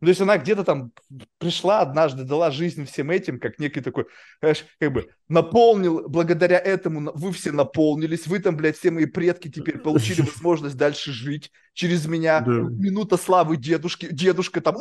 Ну, 0.01 0.07
то 0.07 0.11
есть 0.11 0.21
она 0.21 0.39
где-то 0.39 0.63
там 0.63 0.93
пришла 1.39 1.81
однажды, 1.81 2.23
дала 2.23 2.51
жизнь 2.53 2.85
всем 2.85 3.11
этим, 3.11 3.41
как 3.41 3.59
некий 3.59 3.81
такой, 3.81 4.07
знаешь, 4.41 4.65
как 4.79 4.93
бы 4.93 5.09
наполнил, 5.29 6.09
благодаря 6.09 6.59
этому 6.59 7.11
вы 7.15 7.33
все 7.33 7.51
наполнились, 7.51 8.27
вы 8.29 8.39
там, 8.39 8.57
блядь, 8.57 8.79
все 8.79 8.93
мои 8.93 9.07
предки 9.07 9.49
теперь 9.49 9.79
получили 9.83 10.21
возможность 10.21 10.77
дальше 10.77 11.13
жить 11.13 11.51
через 11.73 12.07
меня. 12.07 12.41
Да. 12.41 12.53
Минута 12.53 13.17
славы 13.17 13.57
дедушки, 13.57 14.09
дедушка 14.11 14.61
там, 14.61 14.77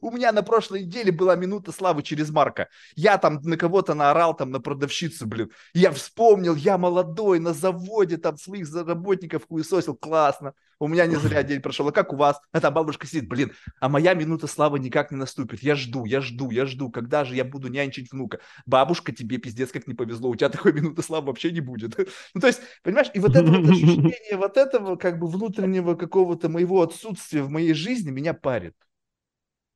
у 0.00 0.10
меня 0.10 0.32
на 0.32 0.42
прошлой 0.42 0.82
неделе 0.82 1.12
была 1.12 1.36
минута 1.36 1.72
славы 1.72 2.02
через 2.02 2.30
Марка. 2.30 2.68
Я 2.96 3.18
там 3.18 3.40
на 3.42 3.56
кого-то 3.56 3.94
наорал, 3.94 4.34
там 4.36 4.50
на 4.50 4.60
продавщицу, 4.60 5.26
блин. 5.26 5.50
Я 5.74 5.90
вспомнил, 5.92 6.54
я 6.54 6.78
молодой, 6.78 7.38
на 7.38 7.52
заводе 7.52 8.16
там 8.16 8.36
своих 8.36 8.68
работников 8.74 9.46
хуесосил, 9.48 9.94
классно. 9.94 10.54
У 10.82 10.88
меня 10.88 11.04
не 11.04 11.16
зря 11.16 11.42
день 11.42 11.60
прошел. 11.60 11.86
А 11.88 11.92
как 11.92 12.12
у 12.14 12.16
вас? 12.16 12.40
А 12.52 12.60
там 12.60 12.72
бабушка 12.72 13.06
сидит, 13.06 13.28
блин, 13.28 13.52
а 13.80 13.90
моя 13.90 14.14
минута 14.14 14.46
славы 14.46 14.78
никак 14.78 15.10
не 15.10 15.18
наступит. 15.18 15.62
Я 15.62 15.74
жду, 15.74 16.06
я 16.06 16.22
жду, 16.22 16.50
я 16.50 16.64
жду. 16.64 16.90
Когда 16.90 17.24
же 17.24 17.34
я 17.34 17.44
буду 17.44 17.68
нянчить 17.68 18.10
внука? 18.10 18.40
Бабушка, 18.64 19.12
тебе 19.12 19.36
пиздец 19.36 19.70
как 19.72 19.86
не 19.86 19.92
повезло. 19.92 20.30
У 20.30 20.36
тебя 20.36 20.48
такой 20.48 20.72
минуты 20.72 21.02
славы 21.02 21.26
вообще 21.26 21.52
не 21.52 21.60
будет. 21.60 21.98
Ну, 22.34 22.40
то 22.40 22.46
есть, 22.46 22.60
понимаешь, 22.82 23.10
и 23.12 23.18
вот 23.18 23.34
это 23.34 23.50
вот 23.50 23.68
ощущение 23.68 24.36
вот 24.36 24.56
этого 24.56 24.96
как 24.96 25.18
бы 25.18 25.26
внутреннего 25.26 25.94
какого-то 25.94 26.48
моего 26.48 26.82
отсутствия 26.82 27.42
в 27.42 27.50
моей 27.50 27.74
жизни 27.74 28.10
меня 28.10 28.34
парит. 28.34 28.74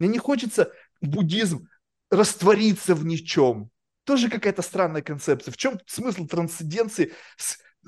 Мне 0.04 0.12
не 0.12 0.18
хочется 0.18 0.70
буддизм 1.00 1.66
раствориться 2.10 2.94
в 2.94 3.06
ничем. 3.06 3.70
Тоже 4.04 4.28
какая-то 4.28 4.60
странная 4.60 5.00
концепция. 5.00 5.50
В 5.50 5.56
чем 5.56 5.80
смысл 5.86 6.26
трансценденции, 6.26 7.12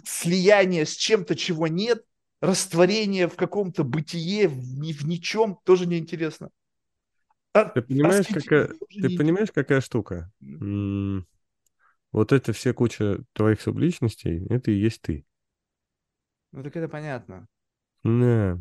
слияния 0.03 0.87
с 0.87 0.93
чем-то, 0.93 1.37
чего 1.37 1.67
нет, 1.67 2.03
растворение 2.41 3.29
в 3.29 3.37
каком-то 3.37 3.85
бытие, 3.85 4.49
в, 4.49 4.55
в 4.55 5.07
ничем, 5.07 5.59
тоже 5.64 5.85
неинтересно. 5.85 6.49
А, 7.53 7.67
ты 7.67 7.83
понимаешь, 7.83 8.27
какая, 8.27 8.69
ты 8.69 9.14
понимаешь, 9.14 9.53
какая 9.53 9.83
штука? 9.83 10.33
Вот 12.12 12.33
это 12.33 12.55
все 12.55 12.73
куча 12.73 13.19
твоих 13.35 13.61
субличностей, 13.61 14.47
это 14.49 14.71
и 14.71 14.79
есть 14.79 15.03
ты. 15.03 15.27
Ну 16.53 16.62
так 16.62 16.75
это 16.77 16.89
понятно. 16.89 17.47
Да. 18.05 18.59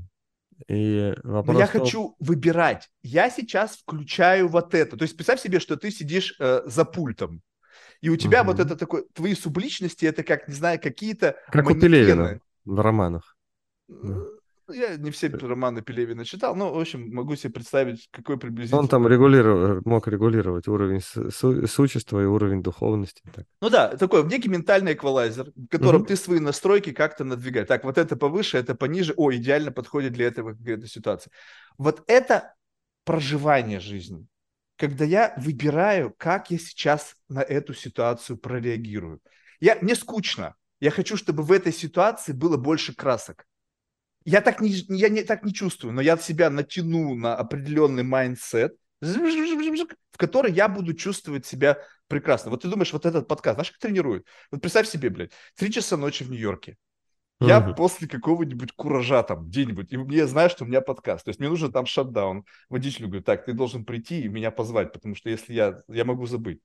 И 0.68 1.14
вопрос 1.24 1.54
Но 1.54 1.60
я 1.60 1.68
том... 1.68 1.82
хочу 1.82 2.16
выбирать. 2.20 2.90
Я 3.04 3.30
сейчас 3.30 3.78
включаю 3.78 4.48
вот 4.48 4.74
это. 4.74 4.98
То 4.98 5.04
есть 5.04 5.16
представь 5.16 5.42
себе, 5.42 5.60
что 5.60 5.76
ты 5.76 5.92
сидишь 5.92 6.36
э, 6.40 6.62
за 6.66 6.86
пультом. 6.86 7.42
И 8.02 8.10
у 8.10 8.18
тебя 8.18 8.42
угу. 8.42 8.52
вот 8.52 8.60
это 8.60 8.76
такое, 8.76 9.04
твои 9.14 9.36
субличности, 9.36 10.06
это 10.06 10.24
как, 10.24 10.48
не 10.48 10.54
знаю, 10.54 10.80
какие-то 10.80 11.36
Как 11.48 11.66
манекены. 11.66 11.78
у 11.78 11.82
Пелевина 11.82 12.40
в 12.66 12.80
романах. 12.80 13.36
Я 14.68 14.98
не 14.98 15.12
все 15.12 15.28
романы 15.28 15.82
Пелевина 15.82 16.26
читал, 16.26 16.56
но, 16.56 16.74
в 16.74 16.80
общем, 16.80 17.14
могу 17.14 17.36
себе 17.36 17.54
представить, 17.54 18.08
какой 18.12 18.40
приблизительно... 18.40 18.82
Он 18.82 18.88
там 18.88 19.08
регулировал, 19.08 19.82
мог 19.86 20.08
регулировать 20.08 20.68
уровень 20.68 21.02
су- 21.02 21.68
существа 21.68 22.24
и 22.24 22.26
уровень 22.26 22.64
духовности. 22.64 23.22
Так. 23.34 23.46
Ну 23.62 23.70
да, 23.70 23.96
такой 23.96 24.24
некий 24.26 24.50
ментальный 24.50 24.94
эквалайзер, 24.94 25.52
в 25.56 25.68
котором 25.68 26.02
угу. 26.02 26.08
ты 26.08 26.16
свои 26.16 26.40
настройки 26.40 26.94
как-то 26.94 27.24
надвигаешь. 27.24 27.68
Так, 27.68 27.84
вот 27.84 28.00
это 28.00 28.16
повыше, 28.16 28.58
это 28.58 28.74
пониже. 28.74 29.14
О, 29.18 29.32
идеально 29.32 29.72
подходит 29.72 30.14
для 30.14 30.26
этого 30.28 30.54
какая-то 30.54 30.88
ситуация. 30.88 31.32
Вот 31.78 32.04
это 32.08 32.56
проживание 33.04 33.80
жизни. 33.80 34.26
Когда 34.78 35.06
я 35.06 35.36
выбираю, 35.38 36.14
как 36.18 36.50
я 36.50 36.58
сейчас 36.58 37.16
на 37.30 37.42
эту 37.42 37.76
ситуацию 37.76 38.38
прореагирую. 38.38 39.20
Я, 39.60 39.78
мне 39.82 39.96
скучно. 39.96 40.56
Я 40.80 40.90
хочу, 40.92 41.18
чтобы 41.18 41.44
в 41.44 41.52
этой 41.52 41.72
ситуации 41.72 42.34
было 42.34 42.58
больше 42.58 42.96
красок 42.96 43.46
я 44.26 44.42
так 44.42 44.60
не, 44.60 44.70
я 44.70 45.10
не, 45.10 45.24
так 45.24 45.44
не 45.44 45.54
чувствую, 45.54 45.94
но 45.94 46.02
я 46.02 46.18
себя 46.18 46.50
натяну 46.50 47.16
на 47.16 47.36
определенный 47.36 48.04
mindset, 48.04 48.76
в 49.02 50.18
который 50.18 50.52
я 50.52 50.68
буду 50.68 50.94
чувствовать 50.94 51.46
себя 51.46 51.78
прекрасно. 52.08 52.50
Вот 52.52 52.64
ты 52.64 52.68
думаешь, 52.68 52.92
вот 52.92 53.06
этот 53.06 53.28
подкаст, 53.28 53.56
знаешь, 53.56 53.72
как 53.72 53.80
тренирует? 53.80 54.26
Вот 54.52 54.62
представь 54.62 54.88
себе, 54.88 55.10
блядь, 55.10 55.32
три 55.56 55.72
часа 55.72 55.96
ночи 55.96 56.24
в 56.24 56.32
Нью-Йорке. 56.32 56.78
Я 57.42 57.60
uh-huh. 57.60 57.76
после 57.76 58.08
какого-нибудь 58.08 58.72
куража 58.72 59.22
там 59.22 59.48
где-нибудь, 59.48 59.92
и 59.92 60.16
я 60.16 60.26
знаю, 60.26 60.50
что 60.50 60.64
у 60.64 60.68
меня 60.68 60.80
подкаст. 60.80 61.26
То 61.26 61.30
есть 61.30 61.40
мне 61.40 61.50
нужен 61.50 61.72
там 61.72 61.86
шатдаун. 61.86 62.46
Водителю 62.70 63.08
говорю, 63.08 63.24
так, 63.24 63.46
ты 63.46 63.54
должен 63.54 63.84
прийти 63.84 64.22
и 64.22 64.30
меня 64.30 64.52
позвать, 64.52 64.94
потому 64.94 65.16
что 65.16 65.30
если 65.30 65.54
я, 65.54 65.82
я 65.90 66.06
могу 66.06 66.26
забыть. 66.26 66.62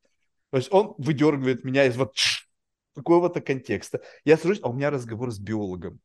То 0.51 0.59
есть 0.59 0.73
он 0.73 0.95
выдергивает 0.97 1.65
меня 1.65 1.87
из 1.87 1.97
вот 1.97 2.15
какого-то 2.95 3.41
контекста. 3.41 4.01
Я 4.25 4.37
сажусь, 4.37 4.61
а 4.63 4.69
у 4.69 4.73
меня 4.73 4.91
разговор 4.91 5.33
с 5.33 5.39
биологом. 5.41 6.01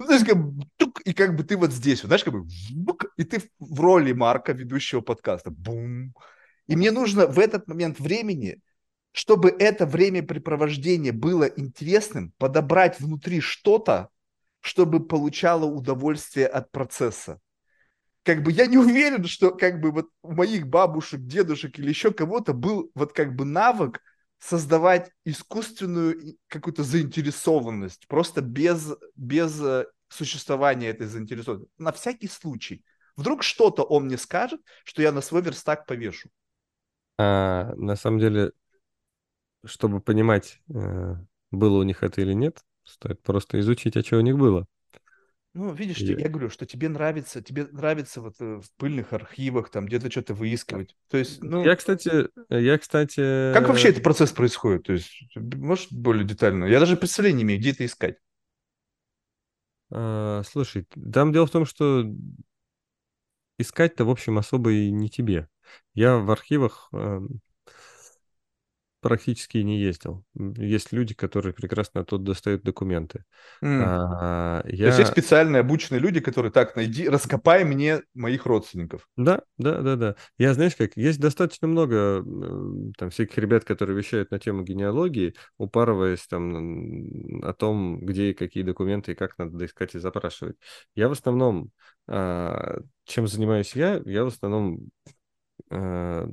Ну, 0.00 0.06
знаешь, 0.06 0.24
как 0.24 0.38
тук, 0.78 1.02
и 1.02 1.12
как 1.12 1.36
бы 1.36 1.44
ты 1.44 1.58
вот 1.58 1.72
здесь, 1.72 2.00
знаешь, 2.00 2.24
как 2.24 2.32
бы, 2.32 2.48
и 3.18 3.24
ты 3.24 3.42
в 3.58 3.80
роли 3.80 4.12
Марка, 4.12 4.52
ведущего 4.52 5.02
подкаста. 5.02 5.50
Бум. 5.50 6.14
И 6.68 6.74
мне 6.74 6.90
нужно 6.90 7.26
в 7.26 7.38
этот 7.38 7.68
момент 7.68 8.00
времени, 8.00 8.62
чтобы 9.12 9.50
это 9.50 9.84
времяпрепровождение 9.84 11.12
было 11.12 11.44
интересным, 11.44 12.32
подобрать 12.38 12.98
внутри 12.98 13.42
что-то, 13.42 14.08
чтобы 14.60 15.06
получало 15.06 15.66
удовольствие 15.66 16.46
от 16.46 16.72
процесса. 16.72 17.38
Как 18.22 18.42
бы 18.42 18.52
я 18.52 18.64
не 18.64 18.78
уверен, 18.78 19.24
что 19.26 19.50
как 19.50 19.82
бы 19.82 19.90
вот 19.90 20.06
у 20.22 20.32
моих 20.32 20.66
бабушек, 20.66 21.20
дедушек 21.26 21.78
или 21.78 21.90
еще 21.90 22.10
кого-то 22.10 22.54
был 22.54 22.90
вот 22.94 23.12
как 23.12 23.36
бы 23.36 23.44
навык 23.44 24.00
создавать 24.40 25.12
искусственную 25.24 26.36
какую-то 26.48 26.82
заинтересованность, 26.82 28.08
просто 28.08 28.40
без, 28.40 28.94
без 29.14 29.60
э, 29.60 29.86
существования 30.08 30.88
этой 30.88 31.06
заинтересованности. 31.06 31.72
На 31.78 31.92
всякий 31.92 32.28
случай. 32.28 32.82
Вдруг 33.16 33.42
что-то 33.42 33.82
он 33.82 34.06
мне 34.06 34.16
скажет, 34.16 34.60
что 34.84 35.02
я 35.02 35.12
на 35.12 35.20
свой 35.20 35.42
верстак 35.42 35.86
повешу. 35.86 36.30
А, 37.18 37.74
на 37.76 37.96
самом 37.96 38.18
деле, 38.18 38.52
чтобы 39.64 40.00
понимать, 40.00 40.60
э, 40.74 41.16
было 41.50 41.78
у 41.78 41.82
них 41.82 42.02
это 42.02 42.22
или 42.22 42.32
нет, 42.32 42.64
стоит 42.84 43.22
просто 43.22 43.60
изучить, 43.60 43.96
а 43.96 44.02
что 44.02 44.16
у 44.16 44.22
них 44.22 44.38
было. 44.38 44.66
Ну, 45.52 45.72
видишь, 45.72 45.98
я... 45.98 46.16
я 46.16 46.28
говорю, 46.28 46.48
что 46.48 46.64
тебе 46.64 46.88
нравится, 46.88 47.42
тебе 47.42 47.66
нравится 47.72 48.20
вот 48.20 48.36
э, 48.40 48.60
в 48.60 48.72
пыльных 48.76 49.12
архивах 49.12 49.68
там 49.68 49.86
где-то 49.86 50.08
что-то 50.10 50.32
выискивать. 50.32 50.96
То 51.08 51.16
есть, 51.16 51.42
ну... 51.42 51.64
Я, 51.64 51.74
кстати, 51.74 52.28
я, 52.50 52.78
кстати... 52.78 53.52
Как 53.52 53.66
вообще 53.66 53.88
этот 53.88 54.04
процесс 54.04 54.30
происходит? 54.30 54.84
То 54.84 54.92
есть, 54.92 55.28
может, 55.34 55.92
более 55.92 56.24
детально? 56.24 56.66
Я 56.66 56.78
даже 56.78 56.96
представления 56.96 57.38
не 57.38 57.42
имею, 57.42 57.60
где 57.60 57.72
это 57.72 57.84
искать. 57.84 58.16
А, 59.90 60.42
слушай, 60.44 60.86
там 61.12 61.32
дело 61.32 61.46
в 61.46 61.50
том, 61.50 61.66
что 61.66 62.04
искать-то, 63.58 64.04
в 64.04 64.10
общем, 64.10 64.38
особо 64.38 64.70
и 64.70 64.92
не 64.92 65.10
тебе. 65.10 65.48
Я 65.94 66.18
в 66.18 66.30
архивах 66.30 66.92
практически 69.00 69.58
не 69.58 69.80
ездил. 69.80 70.24
Есть 70.34 70.92
люди, 70.92 71.14
которые 71.14 71.52
прекрасно 71.52 72.02
оттуда 72.02 72.24
достают 72.24 72.62
документы. 72.62 73.24
Mm. 73.62 73.82
А, 73.84 74.62
я... 74.66 74.76
То 74.76 74.86
есть 74.86 74.98
есть 74.98 75.12
специальные 75.12 75.60
обученные 75.60 76.00
люди, 76.00 76.20
которые 76.20 76.52
так, 76.52 76.76
найди, 76.76 77.08
раскопай 77.08 77.64
мне 77.64 78.02
моих 78.14 78.46
родственников. 78.46 79.08
Да, 79.16 79.42
да, 79.58 79.80
да, 79.80 79.96
да. 79.96 80.16
Я, 80.38 80.54
знаешь 80.54 80.76
как, 80.76 80.96
есть 80.96 81.20
достаточно 81.20 81.66
много 81.66 82.24
там 82.98 83.10
всяких 83.10 83.36
ребят, 83.38 83.64
которые 83.64 83.96
вещают 83.96 84.30
на 84.30 84.38
тему 84.38 84.62
генеалогии, 84.62 85.34
упарываясь 85.56 86.26
там 86.26 87.42
о 87.42 87.52
том, 87.54 88.00
где 88.00 88.30
и 88.30 88.34
какие 88.34 88.62
документы 88.62 89.12
и 89.12 89.16
как 89.16 89.38
надо 89.38 89.64
искать 89.64 89.94
и 89.94 89.98
запрашивать. 89.98 90.56
Я 90.94 91.08
в 91.08 91.12
основном, 91.12 91.70
а, 92.06 92.80
чем 93.04 93.26
занимаюсь 93.26 93.74
я, 93.74 94.00
я 94.04 94.24
в 94.24 94.28
основном 94.28 94.90
а, 95.70 96.28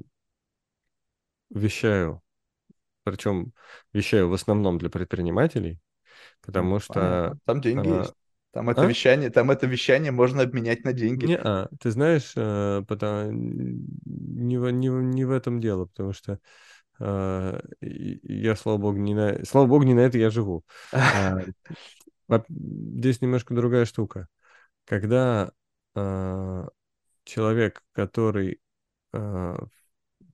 вещаю 1.50 2.22
причем 3.12 3.54
вещаю 3.94 4.30
в 4.30 4.34
основном 4.34 4.78
для 4.78 4.90
предпринимателей, 4.90 5.80
потому 6.46 6.76
ну, 6.76 6.80
что... 6.80 6.94
Понятно. 6.94 7.40
Там 7.46 7.62
деньги 7.62 7.90
а, 7.90 8.00
есть. 8.00 8.14
Там 8.52 8.70
это 8.70 8.82
а? 8.82 8.86
вещание, 8.86 9.30
там 9.30 9.52
это 9.52 9.68
вещание 9.68 10.12
можно 10.12 10.44
обменять 10.44 10.84
на 10.84 10.94
деньги. 10.94 11.26
Не, 11.26 11.38
а, 11.38 11.70
ты 11.80 11.92
знаешь, 11.92 12.34
э, 12.36 12.84
потому, 12.88 13.32
не, 13.32 14.58
в, 14.58 14.70
не, 14.72 14.88
не 14.88 15.26
в 15.26 15.32
этом 15.32 15.60
дело, 15.60 15.86
потому 15.86 16.14
что 16.14 16.40
а, 17.00 17.62
я, 17.82 18.56
слава 18.56 18.78
богу, 18.78 18.98
не 18.98 19.14
на, 19.14 19.46
слава 19.46 19.68
богу, 19.68 19.84
не 19.84 19.94
на 19.94 20.02
это 20.02 20.18
я 20.18 20.30
живу. 20.30 20.64
А, 20.92 21.38
здесь 22.50 23.22
немножко 23.22 23.54
другая 23.54 23.86
штука. 23.86 24.28
Когда 24.86 25.52
а, 25.96 26.68
человек, 27.24 27.84
который 27.92 28.60
а, 29.14 29.58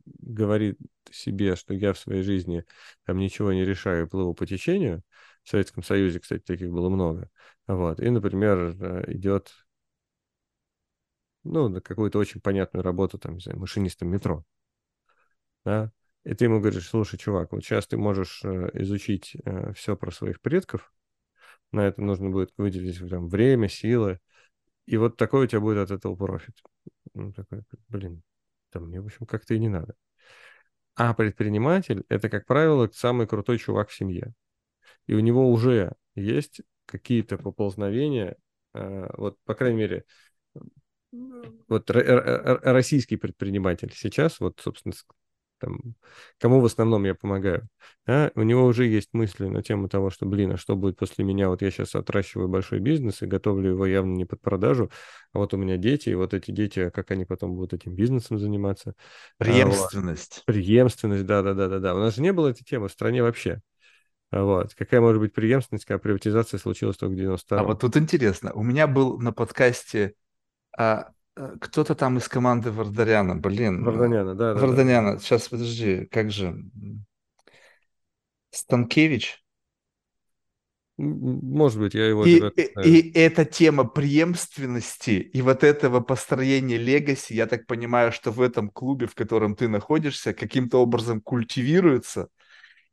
говорит 0.06 0.78
себе, 1.12 1.56
что 1.56 1.74
я 1.74 1.94
в 1.94 2.00
своей 2.00 2.24
жизни 2.24 2.66
там 3.06 3.18
ничего 3.18 3.54
не 3.54 3.66
решаю, 3.66 4.10
плыву 4.10 4.34
по 4.34 4.46
течению, 4.46 5.04
в 5.44 5.50
Советском 5.50 5.84
Союзе, 5.84 6.20
кстати, 6.20 6.42
таких 6.42 6.72
было 6.72 6.90
много, 6.90 7.30
вот, 7.68 8.00
и, 8.00 8.10
например, 8.10 8.76
э, 8.80 9.14
идет 9.14 9.52
ну, 11.44 11.68
на 11.68 11.82
какую-то 11.82 12.20
очень 12.20 12.42
понятную 12.42 12.84
работу, 12.84 13.18
там, 13.18 13.36
не 13.36 13.40
знаю, 13.40 13.60
машинистом 13.60 14.10
метро, 14.10 14.46
да, 15.66 15.92
и 16.24 16.34
ты 16.34 16.46
ему 16.46 16.60
говоришь, 16.60 16.88
слушай, 16.88 17.18
чувак, 17.18 17.52
вот 17.52 17.64
сейчас 17.64 17.88
ты 17.88 17.98
можешь 17.98 18.42
э, 18.44 18.70
изучить 18.76 19.36
э, 19.44 19.74
все 19.74 19.98
про 19.98 20.12
своих 20.12 20.40
предков, 20.42 20.94
на 21.72 21.82
это 21.82 22.02
нужно 22.02 22.30
будет 22.30 22.54
выделить 22.58 23.00
там, 23.10 23.28
время, 23.28 23.68
силы, 23.68 24.20
и 24.86 24.98
вот 24.98 25.18
такой 25.18 25.46
у 25.46 25.48
тебя 25.48 25.60
будет 25.60 25.78
от 25.80 25.92
этого 25.92 26.16
профит. 26.16 26.62
Ну, 27.14 27.34
такой, 27.34 27.64
блин, 27.90 28.24
там 28.74 28.88
мне, 28.88 29.00
в 29.00 29.06
общем, 29.06 29.26
как-то 29.26 29.54
и 29.54 29.60
не 29.60 29.70
надо. 29.70 29.96
А 30.96 31.14
предприниматель– 31.14 32.04
это, 32.10 32.30
как 32.30 32.46
правило, 32.46 32.90
самый 32.94 33.28
крутой 33.28 33.58
чувак 33.58 33.90
в 33.90 33.96
семье. 33.96 34.34
И 35.08 35.14
у 35.14 35.20
него 35.20 35.50
уже 35.52 35.94
есть 36.16 36.62
какие-то 36.86 37.38
поползновения, 37.38 38.36
э, 38.74 39.10
вот, 39.18 39.38
по 39.46 39.56
крайней 39.56 39.78
мере, 39.78 40.06
вот 41.68 41.90
российский 41.90 43.18
предприниматель 43.18 43.92
сейчас, 43.94 44.40
вот, 44.40 44.60
собственно, 44.60 44.94
там, 45.64 45.80
кому 46.40 46.60
в 46.60 46.66
основном 46.66 47.06
я 47.06 47.16
помогаю, 47.16 47.68
да, 48.06 48.32
у 48.36 48.44
него 48.44 48.66
уже 48.66 48.86
есть 48.86 49.10
мысли 49.14 49.48
на 49.48 49.64
тему 49.64 49.88
того, 49.88 50.10
что, 50.10 50.26
блин, 50.26 50.52
а 50.52 50.58
что 50.58 50.76
будет 50.76 50.98
после 50.98 51.24
меня? 51.24 51.50
Вот 51.50 51.62
я 51.62 51.72
сейчас 51.72 51.96
отращиваю 51.96 52.50
большой 52.50 52.80
бизнес 52.80 53.22
и 53.22 53.26
готовлю 53.26 53.72
его 53.72 53.86
явно 53.86 54.14
не 54.14 54.26
под 54.26 54.42
продажу, 54.42 54.92
а 55.32 55.40
вот 55.40 55.54
у 55.54 55.58
меня 55.58 55.78
дети, 55.78 56.10
и 56.10 56.16
вот 56.16 56.34
эти 56.34 56.52
дети, 56.52 56.80
а 56.80 56.92
как 56.92 57.12
они 57.12 57.26
потом 57.26 57.56
будут 57.56 57.74
этим 57.74 57.96
бизнесом 57.96 58.40
заниматься? 58.40 58.94
Преемственность. 59.38 60.44
А, 60.46 60.52
вот. 60.52 60.56
Преемственность, 60.56 61.26
да-да-да-да-да. 61.26 61.96
У 61.96 62.00
нас 62.00 62.16
же 62.16 62.22
не 62.22 62.34
было 62.34 62.50
этой 62.50 62.64
темы 62.64 62.90
в 62.90 62.92
стране 62.92 63.24
вообще. 63.24 63.62
Вот. 64.32 64.74
Какая 64.74 65.00
может 65.00 65.22
быть 65.22 65.34
преемственность, 65.34 65.86
когда 65.86 66.00
приватизация 66.00 66.58
случилась 66.58 66.98
только 66.98 67.14
в 67.14 67.16
92 67.16 67.60
А 67.60 67.64
вот 67.64 67.80
тут 67.80 67.96
интересно. 67.98 68.52
У 68.54 68.64
меня 68.64 68.88
был 68.88 69.20
на 69.20 69.32
подкасте 69.32 70.16
а, 70.76 71.13
кто-то 71.36 71.96
там 71.96 72.18
из 72.18 72.28
команды 72.28 72.72
Вардаряна, 72.72 73.36
блин. 73.36 73.84
Варданяна, 73.84 74.36
да. 74.36 74.54
Варданяна. 74.54 75.12
Да, 75.12 75.18
да. 75.18 75.24
Сейчас, 75.24 75.48
подожди, 75.50 76.06
как 76.12 76.32
же? 76.32 76.56
Станкевич? 78.52 79.44
Может 80.98 81.80
быть, 81.80 81.96
я 81.96 82.08
его... 82.08 82.24
И, 82.24 82.40
и, 82.40 83.00
и 83.00 83.18
эта 83.18 83.46
тема 83.46 83.84
преемственности 83.84 85.12
и 85.12 85.42
вот 85.42 85.64
этого 85.64 86.02
построения 86.02 86.78
легаси, 86.78 87.34
я 87.34 87.48
так 87.48 87.66
понимаю, 87.66 88.12
что 88.12 88.30
в 88.32 88.40
этом 88.40 88.70
клубе, 88.70 89.08
в 89.08 89.16
котором 89.16 89.56
ты 89.56 89.68
находишься, 89.68 90.34
каким-то 90.34 90.78
образом 90.78 91.20
культивируется. 91.20 92.28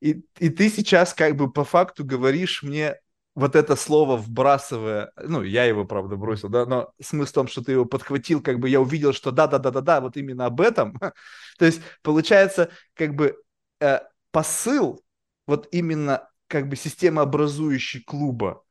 И, 0.01 0.23
и 0.39 0.49
ты 0.49 0.71
сейчас 0.71 1.13
как 1.13 1.37
бы 1.37 1.53
по 1.53 1.63
факту 1.65 2.03
говоришь 2.03 2.63
мне 2.63 2.97
вот 3.35 3.55
это 3.55 3.77
слово 3.77 4.17
вбрасывая, 4.17 5.13
ну, 5.17 5.43
я 5.43 5.65
его, 5.65 5.85
правда, 5.85 6.17
бросил, 6.17 6.49
да, 6.49 6.67
но 6.67 6.93
смысл 7.01 7.31
в 7.31 7.35
том, 7.35 7.49
что 7.49 7.63
ты 7.63 7.73
его 7.73 7.85
подхватил, 7.85 8.43
как 8.43 8.59
бы 8.59 8.69
я 8.69 8.81
увидел, 8.81 9.13
что 9.13 9.31
да-да-да-да-да, 9.31 10.01
вот 10.01 10.17
именно 10.17 10.47
об 10.47 10.61
этом. 10.61 10.99
То 11.59 11.65
есть, 11.65 11.81
получается, 12.03 12.71
как 12.95 13.15
бы 13.15 13.37
э, 13.81 14.01
посыл, 14.33 15.03
вот 15.47 15.69
именно 15.71 16.29
как 16.49 16.69
бы 16.69 16.77
системообразующий 16.77 18.03
клуба, 18.03 18.65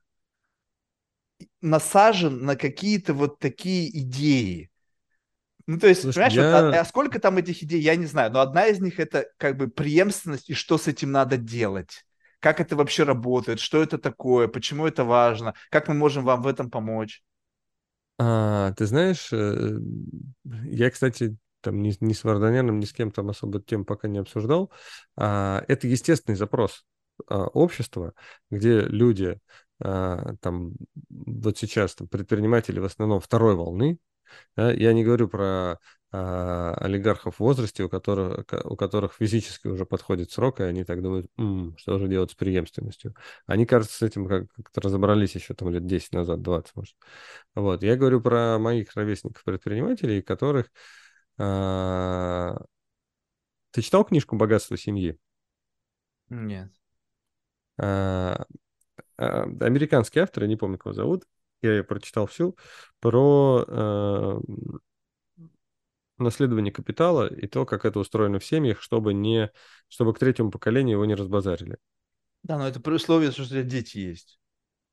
насажен 1.62 2.44
на 2.44 2.56
какие-то 2.56 3.14
вот 3.14 3.40
такие 3.40 3.90
идеи. 4.00 4.70
Ну, 5.68 5.78
то 5.80 5.88
есть, 5.88 6.02
Слушай, 6.02 6.16
понимаешь, 6.16 6.34
я... 6.34 6.64
вот, 6.64 6.76
а, 6.76 6.80
а 6.82 6.86
сколько 6.86 7.20
там 7.20 7.38
этих 7.38 7.64
идей, 7.64 7.80
я 7.80 7.96
не 7.96 8.08
знаю, 8.08 8.32
но 8.32 8.42
одна 8.42 8.66
из 8.66 8.82
них 8.82 9.00
это 9.00 9.28
как 9.38 9.56
бы 9.56 9.68
преемственность 9.68 10.50
и 10.50 10.54
что 10.54 10.78
с 10.78 10.88
этим 10.88 11.12
надо 11.12 11.38
делать 11.38 12.06
как 12.40 12.60
это 12.60 12.76
вообще 12.76 13.04
работает, 13.04 13.60
что 13.60 13.82
это 13.82 13.98
такое, 13.98 14.48
почему 14.48 14.88
это 14.88 15.04
важно, 15.04 15.54
как 15.70 15.88
мы 15.88 15.94
можем 15.94 16.24
вам 16.24 16.42
в 16.42 16.48
этом 16.48 16.70
помочь. 16.70 17.24
А, 18.18 18.74
ты 18.74 18.86
знаешь, 18.86 19.30
э, 19.32 19.80
я, 20.66 20.90
кстати, 20.90 21.38
там 21.62 21.82
ни, 21.82 21.96
ни 22.00 22.14
с 22.14 22.24
Варданяном, 22.24 22.80
ни 22.80 22.86
с 22.86 22.94
кем 22.94 23.12
там 23.12 23.30
особо 23.30 23.62
тем 23.62 23.86
пока 23.86 24.08
не 24.08 24.20
обсуждал. 24.20 24.72
А, 25.16 25.64
это 25.68 25.88
естественный 25.88 26.36
запрос 26.36 26.86
а, 27.28 27.46
общества, 27.46 28.14
где 28.50 28.82
люди 28.82 29.40
а, 29.82 30.36
там 30.42 30.74
вот 31.10 31.58
сейчас 31.58 31.96
там, 31.96 32.08
предприниматели 32.08 32.80
в 32.80 32.86
основном 32.86 33.20
второй 33.20 33.56
волны. 33.56 33.98
Да, 34.56 34.72
я 34.72 34.94
не 34.94 35.04
говорю 35.04 35.28
про 35.28 35.80
олигархов 36.12 37.36
в 37.36 37.40
возрасте, 37.40 37.84
у 37.84 37.90
которых, 37.90 38.46
у 38.66 38.76
которых 38.76 39.14
физически 39.14 39.68
уже 39.68 39.86
подходит 39.86 40.32
срок, 40.32 40.60
и 40.60 40.64
они 40.64 40.84
так 40.84 41.02
думают, 41.02 41.28
М, 41.38 41.76
что 41.78 42.00
же 42.00 42.08
делать 42.08 42.32
с 42.32 42.36
преемственностью. 42.36 43.16
Они, 43.46 43.66
кажется, 43.66 43.98
с 43.98 44.02
этим 44.02 44.28
как- 44.28 44.52
как-то 44.54 44.82
разобрались 44.82 45.36
еще 45.36 45.54
там 45.54 45.70
лет 45.70 45.86
10 45.86 46.14
назад, 46.14 46.42
20, 46.42 46.76
может. 46.76 46.96
Вот. 47.56 47.84
Я 47.84 47.96
говорю 47.96 48.22
про 48.22 48.58
моих 48.60 48.96
ровесников-предпринимателей, 48.96 50.22
которых... 50.22 50.72
А... 51.38 52.60
Ты 53.72 53.82
читал 53.82 54.04
книжку 54.04 54.36
«Богатство 54.36 54.78
семьи»? 54.78 55.18
Нет. 56.30 56.72
А, 57.78 58.46
а, 59.18 59.44
американский 59.62 60.20
автор, 60.20 60.44
я 60.44 60.50
не 60.50 60.56
помню, 60.56 60.78
кого 60.78 60.94
зовут, 60.94 61.26
я 61.62 61.72
ее 61.74 61.84
прочитал 61.84 62.28
всю, 62.28 62.58
про 63.00 63.66
а, 63.68 64.40
наследование 66.24 66.72
капитала 66.72 67.28
и 67.28 67.48
то, 67.48 67.66
как 67.66 67.86
это 67.86 68.00
устроено 68.00 68.40
в 68.40 68.46
семьях, 68.46 68.82
чтобы, 68.82 69.14
не, 69.14 69.52
чтобы 69.88 70.14
к 70.14 70.20
третьему 70.20 70.52
поколению 70.52 70.94
его 70.94 71.06
не 71.06 71.16
разбазарили. 71.16 71.78
Да, 72.44 72.58
но 72.58 72.68
это 72.68 72.80
при 72.80 72.94
условии, 72.94 73.32
что 73.32 73.44
у 73.44 73.46
тебя 73.46 73.64
дети 73.64 73.98
есть. 73.98 74.40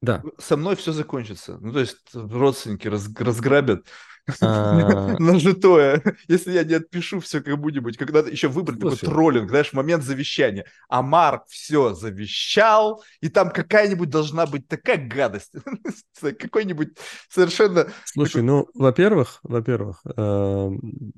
Да. 0.03 0.23
Со 0.39 0.57
мной 0.57 0.77
все 0.77 0.93
закончится. 0.93 1.59
Ну, 1.59 1.73
то 1.73 1.81
есть 1.81 1.98
родственники 2.12 2.89
раз, 2.89 3.09
разграбят. 3.19 3.86
нажитое, 4.40 6.03
если 6.27 6.53
я 6.53 6.65
не 6.65 6.74
отпишу 6.74 7.20
все 7.20 7.40
кому-нибудь, 7.40 7.97
когда 7.97 8.20
еще 8.20 8.48
выбрать 8.48 8.81
такой 8.81 8.97
троллинг, 8.97 9.51
знаешь, 9.51 9.73
момент 9.73 10.03
завещания. 10.03 10.66
А 10.89 11.03
Марк 11.03 11.44
все 11.48 11.94
завещал, 11.94 13.05
и 13.20 13.28
там 13.28 13.51
какая-нибудь 13.51 14.11
должна 14.11 14.47
быть 14.47 14.66
такая 14.66 14.98
гадость. 15.07 15.53
Какой-нибудь 16.20 16.97
совершенно... 17.28 17.89
Слушай, 18.05 18.43
ну, 18.43 18.69
во-первых, 18.74 19.39
во-первых, 19.43 20.03
эм, 20.16 21.12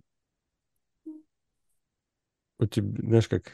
у 2.59 2.67
тебя, 2.67 3.03
знаешь, 3.07 3.29
как 3.29 3.45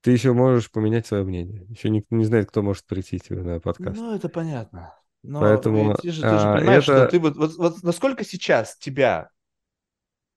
ты 0.00 0.10
еще 0.10 0.32
можешь 0.32 0.70
поменять 0.70 1.06
свое 1.06 1.24
мнение. 1.24 1.66
Еще 1.70 1.90
никто 1.90 2.14
не 2.16 2.24
знает, 2.24 2.48
кто 2.48 2.62
может 2.62 2.84
прийти 2.86 3.18
тебе 3.18 3.42
на 3.42 3.60
подкаст. 3.60 3.96
Ну, 3.96 4.14
это 4.14 4.28
понятно. 4.28 4.94
Но 5.26 5.40
Поэтому 5.40 5.94
ты 5.94 6.10
же, 6.10 6.20
ты 6.20 6.28
же 6.28 6.34
а, 6.36 6.58
понимаешь, 6.58 6.84
это... 6.84 6.98
что 6.98 7.06
ты 7.08 7.18
вот, 7.18 7.36
вот, 7.36 7.56
вот 7.56 7.82
насколько 7.82 8.24
сейчас 8.24 8.76
тебя 8.76 9.30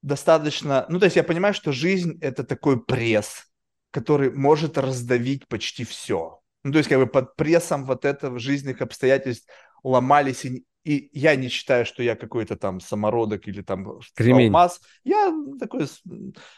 достаточно... 0.01 0.85
Ну, 0.87 0.97
то 0.97 1.05
есть 1.05 1.17
я 1.17 1.25
понимаю, 1.25 1.53
что 1.53 1.73
жизнь– 1.73 2.17
это 2.21 2.45
такой 2.45 2.81
пресс, 2.81 3.47
который 3.91 4.31
может 4.31 4.77
раздавить 4.77 5.45
почти 5.49 5.83
все. 5.83 6.39
Ну, 6.63 6.71
то 6.71 6.77
есть 6.77 6.89
как 6.89 6.99
бы 6.99 7.07
под 7.07 7.35
прессом 7.35 7.85
вот 7.85 8.05
этого 8.05 8.39
жизненных 8.39 8.81
обстоятельств 8.81 9.49
ломались 9.83 10.45
и, 10.45 10.65
и 10.85 11.09
я 11.11 11.35
не 11.35 11.49
считаю, 11.49 11.85
что 11.85 12.01
я 12.01 12.15
какой-то 12.15 12.55
там 12.55 12.79
самородок 12.79 13.45
или 13.49 13.61
там 13.61 13.99
Кремень. 14.15 14.45
алмаз. 14.45 14.79
Я 15.03 15.33
такой 15.59 15.87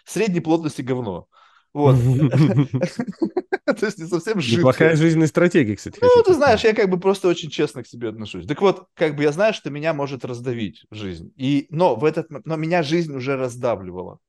средней 0.06 0.40
плотности 0.40 0.84
говно. 0.84 1.28
Вот. 1.74 1.96
То 3.78 3.86
есть 3.86 4.00
не 4.00 4.06
совсем 4.06 4.40
жидкая. 4.40 4.60
Неплохая 4.60 4.96
жизненная 4.96 5.28
стратегия, 5.28 5.76
кстати. 5.76 6.00
Ну, 6.02 6.24
ты 6.24 6.34
знаешь, 6.34 6.64
я 6.64 6.74
как 6.74 6.90
бы 6.90 7.00
просто 7.00 7.28
очень 7.28 7.50
честно 7.50 7.84
к 7.84 7.88
себе 7.88 8.10
отношусь. 8.10 8.46
Так 8.46 8.62
вот, 8.62 8.88
как 8.94 9.16
бы 9.16 9.24
я 9.24 9.32
знаю, 9.32 9.54
что 9.54 9.70
меня 9.70 9.94
может 9.94 10.26
раздавить 10.26 10.86
жизнь. 10.92 11.32
И, 11.36 11.68
но, 11.70 11.96
в 11.96 12.04
этот, 12.06 12.28
но 12.30 12.56
меня 12.56 12.84
жизнь 12.84 13.16
уже 13.16 13.36
раздавливала. 13.36 14.20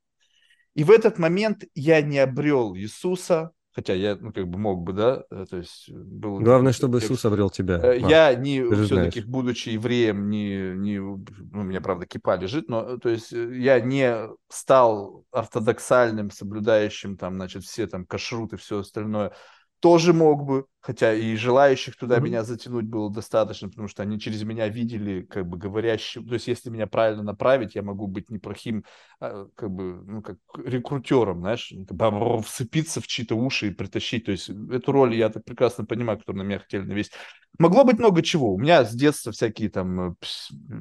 И 0.74 0.84
в 0.84 0.90
этот 0.90 1.18
момент 1.18 1.64
я 1.74 2.00
не 2.00 2.18
обрел 2.18 2.76
Иисуса, 2.76 3.50
Хотя 3.72 3.94
я, 3.94 4.16
ну, 4.20 4.32
как 4.32 4.48
бы 4.48 4.58
мог 4.58 4.82
бы, 4.82 4.92
да, 4.92 5.22
э, 5.30 5.46
то 5.48 5.56
есть 5.56 5.88
э, 5.88 5.92
был... 5.92 6.40
Главное, 6.40 6.72
чтобы 6.72 6.98
Иисус 6.98 7.24
обрел 7.24 7.50
тебя. 7.50 7.78
Э, 7.80 7.98
я 7.98 8.34
не, 8.34 8.64
все-таки, 8.84 9.20
будучи 9.20 9.68
евреем, 9.68 10.28
не, 10.28 10.72
не, 10.74 10.98
ну, 10.98 11.22
у 11.52 11.62
меня, 11.62 11.80
правда, 11.80 12.04
кипа 12.04 12.36
лежит, 12.36 12.68
но, 12.68 12.98
то 12.98 13.08
есть 13.08 13.30
я 13.30 13.78
не 13.80 14.28
стал 14.48 15.24
ортодоксальным, 15.30 16.30
соблюдающим 16.30 17.16
там, 17.16 17.36
значит, 17.36 17.62
все 17.62 17.86
там 17.86 18.06
кашрут 18.06 18.54
и 18.54 18.56
все 18.56 18.80
остальное 18.80 19.32
тоже 19.80 20.12
мог 20.12 20.44
бы, 20.44 20.66
хотя 20.80 21.14
и 21.14 21.34
желающих 21.36 21.96
туда 21.96 22.18
mm-hmm. 22.18 22.22
меня 22.22 22.44
затянуть 22.44 22.84
было 22.84 23.10
достаточно, 23.10 23.68
потому 23.68 23.88
что 23.88 24.02
они 24.02 24.20
через 24.20 24.42
меня 24.42 24.68
видели, 24.68 25.22
как 25.22 25.48
бы 25.48 25.56
говорящим, 25.56 26.26
то 26.28 26.34
есть 26.34 26.48
если 26.48 26.68
меня 26.68 26.86
правильно 26.86 27.22
направить, 27.22 27.74
я 27.74 27.82
могу 27.82 28.06
быть 28.06 28.30
неплохим, 28.30 28.84
а, 29.20 29.46
как 29.54 29.70
бы, 29.70 30.02
ну, 30.06 30.22
как 30.22 30.36
рекрутером, 30.64 31.40
знаешь, 31.40 31.72
бы 31.72 32.42
вцепиться 32.42 33.00
в 33.00 33.06
чьи-то 33.06 33.34
уши 33.34 33.68
и 33.68 33.74
притащить, 33.74 34.26
то 34.26 34.32
есть 34.32 34.50
эту 34.50 34.92
роль 34.92 35.14
я 35.14 35.30
так 35.30 35.44
прекрасно 35.44 35.86
понимаю, 35.86 36.18
которую 36.18 36.44
на 36.44 36.46
меня 36.46 36.58
хотели 36.58 36.82
навесить. 36.82 37.12
Могло 37.58 37.84
быть 37.84 37.98
много 37.98 38.22
чего, 38.22 38.54
у 38.54 38.58
меня 38.58 38.84
с 38.84 38.94
детства 38.94 39.32
всякие 39.32 39.70
там 39.70 40.16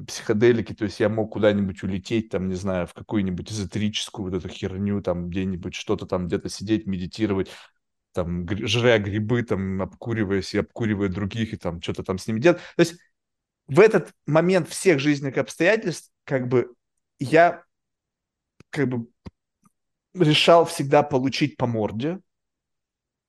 психоделики, 0.06 0.74
то 0.74 0.84
есть 0.84 1.00
я 1.00 1.08
мог 1.08 1.32
куда-нибудь 1.32 1.82
улететь, 1.82 2.28
там, 2.28 2.48
не 2.48 2.54
знаю, 2.54 2.86
в 2.86 2.92
какую-нибудь 2.92 3.50
эзотерическую 3.50 4.30
вот 4.30 4.36
эту 4.36 4.48
херню, 4.48 5.02
там, 5.02 5.30
где-нибудь 5.30 5.74
что-то 5.74 6.06
там, 6.06 6.26
где-то 6.26 6.48
сидеть, 6.48 6.86
медитировать, 6.86 7.48
там, 8.12 8.48
жря 8.48 8.98
грибы, 8.98 9.42
там, 9.42 9.82
обкуриваясь 9.82 10.54
и 10.54 10.58
обкуривая 10.58 11.08
других, 11.08 11.52
и 11.52 11.56
там 11.56 11.80
что-то 11.80 12.02
там 12.02 12.18
с 12.18 12.26
ними 12.26 12.40
делать. 12.40 12.58
То 12.76 12.80
есть 12.80 12.96
в 13.66 13.80
этот 13.80 14.12
момент 14.26 14.68
всех 14.68 14.98
жизненных 14.98 15.38
обстоятельств, 15.38 16.10
как 16.24 16.48
бы, 16.48 16.74
я 17.18 17.64
как 18.70 18.88
бы 18.88 19.06
решал 20.14 20.64
всегда 20.64 21.02
получить 21.02 21.56
по 21.56 21.66
морде, 21.66 22.20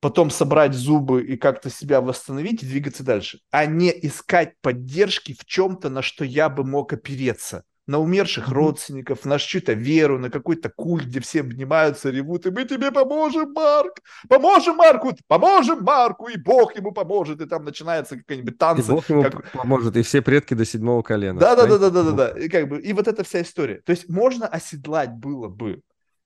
потом 0.00 0.30
собрать 0.30 0.74
зубы 0.74 1.24
и 1.24 1.36
как-то 1.36 1.70
себя 1.70 2.00
восстановить 2.00 2.62
и 2.62 2.66
двигаться 2.66 3.04
дальше, 3.04 3.40
а 3.50 3.66
не 3.66 3.90
искать 4.04 4.54
поддержки 4.60 5.32
в 5.32 5.44
чем-то, 5.44 5.90
на 5.90 6.02
что 6.02 6.24
я 6.24 6.48
бы 6.48 6.64
мог 6.64 6.92
опереться. 6.92 7.64
На 7.86 7.98
умерших 7.98 8.48
родственников, 8.48 9.24
на 9.24 9.38
чью-то 9.38 9.72
веру, 9.72 10.18
на 10.18 10.30
какой-то 10.30 10.70
культ, 10.70 11.04
где 11.06 11.20
все 11.20 11.40
обнимаются, 11.40 12.10
ревут, 12.10 12.46
и 12.46 12.50
мы 12.50 12.64
тебе 12.64 12.92
поможем, 12.92 13.52
Марк, 13.52 14.00
поможем 14.28 14.76
Марку, 14.76 15.12
поможем 15.26 15.82
Марку, 15.82 16.28
и 16.28 16.36
Бог 16.36 16.76
ему 16.76 16.92
поможет, 16.92 17.40
и 17.40 17.46
там 17.46 17.64
начинается 17.64 18.16
какая-нибудь 18.16 18.56
И 18.74 18.76
танцы, 18.76 18.92
Бог 18.92 19.08
ему 19.10 19.22
как, 19.22 19.50
поможет, 19.52 19.96
и 19.96 20.02
все 20.02 20.22
предки 20.22 20.54
до 20.54 20.64
седьмого 20.64 21.02
колена. 21.02 21.40
да, 21.40 21.56
да, 21.56 21.66
да, 21.66 21.78
Встаньте, 21.78 21.78
да, 21.78 21.90
да, 21.90 22.02
да, 22.04 22.12
Бог. 22.12 22.16
да. 22.34 22.38
И 22.38 22.48
как 22.48 22.68
бы 22.68 22.80
и 22.80 22.92
вот 22.92 23.08
эта 23.08 23.24
вся 23.24 23.42
история. 23.42 23.80
То 23.82 23.90
есть 23.90 24.08
можно 24.08 24.46
оседлать 24.46 25.10
было 25.10 25.48
бы, 25.48 25.82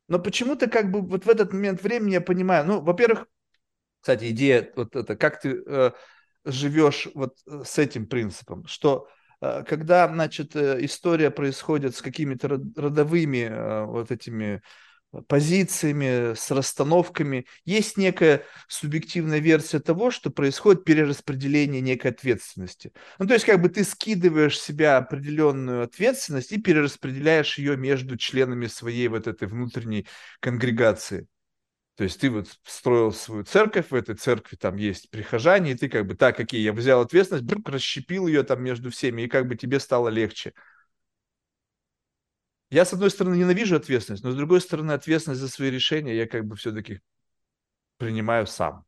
но 0.09 0.19
почему-то 0.19 0.69
как 0.69 0.91
бы 0.91 1.01
вот 1.01 1.25
в 1.25 1.29
этот 1.29 1.53
момент 1.53 1.83
времени 1.83 2.13
я 2.13 2.21
понимаю, 2.21 2.67
ну, 2.67 2.81
во-первых, 2.81 3.27
кстати, 4.01 4.31
идея 4.31 4.73
вот 4.77 4.95
это, 4.95 5.17
как 5.17 5.41
ты 5.41 5.63
э, 5.67 5.91
живешь 6.45 7.09
вот 7.15 7.39
э, 7.47 7.63
с 7.65 7.79
этим 7.79 8.07
принципом, 8.07 8.67
что 8.67 9.09
когда, 9.41 10.09
значит, 10.09 10.57
э, 10.57 10.85
история 10.85 11.31
происходит 11.31 11.95
с 11.97 12.03
какими-то 12.03 12.49
род- 12.49 12.79
родовыми 12.79 13.49
э, 13.51 13.85
вот 13.85 14.11
этими 14.11 14.63
позициями, 15.29 16.35
с 16.35 16.51
расстановками, 16.51 17.47
есть 17.65 17.97
некая 17.97 18.45
субъективная 18.69 19.39
версия 19.39 19.81
того, 19.81 20.11
что 20.11 20.31
происходит 20.31 20.85
перераспределение 20.85 21.81
некой 21.81 22.11
ответственности. 22.11 22.93
Ну, 23.19 23.27
то 23.27 23.35
есть, 23.35 23.47
как 23.47 23.63
бы 23.63 23.69
ты 23.69 23.85
скидываешь 23.85 24.59
с 24.59 24.65
себя 24.65 24.99
определенную 24.99 25.83
ответственность 25.85 26.53
и 26.53 26.61
перераспределяешь 26.61 27.59
ее 27.59 27.77
между 27.77 28.17
членами 28.17 28.67
своей 28.67 29.09
вот 29.09 29.27
этой 29.27 29.49
внутренней 29.49 30.07
конгрегации. 30.41 31.27
То 31.97 32.05
есть 32.05 32.21
ты 32.21 32.31
вот 32.31 32.49
строил 32.65 33.11
свою 33.11 33.45
церковь, 33.45 33.91
в 33.91 33.95
этой 33.95 34.15
церкви 34.15 34.57
там 34.57 34.77
есть 34.77 35.11
прихожане, 35.11 35.73
и 35.73 35.75
ты 35.75 35.89
как 35.89 36.07
бы, 36.07 36.15
так, 36.15 36.37
какие, 36.37 36.61
я 36.61 36.75
взял 36.75 37.01
ответственность, 37.01 37.47
брук, 37.47 37.71
расщепил 37.71 38.27
ее 38.27 38.43
там 38.43 38.63
между 38.63 38.91
всеми, 38.91 39.23
и 39.23 39.29
как 39.29 39.49
бы 39.49 39.57
тебе 39.57 39.81
стало 39.81 40.09
легче. 40.11 40.53
Я, 42.69 42.85
с 42.85 42.93
одной 42.93 43.11
стороны, 43.11 43.37
ненавижу 43.37 43.77
ответственность, 43.77 44.25
но 44.25 44.31
с 44.31 44.37
другой 44.37 44.61
стороны, 44.61 44.93
ответственность 44.93 45.41
за 45.41 45.49
свои 45.49 45.71
решения 45.71 46.15
я 46.15 46.27
как 46.27 46.45
бы 46.45 46.57
все-таки 46.57 47.01
принимаю 47.99 48.47
сам. 48.47 48.85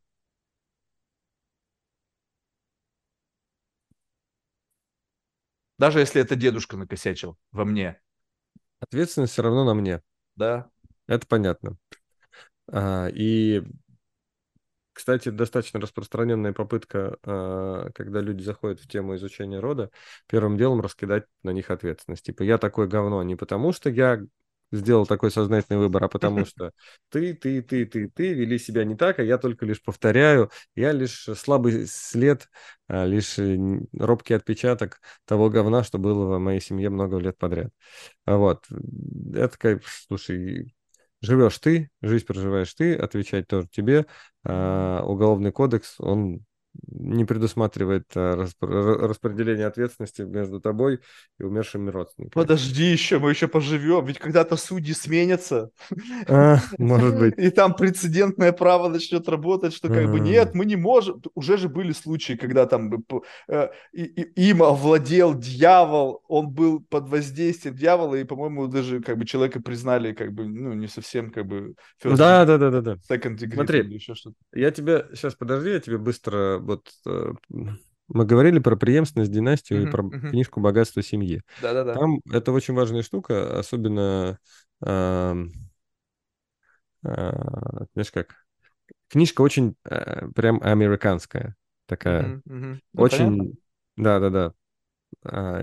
Даже 5.79 5.99
если 5.99 6.21
это 6.21 6.35
дедушка 6.35 6.77
накосячил 6.77 7.37
во 7.51 7.65
мне, 7.65 7.99
Ответственность 8.79 9.33
все 9.33 9.41
равно 9.41 9.65
на 9.65 9.73
мне. 9.73 10.01
да? 10.35 10.69
Это 11.07 11.27
понятно. 11.27 11.77
А, 12.71 13.07
и, 13.07 13.63
кстати, 14.93 15.29
достаточно 15.29 15.79
распространенная 15.79 16.53
попытка, 16.53 17.17
а, 17.23 17.89
когда 17.95 18.21
люди 18.21 18.41
заходят 18.43 18.79
в 18.81 18.87
тему 18.87 19.15
изучения 19.15 19.59
рода, 19.59 19.91
первым 20.27 20.57
делом 20.57 20.81
раскидать 20.81 21.25
на 21.43 21.51
них 21.51 21.71
ответственность. 21.71 22.25
Типа, 22.25 22.43
я 22.43 22.57
такое 22.57 22.87
говно 22.87 23.23
не 23.23 23.35
потому, 23.35 23.71
что 23.71 23.89
я 23.89 24.21
сделал 24.71 25.05
такой 25.05 25.31
сознательный 25.31 25.79
выбор, 25.79 26.03
а 26.03 26.09
потому 26.09 26.45
что 26.45 26.71
ты, 27.09 27.33
ты, 27.33 27.61
ты, 27.61 27.85
ты, 27.85 28.09
ты 28.09 28.33
вели 28.33 28.59
себя 28.59 28.83
не 28.83 28.95
так, 28.95 29.19
а 29.19 29.23
я 29.23 29.37
только 29.37 29.65
лишь 29.65 29.81
повторяю, 29.81 30.51
я 30.75 30.91
лишь 30.91 31.29
слабый 31.35 31.87
след, 31.87 32.49
а, 32.87 33.05
лишь 33.05 33.39
э, 33.39 33.57
робкий 33.93 34.33
отпечаток 34.33 35.01
того 35.25 35.49
говна, 35.49 35.83
что 35.83 35.97
было 35.97 36.35
в 36.37 36.39
моей 36.39 36.61
семье 36.61 36.89
много 36.89 37.17
лет 37.17 37.37
подряд. 37.37 37.71
Вот. 38.25 38.65
Это 39.33 39.57
как, 39.57 39.83
слушай, 39.85 40.73
живешь 41.21 41.57
ты, 41.59 41.89
жизнь 42.01 42.25
проживаешь 42.25 42.73
ты, 42.73 42.95
отвечать 42.95 43.47
тоже 43.47 43.67
тебе. 43.69 44.05
А 44.43 45.03
уголовный 45.03 45.51
кодекс, 45.51 45.95
он 45.99 46.45
не 46.87 47.25
предусматривает 47.25 48.05
а, 48.15 48.47
распределение 48.61 49.67
ответственности 49.67 50.21
между 50.21 50.59
тобой 50.59 50.99
и 51.39 51.43
умершими 51.43 51.89
родственниками. 51.89 52.41
Подожди 52.41 52.85
еще, 52.85 53.19
мы 53.19 53.31
еще 53.31 53.47
поживем, 53.47 54.05
ведь 54.05 54.19
когда-то 54.19 54.55
судьи 54.55 54.93
сменятся, 54.93 55.71
А, 56.27 56.57
может 56.77 57.17
быть. 57.17 57.33
и 57.37 57.49
там 57.49 57.73
прецедентное 57.73 58.51
право 58.51 58.89
начнет 58.89 59.27
работать, 59.29 59.73
что 59.73 59.87
как 59.87 60.11
бы 60.11 60.19
нет, 60.19 60.53
мы 60.53 60.65
не 60.65 60.75
можем. 60.75 61.21
Уже 61.35 61.57
же 61.57 61.69
были 61.69 61.91
случаи, 61.91 62.33
когда 62.33 62.65
там 62.65 62.91
э, 63.49 63.69
им 63.93 64.63
овладел 64.63 65.37
дьявол, 65.37 66.23
он 66.27 66.49
был 66.49 66.81
под 66.81 67.09
воздействием 67.09 67.75
дьявола, 67.75 68.15
и, 68.15 68.23
по-моему, 68.23 68.67
даже 68.67 69.01
как 69.01 69.17
бы 69.17 69.25
человека 69.25 69.61
признали 69.61 70.13
как 70.13 70.33
бы, 70.33 70.47
ну, 70.47 70.73
не 70.73 70.87
совсем 70.87 71.31
как 71.31 71.45
бы 71.45 71.75
Да, 72.03 72.45
да, 72.45 72.57
да, 72.57 72.69
да, 72.69 72.81
да. 72.81 72.97
second 73.09 73.37
degree 73.37 73.53
Смотри. 73.53 73.99
Я 74.53 74.71
тебе 74.71 75.05
сейчас 75.13 75.35
подожди, 75.35 75.71
я 75.71 75.79
тебе 75.79 75.97
быстро 75.97 76.59
вот 76.69 76.89
э, 77.07 77.33
мы 78.07 78.25
говорили 78.25 78.59
про 78.59 78.75
преемственность 78.75 79.31
династию 79.31 79.83
и 79.83 79.85
Мгм, 79.85 79.91
про 79.91 80.11
мгм. 80.11 80.29
книжку 80.29 80.61
богатства 80.61 81.01
семьи. 81.03 81.41
Да-да-да. 81.61 81.93
Там 81.93 82.21
это 82.31 82.51
очень 82.51 82.73
важная 82.73 83.03
штука, 83.03 83.59
особенно 83.59 84.39
ам, 84.81 85.51
а, 87.03 87.85
знаешь 87.93 88.11
как, 88.11 88.35
книжка 89.09 89.41
очень 89.41 89.75
э, 89.85 90.27
прям 90.35 90.61
американская 90.63 91.55
такая. 91.87 92.41
Ну, 92.93 93.05
понятно. 93.05 93.45
очень, 93.45 93.57
да, 93.97 94.19
да, 94.19 94.29
да. 94.29 94.53
А, 95.25 95.61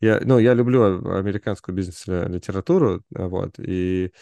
Я, 0.00 0.20
ну, 0.24 0.38
я 0.38 0.54
люблю 0.54 0.82
американскую 1.16 1.74
бизнес-литературу, 1.76 3.04
вот, 3.10 3.58
и 3.58 4.12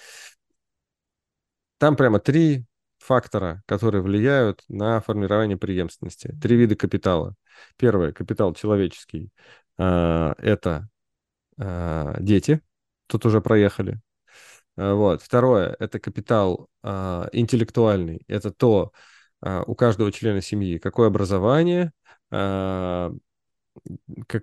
там 1.78 1.96
прямо 1.96 2.18
три 2.20 2.64
фактора, 3.04 3.62
которые 3.66 4.02
влияют 4.02 4.64
на 4.68 5.00
формирование 5.00 5.58
преемственности. 5.58 6.34
Три 6.40 6.56
вида 6.56 6.74
капитала. 6.74 7.34
Первый 7.76 8.12
капитал 8.12 8.54
человеческий. 8.54 9.30
а, 9.76 10.34
Это 10.38 10.88
а, 11.58 12.16
дети. 12.18 12.60
Тут 13.06 13.26
уже 13.26 13.40
проехали. 13.40 14.00
А, 14.76 14.94
Вот. 14.94 15.22
Второе– 15.22 15.76
это 15.78 15.98
капитал 15.98 16.68
интеллектуальный. 16.82 18.22
Это 18.28 18.50
то, 18.50 18.92
у 19.42 19.74
каждого 19.74 20.10
члена 20.10 20.40
семьи, 20.40 20.78
какое 20.78 21.08
образование, 21.08 21.92
какой 22.30 22.98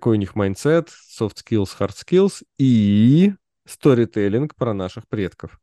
у 0.04 0.14
них 0.14 0.34
mindset, 0.34 0.88
soft 0.88 1.36
skills, 1.36 1.70
hard 1.78 1.94
skills 1.94 2.42
и 2.58 3.32
сторителлинг 3.66 4.54
про 4.54 4.74
наших 4.74 5.08
предков. 5.08 5.61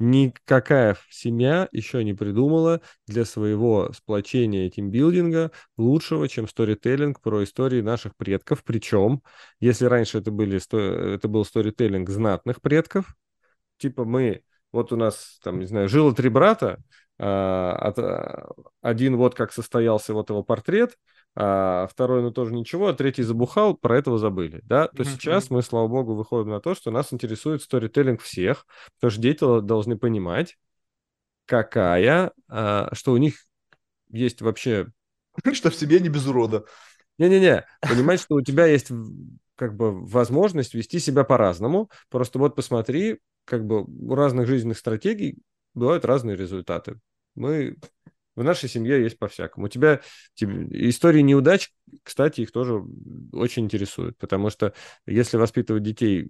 Никакая 0.00 0.96
семья 1.10 1.68
еще 1.72 2.04
не 2.04 2.14
придумала 2.14 2.80
для 3.08 3.24
своего 3.24 3.90
сплочения 3.92 4.70
тимбилдинга 4.70 5.50
лучшего, 5.76 6.28
чем 6.28 6.46
сторителлинг 6.46 7.20
про 7.20 7.42
истории 7.42 7.80
наших 7.80 8.14
предков. 8.16 8.62
Причем, 8.62 9.22
если 9.58 9.86
раньше 9.86 10.18
это, 10.18 10.30
были, 10.30 10.60
это 11.14 11.26
был 11.26 11.44
сторителлинг 11.44 12.08
знатных 12.10 12.60
предков, 12.62 13.16
типа 13.78 14.04
мы, 14.04 14.42
вот 14.72 14.92
у 14.92 14.96
нас, 14.96 15.40
там, 15.42 15.58
не 15.58 15.66
знаю, 15.66 15.88
жило 15.88 16.14
три 16.14 16.28
брата, 16.28 16.78
а, 17.18 17.92
а, 17.96 18.48
один 18.82 19.16
вот 19.16 19.34
как 19.34 19.52
состоялся 19.52 20.14
вот 20.14 20.30
его 20.30 20.44
портрет, 20.44 20.96
а 21.36 21.86
второй, 21.88 22.22
ну, 22.22 22.30
тоже 22.30 22.52
ничего, 22.54 22.88
а 22.88 22.94
третий 22.94 23.22
забухал, 23.22 23.76
про 23.76 23.98
этого 23.98 24.18
забыли, 24.18 24.60
да, 24.64 24.88
то 24.88 25.04
Мгм, 25.04 25.04
сейчас 25.04 25.50
мы, 25.50 25.62
слава 25.62 25.88
богу, 25.88 26.14
выходим 26.14 26.50
на 26.50 26.60
то, 26.60 26.74
что 26.74 26.90
нас 26.90 27.12
интересует 27.12 27.62
сторителлинг 27.62 28.20
всех, 28.22 28.66
потому 28.96 29.10
что 29.12 29.20
дети 29.22 29.60
должны 29.62 29.96
понимать, 29.98 30.56
какая, 31.46 32.32
а, 32.48 32.90
что 32.94 33.12
у 33.12 33.16
них 33.16 33.36
есть 34.10 34.42
вообще 34.42 34.88
Что 35.52 35.70
в 35.70 35.74
себе 35.74 36.00
не 36.00 36.08
без 36.08 36.26
урода. 36.26 36.64
не-не-не, 37.18 37.66
понимать, 37.86 38.20
что 38.20 38.36
у 38.36 38.42
тебя 38.42 38.66
есть 38.66 38.88
как 39.56 39.74
бы 39.76 40.04
возможность 40.06 40.74
вести 40.74 40.98
себя 40.98 41.24
по-разному. 41.24 41.90
Просто 42.10 42.38
вот 42.38 42.54
посмотри, 42.54 43.18
как 43.44 43.66
бы 43.66 43.84
у 43.84 44.14
разных 44.14 44.46
жизненных 44.46 44.78
стратегий 44.78 45.38
бывают 45.74 46.04
разные 46.04 46.36
результаты. 46.36 47.00
Мы 47.34 47.76
в 48.38 48.44
нашей 48.44 48.68
семье 48.68 49.02
есть 49.02 49.18
по-всякому. 49.18 49.66
У 49.66 49.68
тебя 49.68 50.00
тебе- 50.34 50.66
истории 50.90 51.20
неудач, 51.20 51.70
кстати, 52.02 52.42
их 52.42 52.52
тоже 52.52 52.82
очень 53.32 53.64
интересуют, 53.64 54.16
потому 54.18 54.50
что 54.50 54.74
если 55.06 55.36
воспитывать 55.36 55.82
детей 55.82 56.28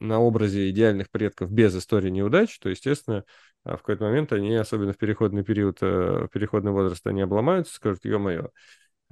на 0.00 0.18
образе 0.20 0.68
идеальных 0.70 1.10
предков 1.10 1.50
без 1.52 1.74
истории 1.76 2.10
неудач, 2.10 2.58
то, 2.58 2.68
естественно, 2.68 3.24
а, 3.64 3.76
в 3.76 3.82
какой-то 3.82 4.04
момент 4.04 4.32
они, 4.32 4.54
особенно 4.56 4.92
в 4.92 4.98
переходный 4.98 5.44
период, 5.44 5.78
э, 5.82 6.26
в 6.26 6.28
переходный 6.28 6.72
возраст, 6.72 7.06
они 7.06 7.22
обломаются, 7.22 7.74
скажут, 7.74 8.04
ё-моё, 8.04 8.50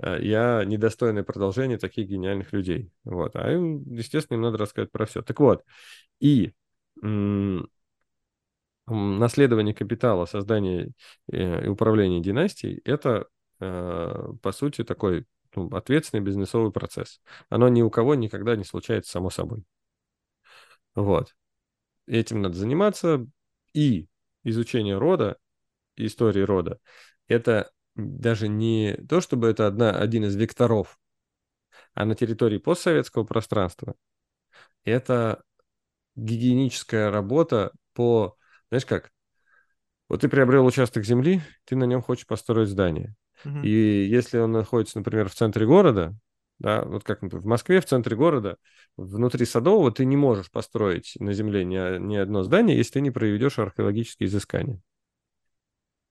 э, 0.03 0.19
я 0.23 0.65
недостойное 0.67 1.25
продолжение 1.25 1.79
таких 1.79 2.09
гениальных 2.09 2.53
людей. 2.53 2.93
Вот. 3.05 3.37
А 3.37 3.51
им, 3.53 3.85
естественно, 3.95 4.37
им 4.39 4.43
надо 4.43 4.59
рассказать 4.59 4.93
про 4.93 5.07
все. 5.07 5.23
Так 5.23 5.41
вот, 5.41 5.65
и 6.21 6.53
наследование 8.87 9.75
капитала, 9.75 10.25
создание 10.25 10.91
э, 11.31 11.67
и 11.67 11.69
управление 11.69 12.21
династией– 12.21 12.81
это, 12.85 13.27
э, 13.61 14.33
по 14.43 14.53
сути, 14.53 14.85
такой 14.85 15.27
ну, 15.55 15.69
ответственный 15.69 16.23
бизнесовый 16.23 16.73
процесс. 16.73 17.21
Оно 17.49 17.69
ни 17.69 17.83
у 17.83 17.91
кого 17.91 18.15
никогда 18.15 18.57
не 18.57 18.65
случается 18.65 19.13
само 19.13 19.31
собой. 19.31 19.65
Вот. 20.95 21.35
Этим 22.07 22.43
надо 22.43 22.57
заниматься. 22.57 23.27
И 23.73 24.09
изучение 24.45 24.99
рода, 24.99 25.39
истории 25.97 26.43
рода, 26.43 26.79
это 27.27 27.71
даже 27.95 28.49
не 28.49 28.97
то, 29.09 29.21
чтобы 29.21 29.49
это 29.49 29.67
одна, 29.67 29.91
один 29.99 30.25
из 30.25 30.35
векторов, 30.35 30.99
а 31.95 32.05
на 32.05 32.15
территории 32.15 32.59
постсоветского 32.59 33.25
пространства 33.25 33.95
Это 34.85 35.43
гигиеническая 36.17 37.11
работа 37.11 37.73
по, 37.95 38.37
знаешь 38.73 38.87
как, 38.87 39.11
вот 40.09 40.23
ты 40.23 40.31
приобрел 40.31 40.65
участок 40.65 41.05
земли, 41.05 41.43
ты 41.67 41.77
на 41.77 41.85
нем 41.85 42.01
хочешь 42.01 42.27
построить 42.27 42.71
здание. 42.71 43.15
Мгм. 43.45 43.63
И 43.65 43.69
если 43.69 44.39
он 44.39 44.53
находится, 44.53 44.97
например, 44.97 45.29
в 45.29 45.35
центре 45.35 45.67
города, 45.67 46.17
да, 46.59 46.83
вот 46.83 47.05
как 47.05 47.21
например, 47.21 47.43
в 47.43 47.47
Москве, 47.47 47.83
в 47.83 47.85
центре 47.85 48.17
города, 48.17 48.57
внутри 48.97 49.45
Садового 49.45 49.93
ты 49.93 50.07
не 50.07 50.17
можешь 50.17 50.51
построить 50.51 51.17
на 51.19 51.35
земле 51.35 51.67
ни, 51.67 51.99
ни 51.99 52.17
одно 52.17 52.45
здание, 52.45 52.75
если 52.75 52.95
ты 52.95 53.01
не 53.03 53.11
проведешь 53.11 53.59
археологические 53.59 54.29
изыскания. 54.29 54.81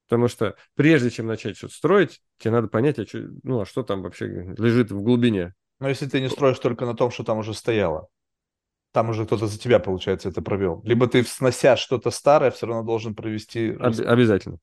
Потому 0.07 0.27
что 0.27 0.55
прежде 0.75 1.09
чем 1.09 1.25
начать 1.25 1.57
что-то 1.57 1.73
строить, 1.73 2.21
тебе 2.37 2.51
надо 2.51 2.67
понять, 2.67 2.99
а 2.99 3.07
что, 3.07 3.27
ну, 3.41 3.61
а 3.61 3.65
что 3.65 3.81
там 3.81 4.03
вообще 4.03 4.53
лежит 4.55 4.91
в 4.91 5.01
глубине. 5.01 5.55
Но 5.79 5.89
если 5.89 6.05
ты 6.05 6.21
не 6.21 6.29
строишь 6.29 6.59
только 6.59 6.85
на 6.85 6.95
том, 6.95 7.09
что 7.09 7.23
там 7.23 7.39
уже 7.39 7.55
стояло, 7.55 8.07
там 8.91 9.09
уже 9.09 9.25
кто-то 9.25 9.47
за 9.47 9.57
тебя, 9.57 9.79
получается, 9.79 10.29
это 10.29 10.41
провел. 10.41 10.81
Либо 10.83 11.07
ты, 11.07 11.23
снося 11.23 11.77
что-то 11.77 12.11
старое, 12.11 12.51
все 12.51 12.67
равно 12.67 12.83
должен 12.83 13.15
провести... 13.15 13.71
Об- 13.79 13.99
обязательно. 14.05 14.57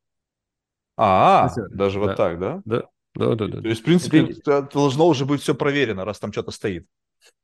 А, 0.97 1.49
даже 1.71 2.01
вот 2.01 2.09
да. 2.09 2.17
так, 2.17 2.39
да? 2.39 2.63
Да, 2.65 2.85
да, 3.15 3.35
да, 3.35 3.47
да. 3.47 3.63
То 3.63 3.69
есть, 3.69 3.83
в 3.83 3.85
принципе, 3.85 4.25
Это- 4.25 4.63
должно 4.63 5.07
уже 5.07 5.25
быть 5.25 5.41
все 5.43 5.55
проверено, 5.55 6.05
раз 6.05 6.19
там 6.19 6.33
что-то 6.33 6.51
стоит. 6.51 6.87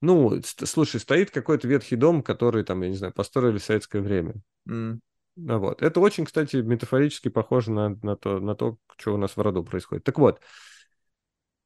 Ну, 0.00 0.40
слушай, 0.64 1.00
стоит 1.00 1.30
какой-то 1.30 1.68
ветхий 1.68 1.96
дом, 1.96 2.22
который 2.22 2.64
там, 2.64 2.82
я 2.82 2.88
не 2.88 2.96
знаю, 2.96 3.12
построили 3.12 3.58
в 3.58 3.64
советское 3.64 4.00
время. 4.00 4.34
Ну 4.66 5.58
вот. 5.58 5.82
Это 5.82 6.00
очень, 6.00 6.24
кстати, 6.24 6.56
метафорически 6.56 7.28
похоже 7.28 7.72
на, 7.72 7.88
на, 8.02 8.16
то, 8.16 8.38
на 8.38 8.54
то, 8.54 8.76
что 8.96 9.14
у 9.14 9.16
нас 9.16 9.36
в 9.36 9.40
роду 9.40 9.64
происходит. 9.64 10.04
Так 10.04 10.18
вот, 10.18 10.40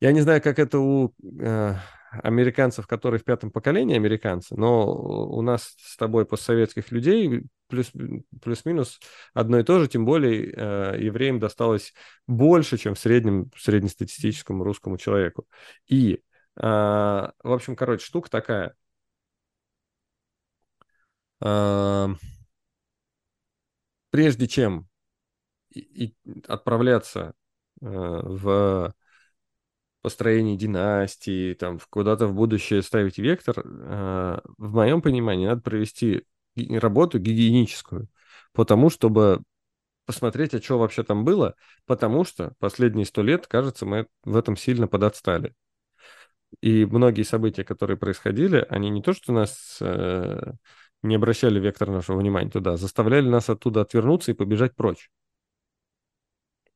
я 0.00 0.12
не 0.12 0.20
знаю, 0.20 0.42
как 0.42 0.58
это 0.58 0.78
у 0.78 1.14
э, 1.40 1.74
американцев, 2.10 2.86
которые 2.86 3.20
в 3.20 3.24
пятом 3.24 3.50
поколении 3.50 3.96
американцы, 3.96 4.54
но 4.56 4.94
у 4.94 5.42
нас 5.42 5.74
с 5.78 5.96
тобой 5.96 6.24
постсоветских 6.24 6.90
людей 6.90 7.44
плюс, 7.68 7.92
плюс-минус 8.42 9.00
одно 9.34 9.58
и 9.58 9.62
то 9.62 9.78
же, 9.78 9.88
тем 9.88 10.04
более 10.04 10.52
э, 10.52 10.96
евреям 11.00 11.38
досталось 11.38 11.94
больше, 12.26 12.78
чем 12.78 12.94
в 12.94 12.98
среднем 12.98 13.50
среднестатистическому 13.56 14.64
русскому 14.64 14.98
человеку. 14.98 15.46
И, 15.86 16.22
э, 16.56 16.60
в 16.62 17.32
общем, 17.44 17.76
короче, 17.76 18.04
штука 18.04 18.30
такая. 18.30 18.74
Э, 21.40 22.08
прежде 24.10 24.48
чем 24.48 24.88
и, 25.70 25.80
и 25.80 26.16
отправляться 26.46 27.34
э, 27.80 27.86
в 27.86 28.94
построение 30.02 30.56
династии, 30.56 31.54
там, 31.54 31.78
куда-то 31.90 32.26
в 32.26 32.34
будущее 32.34 32.82
ставить 32.82 33.18
вектор, 33.18 33.62
э, 33.64 34.40
в 34.58 34.74
моем 34.74 35.02
понимании 35.02 35.46
надо 35.46 35.60
провести 35.60 36.24
работу 36.56 37.18
гигиеническую, 37.18 38.08
потому 38.52 38.90
чтобы 38.90 39.42
посмотреть, 40.06 40.54
а 40.54 40.62
что 40.62 40.78
вообще 40.78 41.02
там 41.02 41.24
было, 41.24 41.54
потому 41.86 42.24
что 42.24 42.54
последние 42.58 43.06
сто 43.06 43.22
лет, 43.22 43.46
кажется, 43.46 43.84
мы 43.86 44.06
в 44.24 44.36
этом 44.36 44.56
сильно 44.56 44.88
подотстали. 44.88 45.54
И 46.62 46.86
многие 46.86 47.24
события, 47.24 47.62
которые 47.62 47.98
происходили, 47.98 48.66
они 48.70 48.88
не 48.88 49.02
то, 49.02 49.12
что 49.12 49.32
нас 49.32 49.78
э, 49.80 50.52
не 51.02 51.14
обращали 51.14 51.60
вектор 51.60 51.90
нашего 51.90 52.18
внимания 52.18 52.50
туда, 52.50 52.76
заставляли 52.76 53.28
нас 53.28 53.50
оттуда 53.50 53.82
отвернуться 53.82 54.30
и 54.30 54.34
побежать 54.34 54.74
прочь. 54.74 55.10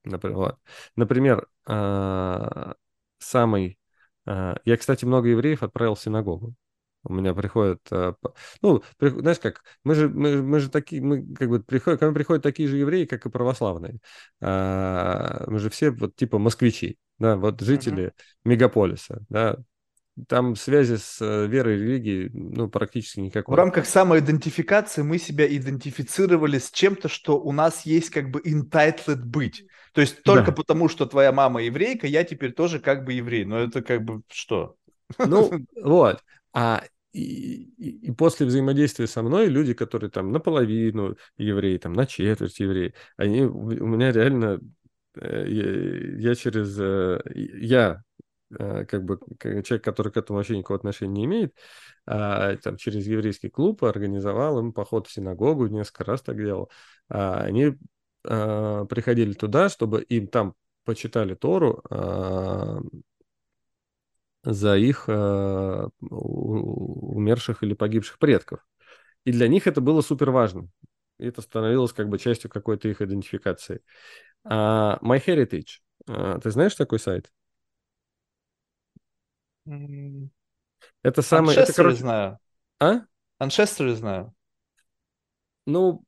Например, 0.04 0.36
вот. 0.36 0.58
Например, 0.96 1.46
а, 1.66 2.74
самый... 3.22 3.78
а, 4.26 4.56
Я, 4.64 4.76
кстати, 4.76 5.04
много 5.04 5.28
евреев 5.28 5.62
отправил 5.62 5.94
в 5.94 6.00
синагогу. 6.00 6.54
У 7.04 7.12
меня 7.12 7.34
приходят... 7.34 7.80
а, 7.90 8.14
Ну, 8.62 8.82
знаешь 9.00 9.38
как, 9.40 9.62
мы 9.84 9.94
же, 9.94 10.08
мы, 10.08 10.42
мы 10.42 10.60
же 10.60 10.70
такие, 10.70 11.02
мы 11.02 11.34
как 11.34 11.48
бы 11.48 11.62
приходят, 11.62 12.00
ко 12.00 12.06
мне 12.06 12.14
приходят 12.14 12.42
такие 12.42 12.68
же 12.68 12.76
евреи, 12.78 13.06
как 13.06 13.26
и 13.26 13.30
православные. 13.30 13.98
А, 14.40 15.44
Мы 15.48 15.58
же 15.58 15.70
все 15.70 15.90
вот 15.90 16.14
типа 16.16 16.38
москвичи, 16.38 16.98
да, 17.18 17.36
вот 17.36 17.60
жители 17.60 18.12
мегаполиса, 18.44 19.24
да. 19.28 19.58
Там 20.28 20.56
связи 20.56 20.96
с 20.96 21.22
э, 21.22 21.46
верой 21.46 21.76
и 21.78 21.80
религией, 21.82 22.30
ну, 22.34 22.68
практически 22.68 23.20
В 23.20 23.22
никакой. 23.22 23.56
рамках 23.56 23.86
самоидентификации 23.86 25.02
мы 25.02 25.18
себя 25.18 25.46
идентифицировали 25.46 26.58
с 26.58 26.70
чем-то, 26.70 27.08
что 27.08 27.40
у 27.40 27.52
нас 27.52 27.86
есть 27.86 28.10
как 28.10 28.30
бы 28.30 28.40
entitled 28.40 29.22
быть. 29.24 29.64
То 29.92 30.00
есть 30.00 30.22
только 30.22 30.46
Да. 30.46 30.52
потому, 30.52 30.88
что 30.88 31.06
твоя 31.06 31.32
мама 31.32 31.62
еврейка, 31.62 32.06
я 32.06 32.24
теперь 32.24 32.52
тоже 32.52 32.80
как 32.80 33.04
бы 33.04 33.12
еврей. 33.12 33.44
Но 33.44 33.58
это 33.58 33.82
как 33.82 34.02
бы 34.04 34.22
что? 34.30 34.76
Ну, 35.22 35.50
вот. 35.82 36.22
А 36.54 36.82
и, 37.12 37.64
и- 37.76 38.08
и 38.08 38.10
после 38.12 38.46
взаимодействия 38.46 39.06
со 39.06 39.22
мной 39.22 39.46
люди, 39.48 39.74
которые 39.74 40.10
там 40.10 40.32
наполовину 40.32 41.16
евреи, 41.36 41.76
там 41.78 41.92
на 41.92 42.06
четверть 42.06 42.58
евреи, 42.60 42.94
они 43.16 43.42
у 43.42 43.86
меня 43.86 44.12
реально 44.12 44.60
э, 45.16 45.44
я, 45.48 46.30
я 46.30 46.34
через 46.34 46.78
э, 46.78 47.20
я 47.34 48.02
э, 48.58 48.84
как 48.86 49.04
бы 49.04 49.18
человек, 49.40 49.84
который 49.84 50.12
к 50.12 50.16
этому 50.16 50.38
вообще 50.38 50.56
никакого 50.56 50.78
отношения 50.78 51.12
не 51.12 51.24
имеет, 51.26 51.54
а, 52.06 52.56
там 52.56 52.76
через 52.76 53.06
еврейский 53.06 53.48
клуб 53.48 53.84
организовал 53.84 54.58
им 54.58 54.72
поход 54.72 55.06
в 55.06 55.12
синагогу, 55.12 55.66
несколько 55.68 56.04
раз 56.04 56.22
так 56.22 56.36
делал. 56.36 56.70
А, 57.08 57.42
Они 57.42 57.74
а, 58.24 58.84
приходили 58.86 59.32
туда, 59.32 59.68
чтобы 59.68 60.02
им 60.02 60.26
там 60.26 60.54
почитали 60.84 61.34
Тору, 61.34 61.82
а, 61.90 62.80
за 64.44 64.76
их 64.76 65.04
э, 65.06 65.88
умерших 66.00 67.62
или 67.62 67.74
погибших 67.74 68.18
предков. 68.18 68.66
И 69.24 69.30
для 69.30 69.46
них 69.46 69.68
это 69.68 69.80
было 69.80 70.00
супер 70.00 70.30
важно. 70.30 70.68
И 71.18 71.26
это 71.26 71.42
становилось 71.42 71.92
как 71.92 72.08
бы 72.08 72.18
частью 72.18 72.50
какой-то 72.50 72.88
их 72.88 73.00
идентификации. 73.00 73.82
А 74.44 74.98
MyHeritage, 75.00 75.78
а, 76.08 76.40
ты 76.40 76.50
знаешь 76.50 76.74
такой 76.74 76.98
сайт? 76.98 77.32
Это 81.02 81.22
самый... 81.22 81.54
Это, 81.54 81.70
Ancestry 81.70 81.76
короче... 81.76 81.96
знаю. 81.98 82.38
А? 82.80 83.02
Ancestry 83.40 83.94
знаю. 83.94 84.34
Ну, 85.66 86.04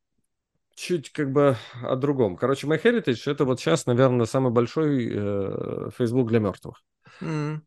чуть 0.74 1.10
как 1.12 1.32
бы 1.32 1.56
о 1.82 1.96
другом. 1.96 2.36
Короче, 2.36 2.66
MyHeritage— 2.66 3.22
это 3.30 3.44
вот 3.44 3.60
сейчас, 3.60 3.86
наверное, 3.86 4.26
самый 4.26 4.52
большой 4.52 5.08
э, 5.12 5.90
Facebook 5.96 6.28
для 6.28 6.40
мертвых. 6.40 6.82
М, 7.20 7.66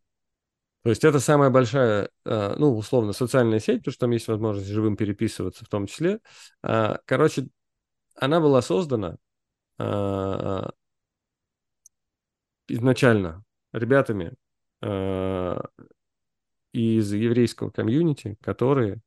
То 0.83 0.89
есть 0.89 1.03
это 1.03 1.19
самая 1.19 1.49
большая, 1.49 2.09
э, 2.25 2.55
ну, 2.57 2.75
условно, 2.77 3.13
социальная 3.13 3.59
сеть, 3.59 3.79
потому 3.79 3.91
что 3.93 4.01
там 4.01 4.11
есть 4.11 4.27
возможность 4.27 4.69
живым 4.69 4.95
переписываться 4.95 5.65
в 5.65 5.69
том 5.69 5.87
числе. 5.87 6.19
А, 6.63 6.99
Короче, 7.05 7.47
она 8.15 8.39
была 8.39 8.61
создана 8.61 9.17
а, 9.79 10.71
изначально 12.67 13.43
ребятами 13.73 14.33
а, 14.81 15.61
из 16.73 17.11
еврейского 17.13 17.69
комьюнити, 17.69 18.37
которые 18.41 19.01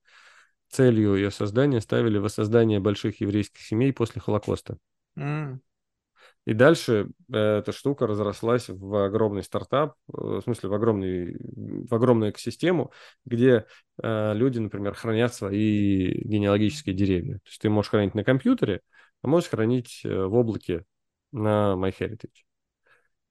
целью 0.70 1.14
ее 1.14 1.30
создания 1.30 1.80
ставили 1.80 2.18
воссоздание 2.18 2.80
больших 2.80 3.20
еврейских 3.20 3.60
семей 3.60 3.92
после 3.92 4.20
Холокоста. 4.20 4.78
м. 5.16 5.60
И 6.46 6.54
дальше 6.54 7.10
э, 7.32 7.58
эта 7.58 7.72
штука 7.72 8.06
разрослась 8.06 8.68
в 8.68 9.04
огромный 9.04 9.42
стартап, 9.42 9.94
э, 10.08 10.12
в 10.16 10.40
смысле 10.42 10.70
в, 10.70 10.74
огромный, 10.74 11.36
в 11.38 11.94
огромную 11.94 12.30
экосистему, 12.30 12.92
где 13.24 13.66
э, 14.02 14.34
люди, 14.34 14.58
например, 14.58 14.94
хранят 14.94 15.34
свои 15.34 16.12
генеалогические 16.24 16.94
деревья. 16.94 17.34
То 17.34 17.48
есть 17.48 17.60
ты 17.60 17.68
можешь 17.68 17.90
хранить 17.90 18.14
на 18.14 18.24
компьютере, 18.24 18.80
а 19.22 19.28
можешь 19.28 19.50
хранить 19.50 20.00
э, 20.04 20.24
в 20.24 20.34
облаке 20.34 20.84
на 21.32 21.74
MyHeritage. 21.76 22.44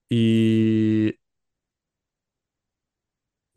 И 0.08 1.19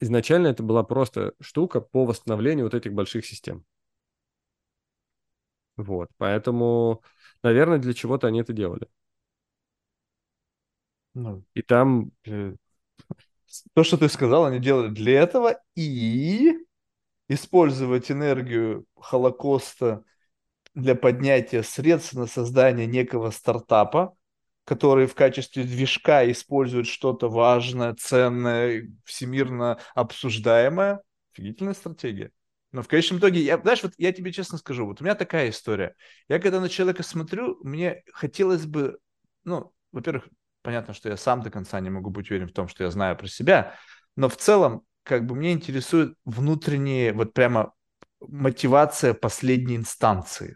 изначально 0.04 0.48
это 0.50 0.64
была 0.64 0.84
просто 0.84 1.34
штука 1.42 1.82
по 1.82 2.06
восстановлению 2.06 2.66
вот 2.68 2.76
этих 2.76 2.94
больших 2.94 3.26
систем. 3.26 3.66
Вот, 5.78 6.10
поэтому, 6.18 7.02
наверное, 7.44 7.80
для 7.80 7.94
чего-то 7.94 8.28
они 8.28 8.42
это 8.42 8.54
делали. 8.54 8.88
Ну, 11.16 11.44
И 11.56 11.62
там 11.62 12.12
э, 12.26 12.56
то, 13.74 13.84
что 13.84 13.98
ты 13.98 14.10
сказал, 14.10 14.46
они 14.46 14.60
делали 14.60 14.90
для 14.90 15.22
этого 15.22 15.60
и 15.76 16.54
использовать 17.30 18.12
энергию 18.12 18.86
Холокоста 18.98 20.04
для 20.76 20.96
поднятия 20.96 21.64
средств 21.64 22.14
на 22.14 22.28
создание 22.28 22.88
некого 22.88 23.32
стартапа, 23.32 24.16
который 24.66 25.08
в 25.08 25.16
качестве 25.16 25.64
движка 25.64 26.30
использует 26.32 26.88
что-то 26.88 27.30
важное, 27.30 27.94
ценное, 27.96 28.90
всемирно 29.04 29.80
обсуждаемое. 29.96 31.02
Офигительная 31.34 31.74
стратегия. 31.74 32.32
Но 32.72 32.82
в 32.82 32.88
конечном 32.88 33.20
итоге, 33.20 33.42
я, 33.42 33.58
знаешь, 33.60 33.84
вот 33.84 33.94
я 33.98 34.12
тебе 34.12 34.32
честно 34.32 34.58
скажу, 34.58 34.86
вот 34.86 35.00
у 35.00 35.04
меня 35.04 35.16
такая 35.16 35.50
история. 35.50 35.96
Я 36.28 36.40
когда 36.40 36.60
на 36.60 36.70
человека 36.70 37.04
смотрю, 37.04 37.60
мне 37.64 38.04
хотелось 38.14 38.66
бы, 38.66 38.98
ну, 39.44 39.72
во-первых, 39.92 40.28
понятно, 40.64 40.94
что 40.94 41.10
я 41.10 41.18
сам 41.18 41.44
до 41.44 41.52
конца 41.52 41.80
не 41.80 41.92
могу 41.92 42.10
быть 42.10 42.32
уверен 42.32 42.48
в 42.48 42.54
том, 42.54 42.68
что 42.68 42.84
я 42.84 42.90
знаю 42.90 43.16
про 43.16 43.28
себя, 43.28 43.76
но 44.16 44.28
в 44.28 44.38
целом, 44.38 44.84
как 45.04 45.26
бы 45.26 45.36
мне 45.36 45.52
интересуют 45.52 46.18
внутренние, 46.26 47.14
вот 47.14 47.34
прямо 47.34 47.74
мотивация 48.20 49.14
последней 49.14 49.76
инстанции. 49.76 50.56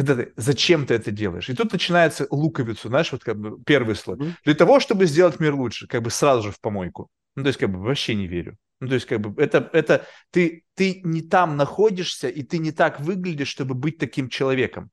Когда 0.00 0.16
ты, 0.16 0.32
зачем 0.36 0.86
ты 0.86 0.94
это 0.94 1.10
делаешь? 1.10 1.50
И 1.50 1.54
тут 1.54 1.72
начинается 1.72 2.26
луковицу, 2.30 2.88
знаешь, 2.88 3.12
вот 3.12 3.22
как 3.22 3.38
бы 3.38 3.62
первый 3.64 3.94
слой. 3.94 4.16
Mm-hmm. 4.16 4.32
Для 4.46 4.54
того, 4.54 4.80
чтобы 4.80 5.04
сделать 5.04 5.38
мир 5.40 5.54
лучше, 5.54 5.86
как 5.86 6.00
бы 6.00 6.08
сразу 6.08 6.44
же 6.44 6.52
в 6.52 6.58
помойку. 6.58 7.10
Ну, 7.36 7.42
то 7.42 7.48
есть, 7.48 7.58
как 7.58 7.70
бы 7.70 7.78
вообще 7.78 8.14
не 8.14 8.26
верю. 8.26 8.56
Ну, 8.80 8.88
то 8.88 8.94
есть, 8.94 9.04
как 9.04 9.20
бы, 9.20 9.38
это, 9.42 9.68
это 9.74 10.06
ты, 10.30 10.64
ты 10.74 11.02
не 11.04 11.20
там 11.20 11.58
находишься, 11.58 12.30
и 12.30 12.42
ты 12.42 12.56
не 12.56 12.72
так 12.72 12.98
выглядишь, 13.00 13.48
чтобы 13.48 13.74
быть 13.74 13.98
таким 13.98 14.30
человеком. 14.30 14.88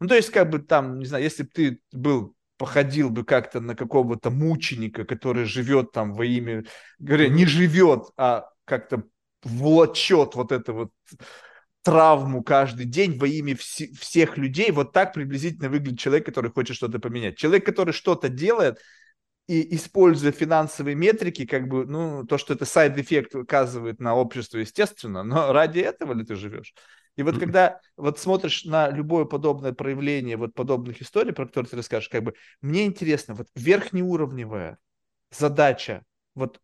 Ну, 0.00 0.06
то 0.06 0.16
есть, 0.16 0.28
как 0.28 0.50
бы 0.50 0.58
там, 0.58 0.98
не 0.98 1.06
знаю, 1.06 1.24
если 1.24 1.44
бы 1.44 1.48
ты 1.54 1.80
был 1.90 2.34
походил 2.58 3.08
бы 3.08 3.24
как-то 3.24 3.60
на 3.60 3.74
какого-то 3.74 4.28
мученика, 4.28 5.06
который 5.06 5.46
живет 5.46 5.92
там 5.92 6.12
во 6.12 6.26
имя, 6.26 6.62
говоря, 6.98 7.30
не 7.30 7.46
живет, 7.46 8.10
а 8.18 8.50
как-то 8.66 9.04
влачет 9.44 10.34
вот 10.34 10.52
это 10.52 10.74
вот 10.74 10.90
травму 11.82 12.42
каждый 12.42 12.86
день 12.86 13.18
во 13.18 13.26
имя 13.26 13.54
вс- 13.54 13.92
всех 13.98 14.38
людей. 14.38 14.70
Вот 14.70 14.92
так 14.92 15.12
приблизительно 15.12 15.68
выглядит 15.68 15.98
человек, 15.98 16.26
который 16.26 16.50
хочет 16.50 16.76
что-то 16.76 16.98
поменять. 16.98 17.36
Человек, 17.36 17.66
который 17.66 17.92
что-то 17.92 18.28
делает, 18.28 18.78
и 19.48 19.74
используя 19.74 20.32
финансовые 20.32 20.94
метрики, 20.94 21.44
как 21.46 21.68
бы, 21.68 21.84
ну, 21.84 22.24
то, 22.24 22.38
что 22.38 22.54
это 22.54 22.64
side 22.64 22.92
effect 22.92 23.34
указывает 23.34 24.00
на 24.00 24.14
общество, 24.14 24.58
естественно, 24.58 25.22
но 25.24 25.52
ради 25.52 25.80
этого 25.80 26.12
ли 26.14 26.24
ты 26.24 26.36
живешь? 26.36 26.74
И 27.16 27.22
вот 27.22 27.38
когда 27.38 27.80
вот 27.96 28.18
смотришь 28.18 28.64
на 28.64 28.88
любое 28.88 29.26
подобное 29.26 29.72
проявление 29.72 30.36
вот 30.38 30.54
подобных 30.54 31.02
историй, 31.02 31.32
про 31.34 31.46
которые 31.46 31.68
ты 31.68 31.76
расскажешь, 31.76 32.08
как 32.08 32.22
бы 32.22 32.34
мне 32.62 32.86
интересно, 32.86 33.34
вот 33.34 33.48
верхнеуровневая 33.54 34.78
задача 35.30 36.04
вот 36.34 36.60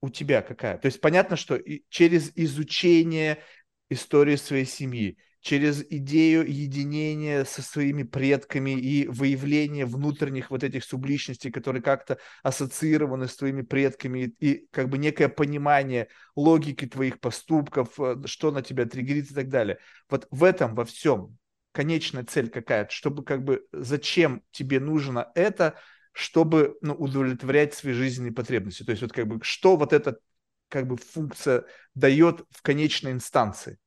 у 0.00 0.10
тебя 0.10 0.42
какая? 0.42 0.78
То 0.78 0.86
есть 0.86 1.00
понятно, 1.00 1.36
что 1.36 1.56
и 1.56 1.82
через 1.88 2.30
изучение 2.36 3.42
истории 3.90 4.36
своей 4.36 4.64
семьи, 4.64 5.18
через 5.40 5.84
идею 5.88 6.46
единения 6.46 7.44
со 7.44 7.62
своими 7.62 8.02
предками 8.02 8.70
и 8.70 9.06
выявление 9.06 9.86
внутренних 9.86 10.50
вот 10.50 10.64
этих 10.64 10.84
субличностей, 10.84 11.50
которые 11.50 11.82
как-то 11.82 12.18
ассоциированы 12.42 13.28
с 13.28 13.36
твоими 13.36 13.62
предками, 13.62 14.34
и, 14.40 14.46
и 14.46 14.68
как 14.70 14.88
бы 14.88 14.98
некое 14.98 15.28
понимание 15.28 16.08
логики 16.34 16.86
твоих 16.86 17.20
поступков, 17.20 17.98
э, 18.00 18.16
что 18.26 18.50
на 18.50 18.62
тебя 18.62 18.84
триггерит 18.84 19.30
и 19.30 19.34
так 19.34 19.48
далее. 19.48 19.78
Вот 20.10 20.26
в 20.30 20.44
этом, 20.44 20.74
во 20.74 20.84
всем, 20.84 21.38
конечная 21.72 22.24
цель 22.24 22.50
какая-то, 22.50 22.92
чтобы 22.92 23.22
как 23.22 23.44
бы 23.44 23.64
зачем 23.72 24.42
тебе 24.50 24.80
нужно 24.80 25.30
это, 25.34 25.76
чтобы 26.12 26.76
ну, 26.80 26.94
удовлетворять 26.94 27.74
свои 27.74 27.92
жизненные 27.92 28.32
потребности. 28.32 28.82
То 28.82 28.90
есть 28.90 29.02
вот 29.02 29.12
как 29.12 29.28
бы 29.28 29.38
что 29.42 29.76
вот 29.76 29.92
эта 29.92 30.18
как 30.68 30.86
бы 30.86 30.96
функция 30.96 31.64
дает 31.94 32.44
в 32.50 32.62
конечной 32.62 33.12
инстанции. 33.12 33.78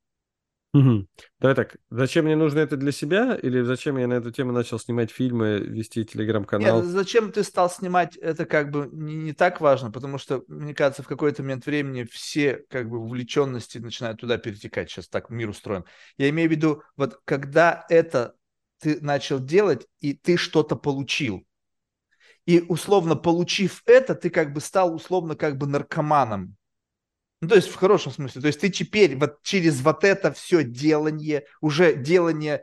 Угу. 0.73 1.05
Давай 1.39 1.55
так, 1.55 1.75
зачем 1.89 2.25
мне 2.25 2.37
нужно 2.37 2.59
это 2.59 2.77
для 2.77 2.93
себя, 2.93 3.35
или 3.35 3.61
зачем 3.61 3.97
я 3.97 4.07
на 4.07 4.13
эту 4.13 4.31
тему 4.31 4.53
начал 4.53 4.79
снимать 4.79 5.11
фильмы, 5.11 5.59
вести 5.59 6.05
телеграм-канал? 6.05 6.81
Нет, 6.81 6.91
зачем 6.91 7.33
ты 7.33 7.43
стал 7.43 7.69
снимать, 7.69 8.15
это 8.15 8.45
как 8.45 8.71
бы 8.71 8.87
не, 8.89 9.15
не 9.15 9.33
так 9.33 9.59
важно, 9.59 9.91
потому 9.91 10.17
что, 10.17 10.45
мне 10.47 10.73
кажется, 10.73 11.03
в 11.03 11.07
какой-то 11.07 11.41
момент 11.41 11.65
времени 11.65 12.03
все 12.09 12.63
как 12.69 12.89
бы 12.89 12.99
увлеченности 12.99 13.79
начинают 13.79 14.21
туда 14.21 14.37
перетекать, 14.37 14.89
сейчас 14.89 15.09
так 15.09 15.29
мир 15.29 15.49
устроен. 15.49 15.83
Я 16.17 16.29
имею 16.29 16.47
в 16.47 16.51
виду, 16.51 16.83
вот 16.95 17.19
когда 17.25 17.85
это 17.89 18.35
ты 18.79 19.01
начал 19.01 19.39
делать, 19.39 19.85
и 19.99 20.13
ты 20.13 20.37
что-то 20.37 20.77
получил, 20.77 21.45
и 22.45 22.61
условно 22.61 23.17
получив 23.17 23.83
это, 23.85 24.15
ты 24.15 24.29
как 24.29 24.53
бы 24.53 24.61
стал 24.61 24.95
условно 24.95 25.35
как 25.35 25.57
бы 25.57 25.67
наркоманом, 25.67 26.55
ну, 27.41 27.47
то 27.47 27.55
есть 27.55 27.69
в 27.69 27.75
хорошем 27.75 28.11
смысле. 28.11 28.41
То 28.41 28.47
есть 28.47 28.61
ты 28.61 28.69
теперь 28.69 29.17
вот 29.17 29.41
через 29.41 29.81
вот 29.81 30.03
это 30.03 30.31
все 30.31 30.63
делание, 30.63 31.43
уже 31.59 31.95
делание 31.95 32.61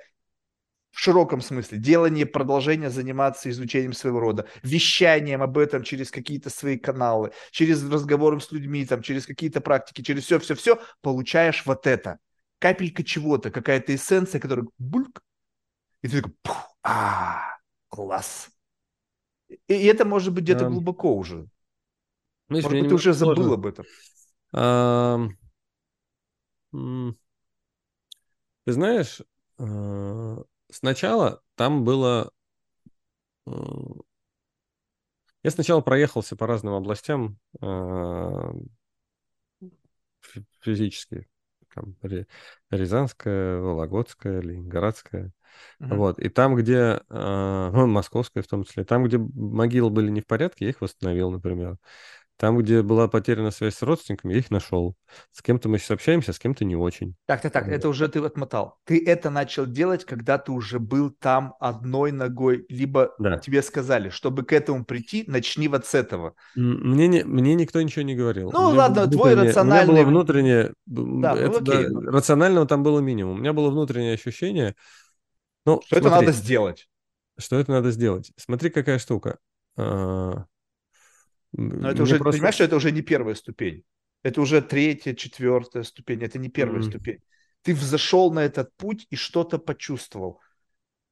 в 0.93 1.01
широком 1.01 1.41
смысле, 1.41 1.79
делание 1.79 2.27
продолжения 2.27 2.89
заниматься 2.89 3.51
изучением 3.51 3.93
своего 3.93 4.21
рода, 4.21 4.47
вещанием 4.63 5.43
об 5.43 5.59
этом 5.59 5.83
через 5.83 6.11
какие-то 6.13 6.49
свои 6.49 6.79
каналы, 6.79 7.33
через 7.51 7.89
разговоры 7.89 8.41
с 8.41 8.53
людьми, 8.53 8.87
там, 8.87 9.03
через 9.03 9.27
какие-то 9.27 9.61
практики, 9.61 10.03
через 10.03 10.25
все-все-все, 10.25 10.81
получаешь 11.03 11.67
вот 11.67 11.87
это. 11.87 12.19
Капелька 12.61 13.05
чего-то, 13.05 13.51
какая-то 13.51 13.95
эссенция, 13.95 14.41
которая 14.41 14.67
бульк, 14.79 15.23
и 16.03 16.09
ты 16.09 16.23
такой, 16.23 16.35
а, 16.83 17.43
класс. 17.89 18.51
И, 19.49 19.75
это 19.75 20.05
может 20.05 20.33
быть 20.33 20.45
где-то 20.45 20.67
а... 20.67 20.71
глубоко 20.71 21.17
уже. 21.17 21.49
Знаешь, 22.49 22.65
может 22.65 22.81
быть, 22.81 22.89
ты 22.89 22.95
уже 22.95 23.13
забыл 23.13 23.53
об 23.53 23.67
этом. 23.67 23.85
Ты 28.69 28.73
знаешь, 28.73 29.23
а, 29.59 30.43
сначала 30.71 31.43
там 31.55 31.85
было... 31.85 32.31
А, 33.47 33.53
я 35.43 35.51
сначала 35.51 35.81
проехался 35.81 36.37
по 36.37 36.47
разным 36.47 36.75
областям 36.75 37.39
а, 37.63 38.53
физически. 40.61 41.29
Там, 41.75 41.97
Рязанская, 42.71 43.59
Вологодская, 43.59 44.41
Ленинградская. 44.41 45.33
Uh-huh. 45.81 45.97
Вот. 45.97 46.19
И 46.19 46.29
там, 46.29 46.55
где, 46.55 47.01
ну, 47.09 47.87
Московская 47.87 48.43
в 48.43 48.49
том 48.49 48.65
числе, 48.65 48.85
там, 48.85 49.05
где 49.05 49.17
могилы 49.17 49.91
были 49.91 50.11
не 50.11 50.21
в 50.21 50.27
порядке, 50.27 50.67
я 50.67 50.71
их 50.73 50.81
восстановил, 50.81 51.31
например. 51.31 51.79
Там, 52.39 52.57
где 52.57 52.83
была 52.83 53.09
потеряна 53.09 53.51
связь 53.51 53.75
с 53.75 53.83
родственниками, 53.83 54.35
я 54.35 54.39
их 54.39 54.51
нашел. 54.53 54.95
С 55.33 55.43
кем-то 55.43 55.69
мы 55.69 55.79
сейчас 55.79 55.91
общаемся, 55.91 56.33
с 56.33 56.39
кем-то 56.39 56.65
не 56.65 56.77
очень. 56.77 57.17
Так, 57.27 57.41
так, 57.43 57.53
так, 57.53 57.67
это 57.67 57.89
уже 57.89 58.07
ты 58.07 58.21
отмотал. 58.21 58.79
Ты 58.85 59.05
это 59.05 59.29
начал 59.29 59.67
делать, 59.67 60.05
когда 60.05 60.39
ты 60.39 60.53
уже 60.53 60.79
был 60.79 61.11
там 61.11 61.55
одной 61.59 62.13
ногой, 62.13 62.65
либо 62.69 63.13
да. 63.19 63.39
тебе 63.39 63.61
сказали, 63.61 64.11
чтобы 64.11 64.45
к 64.45 64.53
этому 64.53 64.85
прийти, 64.85 65.25
начни 65.27 65.67
вот 65.67 65.85
с 65.85 65.95
этого. 65.95 66.35
Мне, 66.55 67.09
не, 67.09 67.25
мне 67.25 67.57
никто 67.57 67.83
ничего 67.83 68.03
не 68.03 68.15
говорил. 68.15 68.53
Ну 68.53 68.69
ладно, 68.69 69.09
твой 69.09 69.35
рациональный... 69.35 69.91
У 69.91 69.97
меня 69.97 70.05
было 70.05 70.11
внутреннее... 70.11 70.75
Да, 70.87 71.35
ну 71.35 71.41
это, 71.41 71.51
ну, 71.51 71.73
окей. 71.73 71.89
Да, 71.91 72.11
рационального 72.13 72.67
там 72.69 72.85
было 72.85 73.01
минимум. 73.01 73.35
У 73.35 73.41
меня 73.41 73.53
было 73.53 73.71
внутреннее 73.71 74.15
ощущение... 74.15 74.77
Ну, 75.67 75.83
что 75.85 75.97
смотри, 75.97 76.07
это 76.07 76.21
надо 76.21 76.33
сделать. 76.33 76.89
Что 77.37 77.59
это 77.59 77.73
надо 77.73 77.91
сделать. 77.91 78.31
Смотри, 78.37 78.71
какая 78.71 79.01
штука. 79.01 79.39
А, 81.57 81.61
но 81.61 81.91
это 81.91 82.03
уже, 82.03 82.19
просто... 82.19 82.39
понимаешь, 82.39 82.55
что 82.55 82.65
это 82.65 82.77
уже 82.77 82.93
не 82.93 83.03
первая 83.03 83.35
ступень. 83.35 83.85
Это 84.23 84.41
уже 84.41 84.61
третья, 84.63 85.15
четвертая 85.15 85.83
ступень. 85.83 86.23
Это 86.23 86.39
не 86.39 86.49
первая 86.49 86.83
mm-hmm. 86.83 86.89
ступень. 86.91 87.19
Ты 87.63 87.75
взошел 87.75 88.33
на 88.33 88.41
этот 88.41 88.75
путь 88.77 89.07
и 89.11 89.17
что-то 89.17 89.59
почувствовал. 89.59 90.41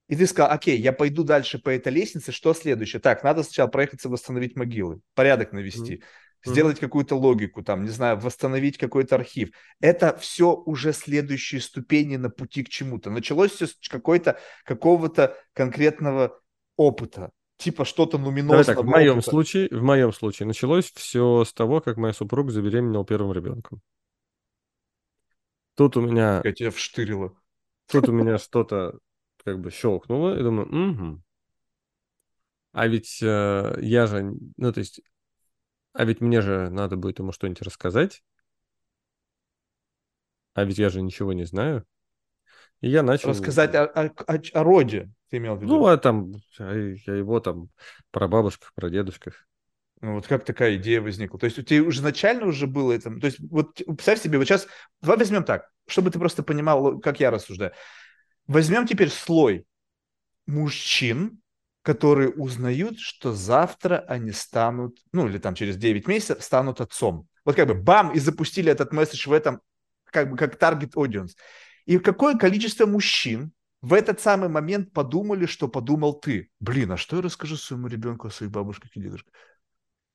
И 0.08 0.16
ты 0.16 0.26
сказал, 0.26 0.52
окей, 0.52 0.78
я 0.78 0.92
пойду 0.92 1.24
дальше 1.24 1.58
по 1.58 1.70
этой 1.70 1.92
лестнице, 1.92 2.30
что 2.30 2.54
следующее? 2.54 3.00
Так, 3.00 3.24
надо 3.24 3.42
сначала 3.42 3.68
проехаться, 3.68 4.08
восстановить 4.08 4.56
могилы, 4.56 5.00
порядок 5.14 5.52
навести, 5.52 5.94
mm-hmm. 5.96 6.50
сделать 6.50 6.78
какую-то 6.78 7.16
логику, 7.16 7.62
там, 7.62 7.82
не 7.82 7.90
знаю, 7.90 8.18
восстановить 8.18 8.78
какой-то 8.78 9.16
архив. 9.16 9.50
Это 9.80 10.16
все 10.16 10.54
уже 10.54 10.92
следующие 10.92 11.60
ступени 11.60 12.16
на 12.16 12.30
пути 12.30 12.62
к 12.62 12.68
чему-то. 12.68 13.10
Началось 13.10 13.52
все 13.52 13.66
с 13.66 13.76
какой-то, 13.88 14.38
какого-то 14.64 15.36
конкретного 15.54 16.40
опыта 16.76 17.32
типа 17.56 17.84
что-то 17.84 18.18
нуминозное. 18.18 18.64
так, 18.64 18.84
в 18.84 18.86
моем 18.86 19.22
случае, 19.22 19.68
в 19.70 19.82
моем 19.82 20.12
случае 20.12 20.46
началось 20.46 20.90
все 20.92 21.44
с 21.44 21.52
того, 21.52 21.80
как 21.80 21.96
моя 21.96 22.12
супруга 22.12 22.50
забеременела 22.50 23.04
первым 23.04 23.32
ребенком. 23.32 23.80
Тут 25.74 25.96
у 25.96 26.00
меня... 26.00 26.40
Я 26.44 26.52
тебя 26.52 26.70
вштырила. 26.70 27.34
Тут 27.86 28.08
у 28.08 28.12
меня 28.12 28.38
что-то 28.38 28.98
как 29.44 29.60
бы 29.60 29.70
щелкнуло, 29.70 30.38
и 30.38 30.42
думаю, 30.42 30.68
угу. 30.68 31.22
А 32.72 32.88
ведь 32.88 33.22
э, 33.22 33.78
я 33.80 34.06
же, 34.06 34.34
ну 34.56 34.72
то 34.72 34.80
есть, 34.80 35.00
а 35.92 36.04
ведь 36.04 36.20
мне 36.20 36.42
же 36.42 36.68
надо 36.68 36.96
будет 36.96 37.20
ему 37.20 37.32
что-нибудь 37.32 37.62
рассказать. 37.62 38.22
А 40.52 40.64
ведь 40.64 40.76
я 40.78 40.90
же 40.90 41.00
ничего 41.00 41.32
не 41.32 41.44
знаю. 41.44 41.86
И 42.80 42.90
я 42.90 43.02
начал... 43.02 43.30
Рассказать 43.30 43.74
о, 43.74 43.86
о, 43.86 44.08
о, 44.08 44.38
о 44.52 44.62
роде, 44.62 45.10
ты 45.30 45.38
имел 45.38 45.56
в 45.56 45.62
виду? 45.62 45.74
Ну, 45.74 45.86
а 45.86 45.96
там, 45.96 46.34
я 46.58 47.14
его 47.14 47.40
там 47.40 47.68
про 48.10 48.28
бабушках, 48.28 48.72
про 48.74 48.90
дедушках. 48.90 49.46
Ну, 50.00 50.14
вот 50.14 50.26
как 50.26 50.44
такая 50.44 50.76
идея 50.76 51.00
возникла? 51.00 51.38
То 51.38 51.46
есть 51.46 51.58
у 51.58 51.62
тебя 51.62 51.82
уже 51.82 52.00
изначально 52.00 52.46
уже 52.46 52.66
было 52.66 52.92
это? 52.92 53.10
То 53.18 53.26
есть 53.26 53.38
вот 53.40 53.76
представь 53.76 54.20
себе, 54.20 54.38
вот 54.38 54.44
сейчас, 54.44 54.68
давай 55.00 55.16
возьмем 55.16 55.42
так, 55.42 55.70
чтобы 55.88 56.10
ты 56.10 56.18
просто 56.18 56.42
понимал, 56.42 57.00
как 57.00 57.18
я 57.18 57.30
рассуждаю. 57.30 57.72
Возьмем 58.46 58.86
теперь 58.86 59.08
слой 59.08 59.64
мужчин, 60.46 61.40
которые 61.82 62.30
узнают, 62.30 62.98
что 62.98 63.32
завтра 63.32 64.04
они 64.08 64.32
станут, 64.32 64.98
ну 65.12 65.28
или 65.28 65.38
там 65.38 65.54
через 65.54 65.76
9 65.76 66.06
месяцев 66.08 66.42
станут 66.42 66.80
отцом. 66.80 67.26
Вот 67.44 67.56
как 67.56 67.68
бы 67.68 67.74
бам, 67.74 68.12
и 68.12 68.18
запустили 68.18 68.70
этот 68.70 68.92
месседж 68.92 69.28
в 69.28 69.32
этом, 69.32 69.60
как 70.04 70.30
бы 70.30 70.36
как 70.36 70.60
target 70.60 70.92
audience. 70.94 71.30
И 71.84 71.98
какое 71.98 72.36
количество 72.36 72.86
мужчин 72.86 73.52
в 73.86 73.92
этот 73.92 74.20
самый 74.20 74.48
момент 74.48 74.92
подумали, 74.92 75.46
что 75.46 75.68
подумал 75.68 76.14
ты. 76.14 76.50
Блин, 76.58 76.90
а 76.90 76.96
что 76.96 77.16
я 77.16 77.22
расскажу 77.22 77.56
своему 77.56 77.86
ребенку 77.86 78.26
о 78.26 78.30
своих 78.30 78.50
бабушках 78.50 78.90
и 78.94 79.00
дедушках? 79.00 79.32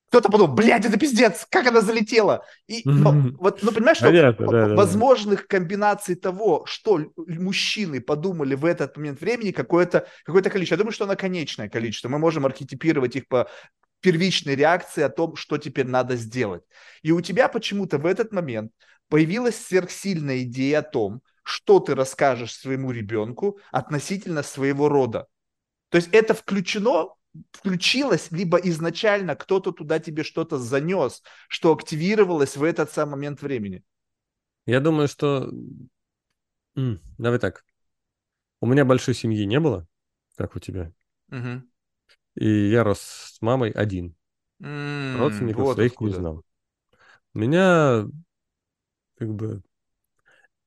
кто-то 0.09 0.29
подумал, 0.29 0.53
блядь, 0.53 0.85
это 0.85 0.99
пиздец, 0.99 1.47
как 1.49 1.67
она 1.67 1.79
залетела. 1.79 2.43
И, 2.67 2.81
но, 2.83 3.13
вот, 3.39 3.63
ну, 3.63 3.71
понимаешь, 3.71 3.95
что 3.95 4.07
Понятно, 4.07 4.45
да, 4.45 4.67
да, 4.67 4.75
возможных 4.75 5.39
да. 5.39 5.45
комбинаций 5.47 6.15
того, 6.15 6.65
что 6.65 6.99
мужчины 7.15 8.01
подумали 8.01 8.55
в 8.55 8.65
этот 8.65 8.97
момент 8.97 9.21
времени, 9.21 9.51
какое-то 9.51 10.05
какое 10.25 10.43
количество. 10.43 10.73
Я 10.75 10.79
думаю, 10.79 10.91
что 10.91 11.05
оно 11.05 11.15
конечное 11.15 11.69
количество. 11.69 12.09
Мы 12.09 12.19
можем 12.19 12.45
архетипировать 12.45 13.15
их 13.15 13.29
по 13.29 13.47
первичной 14.01 14.55
реакции 14.55 15.01
о 15.01 15.07
том, 15.07 15.37
что 15.37 15.57
теперь 15.57 15.87
надо 15.87 16.17
сделать. 16.17 16.63
И 17.03 17.13
у 17.13 17.21
тебя 17.21 17.47
почему-то 17.47 17.97
в 17.97 18.05
этот 18.05 18.33
момент 18.33 18.73
появилась 19.07 19.55
сверхсильная 19.55 20.41
идея 20.41 20.79
о 20.79 20.83
том, 20.83 21.21
что 21.43 21.79
ты 21.79 21.95
расскажешь 21.95 22.55
своему 22.55 22.91
ребенку 22.91 23.59
относительно 23.71 24.43
своего 24.43 24.89
рода. 24.89 25.27
То 25.89 25.97
есть 25.97 26.09
это 26.11 26.33
включено, 26.33 27.09
включилось, 27.51 28.31
либо 28.31 28.57
изначально 28.57 29.35
кто-то 29.35 29.71
туда 29.71 29.99
тебе 29.99 30.23
что-то 30.23 30.57
занес, 30.57 31.21
что 31.47 31.73
активировалось 31.73 32.57
в 32.57 32.63
этот 32.63 32.91
самый 32.91 33.11
момент 33.11 33.41
времени. 33.41 33.83
Я 34.65 34.79
думаю, 34.79 35.07
что... 35.07 35.51
Давай 36.75 37.39
так. 37.39 37.65
У 38.61 38.67
меня 38.67 38.85
большой 38.85 39.15
семьи 39.15 39.43
не 39.45 39.59
было, 39.59 39.87
как 40.37 40.55
у 40.55 40.59
тебя. 40.59 40.93
Угу. 41.29 41.63
И 42.35 42.69
я 42.69 42.83
рос 42.83 42.99
с 42.99 43.41
мамой 43.41 43.71
один. 43.71 44.15
Mm, 44.61 45.17
Родственников 45.17 45.63
вот 45.63 45.75
своих 45.75 45.93
откуда. 45.93 46.11
не 46.11 46.17
знал. 46.17 46.43
У 47.33 47.39
меня 47.39 48.05
как 49.17 49.33
бы... 49.33 49.63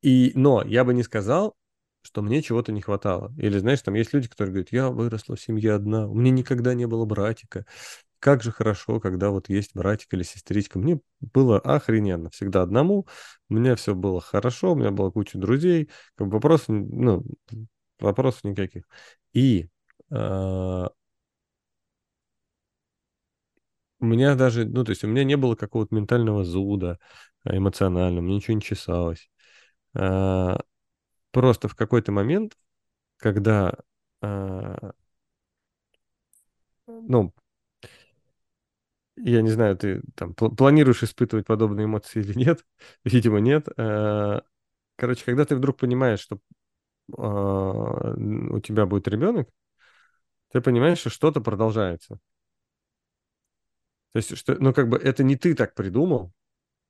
И, 0.05 0.33
но 0.35 0.63
я 0.63 0.85
бы 0.85 0.93
не 0.93 1.03
сказал, 1.03 1.57
что 2.03 2.21
мне 2.21 2.43
чего-то 2.43 2.73
не 2.73 2.83
хватало. 2.83 3.33
Или, 3.39 3.59
знаешь, 3.59 3.81
там 3.81 3.95
есть 3.95 4.13
люди, 4.13 4.29
которые 4.29 4.53
говорят, 4.53 4.73
я 4.73 4.91
выросла 4.91 5.37
в 5.37 5.41
семье 5.41 5.73
одна, 5.73 6.07
у 6.07 6.15
меня 6.15 6.31
никогда 6.31 6.75
не 6.75 6.87
было 6.87 7.07
братика. 7.07 7.65
Как 8.19 8.43
же 8.43 8.53
хорошо, 8.53 9.01
когда 9.01 9.31
вот 9.31 9.49
есть 9.51 9.73
братик 9.75 10.13
или 10.15 10.25
сестричка. 10.25 10.79
Мне 10.79 11.01
было 11.21 11.59
охрененно. 11.61 12.31
Всегда 12.31 12.63
одному. 12.63 13.07
У 13.49 13.55
меня 13.55 13.77
все 13.77 13.95
было 13.95 14.21
хорошо, 14.21 14.73
у 14.73 14.77
меня 14.77 14.91
была 14.91 15.11
куча 15.11 15.39
друзей. 15.39 15.91
Как 16.17 16.29
бы 16.29 16.35
вопросов, 16.35 16.69
ну, 16.71 17.25
вопросов 18.01 18.45
никаких. 18.45 18.85
И 19.33 19.69
э, 20.11 20.87
у 24.01 24.05
меня 24.07 24.35
даже, 24.35 24.65
ну, 24.67 24.85
то 24.85 24.91
есть 24.91 25.05
у 25.05 25.09
меня 25.09 25.25
не 25.25 25.37
было 25.37 25.55
какого-то 25.55 25.95
ментального 25.95 26.45
зуда 26.45 26.99
а, 27.45 27.57
эмоционального, 27.57 28.23
мне 28.23 28.37
ничего 28.37 28.55
не 28.55 28.63
чесалось. 28.63 29.31
А, 29.95 30.61
просто 31.33 31.69
в 31.69 31.77
какой-то 31.77 32.13
момент, 32.13 32.57
когда, 33.19 33.75
а, 34.23 34.93
ну, 36.87 37.33
я 39.17 39.43
не 39.43 39.51
знаю, 39.51 39.77
ты 39.77 40.03
там 40.17 40.35
планируешь 40.35 41.03
испытывать 41.03 41.47
подобные 41.47 41.87
эмоции 41.87 42.21
или 42.21 42.37
нет, 42.37 42.65
видимо, 43.05 43.39
нет. 43.39 43.69
А, 43.77 44.43
короче, 44.97 45.25
когда 45.25 45.45
ты 45.45 45.57
вдруг 45.57 45.79
понимаешь, 45.79 46.21
что 46.21 46.39
у 47.09 48.61
тебя 48.61 48.87
будет 48.87 49.09
ребенок, 49.09 49.49
ты 50.53 50.61
понимаешь, 50.63 50.99
что 51.01 51.11
что-то 51.11 51.41
продолжается. 51.43 52.19
То 54.13 54.19
есть, 54.19 54.37
что, 54.37 54.55
ну, 54.61 54.73
как 54.73 54.89
бы 54.89 54.97
это 54.97 55.25
не 55.25 55.37
ты 55.37 55.55
так 55.55 55.75
придумал 55.75 56.33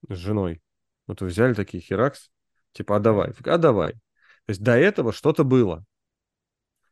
с 0.09 0.17
женой. 0.17 0.63
Вот 1.07 1.23
вы 1.23 1.29
взяли 1.29 1.55
такие 1.55 1.83
херакс, 1.83 2.33
типа, 2.75 2.97
а 2.97 3.01
давай, 3.01 3.33
а 3.45 3.59
давай. 3.59 3.93
То 3.93 4.51
есть 4.51 4.63
до 4.63 4.73
этого 4.77 5.13
что-то 5.13 5.45
было. 5.45 5.85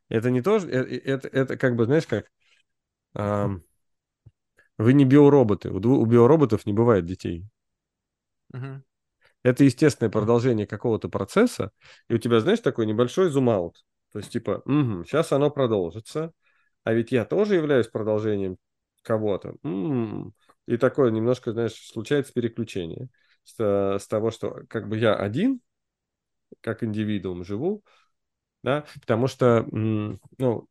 Это 0.09 0.31
не 0.31 0.41
то, 0.41 0.57
это, 0.57 0.69
это, 0.69 1.27
это 1.27 1.57
как 1.57 1.75
бы, 1.75 1.85
знаешь, 1.85 2.07
как 2.07 2.25
эм, 3.15 3.63
вы 4.77 4.93
не 4.93 5.05
биороботы. 5.05 5.69
У, 5.69 5.77
у 5.77 6.05
биороботов 6.05 6.65
не 6.65 6.73
бывает 6.73 7.05
детей. 7.05 7.45
Uh-huh. 8.53 8.81
Это 9.43 9.63
естественное 9.63 10.09
продолжение 10.09 10.65
какого-то 10.65 11.09
процесса, 11.09 11.71
и 12.07 12.13
у 12.13 12.17
тебя, 12.17 12.39
знаешь, 12.39 12.59
такой 12.59 12.85
небольшой 12.85 13.29
зум-аут. 13.29 13.83
То 14.11 14.19
есть, 14.19 14.31
типа, 14.31 14.61
угу, 14.65 15.03
сейчас 15.03 15.31
оно 15.31 15.49
продолжится, 15.49 16.31
а 16.83 16.93
ведь 16.93 17.11
я 17.11 17.25
тоже 17.25 17.55
являюсь 17.55 17.87
продолжением 17.87 18.57
кого-то. 19.01 19.55
М-м-м. 19.63 20.33
И 20.67 20.77
такое 20.77 21.11
немножко, 21.11 21.51
знаешь, 21.51 21.73
случается 21.73 22.31
переключение 22.31 23.09
с, 23.43 23.55
э, 23.59 23.99
с 23.99 24.07
того, 24.07 24.31
что 24.31 24.61
как 24.69 24.87
бы 24.87 24.97
я 24.97 25.15
один, 25.15 25.59
как 26.61 26.83
индивидуум 26.83 27.43
живу, 27.43 27.83
да, 28.63 28.85
потому 29.01 29.27
что, 29.27 29.65
ну, 29.71 30.67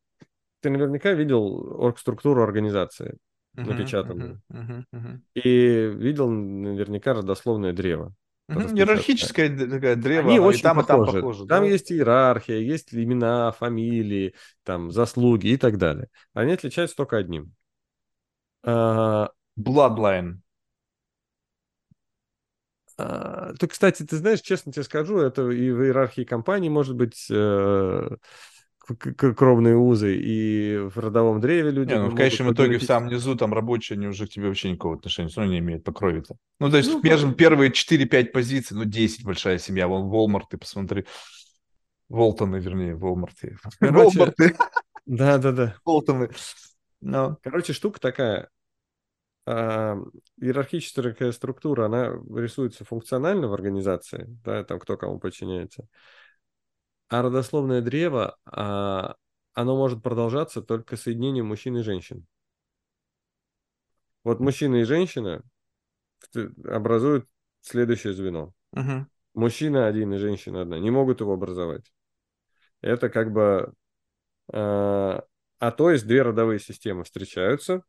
ты 0.60 0.70
наверняка 0.70 1.12
видел 1.12 1.82
оргструктуру 1.82 2.42
организации, 2.42 3.18
uh-huh, 3.56 3.64
напечатанную, 3.64 4.40
uh-huh, 4.50 4.84
uh-huh, 4.94 5.20
и 5.34 5.86
видел 5.96 6.30
наверняка 6.30 7.14
родословное 7.14 7.72
древо. 7.72 8.14
Угу, 8.48 8.76
иерархическое 8.76 9.48
такое 9.56 9.96
древо, 9.96 10.28
Они 10.28 10.38
очень 10.38 10.60
и 10.60 10.62
там, 10.62 10.76
похожи. 10.76 11.02
и 11.02 11.04
там 11.04 11.20
похоже. 11.20 11.46
Там 11.46 11.64
да? 11.64 11.70
есть 11.70 11.92
иерархия, 11.92 12.58
есть 12.58 12.92
имена, 12.92 13.52
фамилии, 13.52 14.34
там, 14.64 14.90
заслуги 14.90 15.48
и 15.48 15.56
так 15.56 15.78
далее. 15.78 16.08
Они 16.34 16.52
отличаются 16.52 16.96
только 16.96 17.16
одним. 17.16 17.54
А, 18.64 19.30
Bloodline. 19.58 20.38
А, 23.02 23.52
то, 23.58 23.66
кстати, 23.66 24.04
ты 24.04 24.16
знаешь, 24.16 24.40
честно 24.40 24.72
тебе 24.72 24.84
скажу, 24.84 25.18
это 25.18 25.50
и 25.50 25.70
в 25.70 25.82
иерархии 25.82 26.22
компании 26.22 26.68
может 26.68 26.94
быть 26.94 27.26
э, 27.30 28.16
кровные 28.86 29.76
узы, 29.76 30.16
и 30.16 30.76
в 30.78 30.98
родовом 30.98 31.40
древе 31.40 31.70
люди... 31.70 31.92
Не, 31.92 31.98
ну, 31.98 32.10
в 32.10 32.14
конечном 32.14 32.52
итоге 32.52 32.78
в 32.78 32.84
самом 32.84 33.08
низу 33.08 33.36
там 33.36 33.52
рабочие, 33.52 33.96
они 33.96 34.06
уже 34.06 34.26
к 34.26 34.30
тебе 34.30 34.46
вообще 34.46 34.70
никакого 34.70 34.96
отношения 34.96 35.28
все 35.28 35.40
равно 35.40 35.54
не 35.54 35.58
имеют 35.58 35.82
по 35.82 35.92
крови-то. 35.92 36.36
Ну, 36.60 36.70
то 36.70 36.76
есть 36.76 36.90
ну, 36.90 37.00
между 37.02 37.32
первые 37.32 37.70
4-5 37.70 38.24
позиций, 38.26 38.76
ну, 38.76 38.84
10 38.84 39.24
большая 39.24 39.58
семья, 39.58 39.88
вон 39.88 40.08
Волмарт, 40.08 40.50
ты 40.50 40.58
посмотри. 40.58 41.04
Волтоны, 42.08 42.56
вернее, 42.56 42.94
Волмарты. 42.94 43.56
Волмарты. 43.80 44.56
Да-да-да. 45.06 45.74
Волтоны. 45.84 46.28
No. 47.02 47.36
Короче, 47.42 47.72
штука 47.72 48.00
такая. 48.00 48.48
А, 49.44 49.96
иерархическая 50.40 51.32
структура, 51.32 51.86
она 51.86 52.08
рисуется 52.36 52.84
функционально 52.84 53.48
в 53.48 53.54
организации, 53.54 54.26
да, 54.44 54.62
там 54.64 54.78
кто 54.78 54.96
кому 54.96 55.18
подчиняется. 55.18 55.88
А 57.08 57.22
родословное 57.22 57.80
древо, 57.80 58.38
а, 58.44 59.16
оно 59.52 59.76
может 59.76 60.02
продолжаться 60.02 60.62
только 60.62 60.96
соединением 60.96 61.46
мужчин 61.46 61.76
и 61.76 61.82
женщин. 61.82 62.26
Вот 64.24 64.38
мужчина 64.38 64.76
и 64.76 64.84
женщина 64.84 65.42
образуют 66.64 67.28
следующее 67.60 68.14
звено. 68.14 68.54
Uh-huh. 68.74 69.04
Мужчина 69.34 69.88
один 69.88 70.14
и 70.14 70.18
женщина 70.18 70.62
одна 70.62 70.78
не 70.78 70.90
могут 70.90 71.20
его 71.20 71.32
образовать. 71.32 71.92
Это 72.80 73.08
как 73.08 73.32
бы... 73.32 73.74
А, 74.52 75.24
а 75.58 75.70
то 75.72 75.90
есть 75.90 76.06
две 76.06 76.22
родовые 76.22 76.60
системы 76.60 77.04
встречаются, 77.04 77.82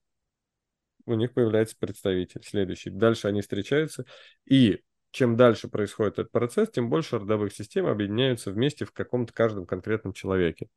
у 1.06 1.14
них 1.16 1.34
появляется 1.34 1.76
представитель 1.78 2.44
следующий. 2.44 2.90
Дальше 2.90 3.28
они 3.28 3.42
встречаются, 3.42 4.06
и 4.46 4.82
чем 5.12 5.38
дальше 5.38 5.68
происходит 5.68 6.14
этот 6.14 6.32
процесс, 6.32 6.70
тем 6.72 6.90
больше 6.90 7.20
родовых 7.20 7.54
систем 7.54 7.86
объединяются 7.86 8.52
вместе 8.52 8.86
в 8.86 8.92
каком-то 8.92 9.32
каждом 9.32 9.66
конкретном 9.66 10.14
человеке. 10.14 10.70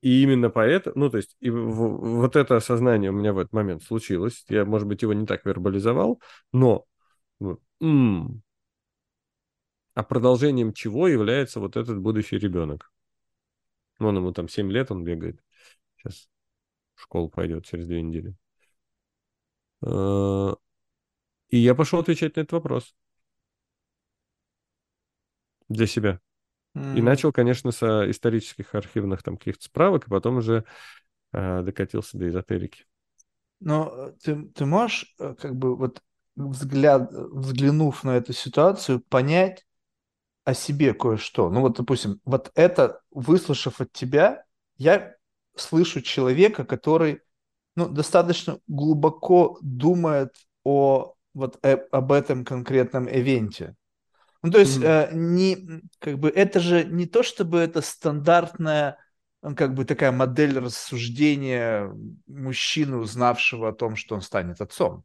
И 0.00 0.22
именно 0.22 0.50
поэтому, 0.50 0.96
ну, 0.96 1.10
то 1.10 1.16
есть, 1.16 1.36
и 1.40 1.50
вот 1.50 2.36
это 2.36 2.56
осознание 2.56 3.10
у 3.10 3.14
меня 3.14 3.32
в 3.32 3.38
этот 3.38 3.52
момент 3.52 3.82
случилось. 3.82 4.44
Я, 4.48 4.64
может 4.64 4.86
быть, 4.86 5.02
его 5.02 5.14
не 5.14 5.26
так 5.26 5.44
вербализовал, 5.46 6.20
но 6.52 6.84
м-м, 7.40 8.42
а 9.94 10.02
продолжением 10.02 10.72
чего 10.72 11.08
является 11.08 11.58
вот 11.58 11.76
этот 11.76 11.98
будущий 12.00 12.36
ребенок? 12.36 12.92
Он 13.98 14.16
ему 14.16 14.32
там 14.32 14.48
7 14.48 14.70
лет, 14.70 14.90
он 14.90 15.04
бегает. 15.04 15.40
Сейчас 15.96 16.28
в 16.94 17.02
школу 17.02 17.28
пойдет 17.28 17.64
через 17.64 17.86
две 17.86 18.02
недели. 18.02 18.34
Э, 19.84 20.54
и 21.48 21.58
я 21.58 21.74
пошел 21.74 22.00
отвечать 22.00 22.36
на 22.36 22.40
этот 22.40 22.52
вопрос 22.52 22.94
для 25.68 25.86
себя. 25.86 26.20
Mm. 26.74 26.98
И 26.98 27.02
начал, 27.02 27.32
конечно, 27.32 27.70
с 27.70 27.82
э, 27.82 28.10
исторических 28.10 28.74
архивных 28.74 29.22
там 29.22 29.36
каких-то 29.36 29.64
справок, 29.64 30.06
и 30.06 30.10
потом 30.10 30.36
уже 30.36 30.64
э, 31.32 31.62
докатился 31.62 32.18
до 32.18 32.28
эзотерики. 32.28 32.86
Но 33.60 34.12
ты, 34.22 34.46
ты 34.48 34.66
можешь, 34.66 35.14
как 35.16 35.54
бы, 35.56 35.76
вот 35.76 36.02
взгляд, 36.36 37.10
взглянув 37.12 38.04
на 38.04 38.16
эту 38.16 38.32
ситуацию, 38.32 39.00
понять 39.00 39.64
о 40.44 40.52
себе 40.52 40.92
кое-что. 40.92 41.48
Ну 41.48 41.60
вот, 41.60 41.76
допустим, 41.76 42.20
вот 42.24 42.50
это, 42.54 43.00
выслушав 43.10 43.80
от 43.80 43.92
тебя, 43.92 44.44
я 44.76 45.14
слышу 45.56 46.02
человека, 46.02 46.64
который 46.64 47.22
ну, 47.76 47.88
достаточно 47.88 48.58
глубоко 48.66 49.58
думает 49.62 50.34
о 50.64 51.14
вот 51.34 51.58
э, 51.62 51.76
об 51.90 52.12
этом 52.12 52.44
конкретном 52.44 53.08
ивенте. 53.08 53.74
Ну, 54.42 54.50
то 54.50 54.58
есть, 54.58 54.78
mm-hmm. 54.78 55.08
э, 55.10 55.14
не, 55.14 55.82
как 55.98 56.18
бы, 56.18 56.28
это 56.28 56.60
же 56.60 56.84
не 56.84 57.06
то, 57.06 57.22
чтобы 57.22 57.58
это 57.58 57.80
стандартная 57.80 58.98
как 59.56 59.74
бы 59.74 59.84
такая 59.84 60.10
модель 60.10 60.58
рассуждения 60.58 61.92
мужчины, 62.26 62.96
узнавшего 62.96 63.68
о 63.68 63.72
том, 63.74 63.94
что 63.94 64.14
он 64.14 64.22
станет 64.22 64.62
отцом. 64.62 65.04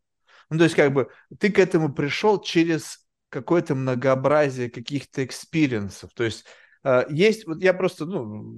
Ну, 0.49 0.57
то 0.57 0.63
есть, 0.63 0.75
как 0.75 0.93
бы, 0.93 1.09
ты 1.39 1.51
к 1.51 1.59
этому 1.59 1.93
пришел 1.93 2.39
через 2.41 3.05
какое-то 3.29 3.75
многообразие 3.75 4.69
каких-то 4.69 5.25
experience 5.25 5.91
ов. 5.91 6.11
То 6.13 6.23
есть, 6.23 6.45
э, 6.83 7.05
есть, 7.09 7.45
вот 7.45 7.61
я 7.61 7.73
просто, 7.73 8.05
ну, 8.05 8.55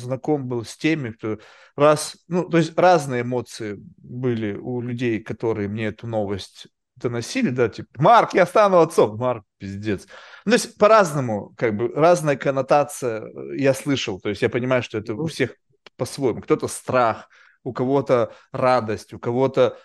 знаком 0.00 0.46
был 0.46 0.64
с 0.64 0.76
теми, 0.76 1.10
кто 1.10 1.38
раз, 1.76 2.16
ну, 2.28 2.48
то 2.48 2.58
есть 2.58 2.78
разные 2.78 3.22
эмоции 3.22 3.76
были 3.96 4.54
у 4.54 4.80
людей, 4.80 5.20
которые 5.20 5.68
мне 5.68 5.86
эту 5.86 6.06
новость 6.06 6.68
доносили, 6.96 7.50
да, 7.50 7.68
типа, 7.68 7.88
Марк, 8.02 8.34
я 8.34 8.46
стану 8.46 8.78
отцом, 8.78 9.16
Марк, 9.18 9.44
пиздец. 9.58 10.06
Ну, 10.44 10.50
то 10.50 10.56
есть 10.56 10.78
по-разному, 10.78 11.54
как 11.56 11.76
бы, 11.76 11.88
разная 11.94 12.36
коннотация 12.36 13.22
э, 13.22 13.56
я 13.56 13.74
слышал, 13.74 14.20
то 14.20 14.28
есть 14.28 14.42
я 14.42 14.48
понимаю, 14.48 14.82
что 14.82 14.98
это 14.98 15.14
у 15.14 15.26
всех 15.26 15.54
по-своему. 15.96 16.40
Кто-то 16.40 16.68
страх, 16.68 17.28
у 17.62 17.72
кого-то 17.72 18.34
радость, 18.52 19.12
у 19.12 19.18
кого-то 19.18 19.78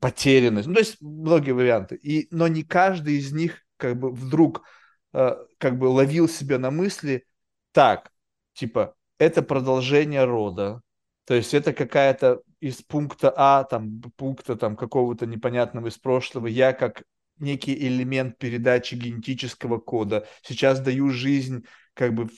потерянность, 0.00 0.66
ну, 0.66 0.74
то 0.74 0.80
есть 0.80 1.00
многие 1.00 1.52
варианты. 1.52 1.96
И, 1.96 2.28
но 2.30 2.48
не 2.48 2.62
каждый 2.62 3.18
из 3.18 3.32
них 3.32 3.62
как 3.76 3.98
бы 3.98 4.10
вдруг 4.10 4.62
э, 5.12 5.36
как 5.58 5.78
бы 5.78 5.86
ловил 5.86 6.28
себя 6.28 6.58
на 6.58 6.70
мысли, 6.70 7.26
так, 7.72 8.10
типа, 8.54 8.94
это 9.18 9.42
продолжение 9.42 10.24
рода, 10.24 10.80
то 11.24 11.34
есть 11.34 11.54
это 11.54 11.72
какая-то 11.72 12.42
из 12.60 12.82
пункта 12.82 13.32
А, 13.36 13.64
там, 13.64 14.00
пункта 14.16 14.56
там 14.56 14.76
какого-то 14.76 15.26
непонятного 15.26 15.88
из 15.88 15.98
прошлого, 15.98 16.46
я 16.46 16.72
как 16.72 17.02
некий 17.38 17.74
элемент 17.74 18.38
передачи 18.38 18.94
генетического 18.94 19.78
кода. 19.78 20.26
Сейчас 20.42 20.80
даю 20.80 21.10
жизнь 21.10 21.64
как 21.94 22.14
бы 22.14 22.28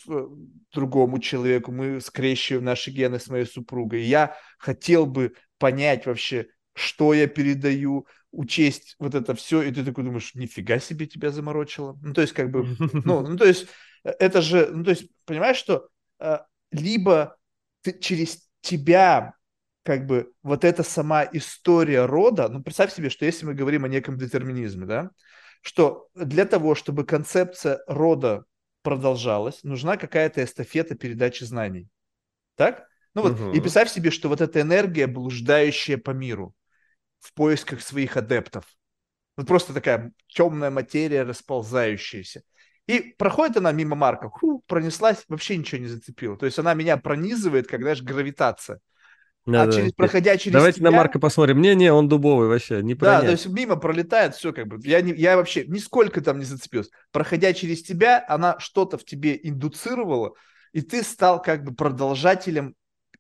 другому 0.73 1.19
человеку, 1.21 1.73
мы 1.73 2.01
скрещиваем 2.01 2.65
наши 2.65 2.91
гены 2.91 3.19
с 3.19 3.29
моей 3.29 3.47
супругой. 3.47 4.03
Я 4.03 4.37
хотел 4.59 5.07
бы 5.07 5.35
понять 5.59 6.07
вообще, 6.07 6.49
что 6.75 7.15
я 7.15 7.27
передаю, 7.27 8.07
учесть 8.33 8.97
вот 8.99 9.15
это 9.15 9.35
все, 9.35 9.63
и 9.63 9.73
ты 9.73 9.85
такой 9.85 10.05
думаешь, 10.05 10.35
нифига 10.35 10.79
себе 10.79 11.07
тебя 11.07 11.31
заморочило. 11.31 11.99
Ну, 12.03 12.15
то 12.15 12.21
есть, 12.21 12.33
как 12.33 12.51
бы, 12.51 12.65
ну, 13.05 13.27
ну 13.27 13.37
то 13.37 13.45
есть, 13.45 13.67
э, 14.05 14.11
это 14.19 14.41
же, 14.41 14.69
ну, 14.73 14.85
то 14.85 14.91
есть, 14.91 15.11
понимаешь, 15.25 15.57
что 15.57 15.89
э, 16.21 16.39
либо 16.71 17.37
ты, 17.83 17.99
через 17.99 18.49
тебя 18.61 19.35
как 19.83 20.07
бы 20.07 20.33
вот 20.43 20.65
эта 20.65 20.83
сама 20.83 21.25
история 21.33 22.05
рода, 22.05 22.49
ну, 22.49 22.63
представь 22.63 22.93
себе, 22.93 23.11
что 23.11 23.25
если 23.25 23.47
мы 23.47 23.55
говорим 23.55 23.85
о 23.85 23.89
неком 23.89 24.19
детерминизме, 24.19 24.87
да, 24.87 25.11
что 25.63 26.09
для 26.15 26.45
того, 26.45 26.75
чтобы 26.75 27.05
концепция 27.05 27.81
рода 27.87 28.45
продолжалась, 28.83 29.63
нужна 29.63 29.97
какая-то 29.97 30.43
эстафета 30.43 30.95
передачи 30.95 31.45
знаний. 31.45 31.89
Так? 32.57 32.87
Ну 33.15 33.23
вот, 33.23 33.33
угу. 33.33 33.53
и 33.53 33.61
представь 33.61 33.91
себе, 33.91 34.11
что 34.11 34.29
вот 34.29 34.41
эта 34.41 34.61
энергия, 34.61 35.07
блуждающая 35.07 35.99
по 35.99 36.11
миру 36.11 36.55
в 37.19 37.35
поисках 37.35 37.83
своих 37.83 38.17
адептов. 38.17 38.65
Вот 39.37 39.47
просто 39.47 39.75
такая 39.75 40.13
темная 40.29 40.71
материя, 40.71 41.23
расползающаяся. 41.23 42.43
И 42.91 43.15
проходит 43.17 43.57
она 43.57 43.71
мимо 43.71 43.95
Марка, 43.95 44.29
ху, 44.29 44.65
пронеслась, 44.67 45.25
вообще 45.29 45.57
ничего 45.57 45.81
не 45.81 45.87
зацепила. 45.87 46.37
То 46.37 46.47
есть 46.47 46.59
она 46.59 46.75
меня 46.75 46.97
пронизывает, 46.97 47.69
как, 47.69 47.83
знаешь, 47.83 48.03
гравитация. 48.03 48.81
Да, 49.47 49.63
а 49.63 49.67
да. 49.67 49.73
через, 49.73 49.93
проходя 49.93 50.37
через 50.37 50.55
Давайте 50.55 50.81
тебя... 50.81 50.91
на 50.91 50.97
Марка 50.97 51.21
посмотрим. 51.21 51.61
Не-не, 51.61 51.93
он 51.93 52.09
дубовый 52.09 52.49
вообще, 52.49 52.83
не 52.83 52.97
пронять. 52.97 53.21
Да, 53.21 53.27
то 53.27 53.33
есть 53.33 53.47
мимо 53.47 53.77
пролетает, 53.77 54.35
все 54.35 54.53
как 54.53 54.67
бы. 54.67 54.81
Я, 54.83 55.03
не, 55.03 55.13
я 55.13 55.37
вообще 55.37 55.65
нисколько 55.67 56.21
там 56.21 56.41
не 56.41 56.45
зацепился. 56.45 56.91
Проходя 57.13 57.53
через 57.53 57.83
тебя, 57.85 58.25
она 58.29 58.59
что-то 58.59 58.99
в 58.99 59.05
тебе 59.05 59.39
индуцировала, 59.41 60.33
и 60.73 60.81
ты 60.81 61.05
стал 61.05 61.41
как 61.41 61.63
бы 61.63 61.73
продолжателем, 61.73 62.75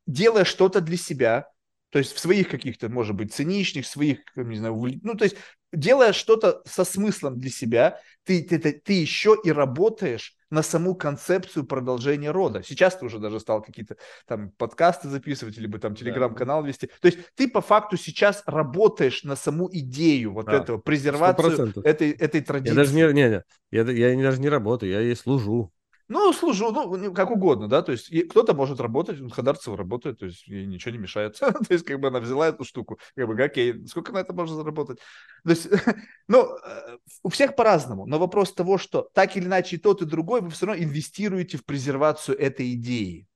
делая 0.09 0.45
что-то 0.45 0.81
для 0.81 0.97
себя, 0.97 1.47
то 1.91 2.01
есть 2.01 2.13
в 2.13 2.19
своих 2.19 2.49
каких-то, 2.49 2.89
может 2.89 3.15
быть, 3.15 3.33
циничных, 3.33 3.87
своих, 3.87 4.19
не 4.35 4.57
знаю, 4.57 4.75
ну, 5.03 5.15
то 5.15 5.25
есть 5.25 5.37
делая 5.73 6.13
что-то 6.13 6.63
со 6.67 6.85
смыслом 6.85 7.39
для 7.39 7.51
себя, 7.51 8.01
ты, 8.25 8.43
ты, 8.43 8.59
ты, 8.59 8.73
ты 8.73 8.93
еще 8.93 9.37
и 9.43 9.53
работаешь 9.53 10.37
на 10.51 10.63
саму 10.63 10.95
концепцию 10.95 11.65
продолжения 11.65 12.31
рода. 12.31 12.63
Сейчас 12.63 12.97
ты 12.97 13.07
уже 13.07 13.19
даже 13.19 13.39
стал 13.41 13.63
какие-то 13.63 13.97
там 14.27 14.51
подкасты 14.51 15.09
записывать, 15.09 15.57
либо 15.59 15.79
там 15.79 15.95
телеграм-канал 15.95 16.65
вести. 16.65 16.89
То 17.01 17.07
есть 17.07 17.19
ты 17.37 17.49
по 17.49 17.61
факту 17.61 17.97
сейчас 17.97 18.43
работаешь 18.47 19.23
на 19.23 19.37
саму 19.37 19.69
идею 19.73 20.33
вот 20.33 20.47
да. 20.47 20.55
этого, 20.55 20.79
презервацию 20.79 21.73
этой, 21.85 22.11
этой 22.11 22.41
традиции. 22.41 22.75
Я 22.75 22.83
даже 22.83 22.95
не, 22.95 23.03
не, 23.13 23.29
не 23.29 23.45
я, 23.71 24.11
я 24.11 24.23
даже 24.23 24.41
не 24.41 24.49
работаю, 24.49 24.91
я 24.91 25.01
ей 25.01 25.17
служу. 25.17 25.73
Ну, 26.12 26.32
служу, 26.32 26.73
ну, 26.73 27.15
как 27.15 27.31
угодно, 27.31 27.69
да, 27.69 27.82
то 27.82 27.93
есть 27.93 28.11
кто-то 28.31 28.53
может 28.53 28.81
работать, 28.81 29.20
Хадарцева 29.32 29.77
работает, 29.77 30.19
то 30.19 30.27
есть 30.27 30.45
ей 30.49 30.66
ничего 30.66 30.91
не 30.91 30.99
мешает, 30.99 31.39
то 31.39 31.55
есть 31.69 31.85
как 31.85 32.01
бы 32.01 32.09
она 32.09 32.19
взяла 32.19 32.49
эту 32.49 32.65
штуку, 32.65 32.99
как 33.15 33.28
бы, 33.28 33.41
окей, 33.41 33.87
сколько 33.87 34.11
на 34.11 34.19
это 34.19 34.32
можно 34.32 34.57
заработать? 34.57 34.99
То 35.45 35.51
есть, 35.51 35.69
ну, 36.27 36.49
э, 36.57 36.99
у 37.23 37.28
всех 37.28 37.55
по-разному, 37.55 38.07
но 38.07 38.19
вопрос 38.19 38.53
того, 38.53 38.77
что 38.77 39.09
так 39.15 39.37
или 39.37 39.45
иначе 39.45 39.77
и 39.77 39.78
тот, 39.78 40.03
и 40.03 40.05
другой, 40.05 40.41
вы 40.41 40.51
все 40.51 40.66
равно 40.66 40.82
инвестируете 40.82 41.59
в 41.59 41.65
презервацию 41.65 42.37
этой 42.37 42.74
идеи. 42.74 43.28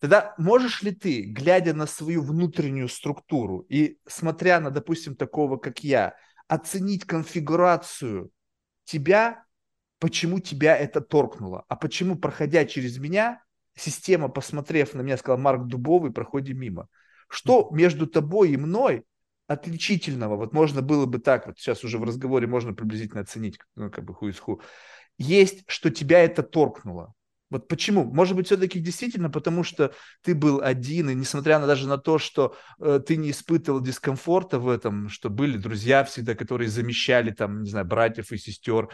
Тогда 0.00 0.34
можешь 0.36 0.82
ли 0.82 0.90
ты, 0.90 1.22
глядя 1.22 1.72
на 1.72 1.86
свою 1.86 2.20
внутреннюю 2.20 2.90
структуру 2.90 3.64
и 3.70 3.96
смотря 4.06 4.60
на, 4.60 4.70
допустим, 4.70 5.16
такого, 5.16 5.56
как 5.56 5.82
я, 5.82 6.14
оценить 6.46 7.06
конфигурацию 7.06 8.30
тебя 8.84 9.44
почему 9.98 10.40
тебя 10.40 10.76
это 10.76 11.00
торкнуло, 11.00 11.64
а 11.68 11.76
почему, 11.76 12.16
проходя 12.16 12.64
через 12.64 12.98
меня, 12.98 13.42
система, 13.76 14.28
посмотрев 14.28 14.94
на 14.94 15.02
меня, 15.02 15.16
сказала, 15.16 15.40
Марк 15.40 15.66
Дубовый, 15.66 16.12
проходи 16.12 16.52
мимо. 16.52 16.88
Что 17.28 17.68
между 17.72 18.06
тобой 18.06 18.50
и 18.50 18.56
мной 18.56 19.04
отличительного, 19.46 20.36
вот 20.36 20.52
можно 20.52 20.82
было 20.82 21.06
бы 21.06 21.18
так, 21.18 21.46
вот 21.46 21.58
сейчас 21.58 21.84
уже 21.84 21.98
в 21.98 22.04
разговоре 22.04 22.46
можно 22.46 22.72
приблизительно 22.72 23.22
оценить, 23.22 23.58
ну, 23.76 23.90
как 23.90 24.04
бы 24.04 24.14
ху 24.14 24.28
из 24.28 24.38
ху, 24.38 24.60
есть, 25.18 25.64
что 25.66 25.90
тебя 25.90 26.20
это 26.20 26.42
торкнуло. 26.42 27.14
Вот 27.50 27.68
почему? 27.68 28.04
Может 28.04 28.34
быть, 28.36 28.46
все-таки 28.46 28.80
действительно 28.80 29.30
потому, 29.30 29.62
что 29.62 29.92
ты 30.22 30.34
был 30.34 30.60
один, 30.60 31.10
и 31.10 31.14
несмотря 31.14 31.58
на 31.58 31.66
даже 31.66 31.86
на 31.86 31.98
то, 31.98 32.18
что 32.18 32.56
э, 32.80 33.00
ты 33.06 33.16
не 33.16 33.30
испытывал 33.30 33.80
дискомфорта 33.80 34.58
в 34.58 34.68
этом, 34.68 35.08
что 35.08 35.30
были 35.30 35.56
друзья 35.56 36.02
всегда, 36.04 36.34
которые 36.34 36.68
замещали 36.68 37.30
там, 37.30 37.62
не 37.62 37.70
знаю, 37.70 37.86
братьев 37.86 38.32
и 38.32 38.38
сестер, 38.38 38.88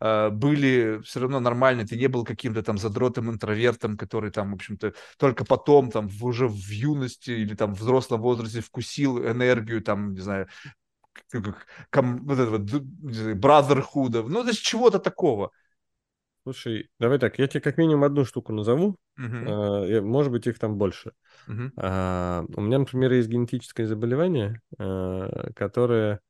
были 0.00 1.00
все 1.02 1.20
равно 1.20 1.40
нормальные, 1.40 1.86
ты 1.86 1.96
не 1.96 2.08
был 2.08 2.24
каким-то 2.24 2.62
там 2.62 2.78
задротым 2.78 3.30
интровертом, 3.30 3.96
который 3.96 4.30
там, 4.30 4.52
в 4.52 4.54
общем-то, 4.54 4.94
только 5.18 5.44
потом 5.44 5.90
там 5.90 6.08
уже 6.20 6.48
в 6.48 6.68
юности 6.68 7.30
или 7.30 7.54
там 7.54 7.74
в 7.74 7.80
взрослом 7.80 8.20
возрасте 8.20 8.60
вкусил 8.60 9.18
энергию 9.18 9.82
там, 9.82 10.12
не 10.12 10.20
знаю, 10.20 10.48
ком, 11.90 12.24
вот 12.24 12.38
этого 12.38 12.58
brotherhood, 12.58 14.28
ну, 14.28 14.42
то 14.42 14.48
есть 14.48 14.62
чего-то 14.62 14.98
такого. 14.98 15.50
Слушай, 16.44 16.90
давай 17.00 17.18
так, 17.18 17.38
я 17.38 17.46
тебе 17.46 17.62
как 17.62 17.78
минимум 17.78 18.04
одну 18.04 18.26
штуку 18.26 18.52
назову, 18.52 18.98
uh-huh. 19.18 20.02
может 20.02 20.30
быть, 20.30 20.46
их 20.46 20.58
там 20.58 20.76
больше. 20.76 21.12
Uh-huh. 21.48 21.70
А, 21.78 22.44
у 22.54 22.60
меня, 22.60 22.78
например, 22.80 23.14
есть 23.14 23.30
генетическое 23.30 23.86
заболевание, 23.86 24.60
а, 24.78 25.50
которое 25.54 26.20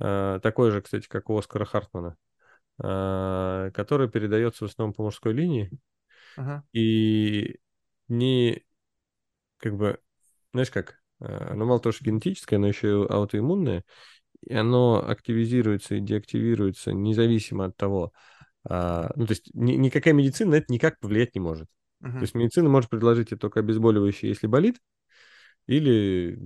а, 0.00 0.40
такое 0.40 0.72
же, 0.72 0.82
кстати, 0.82 1.06
как 1.06 1.30
у 1.30 1.38
Оскара 1.38 1.64
Хартмана, 1.64 2.16
а, 2.84 3.70
которое 3.70 4.08
передается 4.08 4.66
в 4.66 4.70
основном 4.70 4.92
по 4.92 5.04
мужской 5.04 5.32
линии. 5.32 5.70
Uh-huh. 6.36 6.60
И 6.72 7.60
не, 8.08 8.64
как 9.58 9.76
бы, 9.76 10.00
знаешь 10.52 10.70
как, 10.70 10.98
оно 11.20 11.64
мало 11.64 11.78
того, 11.78 11.92
что 11.92 12.04
генетическое, 12.04 12.58
но 12.58 12.66
еще 12.66 12.88
и 12.88 13.12
аутоиммунное, 13.12 13.84
и 14.44 14.52
оно 14.52 15.08
активизируется 15.08 15.94
и 15.94 16.00
деактивируется 16.00 16.92
независимо 16.92 17.66
от 17.66 17.76
того, 17.76 18.12
а, 18.68 19.12
ну, 19.14 19.26
то 19.26 19.32
есть 19.32 19.54
ни, 19.54 19.74
никакая 19.74 20.14
медицина 20.14 20.52
на 20.52 20.54
это 20.56 20.72
никак 20.72 20.98
повлиять 20.98 21.36
не 21.36 21.40
может. 21.40 21.68
Uh-huh. 22.02 22.14
То 22.14 22.22
есть 22.22 22.34
медицина 22.34 22.68
может 22.68 22.90
предложить 22.90 23.28
тебе 23.28 23.38
только 23.38 23.60
обезболивающее, 23.60 24.28
если 24.28 24.48
болит, 24.48 24.80
или 25.68 26.36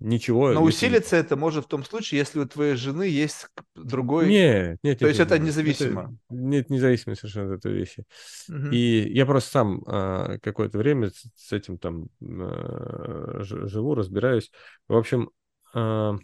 ничего. 0.00 0.52
Но 0.52 0.62
усилиться 0.62 1.16
это 1.16 1.36
может 1.36 1.64
в 1.64 1.68
том 1.68 1.84
случае, 1.84 2.18
если 2.18 2.40
у 2.40 2.46
твоей 2.46 2.74
жены 2.74 3.04
есть 3.04 3.48
другой... 3.74 4.28
Нет, 4.28 4.78
нет. 4.82 4.98
То 4.98 5.04
нет, 5.06 5.16
есть 5.16 5.18
нет, 5.18 5.32
это 5.32 5.38
независимо? 5.38 6.02
Это, 6.02 6.40
нет, 6.40 6.70
независимо 6.70 7.14
совершенно 7.14 7.54
от 7.54 7.58
этой 7.60 7.72
вещи. 7.72 8.04
Угу. 8.48 8.68
И 8.72 9.12
я 9.12 9.26
просто 9.26 9.50
сам 9.50 9.82
а, 9.86 10.38
какое-то 10.38 10.78
время 10.78 11.10
с, 11.10 11.24
с 11.36 11.52
этим 11.52 11.78
там 11.78 12.08
а, 12.22 13.38
живу, 13.42 13.94
разбираюсь. 13.94 14.50
В 14.88 14.96
общем, 14.96 15.30
а, 15.72 16.16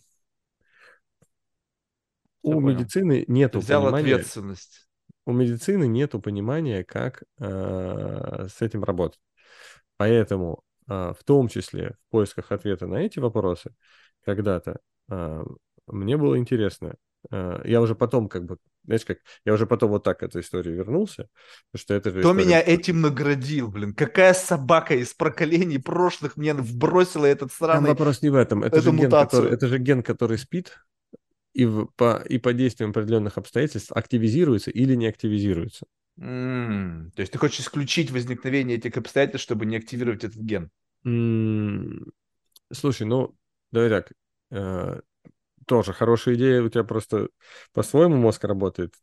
у 2.42 2.52
понял. 2.52 2.68
медицины 2.68 3.24
нет 3.28 3.52
понимания... 3.52 4.14
ответственность 4.14 4.90
у 5.26 5.32
медицины 5.32 5.86
нет 5.86 6.12
понимания, 6.22 6.84
как 6.84 7.22
э, 7.38 8.46
с 8.48 8.60
этим 8.60 8.84
работать. 8.84 9.20
Поэтому 9.96 10.62
в 10.90 11.24
том 11.24 11.48
числе 11.48 11.96
в 12.08 12.10
поисках 12.10 12.52
ответа 12.52 12.86
на 12.86 12.96
эти 12.96 13.18
вопросы 13.18 13.74
когда-то 14.24 14.80
э, 15.08 15.44
мне 15.86 16.16
было 16.16 16.38
интересно. 16.38 16.96
Э, 17.30 17.60
я 17.64 17.80
уже 17.80 17.94
потом 17.94 18.28
как 18.28 18.44
бы 18.44 18.58
знаешь, 18.84 19.04
как 19.04 19.18
я 19.44 19.52
уже 19.52 19.66
потом 19.66 19.90
вот 19.90 20.04
так 20.04 20.20
к 20.20 20.22
этой 20.22 20.40
истории 20.40 20.72
вернулся, 20.72 21.28
потому 21.70 21.82
что 21.82 21.94
это 21.94 22.10
же 22.10 22.20
Кто 22.20 22.30
история... 22.30 22.46
меня 22.46 22.60
этим 22.60 23.00
наградил, 23.02 23.68
блин? 23.68 23.94
Какая 23.94 24.32
собака 24.32 24.94
из 24.94 25.12
проколений 25.12 25.78
прошлых 25.78 26.36
мне 26.36 26.54
вбросила 26.54 27.26
этот 27.26 27.50
Там 27.50 27.68
сраный... 27.68 27.90
вопрос 27.90 28.22
не 28.22 28.30
в 28.30 28.34
этом. 28.34 28.64
Это, 28.64 28.80
же 28.80 28.90
ген, 28.90 29.10
который, 29.10 29.52
это 29.52 29.68
же 29.68 29.78
ген, 29.78 30.02
который 30.02 30.38
спит, 30.38 30.78
и, 31.52 31.66
в- 31.66 31.86
по, 31.96 32.22
и 32.28 32.38
по 32.38 32.52
действиям 32.52 32.90
определенных 32.90 33.36
обстоятельств 33.38 33.92
активизируется 33.92 34.70
или 34.70 34.94
не 34.94 35.06
активизируется. 35.06 35.86
М, 36.20 37.10
То 37.16 37.20
есть 37.20 37.32
ты 37.32 37.38
хочешь 37.38 37.60
исключить 37.60 38.10
возникновение 38.10 38.76
этих 38.76 38.96
обстоятельств, 38.96 39.44
чтобы 39.44 39.66
не 39.66 39.76
активировать 39.76 40.24
этот 40.24 40.38
ген? 40.38 40.70
М, 41.04 42.12
Слушай, 42.72 43.06
ну, 43.06 43.36
давай 43.72 43.90
так. 43.90 44.12
э, 44.50 45.00
тоже 45.66 45.92
хорошая 45.94 46.36
идея. 46.36 46.62
У 46.62 46.68
тебя 46.70 46.84
просто 46.84 47.28
по-своему 47.74 48.16
мозг 48.16 48.44
работает. 48.44 48.94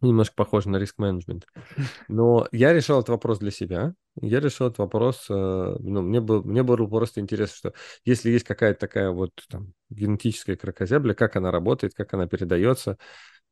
Немножко 0.00 0.34
похоже 0.36 0.68
на 0.68 0.76
риск-менеджмент. 0.76 1.46
Но 2.08 2.46
я 2.52 2.72
решал 2.74 2.98
этот 3.00 3.10
вопрос 3.10 3.38
для 3.38 3.50
себя. 3.50 3.94
Я 4.20 4.40
решил 4.40 4.66
этот 4.66 4.78
вопрос, 4.78 5.26
э, 5.30 5.34
ну, 5.34 6.02
мне 6.02 6.20
был, 6.20 6.42
мне 6.44 6.62
было 6.62 6.86
просто 6.86 7.20
интересно, 7.20 7.56
что 7.56 7.74
если 8.04 8.30
есть 8.30 8.44
какая-то 8.44 8.80
такая 8.80 9.10
вот 9.10 9.32
там 9.48 9.72
генетическая 9.90 10.56
кракозябля, 10.56 11.14
как 11.14 11.36
она 11.36 11.50
работает, 11.50 11.94
как 11.94 12.12
она 12.14 12.26
передается, 12.26 12.98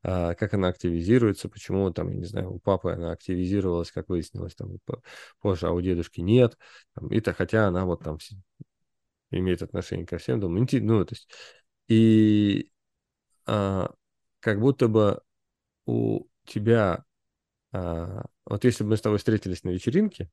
как 0.02 0.54
она 0.54 0.68
активизируется, 0.68 1.48
почему 1.48 1.90
там, 1.92 2.08
я 2.10 2.16
не 2.16 2.24
знаю, 2.24 2.52
у 2.54 2.58
папы 2.58 2.92
она 2.92 3.12
активизировалась, 3.12 3.92
как 3.92 4.08
выяснилось, 4.08 4.54
там 4.54 4.78
по- 4.84 5.02
позже, 5.40 5.68
а 5.68 5.72
у 5.72 5.80
дедушки 5.80 6.20
нет. 6.20 6.58
Там, 6.94 7.08
и 7.08 7.20
то, 7.20 7.32
хотя 7.34 7.68
она 7.68 7.84
вот 7.84 8.02
там 8.04 8.18
имеет 9.30 9.62
отношение 9.62 10.06
ко 10.06 10.18
всем, 10.18 10.40
думаю, 10.40 10.66
ну, 10.72 11.04
то 11.04 11.14
есть, 11.14 11.28
и 11.88 12.70
а, 13.46 13.92
как 14.40 14.60
будто 14.60 14.88
бы 14.88 15.22
у 15.86 16.26
тебя, 16.46 17.04
а, 17.72 18.24
вот 18.46 18.64
если 18.64 18.84
бы 18.84 18.90
мы 18.92 18.96
с 18.98 19.02
тобой 19.02 19.18
встретились 19.18 19.64
на 19.64 19.70
вечеринке, 19.70 20.30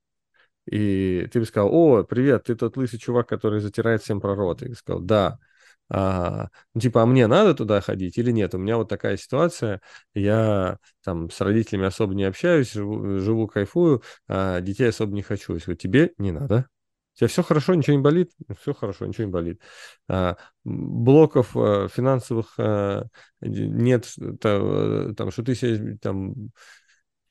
и 0.67 1.27
ты 1.33 1.39
бы 1.41 1.45
сказал, 1.45 1.69
о, 1.73 2.03
привет, 2.03 2.45
ты 2.45 2.55
тот 2.55 2.77
лысый 2.77 2.99
чувак, 2.99 3.29
который 3.29 3.61
затирает 3.61 4.03
всем 4.03 4.21
про 4.21 4.35
рот. 4.35 4.61
Я 4.63 4.73
сказал, 4.75 5.01
да. 5.01 5.39
А, 5.89 6.47
ну, 6.73 6.81
типа, 6.81 7.01
а 7.03 7.05
мне 7.05 7.27
надо 7.27 7.53
туда 7.55 7.81
ходить 7.81 8.17
или 8.17 8.31
нет? 8.31 8.53
У 8.53 8.57
меня 8.57 8.77
вот 8.77 8.89
такая 8.89 9.17
ситуация, 9.17 9.81
я 10.13 10.77
там 11.03 11.29
с 11.29 11.41
родителями 11.41 11.85
особо 11.87 12.13
не 12.13 12.23
общаюсь, 12.23 12.71
живу, 12.73 13.19
живу 13.19 13.47
кайфую, 13.47 14.03
а 14.27 14.61
детей 14.61 14.89
особо 14.89 15.13
не 15.13 15.21
хочу. 15.23 15.53
Говорю, 15.53 15.75
тебе 15.75 16.13
не 16.17 16.31
надо. 16.31 16.69
У 17.15 17.19
тебя 17.19 17.27
все 17.27 17.43
хорошо, 17.43 17.73
ничего 17.73 17.97
не 17.97 18.01
болит? 18.01 18.31
Все 18.61 18.73
хорошо, 18.73 19.05
ничего 19.05 19.25
не 19.25 19.31
болит. 19.31 19.61
А, 20.07 20.37
блоков 20.63 21.55
а, 21.57 21.87
финансовых 21.89 22.53
а, 22.57 23.05
нет, 23.41 24.13
та- 24.39 25.13
там, 25.15 25.31
что 25.31 25.43
ты 25.43 25.55
себе 25.55 25.97
там 25.97 26.51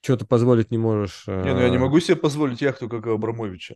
что-то 0.01 0.27
позволить 0.27 0.71
не 0.71 0.79
можешь. 0.79 1.25
Не, 1.43 1.53
ну 1.55 1.61
я 1.61 1.71
не 1.71 1.79
а, 1.79 1.79
могу 1.79 2.01
себе 2.01 2.17
позволить 2.17 2.61
яхту, 2.61 2.89
как 2.89 3.07
у 3.07 3.11
Абрамовича. 3.11 3.75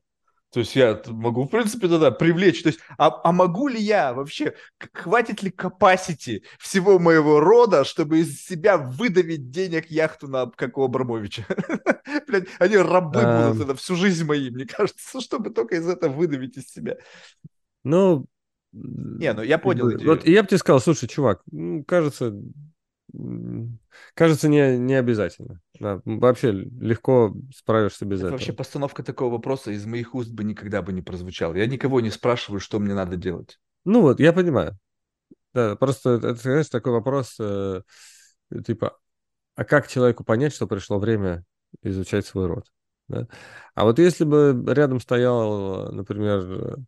То 0.52 0.60
есть 0.60 0.76
я 0.76 1.00
могу, 1.06 1.44
в 1.44 1.48
принципе, 1.48 1.88
тогда 1.88 2.10
привлечь. 2.10 2.62
То 2.62 2.68
есть, 2.68 2.80
а, 2.98 3.20
а 3.24 3.32
могу 3.32 3.68
ли 3.68 3.80
я 3.80 4.12
вообще, 4.12 4.52
хватит 4.92 5.42
ли 5.42 5.50
capacity 5.50 6.42
всего 6.58 6.98
моего 6.98 7.40
рода, 7.40 7.84
чтобы 7.84 8.20
из 8.20 8.44
себя 8.44 8.76
выдавить 8.76 9.50
денег 9.50 9.90
яхту 9.90 10.28
на, 10.28 10.50
как 10.50 10.76
у 10.76 10.82
Абрамовича? 10.82 11.46
Блядь, 12.28 12.48
они 12.58 12.76
рабы 12.76 13.20
А. 13.22 13.48
будут 13.48 13.64
это 13.64 13.74
всю 13.76 13.96
жизнь 13.96 14.26
мои, 14.26 14.50
мне 14.50 14.66
кажется, 14.66 15.20
чтобы 15.22 15.50
только 15.50 15.76
из 15.76 15.88
этого 15.88 16.12
выдавить 16.12 16.58
из 16.58 16.68
себя. 16.68 16.98
Ну, 17.82 18.26
Не, 18.72 19.32
ну 19.32 19.42
я 19.42 19.58
понял. 19.58 19.90
Вот 20.04 20.26
я 20.26 20.42
бы 20.42 20.48
тебе 20.48 20.58
сказал, 20.58 20.80
слушай, 20.80 21.08
чувак, 21.08 21.42
кажется, 21.86 22.34
кажется, 24.14 24.48
не, 24.48 24.78
не 24.78 24.94
обязательно. 24.94 25.60
Да, 25.78 26.01
вообще 26.05 26.52
легко 26.52 27.34
справишься 27.55 28.05
без 28.05 28.18
Это 28.18 28.28
этого. 28.28 28.39
вообще 28.39 28.52
постановка 28.52 29.02
такого 29.02 29.32
вопроса 29.32 29.70
из 29.70 29.84
моих 29.86 30.14
уст 30.14 30.30
бы 30.30 30.44
никогда 30.44 30.82
бы 30.82 30.93
не 30.93 31.02
прозвучала. 31.02 31.55
Я 31.55 31.66
никого 31.66 32.01
не 32.01 32.10
спрашиваю, 32.10 32.60
что 32.60 32.78
мне 32.78 32.94
надо 32.94 33.16
делать. 33.16 33.59
Ну 33.84 34.02
вот, 34.02 34.20
я 34.20 34.32
понимаю. 34.32 34.78
Да, 35.52 35.76
просто 35.76 36.10
это, 36.10 36.34
знаешь, 36.34 36.68
такой 36.68 36.93
вопрос, 36.93 37.36
э, 37.39 37.82
типа, 38.66 38.98
а 39.55 39.64
как 39.64 39.89
человеку 39.89 40.24
понять, 40.24 40.55
что 40.55 40.66
пришло 40.66 40.98
время 40.98 41.44
изучать 41.82 42.26
свой 42.26 42.47
род? 42.47 42.64
да? 43.09 43.26
А 43.74 43.84
вот 43.84 43.98
если 43.98 44.24
бы 44.24 44.64
рядом 44.68 45.01
стоял, 45.01 45.93
например, 45.93 46.78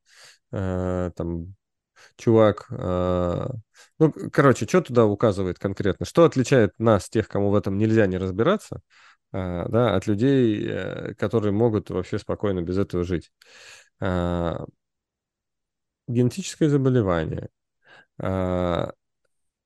э, 0.52 1.10
там, 1.14 1.54
чувак, 2.16 2.66
э, 2.70 3.48
ну, 3.98 4.12
короче, 4.32 4.66
что 4.66 4.80
туда 4.82 5.06
указывает 5.06 5.58
конкретно? 5.58 6.06
Что 6.06 6.24
отличает 6.24 6.72
нас, 6.78 7.08
тех, 7.08 7.28
кому 7.28 7.50
в 7.50 7.54
этом 7.54 7.78
нельзя 7.78 8.06
не 8.06 8.18
разбираться, 8.18 8.80
э, 9.32 9.68
да, 9.68 9.94
от 9.96 10.06
людей, 10.06 10.66
э, 10.66 11.14
которые 11.14 11.52
могут 11.52 11.90
вообще 11.90 12.18
спокойно 12.18 12.62
без 12.62 12.78
этого 12.78 13.04
жить? 13.04 13.30
А, 14.00 14.64
Генетическое 16.06 16.68
заболевание, 16.68 17.48
а, 18.18 18.92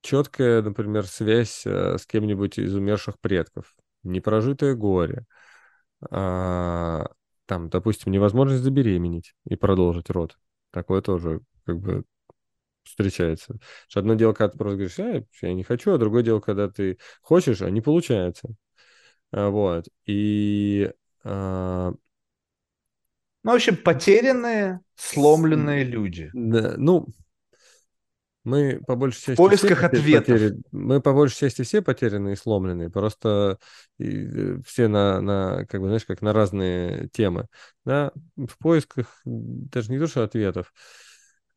четкая, 0.03 0.63
например, 0.63 1.07
связь 1.07 1.67
э, 1.67 1.99
с 1.99 2.07
кем-нибудь 2.07 2.59
из 2.59 2.75
умерших 2.75 3.19
предков, 3.19 3.75
непрожитое 4.05 4.75
горе, 4.75 5.25
а, 6.11 7.07
там, 7.47 7.71
допустим, 7.71 8.13
невозможность 8.13 8.63
забеременеть 8.63 9.35
и 9.47 9.57
продолжить 9.57 10.11
род. 10.11 10.39
Такое 10.71 11.03
тоже 11.03 11.41
как 11.65 11.79
бы 11.81 12.05
встречается. 12.89 13.57
Что 13.89 14.01
одно 14.01 14.15
дело, 14.15 14.33
когда 14.33 14.51
ты 14.53 14.59
просто 14.59 14.77
говоришь, 14.77 14.99
«А, 14.99 15.25
я 15.47 15.55
не 15.55 15.65
хочу, 15.65 15.93
а 15.93 15.99
другое 15.99 16.23
дело, 16.23 16.41
когда 16.41 16.69
ты 16.69 16.99
хочешь, 17.23 17.63
а 17.63 17.71
не 17.71 17.81
получается. 17.81 18.49
А, 19.33 19.51
Вот. 19.51 19.87
И 20.07 20.91
а, 21.25 21.93
Ну, 23.45 23.53
в 23.53 23.55
общем, 23.55 23.77
потерянные, 23.77 24.81
сломленные 24.97 25.85
люди. 25.85 26.33
да, 26.33 26.75
ну, 26.77 27.07
мы 28.45 28.81
по 28.87 28.97
большей 28.97 29.21
части 29.23 29.37
поисках 29.43 29.79
все 29.79 29.87
поте- 29.87 29.87
ответов. 29.87 30.41
потери- 30.41 30.63
мы 30.73 31.01
по 31.03 31.13
большей 31.13 31.37
части 31.39 31.63
все 31.63 31.83
потерянные 31.83 32.35
и 32.35 32.37
сломленные, 32.37 32.89
просто 32.91 33.59
э, 33.99 34.59
все 34.65 34.89
на, 34.89 35.21
на, 35.21 35.67
как 35.67 35.81
бы, 35.81 35.89
знаешь, 35.89 36.05
как 36.07 36.23
на 36.23 36.33
разные 36.33 37.09
темы. 37.09 37.47
Да? 37.85 38.13
В 38.37 38.57
поисках 38.59 39.21
даже 39.25 39.91
не 39.93 39.99
то, 39.99 40.07
что 40.07 40.23
ответов, 40.25 40.73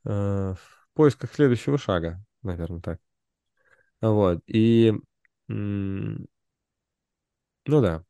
а, 0.06 0.56
в 0.56 0.71
поисках 0.94 1.34
следующего 1.34 1.78
шага, 1.78 2.24
наверное, 2.44 2.82
так. 2.82 3.00
Вот. 4.02 4.42
И, 4.48 4.94
ну 5.48 6.28
да. 7.66 8.04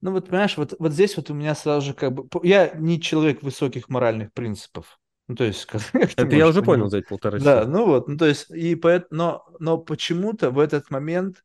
Ну 0.00 0.12
вот, 0.12 0.28
понимаешь, 0.28 0.56
вот, 0.56 0.74
вот 0.78 0.92
здесь 0.92 1.16
вот 1.16 1.30
у 1.30 1.34
меня 1.34 1.54
сразу 1.54 1.86
же 1.88 1.94
как 1.94 2.12
бы... 2.12 2.28
Я 2.46 2.70
не 2.74 3.00
человек 3.00 3.42
высоких 3.42 3.88
моральных 3.88 4.32
принципов. 4.32 4.98
Ну, 5.28 5.34
то 5.36 5.44
есть, 5.44 5.64
как, 5.66 5.80
Это 6.16 6.36
я 6.36 6.46
уже 6.48 6.62
понял 6.62 6.88
за 6.88 6.98
эти 6.98 7.06
полтора 7.06 7.38
Да, 7.38 7.60
часа. 7.60 7.66
ну 7.66 7.86
вот, 7.86 8.08
ну 8.08 8.16
то 8.16 8.26
есть, 8.26 8.50
и 8.50 8.74
поэт, 8.74 9.06
но, 9.10 9.46
но 9.60 9.78
почему-то 9.78 10.50
в 10.50 10.58
этот 10.58 10.90
момент, 10.90 11.42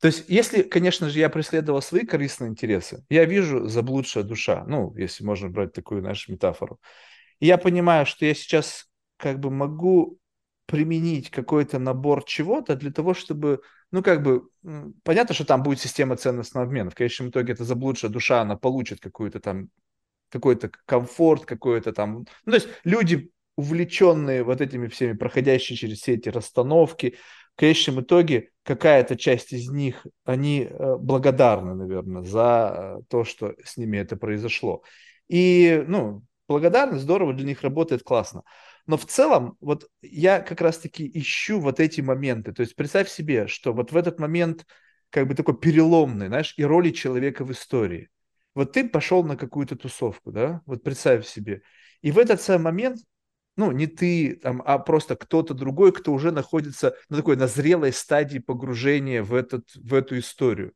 то 0.00 0.08
есть, 0.08 0.24
если, 0.28 0.62
конечно 0.62 1.10
же, 1.10 1.18
я 1.18 1.30
преследовал 1.30 1.82
свои 1.82 2.06
корыстные 2.06 2.50
интересы, 2.50 3.04
я 3.10 3.24
вижу 3.24 3.68
заблудшая 3.68 4.24
душа, 4.24 4.64
ну, 4.66 4.94
если 4.96 5.24
можно 5.24 5.48
брать 5.48 5.72
такую 5.72 6.02
нашу 6.02 6.32
метафору, 6.32 6.80
и 7.40 7.46
я 7.46 7.58
понимаю, 7.58 8.06
что 8.06 8.26
я 8.26 8.34
сейчас 8.34 8.86
как 9.16 9.40
бы 9.40 9.50
могу 9.50 10.18
применить 10.66 11.30
какой-то 11.30 11.78
набор 11.78 12.24
чего-то 12.24 12.74
для 12.74 12.90
того, 12.90 13.14
чтобы, 13.14 13.60
ну, 13.90 14.02
как 14.02 14.22
бы, 14.22 14.48
понятно, 15.02 15.34
что 15.34 15.44
там 15.44 15.62
будет 15.62 15.80
система 15.80 16.16
ценностного 16.16 16.66
обмена, 16.66 16.90
в 16.90 16.94
конечном 16.94 17.28
итоге 17.28 17.52
эта 17.52 17.64
заблудшая 17.64 18.10
душа, 18.10 18.40
она 18.40 18.56
получит 18.56 19.00
какую-то 19.00 19.40
там 19.40 19.68
какой-то 20.30 20.70
комфорт, 20.86 21.44
какой-то 21.44 21.92
там... 21.92 22.26
Ну, 22.44 22.50
то 22.50 22.54
есть 22.54 22.68
люди, 22.82 23.30
увлеченные 23.56 24.42
вот 24.42 24.60
этими 24.60 24.88
всеми, 24.88 25.12
проходящие 25.12 25.76
через 25.76 26.00
все 26.00 26.14
эти 26.14 26.28
расстановки, 26.28 27.16
в 27.54 27.60
конечном 27.60 28.00
итоге 28.00 28.50
какая-то 28.64 29.16
часть 29.16 29.52
из 29.52 29.68
них, 29.68 30.04
они 30.24 30.62
э, 30.68 30.96
благодарны, 30.96 31.74
наверное, 31.76 32.22
за 32.22 32.98
э, 32.98 33.02
то, 33.08 33.22
что 33.22 33.54
с 33.62 33.76
ними 33.76 33.98
это 33.98 34.16
произошло. 34.16 34.82
И, 35.28 35.84
ну, 35.86 36.24
благодарность 36.48 37.04
здорово, 37.04 37.32
для 37.32 37.46
них 37.46 37.62
работает 37.62 38.02
классно. 38.02 38.42
Но 38.86 38.96
в 38.96 39.06
целом, 39.06 39.56
вот 39.60 39.88
я 40.02 40.40
как 40.40 40.60
раз-таки 40.60 41.10
ищу 41.14 41.58
вот 41.58 41.80
эти 41.80 42.00
моменты. 42.00 42.52
То 42.52 42.60
есть 42.60 42.76
представь 42.76 43.08
себе, 43.08 43.46
что 43.46 43.72
вот 43.72 43.92
в 43.92 43.96
этот 43.96 44.18
момент 44.18 44.66
как 45.10 45.26
бы 45.26 45.34
такой 45.34 45.56
переломный, 45.56 46.26
знаешь, 46.26 46.54
и 46.56 46.64
роли 46.64 46.90
человека 46.90 47.44
в 47.44 47.52
истории. 47.52 48.10
Вот 48.54 48.72
ты 48.72 48.88
пошел 48.88 49.24
на 49.24 49.36
какую-то 49.36 49.76
тусовку, 49.76 50.32
да, 50.32 50.60
вот 50.66 50.82
представь 50.82 51.26
себе. 51.26 51.62
И 52.02 52.12
в 52.12 52.18
этот 52.18 52.40
самый 52.40 52.64
момент, 52.64 53.00
ну, 53.56 53.72
не 53.72 53.86
ты, 53.86 54.36
там, 54.36 54.62
а 54.64 54.78
просто 54.78 55.16
кто-то 55.16 55.54
другой, 55.54 55.92
кто 55.92 56.12
уже 56.12 56.30
находится 56.30 56.94
на 57.08 57.16
такой, 57.16 57.36
на 57.36 57.46
зрелой 57.46 57.92
стадии 57.92 58.38
погружения 58.38 59.22
в, 59.22 59.34
этот, 59.34 59.74
в 59.74 59.94
эту 59.94 60.18
историю. 60.18 60.72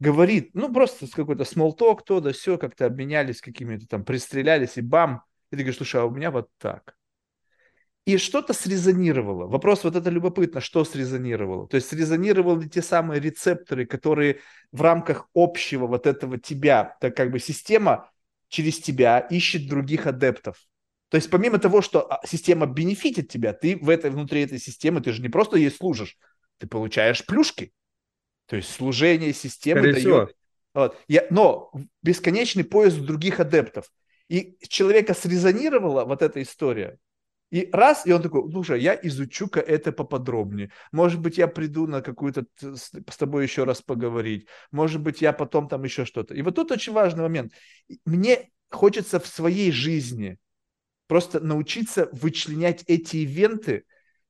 Говорит, 0.00 0.50
ну, 0.54 0.72
просто 0.72 1.06
какой-то 1.10 1.44
small 1.44 1.76
talk, 1.78 2.00
то 2.04 2.20
да 2.20 2.32
все, 2.32 2.58
как-то 2.58 2.86
обменялись 2.86 3.40
какими-то 3.40 3.86
там, 3.86 4.04
пристрелялись, 4.04 4.76
и 4.76 4.82
бам, 4.82 5.22
и 5.50 5.56
ты 5.56 5.62
говоришь, 5.62 5.76
слушай, 5.76 6.00
а 6.00 6.04
у 6.04 6.10
меня 6.10 6.30
вот 6.30 6.48
так. 6.58 6.96
И 8.06 8.18
что-то 8.18 8.52
срезонировало. 8.52 9.46
Вопрос 9.46 9.84
вот 9.84 9.96
это 9.96 10.10
любопытно, 10.10 10.60
что 10.60 10.84
срезонировало. 10.84 11.66
То 11.66 11.76
есть 11.76 11.88
срезонировали 11.88 12.68
те 12.68 12.82
самые 12.82 13.20
рецепторы, 13.20 13.86
которые 13.86 14.40
в 14.72 14.82
рамках 14.82 15.28
общего 15.34 15.86
вот 15.86 16.06
этого 16.06 16.38
тебя, 16.38 16.96
так 17.00 17.16
как 17.16 17.30
бы 17.30 17.38
система 17.38 18.10
через 18.48 18.78
тебя 18.78 19.20
ищет 19.20 19.68
других 19.68 20.06
адептов. 20.06 20.58
То 21.08 21.16
есть 21.16 21.30
помимо 21.30 21.58
того, 21.58 21.80
что 21.80 22.12
а, 22.12 22.20
система 22.26 22.66
бенефитит 22.66 23.30
тебя, 23.30 23.52
ты 23.52 23.76
в 23.76 23.88
этой, 23.88 24.10
внутри 24.10 24.42
этой 24.42 24.58
системы, 24.58 25.00
ты 25.00 25.12
же 25.12 25.22
не 25.22 25.28
просто 25.28 25.56
ей 25.56 25.70
служишь, 25.70 26.18
ты 26.58 26.66
получаешь 26.66 27.24
плюшки. 27.24 27.72
То 28.46 28.56
есть 28.56 28.70
служение 28.70 29.32
системы 29.32 29.80
Скорее 29.80 30.02
дает... 30.02 30.36
Вот. 30.74 30.98
Я, 31.08 31.26
но 31.30 31.72
бесконечный 32.02 32.64
поиск 32.64 32.98
других 32.98 33.40
адептов. 33.40 33.90
И 34.28 34.58
человека 34.68 35.14
срезонировала 35.14 36.04
вот 36.04 36.20
эта 36.20 36.42
история, 36.42 36.98
и 37.54 37.68
раз, 37.70 38.04
и 38.04 38.12
он 38.12 38.20
такой, 38.20 38.50
слушай, 38.50 38.80
я 38.80 38.98
изучу-ка 39.00 39.60
это 39.60 39.92
поподробнее. 39.92 40.72
Может 40.90 41.20
быть, 41.20 41.38
я 41.38 41.46
приду 41.46 41.86
на 41.86 42.02
какую-то 42.02 42.46
с 42.60 43.16
тобой 43.16 43.44
еще 43.44 43.62
раз 43.62 43.80
поговорить. 43.80 44.48
Может 44.72 45.00
быть, 45.00 45.22
я 45.22 45.32
потом 45.32 45.68
там 45.68 45.84
еще 45.84 46.04
что-то. 46.04 46.34
И 46.34 46.42
вот 46.42 46.56
тут 46.56 46.72
очень 46.72 46.92
важный 46.92 47.22
момент. 47.22 47.52
Мне 48.04 48.50
хочется 48.72 49.20
в 49.20 49.28
своей 49.28 49.70
жизни 49.70 50.38
просто 51.06 51.38
научиться 51.38 52.08
вычленять 52.10 52.82
эти 52.88 53.18
ивенты, 53.18 53.84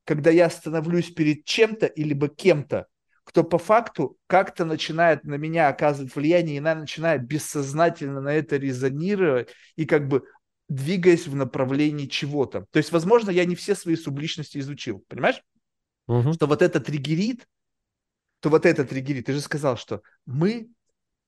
когда 0.04 0.28
я 0.28 0.50
становлюсь 0.50 1.10
перед 1.10 1.46
чем-то 1.46 1.86
или 1.86 2.28
кем-то, 2.28 2.88
кто 3.24 3.42
по 3.42 3.56
факту 3.56 4.18
как-то 4.26 4.66
начинает 4.66 5.24
на 5.24 5.36
меня 5.36 5.68
оказывать 5.68 6.14
влияние, 6.14 6.56
и 6.56 6.58
она 6.58 6.74
начинает 6.74 7.24
бессознательно 7.24 8.20
на 8.20 8.34
это 8.34 8.58
резонировать, 8.58 9.48
и 9.76 9.86
как 9.86 10.08
бы 10.08 10.24
двигаясь 10.68 11.26
в 11.26 11.34
направлении 11.34 12.06
чего-то. 12.06 12.66
То 12.70 12.78
есть, 12.78 12.92
возможно, 12.92 13.30
я 13.30 13.44
не 13.44 13.54
все 13.54 13.74
свои 13.74 13.96
субличности 13.96 14.58
изучил, 14.58 15.04
понимаешь? 15.08 15.42
Угу. 16.06 16.34
Что 16.34 16.46
вот 16.46 16.62
это 16.62 16.80
триггерит, 16.80 17.46
то 18.40 18.48
вот 18.50 18.66
это 18.66 18.84
триггерит. 18.84 19.26
Ты 19.26 19.32
же 19.32 19.40
сказал, 19.40 19.76
что 19.76 20.02
мы 20.26 20.70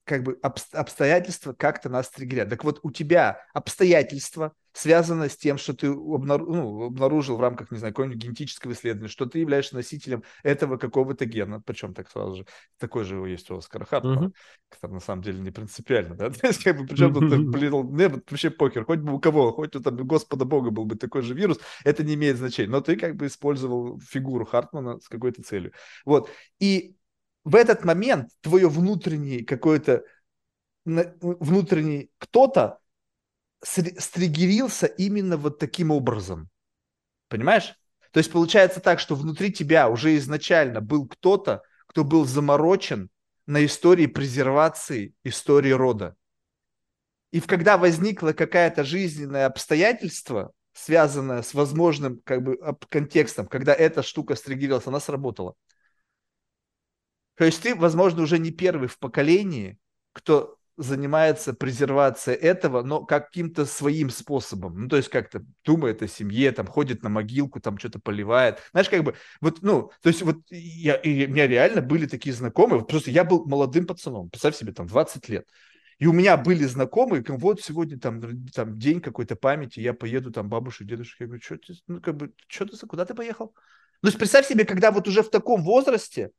как 0.03 0.23
бы 0.23 0.39
обстоятельства 0.41 1.53
как-то 1.53 1.89
нас 1.89 2.09
триггерят. 2.09 2.49
Так 2.49 2.63
вот, 2.63 2.79
у 2.83 2.91
тебя 2.91 3.41
обстоятельства 3.53 4.53
связано 4.77 5.27
с 5.27 5.35
тем, 5.35 5.57
что 5.57 5.73
ты 5.73 5.87
обнаружил, 5.87 6.53
ну, 6.53 6.83
обнаружил 6.85 7.37
в 7.37 7.41
рамках, 7.41 7.71
не 7.71 7.79
знаю, 7.79 7.93
какого-нибудь 7.93 8.23
генетического 8.23 8.73
исследования, 8.73 9.09
что 9.09 9.25
ты 9.25 9.39
являешься 9.39 9.75
носителем 9.75 10.23
этого 10.43 10.77
какого-то 10.77 11.25
гена, 11.25 11.59
причем 11.61 11.95
так 11.95 12.11
сразу 12.11 12.35
же, 12.35 12.45
такой 12.77 13.03
же 13.03 13.15
есть 13.27 13.49
у 13.49 13.57
Оскара 13.57 13.85
Хартмана, 13.85 14.27
uh-huh. 14.27 14.33
который 14.69 14.91
на 14.91 14.99
самом 14.99 15.23
деле 15.23 15.39
не 15.39 15.49
принципиально, 15.49 16.15
да, 16.15 16.29
то 16.29 16.45
есть, 16.45 16.63
как 16.63 16.77
бы, 16.77 16.85
причем 16.85 17.11
тут, 17.11 17.47
блин, 17.47 17.95
не, 17.95 18.07
вообще 18.07 18.51
покер, 18.51 18.85
хоть 18.85 18.99
бы 18.99 19.13
у 19.13 19.19
кого, 19.19 19.51
хоть 19.51 19.75
у 19.75 19.79
там 19.79 19.97
Господа 19.97 20.45
Бога 20.45 20.69
был 20.69 20.85
бы 20.85 20.95
такой 20.95 21.23
же 21.23 21.33
вирус, 21.33 21.59
это 21.83 22.03
не 22.03 22.13
имеет 22.13 22.37
значения, 22.37 22.69
но 22.69 22.81
ты 22.81 22.97
как 22.97 23.15
бы 23.15 23.25
использовал 23.25 23.99
фигуру 23.99 24.45
Хартмана 24.45 24.99
с 24.99 25.07
какой-то 25.07 25.41
целью. 25.41 25.73
Вот, 26.05 26.29
и 26.59 26.95
в 27.43 27.55
этот 27.55 27.83
момент 27.83 28.29
твое 28.41 28.69
внутренний 28.69 29.43
какой-то 29.43 30.03
внутренний 30.85 32.11
кто-то 32.19 32.79
стригерился 33.67 34.87
именно 34.87 35.37
вот 35.37 35.59
таким 35.59 35.91
образом. 35.91 36.49
Понимаешь? 37.27 37.75
То 38.11 38.19
есть 38.19 38.31
получается 38.31 38.79
так, 38.79 38.99
что 38.99 39.15
внутри 39.15 39.51
тебя 39.51 39.89
уже 39.89 40.15
изначально 40.17 40.81
был 40.81 41.07
кто-то, 41.07 41.61
кто 41.87 42.03
был 42.03 42.25
заморочен 42.25 43.09
на 43.45 43.65
истории 43.65 44.07
презервации 44.07 45.13
истории 45.23 45.71
рода. 45.71 46.15
И 47.31 47.41
когда 47.41 47.77
возникло 47.77 48.31
какое-то 48.31 48.83
жизненное 48.83 49.45
обстоятельство, 49.45 50.53
связанное 50.73 51.41
с 51.41 51.53
возможным 51.53 52.21
как 52.23 52.43
бы, 52.43 52.57
контекстом, 52.89 53.47
когда 53.47 53.73
эта 53.73 54.01
штука 54.03 54.35
стригерилась, 54.35 54.87
она 54.87 54.99
сработала. 54.99 55.55
То 57.35 57.45
есть 57.45 57.61
ты, 57.61 57.75
возможно, 57.75 58.23
уже 58.23 58.39
не 58.39 58.51
первый 58.51 58.87
в 58.87 58.97
поколении, 58.97 59.77
кто 60.13 60.56
занимается 60.77 61.53
презервацией 61.53 62.37
этого, 62.37 62.83
но 62.83 63.03
каким-то 63.03 63.65
своим 63.65 64.09
способом. 64.09 64.83
Ну, 64.83 64.87
то 64.87 64.97
есть 64.97 65.09
как-то 65.09 65.43
думает 65.65 66.01
о 66.03 66.07
семье, 66.07 66.51
там, 66.51 66.67
ходит 66.67 67.03
на 67.03 67.09
могилку, 67.09 67.59
там, 67.59 67.77
что-то 67.77 67.99
поливает. 67.99 68.59
Знаешь, 68.71 68.89
как 68.89 69.03
бы, 69.03 69.15
вот, 69.41 69.61
ну, 69.61 69.91
то 70.01 70.09
есть 70.09 70.21
вот 70.21 70.37
я, 70.49 70.95
и 70.95 71.25
у 71.25 71.29
меня 71.29 71.47
реально 71.47 71.81
были 71.81 72.05
такие 72.05 72.33
знакомые, 72.33 72.85
просто 72.85 73.11
я 73.11 73.23
был 73.23 73.45
молодым 73.45 73.87
пацаном, 73.87 74.29
представь 74.29 74.55
себе, 74.55 74.71
там, 74.71 74.87
20 74.87 75.27
лет. 75.29 75.47
И 75.97 76.05
у 76.05 76.13
меня 76.13 76.37
были 76.37 76.63
знакомые, 76.65 77.23
как 77.23 77.39
вот 77.39 77.59
сегодня 77.59 77.99
там, 77.99 78.45
там 78.49 78.77
день 78.77 79.01
какой-то 79.01 79.35
памяти, 79.35 79.79
я 79.79 79.95
поеду 79.95 80.31
там 80.31 80.47
бабушек, 80.47 80.87
дедушек. 80.87 81.19
Я 81.21 81.25
говорю, 81.25 81.41
что 81.41 81.57
ты, 81.57 81.73
ну, 81.87 81.99
как 81.99 82.15
бы, 82.15 82.33
что 82.47 82.65
ты, 82.65 82.85
куда 82.85 83.03
ты 83.03 83.15
поехал? 83.15 83.55
Ну, 84.03 84.09
есть 84.09 84.19
представь 84.19 84.47
себе, 84.47 84.63
когда 84.63 84.91
вот 84.91 85.07
уже 85.07 85.23
в 85.23 85.31
таком 85.31 85.63
возрасте 85.63 86.29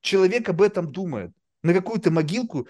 человек 0.00 0.48
об 0.48 0.62
этом 0.62 0.90
думает, 0.90 1.32
на 1.62 1.74
какую-то 1.74 2.10
могилку 2.10 2.68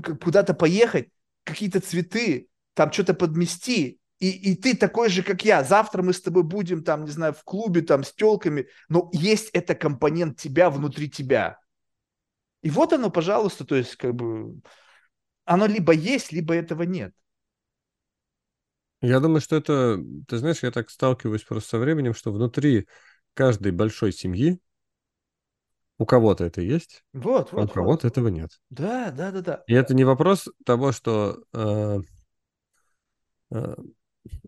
куда-то 0.00 0.54
поехать, 0.54 1.08
какие-то 1.44 1.80
цветы, 1.80 2.48
там 2.74 2.92
что-то 2.92 3.14
подмести, 3.14 4.00
и, 4.18 4.30
и 4.30 4.56
ты 4.56 4.76
такой 4.76 5.08
же, 5.08 5.22
как 5.22 5.44
я. 5.44 5.62
Завтра 5.64 6.02
мы 6.02 6.12
с 6.12 6.20
тобой 6.20 6.42
будем 6.44 6.82
там, 6.82 7.04
не 7.04 7.10
знаю, 7.10 7.34
в 7.34 7.42
клубе 7.44 7.82
там 7.82 8.04
с 8.04 8.12
телками, 8.12 8.68
но 8.88 9.10
есть 9.12 9.50
это 9.52 9.74
компонент 9.74 10.38
тебя 10.38 10.70
внутри 10.70 11.10
тебя. 11.10 11.58
И 12.62 12.70
вот 12.70 12.92
оно, 12.92 13.10
пожалуйста, 13.10 13.64
то 13.64 13.74
есть 13.74 13.96
как 13.96 14.14
бы 14.14 14.60
оно 15.44 15.66
либо 15.66 15.92
есть, 15.92 16.32
либо 16.32 16.54
этого 16.54 16.82
нет. 16.84 17.12
Я 19.02 19.20
думаю, 19.20 19.42
что 19.42 19.56
это, 19.56 20.00
ты 20.26 20.38
знаешь, 20.38 20.62
я 20.62 20.70
так 20.70 20.88
сталкиваюсь 20.88 21.42
просто 21.42 21.70
со 21.70 21.78
временем, 21.78 22.14
что 22.14 22.32
внутри 22.32 22.88
каждой 23.34 23.72
большой 23.72 24.12
семьи 24.12 24.58
у 25.98 26.06
кого-то 26.06 26.44
это 26.44 26.60
есть, 26.60 27.04
вот, 27.12 27.52
вот, 27.52 27.60
а 27.60 27.64
у 27.64 27.68
кого-то 27.68 28.06
вот. 28.06 28.12
этого 28.12 28.28
нет. 28.28 28.50
Да, 28.70 29.10
да, 29.10 29.30
да, 29.30 29.40
да. 29.40 29.62
И 29.66 29.74
это 29.74 29.94
не 29.94 30.04
вопрос 30.04 30.48
того, 30.64 30.92
что 30.92 31.42
э, 31.52 32.00
э, 33.52 33.76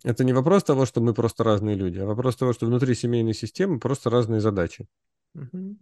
это 0.02 0.24
не 0.24 0.32
вопрос 0.32 0.64
того, 0.64 0.86
что 0.86 1.00
мы 1.00 1.14
просто 1.14 1.44
разные 1.44 1.76
люди, 1.76 1.98
а 1.98 2.06
вопрос 2.06 2.36
того, 2.36 2.52
что 2.52 2.66
внутри 2.66 2.94
семейной 2.94 3.34
системы 3.34 3.78
просто 3.78 4.10
разные 4.10 4.40
задачи. 4.40 4.88
Угу. 5.34 5.76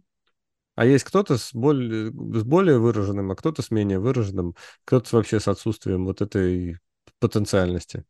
А 0.75 0.87
есть 0.87 1.05
кто-то 1.05 1.39
с 1.39 1.55
более, 1.55 2.11
с 2.11 2.43
более 2.43 2.79
выраженным, 2.79 3.31
а 3.31 3.37
кто-то 3.37 3.63
с 3.63 3.71
менее 3.71 4.01
выраженным, 4.01 4.57
кто-то 4.85 5.17
вообще 5.17 5.39
с 5.39 5.49
отсутствием 5.49 6.05
вот 6.05 6.21
этой 6.21 6.79
потенциальности. 7.21 8.05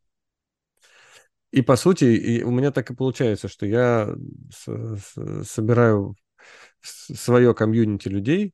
И 1.51 1.63
по 1.63 1.77
сути, 1.77 2.05
и 2.05 2.43
у 2.43 2.51
меня 2.51 2.73
так 2.73 2.91
и 2.91 2.97
получается, 2.97 3.47
что 3.49 3.65
я 3.65 4.13
с, 4.51 4.67
с, 4.67 5.45
собираю 5.45 6.17
свое 6.85 7.55
комьюнити 7.55 8.09
людей, 8.09 8.53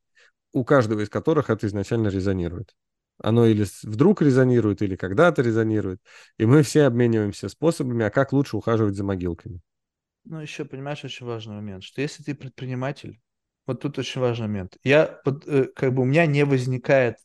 у 0.52 0.64
каждого 0.64 1.00
из 1.00 1.08
которых 1.08 1.50
это 1.50 1.66
изначально 1.66 2.08
резонирует. 2.08 2.74
Оно 3.22 3.46
или 3.46 3.66
вдруг 3.82 4.22
резонирует, 4.22 4.80
или 4.82 4.96
когда-то 4.96 5.42
резонирует. 5.42 6.00
И 6.38 6.46
мы 6.46 6.62
все 6.62 6.84
обмениваемся 6.84 7.48
способами, 7.48 8.04
а 8.04 8.10
как 8.10 8.32
лучше 8.32 8.56
ухаживать 8.56 8.96
за 8.96 9.04
могилками. 9.04 9.60
Ну, 10.24 10.40
еще, 10.40 10.64
понимаешь, 10.64 11.04
очень 11.04 11.26
важный 11.26 11.54
момент, 11.54 11.82
что 11.82 12.00
если 12.00 12.22
ты 12.22 12.34
предприниматель, 12.34 13.20
вот 13.66 13.80
тут 13.80 13.98
очень 13.98 14.20
важный 14.20 14.48
момент. 14.48 14.76
Я, 14.82 15.20
э, 15.46 15.66
как 15.74 15.94
бы 15.94 16.02
у 16.02 16.04
меня 16.04 16.26
не 16.26 16.44
возникает 16.44 17.16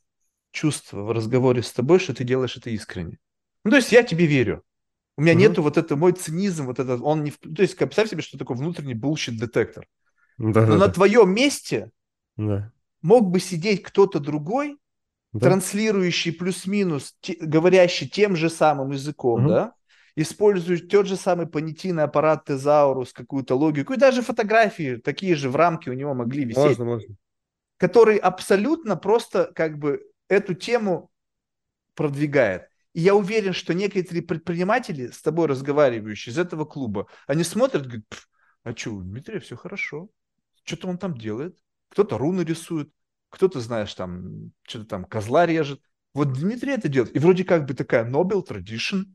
чувства 0.51 1.01
в 1.01 1.11
разговоре 1.11 1.63
с 1.63 1.71
тобой, 1.71 1.99
что 1.99 2.13
ты 2.13 2.23
делаешь 2.23 2.57
это 2.57 2.69
искренне. 2.69 3.19
Ну, 3.63 3.71
то 3.71 3.77
есть 3.77 3.91
я 3.91 4.03
тебе 4.03 4.25
верю. 4.25 4.63
У 5.17 5.21
меня 5.21 5.33
угу. 5.33 5.41
нету 5.41 5.61
вот 5.61 5.77
это, 5.77 5.95
мой 5.95 6.11
цинизм, 6.13 6.65
вот 6.65 6.79
этот, 6.79 7.01
он 7.01 7.23
не... 7.23 7.31
То 7.31 7.61
есть, 7.61 7.77
представь 7.77 8.09
себе, 8.09 8.21
что 8.21 8.37
такое 8.37 8.57
внутренний 8.57 8.95
bullshit-детектор. 8.95 9.87
Да, 10.37 10.65
Но 10.65 10.77
да, 10.77 10.87
на 10.87 10.89
твоем 10.89 11.33
месте 11.33 11.91
да. 12.35 12.71
мог 13.01 13.29
бы 13.29 13.39
сидеть 13.39 13.83
кто-то 13.83 14.19
другой, 14.19 14.77
да. 15.31 15.47
транслирующий 15.49 16.33
плюс-минус, 16.33 17.15
те, 17.21 17.35
говорящий 17.39 18.07
тем 18.07 18.35
же 18.35 18.49
самым 18.49 18.91
языком, 18.91 19.45
угу. 19.45 19.49
да, 19.49 19.73
используя 20.15 20.77
тот 20.77 21.07
же 21.07 21.15
самый 21.15 21.47
понятийный 21.47 22.03
аппарат 22.03 22.45
Тезаурус, 22.45 23.13
какую-то 23.13 23.55
логику, 23.55 23.93
и 23.93 23.97
даже 23.97 24.21
фотографии 24.21 24.97
такие 24.97 25.35
же 25.35 25.49
в 25.49 25.55
рамке 25.55 25.91
у 25.91 25.93
него 25.93 26.13
могли 26.13 26.45
висеть. 26.45 26.57
Можно, 26.57 26.85
можно. 26.85 27.15
Который 27.77 28.17
абсолютно 28.17 28.95
просто 28.95 29.51
как 29.53 29.77
бы 29.77 30.01
эту 30.29 30.53
тему 30.53 31.11
продвигает. 31.93 32.69
И 32.93 33.01
я 33.01 33.13
уверен, 33.13 33.51
что 33.51 33.73
некоторые 33.73 34.23
предприниматели, 34.23 35.07
с 35.07 35.21
тобой 35.21 35.47
разговаривающие 35.47 36.31
из 36.31 36.37
этого 36.37 36.63
клуба, 36.63 37.07
они 37.27 37.43
смотрят, 37.43 37.85
говорят, 37.85 38.05
а 38.63 38.73
что, 38.73 38.91
у 38.91 39.01
Дмитрия 39.01 39.39
все 39.39 39.57
хорошо 39.57 40.09
что-то 40.65 40.87
он 40.87 40.97
там 40.97 41.17
делает. 41.17 41.57
Кто-то 41.89 42.17
руны 42.17 42.41
рисует, 42.41 42.91
кто-то, 43.29 43.61
знаешь, 43.61 43.93
там, 43.93 44.51
что-то 44.67 44.85
там 44.85 45.05
козла 45.05 45.45
режет. 45.45 45.81
Вот 46.13 46.33
Дмитрий 46.33 46.71
это 46.71 46.89
делает. 46.89 47.15
И 47.15 47.19
вроде 47.19 47.43
как 47.43 47.65
бы 47.65 47.73
такая 47.73 48.09
Nobel 48.09 48.45
Tradition. 48.45 49.05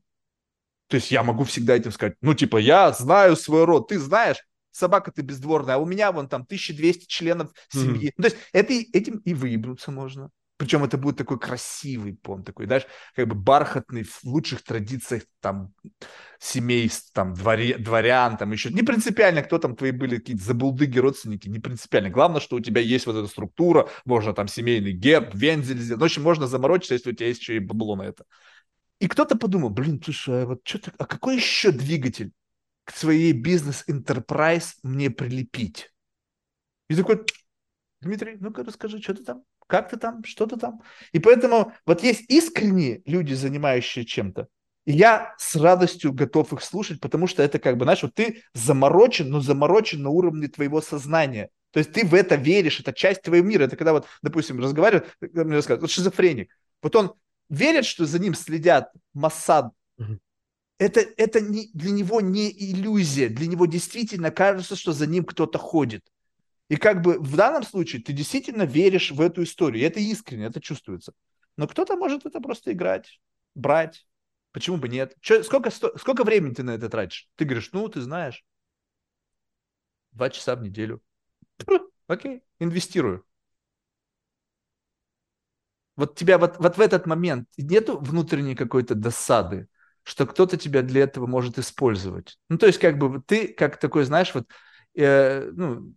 То 0.89 0.97
есть 0.97 1.11
я 1.11 1.23
могу 1.23 1.45
всегда 1.45 1.77
этим 1.77 1.93
сказать, 1.93 2.17
ну, 2.21 2.35
типа, 2.35 2.57
я 2.57 2.93
знаю 2.93 3.37
свой 3.37 3.65
род, 3.65 3.89
ты 3.89 3.99
знаешь, 3.99 4.39
собака 4.71 5.13
ты 5.13 5.23
бездворная, 5.23 5.77
а 5.77 5.79
у 5.79 5.87
меня 5.87 6.13
вон 6.13 6.29
там 6.29 6.43
1200 6.43 7.07
членов 7.07 7.53
семьи. 7.69 8.09
Mm-hmm. 8.09 8.15
Ну, 8.17 8.23
то 8.23 8.29
есть 8.29 8.39
это, 8.53 8.73
этим 8.73 9.19
и 9.19 9.35
выебнуться 9.35 9.91
можно. 9.91 10.31
Причем 10.61 10.85
это 10.85 10.99
будет 10.99 11.17
такой 11.17 11.39
красивый 11.39 12.13
пон, 12.13 12.45
такой, 12.45 12.67
знаешь, 12.67 12.87
как 13.15 13.27
бы 13.27 13.35
бархатный, 13.35 14.03
в 14.03 14.25
лучших 14.25 14.63
традициях 14.63 15.23
там 15.41 15.73
семейств, 16.39 17.15
там 17.15 17.33
дворе, 17.33 17.79
дворян, 17.79 18.37
там 18.37 18.53
еще. 18.53 18.69
Не 18.69 18.83
принципиально, 18.83 19.43
кто 19.43 19.59
там 19.59 19.75
твои 19.75 19.91
были, 19.91 20.17
какие-то 20.17 20.45
забулдыги, 20.45 20.99
родственники, 20.99 21.49
не 21.49 21.61
принципиально. 21.61 22.11
Главное, 22.11 22.43
что 22.43 22.57
у 22.57 22.61
тебя 22.61 22.83
есть 22.83 23.07
вот 23.07 23.17
эта 23.17 23.27
структура, 23.27 23.89
можно 24.05 24.35
там 24.35 24.49
семейный 24.49 24.93
герб, 24.93 25.31
вензель 25.33 25.79
сделать. 25.79 25.99
Ну, 25.99 26.05
в 26.05 26.11
общем, 26.11 26.23
можно 26.25 26.47
заморочиться, 26.47 26.93
если 26.93 27.13
у 27.13 27.15
тебя 27.15 27.29
есть 27.29 27.41
еще 27.41 27.57
и 27.57 27.61
бабло 27.61 27.97
на 27.97 28.03
это. 28.03 28.27
И 28.99 29.09
кто-то 29.09 29.39
подумал, 29.39 29.71
блин, 29.71 29.99
слушай, 30.05 30.43
а 30.43 30.47
вот 30.47 30.61
что-то, 30.63 30.93
а 30.99 31.07
какой 31.07 31.37
еще 31.37 31.73
двигатель 31.73 32.33
к 32.85 32.95
своей 32.95 33.33
бизнес-энтерпрайз 33.33 34.77
мне 34.83 35.09
прилепить? 35.09 35.91
И 36.91 36.97
такой, 36.97 37.25
Дмитрий, 38.03 38.37
ну-ка 38.39 38.63
расскажи, 38.63 39.01
что 39.01 39.15
ты 39.15 39.25
там, 39.25 39.43
как 39.71 39.89
ты 39.89 39.97
там, 39.97 40.25
что 40.25 40.47
ты 40.47 40.57
там. 40.57 40.83
И 41.13 41.19
поэтому 41.19 41.73
вот 41.87 42.03
есть 42.03 42.29
искренние 42.29 43.03
люди, 43.07 43.33
занимающие 43.35 44.05
чем-то, 44.05 44.49
и 44.87 44.93
я 44.93 45.35
с 45.39 45.57
радостью 45.57 46.13
готов 46.13 46.53
их 46.53 46.63
слушать, 46.63 47.01
потому 47.01 47.27
что 47.27 47.43
это 47.43 47.59
как 47.59 47.77
бы, 47.77 47.85
знаешь, 47.85 48.03
вот 48.03 48.15
ты 48.15 48.43
заморочен, 48.55 49.31
но 49.31 49.41
заморочен 49.41 50.03
на 50.03 50.11
уровне 50.11 50.49
твоего 50.49 50.81
сознания. 50.81 51.51
То 51.71 51.79
есть 51.79 51.93
ты 51.93 52.05
в 52.05 52.15
это 52.15 52.35
веришь, 52.35 52.81
это 52.81 52.93
часть 52.93 53.23
твоего 53.23 53.47
мира. 53.47 53.65
Это 53.65 53.77
когда 53.77 53.93
вот, 53.93 54.07
допустим, 54.23 54.59
разговаривают, 54.59 55.15
мне 55.21 55.55
рассказывают, 55.55 55.83
вот 55.83 55.91
шизофреник. 55.91 56.51
Вот 56.83 56.97
он 56.97 57.13
верит, 57.49 57.85
что 57.85 58.07
за 58.07 58.19
ним 58.19 58.35
следят 58.35 58.91
Массад. 59.15 59.73
Это, 60.79 61.01
это 61.01 61.41
не, 61.43 61.71
для 61.75 61.91
него 61.91 62.23
не 62.23 62.51
иллюзия, 62.51 63.29
для 63.29 63.47
него 63.47 63.67
действительно 63.67 64.31
кажется, 64.31 64.77
что 64.77 64.93
за 64.93 65.07
ним 65.07 65.25
кто-то 65.25 65.59
ходит. 65.59 66.03
И 66.71 66.77
как 66.77 67.03
бы 67.03 67.19
в 67.19 67.35
данном 67.35 67.65
случае 67.65 68.01
ты 68.01 68.13
действительно 68.13 68.63
веришь 68.63 69.11
в 69.11 69.21
эту 69.21 69.43
историю. 69.43 69.83
И 69.83 69.87
это 69.87 69.99
искренне, 69.99 70.47
это 70.47 70.61
чувствуется. 70.61 71.13
Но 71.57 71.67
кто-то 71.67 71.97
может 71.97 72.25
это 72.27 72.41
просто 72.41 72.73
играть, 72.73 73.21
брать. 73.57 74.07
Почему 74.53 74.77
бы 74.77 74.89
нет? 74.89 75.17
Че, 75.21 75.43
сколько, 75.43 75.71
сто, 75.71 75.99
сколько 75.99 76.23
времени 76.23 76.55
ты 76.55 76.63
на 76.63 76.71
это 76.71 76.89
тратишь? 76.89 77.29
Ты 77.35 77.45
говоришь, 77.45 77.71
ну, 77.73 77.89
ты 77.89 78.01
знаешь, 78.01 78.45
два 80.13 80.31
часа 80.31 80.55
в 80.55 80.63
неделю. 80.63 81.03
Окей, 82.07 82.45
инвестирую. 82.61 83.27
Вот 85.97 86.15
тебя 86.15 86.39
вот, 86.39 86.57
вот 86.59 86.77
в 86.77 86.81
этот 86.81 87.05
момент 87.07 87.49
нету 87.57 87.99
внутренней 87.99 88.55
какой-то 88.55 88.95
досады, 88.95 89.67
что 90.05 90.25
кто-то 90.25 90.57
тебя 90.57 90.83
для 90.83 91.03
этого 91.03 91.27
может 91.27 91.59
использовать. 91.59 92.39
Ну, 92.49 92.59
то 92.59 92.67
есть, 92.67 92.79
как 92.79 92.97
бы 92.97 93.21
ты, 93.27 93.49
как 93.49 93.77
такой, 93.81 94.05
знаешь, 94.05 94.33
вот 94.35 94.47
э, 94.95 95.51
ну, 95.53 95.93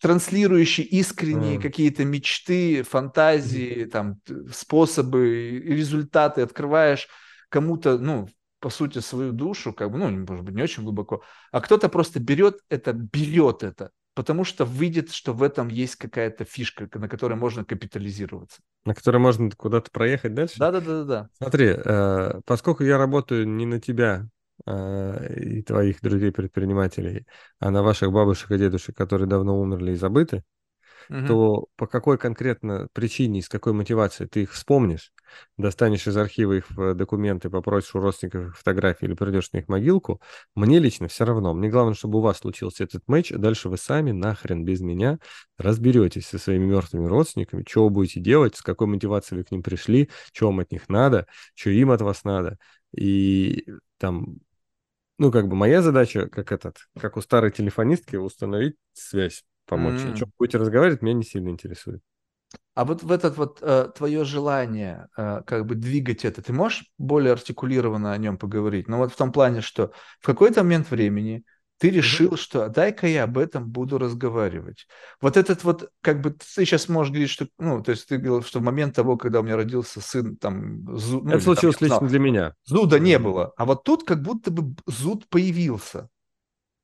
транслирующий 0.00 0.84
искренние 0.84 1.58
mm. 1.58 1.62
какие-то 1.62 2.04
мечты, 2.04 2.82
фантазии, 2.82 3.88
там, 3.90 4.20
способы 4.52 5.62
результаты, 5.64 6.42
открываешь 6.42 7.08
кому-то, 7.48 7.98
ну, 7.98 8.28
по 8.60 8.70
сути, 8.70 8.98
свою 8.98 9.32
душу, 9.32 9.72
как 9.72 9.90
бы, 9.90 9.98
ну, 9.98 10.10
может 10.10 10.44
быть, 10.44 10.54
не 10.54 10.62
очень 10.62 10.82
глубоко, 10.82 11.22
а 11.50 11.60
кто-то 11.60 11.88
просто 11.88 12.20
берет 12.20 12.60
это, 12.68 12.92
берет 12.92 13.62
это, 13.62 13.90
потому 14.14 14.44
что 14.44 14.64
выйдет, 14.64 15.12
что 15.12 15.32
в 15.32 15.42
этом 15.42 15.68
есть 15.68 15.96
какая-то 15.96 16.44
фишка, 16.44 16.88
на 16.94 17.08
которой 17.08 17.34
можно 17.34 17.64
капитализироваться. 17.64 18.60
На 18.84 18.94
которой 18.94 19.18
можно 19.18 19.50
куда-то 19.50 19.90
проехать 19.90 20.34
дальше? 20.34 20.58
Да-да-да. 20.58 21.28
Смотри, 21.38 21.74
э, 21.76 22.40
поскольку 22.44 22.84
я 22.84 22.98
работаю 22.98 23.48
не 23.48 23.66
на 23.66 23.80
тебя 23.80 24.28
и 25.36 25.62
твоих 25.62 26.00
друзей-предпринимателей, 26.00 27.26
а 27.58 27.70
на 27.70 27.82
ваших 27.82 28.12
бабушек 28.12 28.50
и 28.50 28.58
дедушек, 28.58 28.96
которые 28.96 29.28
давно 29.28 29.60
умерли 29.60 29.92
и 29.92 29.96
забыты, 29.96 30.42
угу. 31.08 31.26
то 31.26 31.66
по 31.76 31.86
какой 31.86 32.18
конкретно 32.18 32.88
причине, 32.92 33.42
с 33.42 33.48
какой 33.48 33.72
мотивацией 33.72 34.28
ты 34.28 34.42
их 34.42 34.52
вспомнишь, 34.52 35.12
достанешь 35.56 36.06
из 36.06 36.16
архива 36.16 36.54
их 36.54 36.66
документы, 36.96 37.50
попросишь 37.50 37.94
у 37.94 38.00
родственников 38.00 38.56
фотографии 38.58 39.04
или 39.04 39.14
придешь 39.14 39.52
на 39.52 39.58
их 39.58 39.68
могилку, 39.68 40.20
мне 40.54 40.78
лично 40.78 41.08
все 41.08 41.24
равно. 41.24 41.54
Мне 41.54 41.68
главное, 41.68 41.94
чтобы 41.94 42.18
у 42.18 42.22
вас 42.22 42.38
случился 42.38 42.84
этот 42.84 43.02
матч, 43.06 43.32
а 43.32 43.38
дальше 43.38 43.68
вы 43.68 43.76
сами 43.76 44.12
нахрен 44.12 44.64
без 44.64 44.80
меня 44.80 45.18
разберетесь 45.58 46.26
со 46.26 46.38
своими 46.38 46.64
мертвыми 46.64 47.06
родственниками, 47.06 47.64
что 47.68 47.84
вы 47.84 47.90
будете 47.90 48.20
делать, 48.20 48.56
с 48.56 48.62
какой 48.62 48.86
мотивацией 48.86 49.38
вы 49.38 49.44
к 49.44 49.50
ним 49.50 49.62
пришли, 49.62 50.10
что 50.32 50.46
вам 50.46 50.60
от 50.60 50.72
них 50.72 50.88
надо, 50.88 51.26
что 51.54 51.70
им 51.70 51.90
от 51.90 52.00
вас 52.00 52.24
надо. 52.24 52.58
И 52.92 53.66
там 53.98 54.38
ну, 55.20 55.30
как 55.30 55.48
бы 55.48 55.54
моя 55.54 55.82
задача, 55.82 56.28
как 56.28 56.50
этот, 56.50 56.88
как 56.98 57.18
у 57.18 57.20
старой 57.20 57.50
телефонистки, 57.50 58.16
установить 58.16 58.76
связь 58.94 59.44
помочь. 59.66 60.00
Mm. 60.00 60.14
О 60.14 60.16
чем 60.16 60.32
будете 60.38 60.56
разговаривать, 60.56 61.02
меня 61.02 61.12
не 61.12 61.24
сильно 61.24 61.50
интересует. 61.50 62.00
А 62.74 62.86
вот 62.86 63.02
в 63.02 63.12
этот 63.12 63.36
вот 63.36 63.58
э, 63.60 63.90
твое 63.94 64.24
желание 64.24 65.08
э, 65.18 65.42
как 65.46 65.66
бы 65.66 65.74
двигать 65.74 66.24
это, 66.24 66.40
ты 66.40 66.54
можешь 66.54 66.86
более 66.96 67.34
артикулированно 67.34 68.14
о 68.14 68.16
нем 68.16 68.38
поговорить? 68.38 68.88
Ну 68.88 68.96
вот 68.96 69.12
в 69.12 69.16
том 69.16 69.30
плане, 69.30 69.60
что 69.60 69.92
в 70.20 70.24
какой-то 70.24 70.62
момент 70.62 70.90
времени 70.90 71.44
ты 71.80 71.88
решил, 71.88 72.32
mm-hmm. 72.32 72.36
что 72.36 72.68
дай-ка 72.68 73.06
я 73.06 73.24
об 73.24 73.38
этом 73.38 73.66
буду 73.66 73.96
разговаривать. 73.96 74.86
Вот 75.22 75.38
этот 75.38 75.64
вот, 75.64 75.90
как 76.02 76.20
бы 76.20 76.30
ты 76.30 76.44
сейчас 76.46 76.90
можешь 76.90 77.10
говорить, 77.10 77.30
что, 77.30 77.48
ну, 77.58 77.82
то 77.82 77.92
есть 77.92 78.06
ты 78.06 78.18
говорил, 78.18 78.46
что 78.46 78.58
в 78.58 78.62
момент 78.62 78.94
того, 78.94 79.16
когда 79.16 79.40
у 79.40 79.42
меня 79.42 79.56
родился 79.56 80.02
сын, 80.02 80.36
там, 80.36 80.86
зуд, 80.98 81.24
ну, 81.24 81.30
это 81.30 81.40
случилось 81.40 81.76
там, 81.76 81.86
лично 81.86 81.98
знал, 82.00 82.10
для 82.10 82.18
меня. 82.18 82.54
Зуда 82.66 82.98
mm-hmm. 82.98 83.00
не 83.00 83.18
было, 83.18 83.52
а 83.56 83.64
вот 83.64 83.82
тут 83.82 84.04
как 84.04 84.20
будто 84.20 84.50
бы 84.50 84.76
зуд 84.86 85.26
появился. 85.30 86.10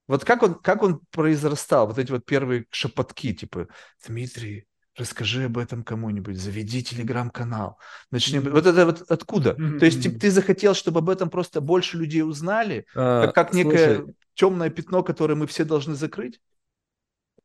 Вот 0.08 0.24
как 0.24 0.42
он, 0.42 0.54
как 0.54 0.82
он 0.82 1.00
произрастал, 1.10 1.88
вот 1.88 1.98
эти 1.98 2.10
вот 2.10 2.24
первые 2.24 2.64
шепотки, 2.70 3.34
типа, 3.34 3.68
Дмитрий, 4.06 4.64
расскажи 4.96 5.44
об 5.44 5.58
этом 5.58 5.82
кому-нибудь, 5.82 6.38
заведи 6.38 6.82
телеграм-канал, 6.82 7.78
начни... 8.10 8.38
Mm-hmm. 8.38 8.50
Вот 8.50 8.64
это 8.64 8.86
вот 8.86 9.02
откуда? 9.10 9.50
Mm-hmm. 9.50 9.78
То 9.78 9.84
есть 9.84 10.02
ты, 10.02 10.10
ты 10.10 10.30
захотел, 10.30 10.72
чтобы 10.72 11.00
об 11.00 11.10
этом 11.10 11.28
просто 11.28 11.60
больше 11.60 11.98
людей 11.98 12.22
узнали, 12.22 12.86
а, 12.94 13.26
как, 13.26 13.34
как 13.34 13.52
некое 13.52 13.96
слушай... 13.96 14.14
темное 14.36 14.70
пятно, 14.70 15.02
которое 15.02 15.34
мы 15.34 15.48
все 15.48 15.64
должны 15.64 15.94
закрыть? 15.94 16.40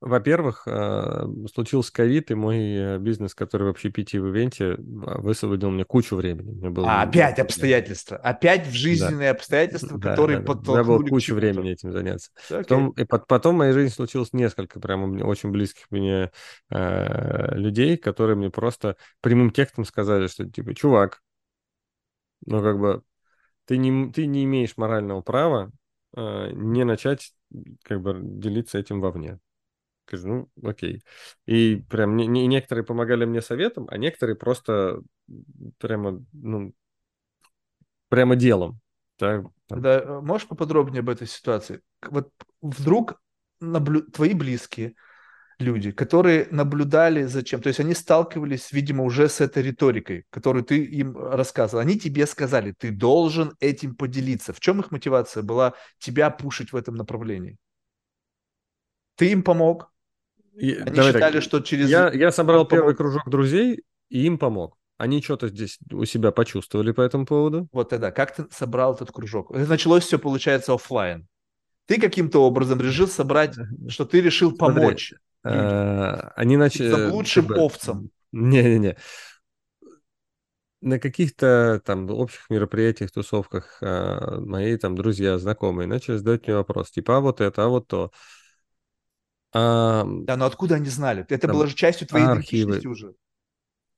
Во-первых, 0.02 0.64
э, 0.66 1.28
случился 1.54 1.94
ковид, 1.94 2.32
и 2.32 2.34
мой 2.34 2.58
э, 2.58 2.98
бизнес, 2.98 3.36
который 3.36 3.68
вообще 3.68 3.90
общепите 3.90 4.20
в 4.20 4.30
ивенте, 4.30 4.76
высвободил 4.80 5.70
мне 5.70 5.86
кучу 5.86 6.16
времени. 6.16 6.54
Мне 6.54 6.72
было 6.72 6.88
а, 6.90 7.02
опять 7.04 7.38
обстоятельства. 7.38 8.18
Опять 8.18 8.66
в 8.66 8.72
жизненные 8.72 9.32
да. 9.32 9.38
обстоятельства, 9.38 10.00
да, 10.00 10.10
которые 10.10 10.40
да, 10.40 10.44
да. 10.44 10.48
подтолкнули 10.48 10.80
У 10.80 10.84
меня 10.84 10.98
было 10.98 11.08
кучу 11.08 11.36
времени 11.36 11.72
этим 11.72 11.92
заняться. 11.92 12.32
Okay. 12.50 12.58
Потом, 12.64 12.90
и 12.90 13.06
потом 13.06 13.56
в 13.56 13.58
моей 13.60 13.74
жизни 13.74 13.94
случилось 13.94 14.34
несколько 14.34 14.80
прямо 14.80 15.24
очень 15.24 15.52
близких 15.52 15.86
мне 15.92 16.32
э, 16.72 17.56
людей, 17.56 17.96
которые 17.96 18.36
мне 18.36 18.50
просто 18.50 18.98
прямым 19.22 19.52
текстом 19.52 19.86
сказали, 19.86 20.26
что 20.26 20.50
типа, 20.50 20.74
чувак, 20.74 21.22
ну 22.48 22.60
как 22.64 22.80
бы 22.80 23.04
ты 23.66 23.78
не, 23.78 24.12
ты 24.12 24.26
не 24.26 24.46
имеешь 24.46 24.78
морального 24.78 25.22
права 25.22 25.70
э, 25.70 25.81
не 26.16 26.84
начать 26.84 27.34
как 27.84 28.02
бы 28.02 28.20
делиться 28.22 28.78
этим 28.78 29.02
вовне. 29.02 29.40
Скажу, 30.08 30.28
ну, 30.28 30.70
окей. 30.70 31.04
И 31.46 31.84
прям 31.90 32.18
не, 32.18 32.28
не, 32.28 32.48
некоторые 32.48 32.84
помогали 32.84 33.26
мне 33.26 33.42
советом, 33.42 33.88
а 33.90 33.98
некоторые 33.98 34.36
просто 34.36 35.02
прямо, 35.78 36.24
ну, 36.34 36.74
прямо 38.10 38.36
делом. 38.36 38.80
Да, 39.20 39.44
да, 39.70 40.00
э, 40.02 40.20
можешь 40.22 40.48
поподробнее 40.48 41.00
об 41.00 41.10
этой 41.10 41.28
ситуации? 41.28 41.82
Вот 42.10 42.30
вдруг 42.62 43.22
наблю... 43.60 44.02
твои 44.02 44.34
близкие 44.34 44.96
люди, 45.62 45.92
которые 45.92 46.48
наблюдали 46.52 47.24
за 47.24 47.44
чем, 47.44 47.62
то 47.62 47.68
есть 47.70 47.80
они 47.80 47.94
сталкивались, 47.94 48.72
видимо, 48.72 49.04
уже 49.04 49.30
с 49.30 49.40
этой 49.40 49.64
риторикой, 49.64 50.26
которую 50.30 50.66
ты 50.66 50.84
им 50.84 51.18
рассказывал, 51.18 51.82
они 51.82 51.98
тебе 51.98 52.26
сказали, 52.26 52.74
ты 52.78 52.92
должен 52.92 53.56
этим 53.60 53.96
поделиться. 53.96 54.52
В 54.52 54.60
чем 54.60 54.82
их 54.82 54.92
мотивация 54.92 55.44
была 55.44 55.74
тебя 56.00 56.30
пушить 56.30 56.74
в 56.74 56.76
этом 56.76 56.96
направлении? 56.96 57.58
Ты 59.16 59.32
им 59.32 59.44
помог, 59.44 59.92
они 60.58 60.76
Давай 60.76 61.14
считали, 61.14 61.34
так. 61.34 61.44
что 61.44 61.60
через... 61.62 61.90
Я, 61.90 62.12
я 62.12 62.32
собрал 62.32 62.66
первый 62.68 62.96
кружок 62.96 63.30
друзей 63.30 63.84
и 64.10 64.26
им 64.26 64.38
помог. 64.38 64.78
Они 64.98 65.22
что-то 65.22 65.48
здесь 65.48 65.80
у 65.92 66.06
себя 66.06 66.32
почувствовали 66.32 66.92
по 66.92 67.02
этому 67.02 67.26
поводу. 67.26 67.68
Вот 67.72 67.90
тогда, 67.90 68.12
как 68.12 68.36
ты 68.36 68.46
собрал 68.52 68.94
этот 68.94 69.12
кружок? 69.12 69.50
Началось 69.50 70.04
все, 70.04 70.20
получается, 70.20 70.74
офлайн. 70.74 71.28
Ты 71.88 72.00
каким-то 72.00 72.44
образом 72.44 72.80
решил 72.80 73.08
собрать, 73.08 73.56
что 73.90 74.06
ты 74.06 74.22
решил 74.22 74.56
помочь. 74.56 75.10
Смотри, 75.10 75.18
э, 75.18 75.31
они 75.44 76.58
начали... 76.58 77.10
лучшим 77.10 77.48
типа, 77.48 77.60
овцам. 77.60 78.12
Не-не-не. 78.32 78.98
На 80.82 81.00
каких-то 81.00 81.82
там 81.86 82.10
общих 82.10 82.50
мероприятиях, 82.50 83.12
тусовках 83.12 83.78
э, 83.82 84.40
мои 84.40 84.78
там 84.78 84.96
друзья, 84.96 85.38
знакомые 85.38 85.88
начали 85.88 86.18
задать 86.18 86.48
мне 86.48 86.56
вопрос, 86.56 86.90
типа, 86.90 87.18
а 87.18 87.20
вот 87.20 87.40
это, 87.40 87.66
а 87.66 87.68
вот 87.68 87.88
то. 87.88 88.12
А, 89.54 90.06
да, 90.08 90.38
но 90.38 90.46
откуда 90.46 90.76
они 90.76 90.90
знали? 90.90 91.26
Это 91.30 91.48
было 91.48 91.68
же 91.68 91.76
частью 91.76 92.08
твоей 92.08 92.26
архивы. 92.26 92.72
идентичности 92.72 92.88
уже. 92.88 93.16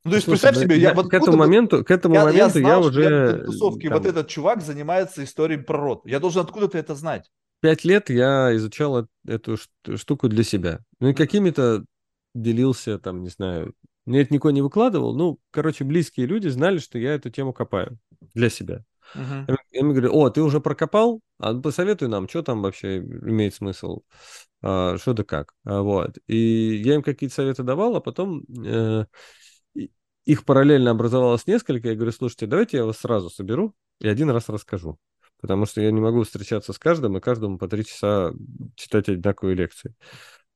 Ну, 0.05 0.11
то 0.11 0.15
есть, 0.15 0.25
Слушай, 0.25 0.41
представь 0.41 0.63
себе, 0.63 0.77
я, 0.77 0.89
я 0.89 0.93
вот 0.93 1.09
к 1.09 1.13
этому 1.13 1.37
моменту, 1.37 1.85
к 1.85 1.89
этому 1.89 2.15
я, 2.15 2.25
моменту 2.25 2.59
я, 2.59 2.65
знал, 2.65 2.81
я 2.81 2.87
уже... 2.87 3.03
Я 3.03 3.43
в 3.43 3.45
тусовке 3.45 3.87
там, 3.87 3.97
вот 3.97 4.05
этот 4.05 4.27
чувак 4.27 4.61
занимается 4.61 5.23
историей 5.23 5.61
про 5.61 5.77
род. 5.77 6.01
Я 6.05 6.19
должен 6.19 6.41
откуда-то 6.41 6.77
это 6.77 6.93
знать. 6.93 7.31
Пять 7.63 7.85
лет 7.85 8.09
я 8.09 8.53
изучал 8.57 9.07
эту 9.25 9.55
штуку 9.95 10.27
для 10.27 10.43
себя. 10.43 10.81
Ну 10.99 11.07
и 11.07 11.13
какими-то 11.13 11.85
делился, 12.35 12.99
там, 12.99 13.23
не 13.23 13.29
знаю, 13.29 13.73
Мне 14.05 14.19
это 14.19 14.33
никто 14.33 14.51
не 14.51 14.61
выкладывал. 14.61 15.15
Ну, 15.15 15.39
короче, 15.49 15.85
близкие 15.85 16.25
люди 16.25 16.49
знали, 16.49 16.79
что 16.79 16.99
я 16.99 17.13
эту 17.13 17.29
тему 17.29 17.53
копаю 17.53 17.97
для 18.33 18.49
себя. 18.49 18.83
Uh-huh. 19.15 19.57
Я 19.71 19.83
мне 19.83 19.93
говорю, 19.93 20.13
о, 20.13 20.29
ты 20.29 20.41
уже 20.41 20.59
прокопал? 20.59 21.21
А 21.39 21.53
посоветуй 21.53 22.09
нам, 22.09 22.27
что 22.27 22.43
там 22.43 22.61
вообще 22.61 22.97
имеет 22.97 23.55
смысл, 23.55 24.01
а, 24.61 24.97
что 24.97 25.13
да 25.13 25.23
как. 25.23 25.53
А, 25.63 25.83
вот. 25.83 26.17
И 26.27 26.81
я 26.83 26.95
им 26.95 27.01
какие-то 27.01 27.33
советы 27.33 27.63
давал, 27.63 27.95
а 27.95 28.01
потом 28.01 28.43
э, 28.61 29.05
их 30.25 30.43
параллельно 30.43 30.91
образовалось 30.91 31.47
несколько. 31.47 31.87
Я 31.87 31.95
говорю, 31.95 32.11
слушайте, 32.11 32.45
давайте 32.45 32.75
я 32.75 32.85
вас 32.85 32.97
сразу 32.97 33.29
соберу 33.29 33.73
и 34.01 34.09
один 34.09 34.29
раз 34.31 34.49
расскажу. 34.49 34.99
Потому 35.43 35.65
что 35.65 35.81
я 35.81 35.91
не 35.91 35.99
могу 35.99 36.23
встречаться 36.23 36.71
с 36.71 36.79
каждым 36.79 37.17
и 37.17 37.19
каждому 37.19 37.57
по 37.57 37.67
три 37.67 37.83
часа 37.83 38.31
читать 38.75 39.09
одинаковые 39.09 39.57
лекции. 39.57 39.93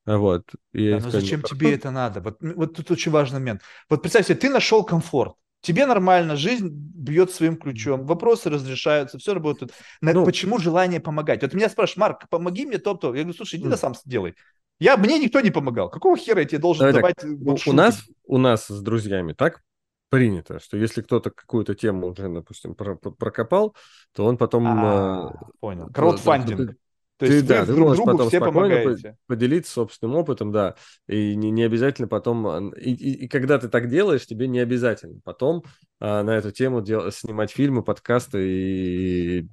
Вот. 0.06 0.44
И 0.72 0.88
да, 0.88 0.94
но 0.94 1.00
сказал, 1.00 1.20
зачем 1.20 1.42
тебе 1.42 1.74
это 1.74 1.90
надо? 1.90 2.22
Вот, 2.22 2.38
вот 2.40 2.74
тут 2.74 2.90
очень 2.90 3.12
важный 3.12 3.38
момент. 3.38 3.60
Вот 3.90 4.00
представь 4.00 4.24
себе, 4.24 4.36
ты 4.36 4.48
нашел 4.48 4.82
комфорт. 4.82 5.34
Тебе 5.60 5.84
нормально, 5.84 6.36
жизнь 6.36 6.70
бьет 6.70 7.30
своим 7.30 7.58
ключом, 7.58 8.06
вопросы 8.06 8.48
разрешаются, 8.48 9.18
все 9.18 9.34
работает. 9.34 9.74
Ну, 10.00 10.24
Почему 10.24 10.58
желание 10.58 11.00
помогать? 11.00 11.42
Вот 11.42 11.52
меня 11.52 11.68
спрашивают, 11.68 11.98
Марк, 11.98 12.28
помоги 12.30 12.64
мне 12.64 12.78
то-то. 12.78 13.08
Я 13.08 13.24
говорю, 13.24 13.36
слушай, 13.36 13.60
иди 13.60 13.68
mm. 13.68 13.76
сам 13.76 13.94
сделай. 13.94 14.36
Я, 14.80 14.96
мне 14.96 15.18
никто 15.18 15.42
не 15.42 15.50
помогал. 15.50 15.90
Какого 15.90 16.16
хера 16.16 16.40
я 16.40 16.46
тебе 16.46 16.60
должен 16.60 16.86
Давай 16.86 16.94
давать? 16.94 17.16
Так, 17.16 17.30
вот 17.40 17.60
у, 17.66 17.72
нас, 17.74 18.04
у 18.24 18.38
нас 18.38 18.68
с 18.68 18.80
друзьями 18.80 19.34
так 19.34 19.60
принято, 20.08 20.58
что 20.60 20.76
если 20.76 21.02
кто-то 21.02 21.30
какую-то 21.30 21.74
тему 21.74 22.08
уже, 22.08 22.28
допустим, 22.28 22.74
прокопал, 22.74 23.76
то 24.14 24.24
он 24.24 24.38
потом... 24.38 24.66
А, 24.66 25.32
э, 25.34 25.44
понял. 25.60 25.88
Краудфандинг. 25.92 26.76
То 27.18 27.26
ты, 27.26 27.32
есть 27.32 27.46
да, 27.46 27.66
ты 27.66 27.72
друг 27.72 27.88
можешь 27.88 27.96
другу 27.96 28.12
потом 28.12 28.28
все 28.28 28.38
спокойно 28.38 28.76
помогаете. 28.76 29.16
поделиться 29.26 29.72
собственным 29.72 30.14
опытом, 30.14 30.52
да, 30.52 30.76
и 31.08 31.34
не, 31.34 31.50
не 31.50 31.64
обязательно 31.64 32.06
потом, 32.06 32.70
и, 32.74 32.92
и, 32.92 33.24
и 33.24 33.28
когда 33.28 33.58
ты 33.58 33.68
так 33.68 33.88
делаешь, 33.88 34.24
тебе 34.24 34.46
не 34.46 34.60
обязательно 34.60 35.20
потом 35.24 35.64
а, 35.98 36.22
на 36.22 36.36
эту 36.36 36.52
тему 36.52 36.80
дел, 36.80 37.10
снимать 37.10 37.50
фильмы, 37.50 37.82
подкасты 37.82 38.48
и, 38.48 39.38
и 39.40 39.48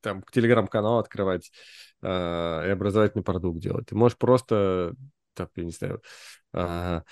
там 0.00 0.24
телеграм-канал 0.32 0.98
открывать 0.98 1.52
а, 2.02 2.66
и 2.66 2.70
образовательный 2.70 3.22
продукт 3.22 3.60
делать. 3.60 3.86
Ты 3.86 3.94
можешь 3.94 4.18
просто, 4.18 4.94
так, 5.34 5.50
я 5.54 5.64
не 5.64 5.70
знаю, 5.70 6.02
а, 6.52 7.04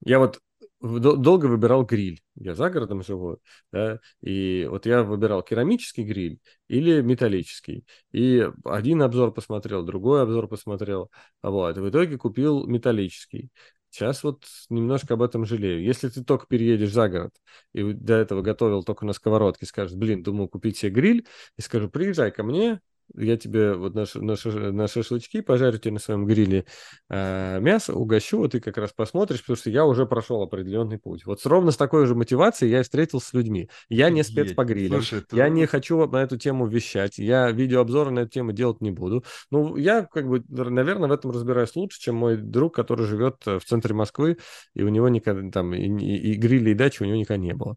я 0.00 0.18
вот 0.18 0.40
долго 0.86 1.46
выбирал 1.46 1.84
гриль. 1.84 2.20
Я 2.34 2.54
за 2.54 2.70
городом 2.70 3.02
живу, 3.02 3.38
да, 3.72 4.00
и 4.20 4.66
вот 4.70 4.86
я 4.86 5.02
выбирал 5.02 5.42
керамический 5.42 6.04
гриль 6.04 6.38
или 6.68 7.00
металлический. 7.00 7.84
И 8.12 8.48
один 8.64 9.02
обзор 9.02 9.32
посмотрел, 9.32 9.82
другой 9.84 10.22
обзор 10.22 10.48
посмотрел, 10.48 11.10
вот. 11.42 11.76
И 11.76 11.80
в 11.80 11.90
итоге 11.90 12.18
купил 12.18 12.66
металлический. 12.66 13.50
Сейчас 13.90 14.22
вот 14.24 14.44
немножко 14.68 15.14
об 15.14 15.22
этом 15.22 15.46
жалею. 15.46 15.82
Если 15.82 16.08
ты 16.08 16.22
только 16.22 16.46
переедешь 16.46 16.92
за 16.92 17.08
город 17.08 17.32
и 17.72 17.82
до 17.94 18.14
этого 18.14 18.42
готовил 18.42 18.82
только 18.84 19.06
на 19.06 19.14
сковородке, 19.14 19.64
скажешь, 19.64 19.96
блин, 19.96 20.22
думаю 20.22 20.48
купить 20.48 20.76
себе 20.76 20.92
гриль, 20.92 21.26
и 21.56 21.62
скажу, 21.62 21.88
приезжай 21.88 22.30
ко 22.30 22.42
мне, 22.42 22.80
я 23.14 23.36
тебе 23.36 23.74
вот 23.74 23.94
на, 23.94 24.04
на, 24.14 24.36
на 24.72 24.88
шашлычки 24.88 25.40
пожарю 25.40 25.78
тебе 25.78 25.92
на 25.92 25.98
своем 25.98 26.26
гриле 26.26 26.66
э, 27.08 27.60
мясо, 27.60 27.94
угощу, 27.94 28.38
вот 28.38 28.52
ты 28.52 28.60
как 28.60 28.76
раз 28.78 28.92
посмотришь, 28.92 29.40
потому 29.40 29.56
что 29.56 29.70
я 29.70 29.84
уже 29.84 30.06
прошел 30.06 30.42
определенный 30.42 30.98
путь. 30.98 31.24
Вот 31.26 31.44
ровно 31.44 31.70
с 31.70 31.76
такой 31.76 32.06
же 32.06 32.14
мотивацией 32.14 32.72
я 32.72 32.82
встретился 32.82 33.28
с 33.28 33.32
людьми. 33.32 33.68
Я 33.88 34.10
не 34.10 34.22
спец 34.22 34.52
по 34.52 34.64
грилям, 34.64 35.02
Слушай, 35.02 35.22
ты... 35.28 35.36
я 35.36 35.48
не 35.48 35.66
хочу 35.66 36.06
на 36.06 36.22
эту 36.22 36.36
тему 36.36 36.66
вещать, 36.66 37.18
я 37.18 37.50
видеообзоры 37.50 38.10
на 38.10 38.20
эту 38.20 38.30
тему 38.30 38.52
делать 38.52 38.80
не 38.80 38.90
буду. 38.90 39.24
Ну, 39.50 39.76
я, 39.76 40.04
как 40.04 40.28
бы, 40.28 40.44
наверное, 40.48 41.08
в 41.08 41.12
этом 41.12 41.30
разбираюсь 41.30 41.74
лучше, 41.76 42.00
чем 42.00 42.16
мой 42.16 42.36
друг, 42.36 42.74
который 42.74 43.06
живет 43.06 43.44
в 43.44 43.60
центре 43.60 43.94
Москвы, 43.94 44.38
и 44.74 44.82
у 44.82 44.88
него 44.88 45.08
никогда 45.08 45.50
там 45.50 45.74
и, 45.74 45.86
и, 45.86 46.32
и 46.32 46.34
гриля, 46.34 46.72
и 46.72 46.74
дачи 46.74 47.02
у 47.02 47.06
него 47.06 47.16
никогда 47.16 47.42
не 47.42 47.54
было. 47.54 47.76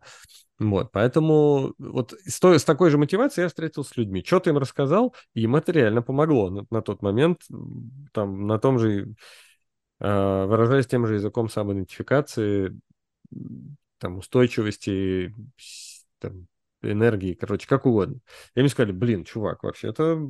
Вот, 0.59 0.91
поэтому 0.91 1.73
вот 1.77 2.13
с, 2.25 2.39
той, 2.39 2.59
с 2.59 2.65
такой 2.65 2.89
же 2.89 2.97
мотивацией 2.97 3.43
я 3.43 3.47
встретился 3.49 3.93
с 3.93 3.97
людьми. 3.97 4.23
Что-то 4.25 4.49
им 4.49 4.57
рассказал, 4.57 5.15
и 5.33 5.43
им 5.43 5.55
это 5.55 5.71
реально 5.71 6.01
помогло 6.01 6.49
на, 6.49 6.65
на 6.69 6.81
тот 6.81 7.01
момент. 7.01 7.43
Там 8.11 8.45
на 8.45 8.59
том 8.59 8.77
же, 8.77 9.13
э, 9.99 10.45
выражаясь 10.45 10.87
тем 10.87 11.07
же 11.07 11.15
языком 11.15 11.49
самоидентификации, 11.49 12.77
там, 13.99 14.17
устойчивости, 14.17 15.33
там, 16.19 16.47
энергии, 16.81 17.33
короче, 17.33 17.67
как 17.67 17.85
угодно. 17.85 18.19
И 18.55 18.59
мне 18.59 18.69
сказали, 18.69 18.91
блин, 18.91 19.23
чувак, 19.23 19.63
вообще 19.63 19.89
это 19.89 20.21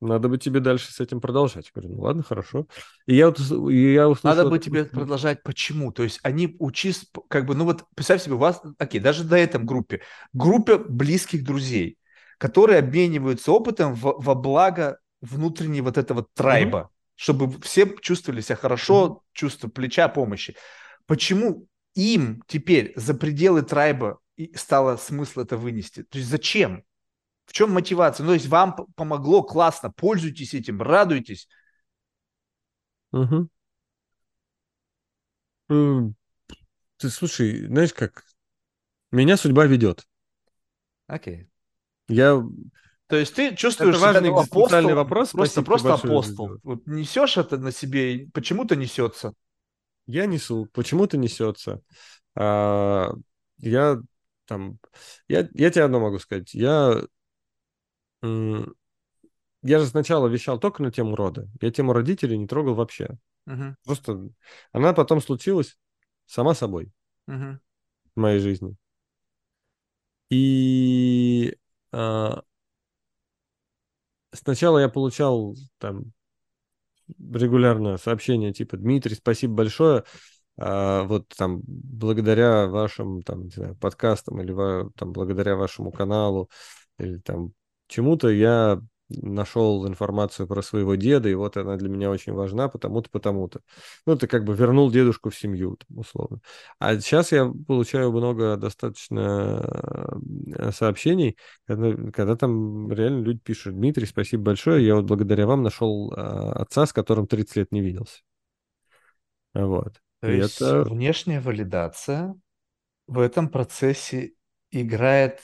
надо 0.00 0.28
бы 0.28 0.38
тебе 0.38 0.60
дальше 0.60 0.92
с 0.92 1.00
этим 1.00 1.20
продолжать. 1.20 1.66
Я 1.66 1.80
говорю, 1.80 1.96
ну 1.96 2.02
ладно, 2.02 2.22
хорошо. 2.22 2.66
И 3.06 3.14
я, 3.14 3.26
вот, 3.26 3.40
и 3.70 3.92
я 3.92 4.08
услышал... 4.08 4.36
Надо 4.36 4.48
бы 4.48 4.58
тебе 4.58 4.84
продолжать. 4.84 5.42
Почему? 5.42 5.92
То 5.92 6.02
есть 6.02 6.20
они 6.22 6.56
учись, 6.58 7.06
как 7.28 7.46
бы, 7.46 7.54
ну 7.54 7.64
вот 7.64 7.84
представь 7.94 8.22
себе, 8.22 8.34
у 8.34 8.38
вас, 8.38 8.62
окей, 8.78 9.00
даже 9.00 9.24
до 9.24 9.36
этом 9.36 9.66
группе, 9.66 10.00
группе 10.32 10.78
близких 10.78 11.44
друзей, 11.44 11.98
которые 12.38 12.78
обмениваются 12.78 13.52
опытом 13.52 13.94
в, 13.94 14.14
во 14.18 14.34
благо 14.34 14.98
внутренней 15.20 15.82
вот 15.82 15.98
этого 15.98 16.26
трайба, 16.34 16.78
mm-hmm. 16.78 17.12
чтобы 17.16 17.60
все 17.60 17.94
чувствовали 18.00 18.40
себя 18.40 18.56
хорошо, 18.56 19.06
mm-hmm. 19.06 19.20
чувство 19.34 19.68
плеча, 19.68 20.08
помощи. 20.08 20.56
Почему 21.06 21.66
им 21.94 22.42
теперь 22.46 22.94
за 22.96 23.12
пределы 23.12 23.62
трайба 23.62 24.18
стало 24.54 24.96
смысл 24.96 25.40
это 25.40 25.58
вынести? 25.58 26.04
То 26.04 26.16
есть 26.16 26.30
зачем? 26.30 26.84
В 27.50 27.52
чем 27.52 27.72
мотивация? 27.72 28.22
Ну, 28.22 28.30
то 28.30 28.34
есть 28.34 28.46
вам 28.46 28.86
помогло, 28.94 29.42
классно, 29.42 29.90
пользуйтесь 29.90 30.54
этим, 30.54 30.80
радуйтесь. 30.80 31.48
Угу. 33.10 33.48
Ты 35.68 37.10
слушай, 37.10 37.66
знаешь 37.66 37.92
как? 37.92 38.22
Меня 39.10 39.36
судьба 39.36 39.66
ведет. 39.66 40.06
Окей. 41.08 41.48
Я 42.06 42.40
то 43.08 43.16
есть 43.16 43.34
ты 43.34 43.56
чувствуешь 43.56 43.96
это 43.96 44.04
важный 44.04 44.28
себя 44.28 44.42
апостол, 44.42 44.94
вопрос, 44.94 45.30
просто, 45.32 45.62
просто 45.62 45.94
апостол. 45.94 46.60
Вот 46.62 46.86
несешь 46.86 47.36
это 47.36 47.58
на 47.58 47.72
себе, 47.72 48.28
почему-то 48.32 48.76
несется. 48.76 49.34
Я 50.06 50.26
несу, 50.26 50.68
почему-то 50.72 51.16
несется. 51.18 51.80
А, 52.36 53.10
я 53.58 53.98
там, 54.44 54.78
я, 55.26 55.48
я 55.52 55.70
тебе 55.72 55.82
одно 55.82 55.98
могу 55.98 56.20
сказать. 56.20 56.54
Я 56.54 57.02
я 58.22 59.78
же 59.78 59.86
сначала 59.86 60.26
вещал 60.26 60.58
только 60.58 60.82
на 60.82 60.90
тему 60.90 61.16
рода. 61.16 61.48
Я 61.60 61.70
тему 61.70 61.92
родителей 61.92 62.38
не 62.38 62.46
трогал 62.46 62.74
вообще. 62.74 63.18
Угу. 63.46 63.74
Просто 63.84 64.28
она 64.72 64.92
потом 64.92 65.20
случилась 65.20 65.78
сама 66.26 66.54
собой 66.54 66.92
угу. 67.26 67.58
в 68.14 68.20
моей 68.20 68.38
жизни. 68.38 68.76
И 70.30 71.56
а, 71.92 72.42
сначала 74.32 74.78
я 74.78 74.88
получал 74.88 75.56
там 75.78 76.12
регулярно 77.18 77.96
сообщения 77.96 78.52
типа 78.52 78.76
Дмитрий, 78.76 79.16
спасибо 79.16 79.54
большое. 79.54 80.04
А, 80.56 81.02
вот 81.04 81.28
там 81.36 81.62
благодаря 81.64 82.66
вашим 82.68 83.22
там 83.22 83.44
не 83.44 83.50
знаю, 83.50 83.76
подкастам 83.76 84.40
или 84.40 84.54
там 84.96 85.12
благодаря 85.12 85.56
вашему 85.56 85.90
каналу 85.90 86.48
или 86.98 87.18
там 87.18 87.52
чему-то 87.90 88.28
я 88.28 88.80
нашел 89.10 89.86
информацию 89.86 90.46
про 90.46 90.62
своего 90.62 90.94
деда, 90.94 91.28
и 91.28 91.34
вот 91.34 91.56
она 91.56 91.76
для 91.76 91.88
меня 91.88 92.10
очень 92.10 92.32
важна, 92.32 92.68
потому-то, 92.68 93.10
потому-то. 93.10 93.60
Ну, 94.06 94.16
ты 94.16 94.26
как 94.26 94.44
бы 94.44 94.54
вернул 94.54 94.90
дедушку 94.90 95.30
в 95.30 95.36
семью, 95.36 95.76
там, 95.76 95.98
условно. 95.98 96.40
А 96.78 96.98
сейчас 97.00 97.32
я 97.32 97.50
получаю 97.66 98.12
много 98.12 98.56
достаточно 98.56 99.64
э, 100.56 100.70
сообщений, 100.72 101.36
когда, 101.66 102.10
когда 102.12 102.36
там 102.36 102.90
реально 102.92 103.24
люди 103.24 103.40
пишут, 103.40 103.74
Дмитрий, 103.74 104.06
спасибо 104.06 104.44
большое, 104.44 104.86
я 104.86 104.94
вот 104.94 105.06
благодаря 105.06 105.46
вам 105.46 105.62
нашел 105.62 106.12
а, 106.16 106.52
отца, 106.52 106.86
с 106.86 106.92
которым 106.92 107.26
30 107.26 107.56
лет 107.56 107.72
не 107.72 107.80
виделся. 107.80 108.20
Вот. 109.54 110.00
То 110.20 110.30
и 110.30 110.36
есть 110.36 110.60
это... 110.60 110.84
внешняя 110.84 111.40
валидация 111.40 112.34
в 113.06 113.18
этом 113.18 113.48
процессе 113.48 114.34
играет 114.70 115.40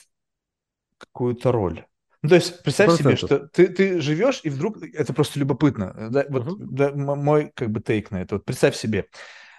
какую-то 0.97 1.51
роль. 1.51 1.85
Ну, 2.23 2.29
то 2.29 2.35
есть 2.35 2.63
представь 2.63 2.91
100%. 2.91 2.97
себе, 2.97 3.15
что 3.15 3.47
ты, 3.47 3.67
ты 3.67 4.01
живешь, 4.01 4.41
и 4.43 4.49
вдруг 4.49 4.81
это 4.81 5.13
просто 5.13 5.39
любопытно. 5.39 6.09
Да, 6.09 6.25
вот 6.29 6.45
uh-huh. 6.45 6.55
да, 6.59 6.91
мой 6.93 7.51
как 7.55 7.69
бы 7.69 7.79
тейк 7.79 8.11
на 8.11 8.21
это. 8.21 8.35
Вот 8.35 8.45
представь 8.45 8.75
себе. 8.75 9.05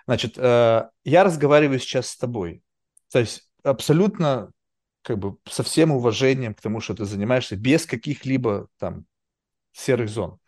Значит, 0.06 0.34
э, 0.36 0.88
я 1.04 1.24
разговариваю 1.24 1.78
сейчас 1.78 2.08
с 2.08 2.16
тобой. 2.16 2.62
То 3.12 3.20
есть 3.20 3.48
абсолютно 3.62 4.50
как 5.02 5.18
бы 5.18 5.36
со 5.48 5.62
всем 5.62 5.92
уважением 5.92 6.54
к 6.54 6.60
тому, 6.60 6.80
что 6.80 6.94
ты 6.94 7.04
занимаешься, 7.04 7.56
без 7.56 7.86
каких-либо 7.86 8.68
там 8.78 9.06
серых 9.72 10.08
зон. 10.08 10.38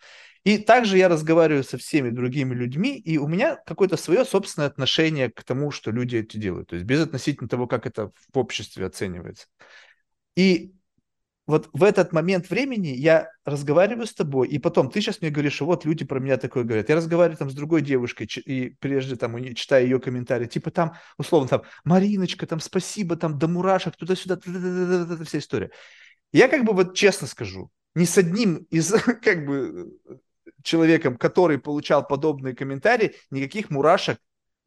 И 0.43 0.57
также 0.59 0.97
я 0.97 1.09
разговариваю 1.09 1.65
со 1.65 1.77
всеми 1.77 2.11
другими 2.11 2.55
людьми, 2.55 2.99
и 2.99 3.19
у 3.19 3.28
меня 3.28 3.57
какое-то 3.66 3.97
свое 3.97 4.24
собственное 4.24 4.69
отношение 4.69 5.31
к 5.31 5.45
тому, 5.45 5.70
что 5.70 5.91
люди 5.91 6.16
это 6.16 6.39
делают. 6.39 6.69
То 6.70 6.77
есть 6.77 6.87
без 6.87 7.01
относительно 7.01 7.49
того, 7.49 7.66
как 7.66 7.87
это 7.87 8.11
в 8.32 8.39
обществе 8.39 8.87
оценивается. 8.87 9.47
И 10.37 10.73
вот 11.51 11.68
в 11.72 11.82
этот 11.82 12.12
момент 12.12 12.48
времени 12.48 12.89
я 12.89 13.28
разговариваю 13.44 14.06
с 14.06 14.14
тобой, 14.14 14.48
и 14.48 14.59
потом 14.59 14.90
ты 14.90 15.01
сейчас 15.01 15.20
мне 15.20 15.31
говоришь, 15.31 15.60
вот 15.60 15.85
люди 15.85 16.05
про 16.05 16.20
меня 16.20 16.36
такое 16.36 16.64
говорят. 16.64 16.89
Я 16.89 16.97
разговариваю 16.97 17.36
там 17.36 17.51
с 17.51 17.55
другой 17.55 17.82
девушкой, 17.82 18.28
и 18.47 18.70
прежде 18.81 19.16
там 19.16 19.36
читаю 19.55 19.85
ее 19.85 20.01
комментарии, 20.01 20.47
типа 20.47 20.70
там, 20.70 20.94
условно, 21.18 21.48
там, 21.48 21.62
Мариночка, 21.85 22.47
там, 22.47 22.60
спасибо, 22.60 23.16
там, 23.16 23.39
до 23.39 23.48
мурашек, 23.48 23.97
туда-сюда, 23.97 24.39
вся 25.24 25.39
история. 25.39 25.70
Я 26.32 26.48
как 26.48 26.64
бы 26.64 26.72
вот 26.72 26.94
честно 26.94 27.27
скажу, 27.27 27.70
ни 27.94 28.05
с 28.05 28.16
одним 28.16 28.66
из 28.70 28.93
как 29.22 29.44
бы 29.44 29.93
человеком, 30.62 31.16
который 31.16 31.59
получал 31.59 32.06
подобные 32.06 32.55
комментарии, 32.55 33.14
никаких 33.31 33.70
мурашек 33.70 34.18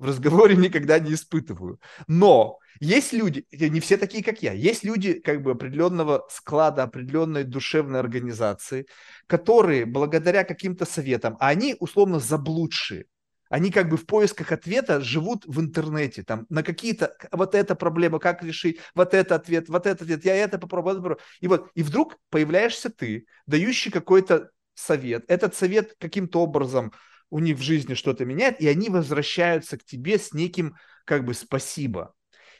в 0.04 0.06
разговоре 0.06 0.56
никогда 0.58 1.00
не 1.00 1.14
испытываю. 1.14 1.80
Но 2.08 2.60
есть 2.82 3.14
люди, 3.14 3.46
не 3.52 3.80
все 3.80 3.98
такие, 3.98 4.24
как 4.24 4.44
я, 4.44 4.52
есть 4.52 4.84
люди 4.84 5.14
как 5.14 5.42
бы 5.42 5.52
определенного 5.52 6.28
склада, 6.30 6.84
определенной 6.84 7.46
душевной 7.46 8.00
организации, 8.00 8.86
которые 9.28 9.86
благодаря 9.86 10.44
каким-то 10.44 10.86
советам, 10.86 11.38
а 11.40 11.48
они 11.48 11.78
условно 11.80 12.20
заблудшие, 12.20 13.06
они 13.50 13.72
как 13.72 13.88
бы 13.88 13.96
в 13.96 14.06
поисках 14.06 14.52
ответа 14.52 15.00
живут 15.00 15.46
в 15.46 15.62
интернете, 15.62 16.24
там, 16.24 16.46
на 16.50 16.64
какие-то, 16.64 17.16
вот 17.32 17.56
эта 17.56 17.76
проблема, 17.76 18.20
как 18.20 18.44
решить, 18.44 18.80
вот 18.96 19.14
этот 19.14 19.32
ответ, 19.32 19.70
вот 19.70 19.86
этот 19.86 20.02
ответ, 20.02 20.26
я 20.26 20.36
это 20.36 20.58
попробую, 20.58 20.94
это 20.94 21.02
попробую. 21.02 21.26
И 21.40 21.48
вот, 21.48 21.70
и 21.76 21.84
вдруг 21.84 22.18
появляешься 22.30 22.90
ты, 22.90 23.26
дающий 23.46 23.92
какой-то 23.92 24.50
совет. 24.74 25.24
Этот 25.28 25.56
совет 25.56 25.96
каким-то 26.00 26.42
образом 26.42 26.92
у 27.34 27.40
них 27.40 27.58
в 27.58 27.64
жизни 27.64 27.96
что-то 27.96 28.26
меняет, 28.26 28.62
и 28.62 28.68
они 28.68 28.90
возвращаются 28.90 29.80
к 29.80 29.84
тебе 29.84 30.20
с 30.20 30.34
неким 30.34 30.76
как 31.04 31.26
бы 31.26 31.34
спасибо. 31.34 32.14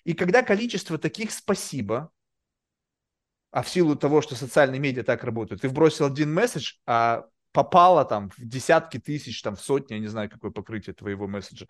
И 0.04 0.14
когда 0.14 0.42
количество 0.42 0.98
таких 0.98 1.32
спасибо, 1.32 2.10
а 3.52 3.62
в 3.62 3.70
силу 3.70 3.96
того, 3.96 4.24
что 4.24 4.34
социальные 4.34 4.80
медиа 4.80 5.04
так 5.04 5.24
работают, 5.24 5.62
ты 5.62 5.70
вбросил 5.70 6.08
один 6.08 6.34
месседж, 6.34 6.78
а 6.88 7.26
попало 7.52 8.04
там 8.04 8.32
в 8.32 8.44
десятки 8.44 8.98
тысяч, 8.98 9.44
там 9.44 9.56
в 9.56 9.62
сотни, 9.62 9.94
я 9.94 10.00
не 10.00 10.08
знаю, 10.08 10.28
какое 10.28 10.50
покрытие 10.50 10.96
твоего 10.96 11.28
месседжа. 11.28 11.68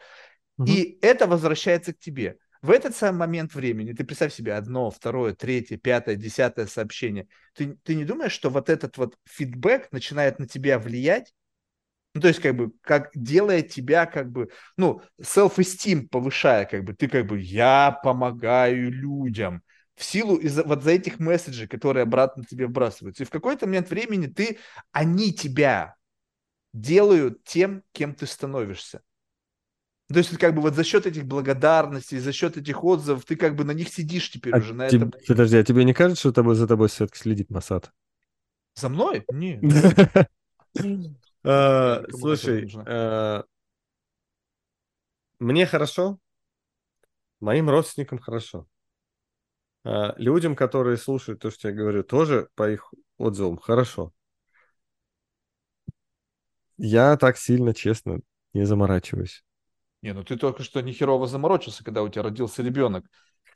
Угу. 0.57 0.71
И 0.71 0.97
это 1.01 1.27
возвращается 1.27 1.93
к 1.93 1.99
тебе. 1.99 2.37
В 2.61 2.71
этот 2.71 2.95
самый 2.95 3.17
момент 3.17 3.53
времени, 3.53 3.91
ты 3.91 4.05
представь 4.05 4.33
себе 4.33 4.53
одно, 4.53 4.89
второе, 4.89 5.35
третье, 5.35 5.75
пятое, 5.75 6.15
десятое 6.15 6.67
сообщение, 6.67 7.27
ты, 7.53 7.77
ты 7.83 7.95
не 7.95 8.05
думаешь, 8.05 8.31
что 8.31 8.49
вот 8.49 8.69
этот 8.69 8.97
вот 8.97 9.17
фидбэк 9.25 9.91
начинает 9.91 10.39
на 10.39 10.47
тебя 10.47 10.79
влиять, 10.79 11.33
ну, 12.13 12.21
то 12.21 12.27
есть, 12.27 12.39
как 12.39 12.55
бы, 12.55 12.71
как 12.81 13.09
делая 13.15 13.63
тебя, 13.63 14.05
как 14.05 14.31
бы, 14.31 14.49
ну, 14.77 15.01
self-esteem 15.19 16.07
повышая, 16.07 16.65
как 16.65 16.83
бы, 16.83 16.93
ты 16.93 17.07
как 17.07 17.25
бы, 17.25 17.39
я 17.39 17.99
помогаю 18.03 18.91
людям, 18.91 19.63
в 19.95 20.03
силу 20.03 20.35
из 20.35 20.57
вот 20.57 20.83
за 20.83 20.91
этих 20.91 21.19
месседжей, 21.19 21.67
которые 21.67 22.03
обратно 22.03 22.43
тебе 22.43 22.67
вбрасываются. 22.67 23.23
И 23.23 23.25
в 23.25 23.29
какой-то 23.29 23.67
момент 23.67 23.89
времени 23.89 24.27
ты, 24.27 24.57
они 24.91 25.33
тебя 25.33 25.95
делают 26.73 27.43
тем, 27.43 27.83
кем 27.91 28.15
ты 28.15 28.25
становишься. 28.25 29.01
То 30.09 30.17
есть, 30.17 30.35
как 30.37 30.53
бы 30.53 30.61
вот 30.61 30.75
за 30.75 30.83
счет 30.83 31.05
этих 31.05 31.25
благодарностей, 31.25 32.19
за 32.19 32.31
счет 32.33 32.57
этих 32.57 32.83
отзывов, 32.83 33.25
ты 33.25 33.35
как 33.35 33.55
бы 33.55 33.63
на 33.63 33.71
них 33.71 33.89
сидишь 33.89 34.29
теперь 34.29 34.53
а 34.53 34.57
уже 34.57 34.73
на 34.73 34.89
тебе, 34.89 35.07
этом. 35.07 35.19
Подожди, 35.27 35.57
а 35.57 35.63
тебе 35.63 35.83
не 35.83 35.93
кажется, 35.93 36.19
что 36.19 36.33
тобой, 36.33 36.55
за 36.55 36.67
тобой 36.67 36.89
все-таки 36.89 37.19
следит 37.19 37.49
Масад? 37.49 37.91
За 38.75 38.89
мной? 38.89 39.25
Нет. 39.31 39.61
А, 41.43 42.03
слушай, 42.11 42.71
а, 42.85 43.43
мне 45.39 45.65
хорошо, 45.65 46.19
моим 47.39 47.69
родственникам 47.69 48.19
хорошо. 48.19 48.67
А, 49.83 50.13
людям, 50.17 50.55
которые 50.55 50.97
слушают 50.97 51.41
то, 51.41 51.51
что 51.51 51.69
я 51.69 51.73
говорю, 51.75 52.03
тоже 52.03 52.47
по 52.55 52.69
их 52.69 52.93
отзывам 53.17 53.57
хорошо. 53.57 54.13
Я 56.77 57.17
так 57.17 57.37
сильно, 57.37 57.73
честно, 57.73 58.19
не 58.53 58.65
заморачиваюсь. 58.65 59.43
Не, 60.01 60.13
ну 60.13 60.23
ты 60.23 60.37
только 60.37 60.63
что 60.63 60.81
нехерово 60.81 61.27
заморочился, 61.27 61.83
когда 61.83 62.03
у 62.03 62.09
тебя 62.09 62.23
родился 62.23 62.61
ребенок. 62.61 63.05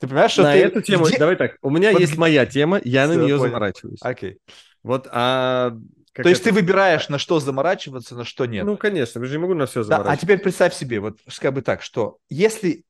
Ты 0.00 0.06
понимаешь, 0.06 0.32
что 0.32 0.44
на 0.44 0.52
ты... 0.52 0.60
эту 0.60 0.80
тему, 0.82 1.06
Где... 1.06 1.18
давай 1.18 1.36
так, 1.36 1.56
у 1.60 1.70
меня 1.70 1.92
вот... 1.92 2.00
есть 2.00 2.16
моя 2.16 2.46
тема, 2.46 2.80
я 2.84 3.06
Все, 3.06 3.14
на 3.16 3.22
нее 3.22 3.36
понял. 3.36 3.52
заморачиваюсь. 3.52 4.00
Окей. 4.02 4.38
Вот, 4.82 5.08
а 5.10 5.76
как 6.12 6.24
То 6.24 6.28
есть 6.28 6.42
это... 6.42 6.50
ты 6.50 6.54
выбираешь, 6.54 7.08
на 7.08 7.18
что 7.18 7.40
заморачиваться, 7.40 8.14
на 8.14 8.24
что 8.24 8.46
нет. 8.46 8.64
Ну, 8.64 8.76
конечно, 8.76 9.18
я 9.18 9.24
же 9.24 9.32
не 9.32 9.38
могу 9.38 9.54
на 9.54 9.66
все 9.66 9.82
заморачиваться. 9.82 10.10
Да, 10.10 10.12
а 10.12 10.16
теперь 10.16 10.38
представь 10.38 10.74
себе, 10.74 11.00
вот 11.00 11.18
как 11.40 11.54
бы 11.54 11.62
так, 11.62 11.82
что 11.82 12.18
если 12.28 12.84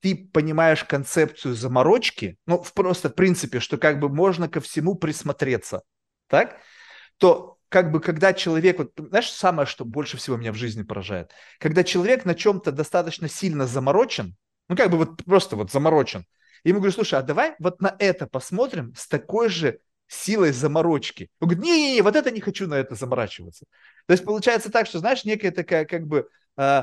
ты 0.00 0.28
понимаешь 0.32 0.84
концепцию 0.84 1.54
заморочки, 1.54 2.38
ну, 2.46 2.64
просто 2.74 3.08
в 3.08 3.14
принципе, 3.14 3.60
что 3.60 3.76
как 3.76 4.00
бы 4.00 4.08
можно 4.08 4.48
ко 4.48 4.60
всему 4.60 4.94
присмотреться, 4.94 5.82
так, 6.28 6.56
то 7.18 7.58
как 7.68 7.92
бы 7.92 8.00
когда 8.00 8.32
человек, 8.32 8.78
вот, 8.78 8.92
знаешь, 8.96 9.30
самое, 9.30 9.66
что 9.66 9.84
больше 9.84 10.16
всего 10.16 10.36
меня 10.36 10.52
в 10.52 10.56
жизни 10.56 10.82
поражает, 10.82 11.32
когда 11.58 11.84
человек 11.84 12.24
на 12.24 12.34
чем-то 12.34 12.72
достаточно 12.72 13.28
сильно 13.28 13.66
заморочен, 13.66 14.36
ну, 14.68 14.76
как 14.76 14.90
бы 14.90 14.96
вот 14.96 15.24
просто 15.24 15.56
вот 15.56 15.70
заморочен, 15.70 16.24
и 16.64 16.70
ему 16.70 16.80
говорю, 16.80 16.92
слушай, 16.92 17.18
а 17.18 17.22
давай 17.22 17.54
вот 17.58 17.80
на 17.80 17.94
это 17.98 18.26
посмотрим 18.26 18.94
с 18.96 19.06
такой 19.06 19.48
же 19.48 19.80
силой 20.10 20.52
заморочки. 20.52 21.30
Он 21.38 21.48
говорит, 21.48 21.64
не-не-не, 21.64 22.02
вот 22.02 22.16
это 22.16 22.30
не 22.30 22.40
хочу 22.40 22.66
на 22.66 22.74
это 22.74 22.94
заморачиваться. 22.96 23.64
То 24.06 24.12
есть 24.12 24.24
получается 24.24 24.70
так, 24.70 24.86
что, 24.86 24.98
знаешь, 24.98 25.24
некая 25.24 25.52
такая 25.52 25.84
как 25.84 26.06
бы 26.06 26.28
э, 26.56 26.82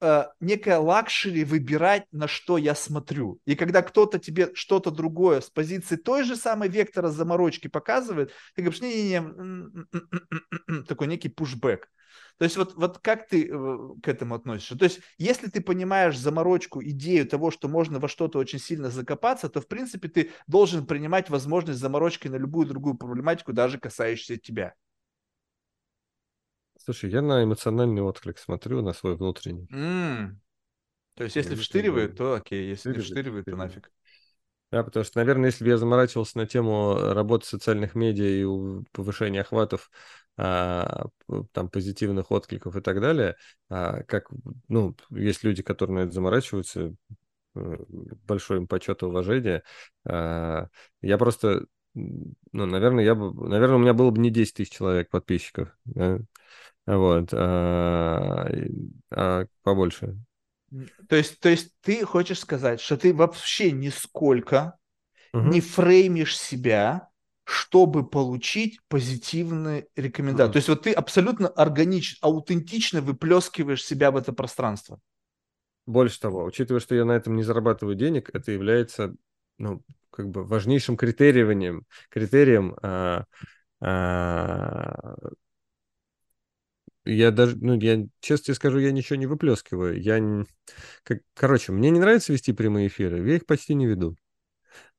э, 0.00 0.24
некая 0.40 0.78
luxury 0.78 1.44
выбирать, 1.44 2.06
на 2.10 2.26
что 2.26 2.58
я 2.58 2.74
смотрю. 2.74 3.38
И 3.44 3.54
когда 3.54 3.82
кто-то 3.82 4.18
тебе 4.18 4.50
что-то 4.54 4.90
другое 4.90 5.40
с 5.40 5.48
позиции 5.48 5.94
той 5.94 6.24
же 6.24 6.34
самой 6.34 6.68
вектора 6.68 7.08
заморочки 7.08 7.68
показывает, 7.68 8.32
ты 8.56 8.62
говоришь, 8.62 8.82
не-не-не, 8.82 9.86
такой 10.88 11.06
некий 11.06 11.28
pushback. 11.28 11.88
То 12.38 12.44
есть 12.44 12.56
вот, 12.56 12.74
вот 12.74 12.98
как 12.98 13.28
ты 13.28 13.48
э, 13.48 13.78
к 14.02 14.08
этому 14.08 14.34
относишься? 14.34 14.76
То 14.76 14.84
есть 14.84 15.00
если 15.18 15.48
ты 15.48 15.60
понимаешь 15.60 16.18
заморочку, 16.18 16.82
идею 16.82 17.26
того, 17.26 17.50
что 17.50 17.68
можно 17.68 17.98
во 17.98 18.08
что-то 18.08 18.38
очень 18.38 18.58
сильно 18.58 18.90
закопаться, 18.90 19.48
то 19.48 19.60
в 19.60 19.68
принципе 19.68 20.08
ты 20.08 20.30
должен 20.46 20.86
принимать 20.86 21.30
возможность 21.30 21.80
заморочки 21.80 22.28
на 22.28 22.36
любую 22.36 22.66
другую 22.66 22.96
проблематику, 22.96 23.52
даже 23.52 23.78
касающуюся 23.78 24.40
тебя. 24.40 24.74
Слушай, 26.82 27.10
я 27.10 27.20
на 27.20 27.44
эмоциональный 27.44 28.02
отклик 28.02 28.38
смотрю, 28.38 28.80
на 28.80 28.94
свой 28.94 29.16
внутренний. 29.16 29.66
Mm. 29.70 30.36
То 31.14 31.24
есть 31.24 31.36
если 31.36 31.54
вштыривает, 31.54 32.16
то 32.16 32.34
окей, 32.34 32.68
если 32.68 32.92
не 32.92 33.00
вштыривает, 33.00 33.44
то 33.44 33.56
нафиг. 33.56 33.92
Да, 34.70 34.84
потому 34.84 35.04
что, 35.04 35.18
наверное, 35.18 35.46
если 35.46 35.64
бы 35.64 35.70
я 35.70 35.76
заморачивался 35.76 36.38
на 36.38 36.46
тему 36.46 36.96
работы 36.96 37.44
социальных 37.44 37.96
медиа 37.96 38.24
и 38.24 38.84
повышения 38.92 39.40
охватов 39.40 39.90
там 40.40 41.68
позитивных 41.68 42.30
откликов 42.30 42.74
и 42.76 42.80
так 42.80 43.00
далее, 43.00 43.36
а, 43.68 44.02
как, 44.04 44.28
ну, 44.68 44.96
есть 45.10 45.44
люди, 45.44 45.62
которые 45.62 45.96
на 45.96 46.00
это 46.00 46.12
заморачиваются, 46.12 46.94
э, 47.54 47.76
большой 48.26 48.58
им 48.58 48.66
почет 48.66 49.02
и 49.02 49.06
уважение. 49.06 49.62
А, 50.06 50.68
я 51.02 51.18
просто, 51.18 51.66
ну, 51.94 52.34
наверное, 52.52 53.04
я 53.04 53.14
бы, 53.14 53.48
наверное, 53.48 53.76
у 53.76 53.80
меня 53.80 53.92
было 53.92 54.10
бы 54.10 54.20
не 54.20 54.30
10 54.30 54.54
тысяч 54.54 54.72
человек 54.72 55.10
подписчиков, 55.10 55.76
да? 55.84 56.20
вот, 56.86 57.28
а, 57.34 58.48
а 59.10 59.46
побольше. 59.62 60.16
То 61.08 61.16
есть, 61.16 61.38
то 61.40 61.48
есть 61.48 61.74
ты 61.82 62.04
хочешь 62.06 62.38
сказать, 62.38 62.80
что 62.80 62.96
ты 62.96 63.12
вообще 63.12 63.72
нисколько 63.72 64.78
угу. 65.34 65.48
не 65.48 65.60
фреймишь 65.60 66.38
себя 66.38 67.09
чтобы 67.50 68.06
получить 68.06 68.78
позитивные 68.86 69.88
рекомендации. 69.96 70.50
Mm-hmm. 70.50 70.52
То 70.52 70.56
есть 70.58 70.68
вот 70.68 70.82
ты 70.82 70.92
абсолютно 70.92 71.48
органично, 71.48 72.16
аутентично 72.20 73.00
выплескиваешь 73.00 73.84
себя 73.84 74.12
в 74.12 74.16
это 74.16 74.32
пространство. 74.32 75.00
Больше 75.84 76.20
того, 76.20 76.44
учитывая, 76.44 76.80
что 76.80 76.94
я 76.94 77.04
на 77.04 77.12
этом 77.12 77.34
не 77.34 77.42
зарабатываю 77.42 77.96
денег, 77.96 78.30
это 78.32 78.52
является 78.52 79.16
ну, 79.58 79.82
как 80.10 80.28
бы 80.28 80.44
важнейшим 80.44 80.96
критерием, 80.96 81.84
критерием 82.08 82.76
а, 82.82 83.24
а, 83.80 85.16
я 87.04 87.32
даже, 87.32 87.56
ну, 87.56 87.76
я 87.80 88.06
честно 88.20 88.44
тебе 88.44 88.54
скажу, 88.54 88.78
я 88.78 88.92
ничего 88.92 89.16
не 89.16 89.26
выплескиваю. 89.26 90.00
Я, 90.00 90.44
как, 91.02 91.18
короче, 91.34 91.72
мне 91.72 91.90
не 91.90 91.98
нравится 91.98 92.32
вести 92.32 92.52
прямые 92.52 92.86
эфиры, 92.86 93.26
я 93.28 93.34
их 93.34 93.46
почти 93.46 93.74
не 93.74 93.88
веду. 93.88 94.14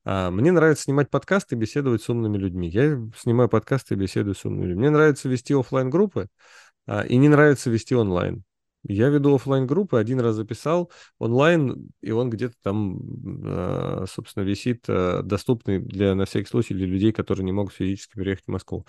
А, 0.03 0.31
мне 0.31 0.51
нравится 0.51 0.83
снимать 0.83 1.09
подкасты 1.09 1.55
и 1.55 1.57
беседовать 1.57 2.01
с 2.01 2.09
умными 2.09 2.37
людьми. 2.37 2.69
Я 2.69 2.99
снимаю 3.17 3.49
подкасты 3.49 3.93
и 3.93 3.97
беседую 3.97 4.35
с 4.35 4.45
умными 4.45 4.65
людьми. 4.67 4.81
Мне 4.81 4.89
нравится 4.89 5.29
вести 5.29 5.53
офлайн 5.53 5.89
группы 5.89 6.27
а, 6.87 7.01
и 7.03 7.17
не 7.17 7.29
нравится 7.29 7.69
вести 7.69 7.95
онлайн. 7.95 8.43
Я 8.83 9.09
веду 9.09 9.35
офлайн 9.35 9.67
группы 9.67 9.99
один 9.99 10.19
раз 10.19 10.35
записал 10.35 10.91
онлайн, 11.19 11.91
и 12.01 12.09
он 12.09 12.31
где-то 12.31 12.55
там, 12.63 12.99
а, 13.45 14.05
собственно, 14.07 14.43
висит, 14.43 14.85
доступный 14.87 15.79
для, 15.79 16.15
на 16.15 16.25
всякий 16.25 16.47
случай 16.47 16.73
для 16.73 16.87
людей, 16.87 17.11
которые 17.11 17.45
не 17.45 17.51
могут 17.51 17.73
физически 17.73 18.15
приехать 18.15 18.45
в 18.45 18.51
Москву. 18.51 18.85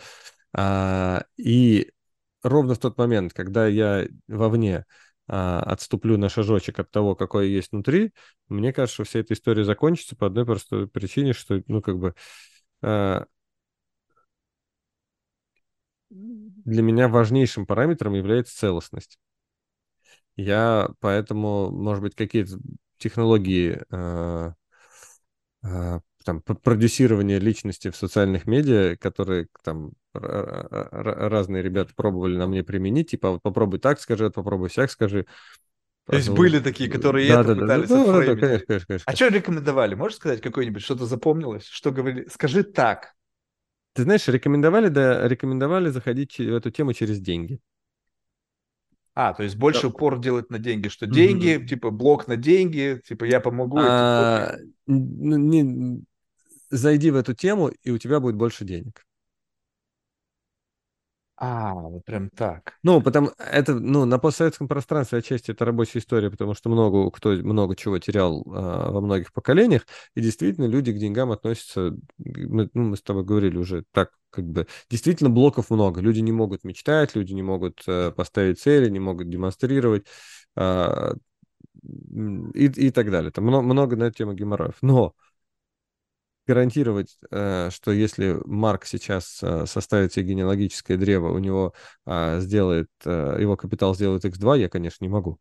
И 1.37 1.91
ровно 2.43 2.75
в 2.75 2.79
тот 2.79 2.99
момент, 2.99 3.33
когда 3.33 3.67
я 3.67 4.07
вовне 4.29 4.85
отступлю 5.33 6.19
на 6.19 6.29
шажочек 6.29 6.79
от 6.79 6.91
того, 6.91 7.15
какое 7.15 7.47
есть 7.47 7.73
внутри, 7.73 8.13
мне 8.49 8.73
кажется, 8.73 8.95
что 8.95 9.05
вся 9.05 9.21
эта 9.21 9.35
история 9.35 9.65
закончится 9.65 10.17
по 10.17 10.27
одной 10.27 10.45
простой 10.45 10.89
причине, 10.89 11.33
что, 11.33 11.63
ну, 11.67 11.81
как 11.81 11.99
бы, 11.99 12.15
а, 12.83 13.27
для 16.11 16.83
меня 16.83 17.09
важнейшим 17.09 17.67
параметром 17.67 18.15
является 18.15 18.57
целостность. 18.57 19.19
Я 20.37 20.91
поэтому, 21.01 21.71
может 21.71 22.03
быть, 22.03 22.15
какие-то 22.15 22.59
технологии 22.99 23.81
э, 23.91 24.53
там, 26.25 26.43
продюсирования 26.43 27.39
личности 27.39 27.91
в 27.91 27.97
социальных 27.97 28.47
медиа, 28.47 28.97
которые 28.97 29.49
там 29.63 29.93
разные 30.15 31.63
ребята 31.63 31.93
пробовали 31.95 32.37
на 32.37 32.47
мне 32.47 32.63
применить, 32.63 33.11
типа 33.11 33.33
вот 33.33 33.43
попробуй 33.43 33.79
так 33.79 34.01
скажи, 34.01 34.25
вот 34.25 34.35
попробуй 34.35 34.69
всяк 34.69 34.91
скажи. 34.91 35.27
То 36.07 36.17
есть 36.17 36.31
были 36.31 36.59
такие, 36.59 36.91
которые 36.91 37.29
да, 37.29 37.41
это 37.43 37.55
да, 37.55 37.61
пытались 37.61 37.89
да, 37.89 38.05
да, 38.05 38.13
да, 38.13 38.37
конечно, 38.37 38.67
конечно, 38.67 38.87
конечно. 38.87 39.05
А 39.07 39.15
что 39.15 39.29
рекомендовали? 39.29 39.95
Можешь 39.95 40.17
сказать 40.17 40.41
какое-нибудь, 40.41 40.83
что-то 40.83 41.07
запомнилось? 41.07 41.65
Что 41.67 41.93
говорили? 41.93 42.27
Скажи 42.29 42.65
так. 42.65 43.15
Ты 43.95 44.03
знаешь, 44.03 44.27
рекомендовали, 44.27 44.89
да, 44.89 45.29
рекомендовали 45.29 45.91
заходить 45.91 46.39
в 46.39 46.55
эту 46.55 46.71
тему 46.71 46.93
через 46.93 47.21
деньги. 47.21 47.61
А, 49.15 49.35
то 49.35 49.43
есть 49.43 49.57
больше 49.57 49.83
да. 49.83 49.89
упор 49.89 50.19
делать 50.19 50.51
на 50.51 50.59
деньги, 50.59 50.89
что 50.89 51.07
деньги, 51.07 51.57
mm-hmm. 51.57 51.67
типа 51.67 51.91
блок 51.91 52.27
на 52.27 52.37
деньги, 52.37 53.01
типа 53.07 53.25
я 53.25 53.41
помогу. 53.41 53.79
А, 53.79 54.57
не, 54.87 56.03
зайди 56.71 57.11
в 57.11 57.17
эту 57.17 57.35
тему, 57.35 57.71
и 57.83 57.91
у 57.91 57.99
тебя 57.99 58.21
будет 58.21 58.37
больше 58.37 58.65
денег. 58.65 59.05
А, 61.45 61.75
вот 61.75 62.05
прям 62.05 62.31
так. 62.31 62.75
Ну, 62.85 63.03
потому 63.03 63.31
это, 63.37 63.75
ну, 63.75 64.05
на 64.05 64.21
постсоветском 64.21 64.69
пространстве 64.69 65.19
отчасти 65.19 65.51
это 65.51 65.65
рабочая 65.65 65.99
история, 65.99 66.31
потому 66.31 66.55
что 66.55 66.71
много 66.71 67.11
кто 67.11 67.31
много 67.33 67.75
чего 67.75 67.99
терял 67.99 68.45
а, 68.47 68.93
во 68.93 69.01
многих 69.01 69.33
поколениях, 69.33 69.85
и 70.15 70.21
действительно 70.21 70.67
люди 70.67 70.93
к 70.93 70.99
деньгам 70.99 71.33
относятся, 71.33 71.97
мы, 72.19 72.71
ну, 72.75 72.83
мы 72.85 72.97
с 72.97 73.03
тобой 73.03 73.25
говорили 73.25 73.57
уже 73.57 73.83
так, 73.91 74.13
как 74.31 74.45
бы, 74.45 74.69
действительно 74.89 75.31
блоков 75.31 75.71
много, 75.71 76.01
люди 76.01 76.21
не 76.21 76.31
могут 76.31 76.63
мечтать, 76.63 77.17
люди 77.17 77.33
не 77.33 77.43
могут 77.43 77.83
а, 77.89 78.13
поставить 78.13 78.61
цели, 78.61 78.89
не 78.89 79.01
могут 79.01 79.29
демонстрировать 79.29 80.07
а, 80.55 81.15
и, 82.55 82.67
и 82.67 82.91
так 82.91 83.11
далее. 83.11 83.33
Там 83.33 83.45
много, 83.45 83.65
много 83.65 83.97
на 83.97 84.05
эту 84.05 84.19
тему 84.19 84.35
геморроев. 84.35 84.77
Но 84.81 85.15
гарантировать, 86.47 87.17
э, 87.31 87.71
что 87.71 87.93
если 87.93 88.39
Марк 88.45 88.85
сейчас 88.85 89.41
э, 89.43 89.67
составит 89.67 90.13
себе 90.13 90.27
генеалогическое 90.27 90.97
древо, 90.97 91.33
у 91.33 91.39
него 91.39 91.75
а, 92.05 92.41
сделает, 92.41 92.89
э, 93.05 93.37
его 93.41 93.57
капитал 93.57 93.95
сделает 93.95 94.25
X2, 94.25 94.59
я, 94.59 94.69
конечно, 94.69 95.05
не 95.05 95.09
могу. 95.09 95.39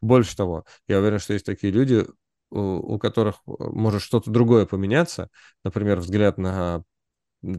Больше 0.00 0.36
того, 0.36 0.64
я 0.86 0.98
уверен, 0.98 1.18
что 1.18 1.32
есть 1.32 1.46
такие 1.46 1.72
люди, 1.72 2.06
у, 2.50 2.98
которых 2.98 3.42
может 3.46 4.00
что-то 4.00 4.30
другое 4.30 4.64
поменяться, 4.64 5.28
например, 5.64 5.98
взгляд 5.98 6.38
на 6.38 6.82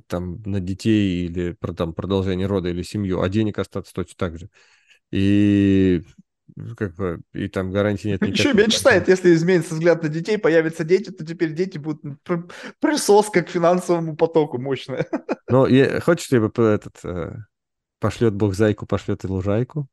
там, 0.07 0.41
на 0.43 0.59
детей 0.59 1.25
или 1.25 1.51
про, 1.53 1.73
там, 1.73 1.93
продолжение 1.93 2.47
рода 2.47 2.69
или 2.69 2.81
семью, 2.81 3.21
а 3.21 3.29
денег 3.29 3.59
остаться 3.59 3.93
точно 3.93 4.15
так 4.17 4.39
же. 4.39 4.49
И 5.11 6.03
как 6.77 6.95
бы, 6.95 7.21
и 7.33 7.47
там 7.47 7.71
гарантии 7.71 8.09
нет 8.09 8.21
никаких. 8.21 8.45
Еще 8.45 8.53
меньше 8.53 8.79
станет, 8.79 9.07
если 9.07 9.33
изменится 9.33 9.73
взгляд 9.73 10.03
на 10.03 10.09
детей, 10.09 10.37
появятся 10.37 10.83
дети, 10.83 11.11
то 11.11 11.25
теперь 11.25 11.53
дети 11.53 11.77
будут 11.77 12.01
присоска 12.79 13.41
к 13.41 13.49
финансовому 13.49 14.15
потоку 14.15 14.57
мощная. 14.57 15.07
Ну, 15.51 15.65
я, 15.65 15.99
хочешь, 15.99 16.27
тебе 16.27 16.45
этот 16.45 16.99
э, 17.03 17.35
пошлет 17.99 18.35
Бог 18.35 18.53
зайку, 18.53 18.85
пошлет 18.85 19.23
и 19.23 19.27
лужайку? 19.27 19.87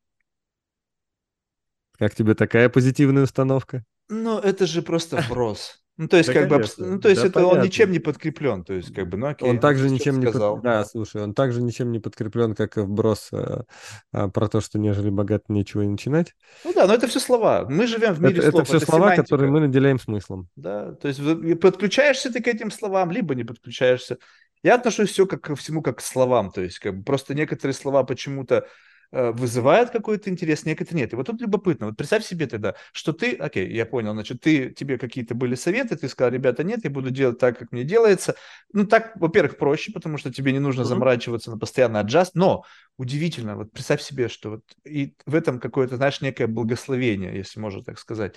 Как 1.98 2.14
тебе 2.14 2.34
такая 2.34 2.68
позитивная 2.68 3.22
установка? 3.22 3.82
Ну, 4.10 4.38
это 4.38 4.66
же 4.66 4.82
просто 4.82 5.16
вброс. 5.16 5.82
Ну, 5.98 6.08
то 6.08 6.18
есть, 6.18 6.28
да, 6.28 6.34
как 6.34 6.50
конечно. 6.50 6.84
бы, 6.84 6.90
ну, 6.90 7.00
то 7.00 7.08
есть, 7.08 7.22
да, 7.22 7.28
это 7.28 7.34
понятно. 7.34 7.58
он 7.58 7.64
ничем 7.64 7.90
не 7.90 7.98
подкреплен. 7.98 8.64
То 8.64 8.74
есть, 8.74 8.94
как 8.94 9.08
бы, 9.08 9.16
ну, 9.16 9.28
окей, 9.28 9.48
он 9.48 9.58
также 9.58 9.88
ничем 9.88 10.20
не 10.20 10.26
под... 10.26 10.62
Да, 10.62 10.84
слушай, 10.84 11.22
он 11.22 11.32
также 11.32 11.62
ничем 11.62 11.90
не 11.90 12.00
подкреплен, 12.00 12.54
как 12.54 12.76
и 12.76 12.80
вброс 12.80 13.30
а, 13.32 13.64
а, 14.12 14.28
про 14.28 14.48
то, 14.48 14.60
что 14.60 14.78
нежели 14.78 15.08
богат 15.08 15.48
нечего 15.48 15.82
и 15.82 15.86
начинать. 15.86 16.34
Ну 16.64 16.74
да, 16.74 16.86
но 16.86 16.94
это 16.94 17.06
все 17.08 17.18
слова. 17.18 17.66
Мы 17.68 17.86
живем 17.86 18.12
в 18.12 18.20
мире 18.20 18.40
это, 18.40 18.50
слов. 18.50 18.62
Это 18.62 18.68
все 18.68 18.76
это 18.76 18.86
слова, 18.86 19.04
семантика. 19.06 19.22
которые 19.22 19.50
мы 19.50 19.60
наделяем 19.60 19.98
смыслом. 19.98 20.48
Да, 20.54 20.92
то 20.92 21.08
есть 21.08 21.20
подключаешься 21.60 22.30
ты 22.30 22.42
к 22.42 22.48
этим 22.48 22.70
словам, 22.70 23.10
либо 23.10 23.34
не 23.34 23.44
подключаешься. 23.44 24.18
Я 24.62 24.74
отношусь 24.74 25.10
все 25.10 25.26
как 25.26 25.40
ко 25.40 25.56
всему 25.56 25.80
как 25.80 25.98
к 25.98 26.02
словам. 26.02 26.50
То 26.50 26.60
есть, 26.60 26.78
как 26.78 26.98
бы, 26.98 27.04
просто 27.04 27.34
некоторые 27.34 27.74
слова 27.74 28.04
почему-то 28.04 28.56
Э, 28.56 28.68
вызывает 29.12 29.90
какой-то 29.90 30.30
интерес, 30.30 30.64
некоторые 30.64 31.02
нет. 31.02 31.12
И 31.12 31.16
вот 31.16 31.26
тут 31.26 31.40
любопытно. 31.40 31.86
Вот 31.86 31.96
представь 31.96 32.24
себе 32.24 32.46
тогда, 32.46 32.74
что 32.92 33.12
ты, 33.12 33.34
окей, 33.34 33.72
я 33.72 33.86
понял, 33.86 34.12
значит, 34.12 34.40
ты, 34.40 34.70
тебе 34.70 34.98
какие-то 34.98 35.34
были 35.34 35.54
советы, 35.54 35.96
ты 35.96 36.08
сказал, 36.08 36.32
ребята, 36.32 36.64
нет, 36.64 36.80
я 36.84 36.90
буду 36.90 37.10
делать 37.10 37.38
так, 37.38 37.58
как 37.58 37.72
мне 37.72 37.84
делается. 37.84 38.34
Ну, 38.72 38.86
так, 38.86 39.12
во-первых, 39.16 39.58
проще, 39.58 39.92
потому 39.92 40.18
что 40.18 40.32
тебе 40.32 40.52
не 40.52 40.58
нужно 40.58 40.82
mm-hmm. 40.82 40.84
заморачиваться 40.84 41.50
на 41.50 41.58
постоянный 41.58 42.00
аджаст, 42.00 42.34
но 42.34 42.64
удивительно, 42.96 43.56
вот 43.56 43.72
представь 43.72 44.02
себе, 44.02 44.28
что 44.28 44.50
вот 44.50 44.62
и 44.84 45.14
в 45.26 45.34
этом 45.34 45.60
какое-то, 45.60 45.96
знаешь, 45.96 46.20
некое 46.20 46.46
благословение, 46.46 47.34
если 47.36 47.60
можно 47.60 47.82
так 47.82 47.98
сказать, 47.98 48.34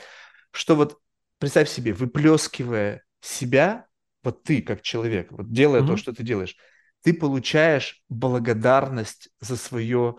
что 0.51 0.75
вот 0.75 0.97
представь 1.39 1.69
себе, 1.69 1.93
выплескивая 1.93 3.03
себя, 3.21 3.87
вот 4.23 4.43
ты 4.43 4.61
как 4.61 4.81
человек, 4.81 5.31
вот 5.31 5.51
делая 5.51 5.81
mm-hmm. 5.81 5.87
то, 5.87 5.97
что 5.97 6.13
ты 6.13 6.23
делаешь, 6.23 6.55
ты 7.03 7.13
получаешь 7.13 8.03
благодарность 8.09 9.29
за 9.39 9.55
свое 9.55 10.17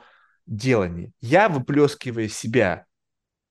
делании. 0.50 1.12
Я, 1.20 1.48
выплескивая 1.48 2.28
себя 2.28 2.84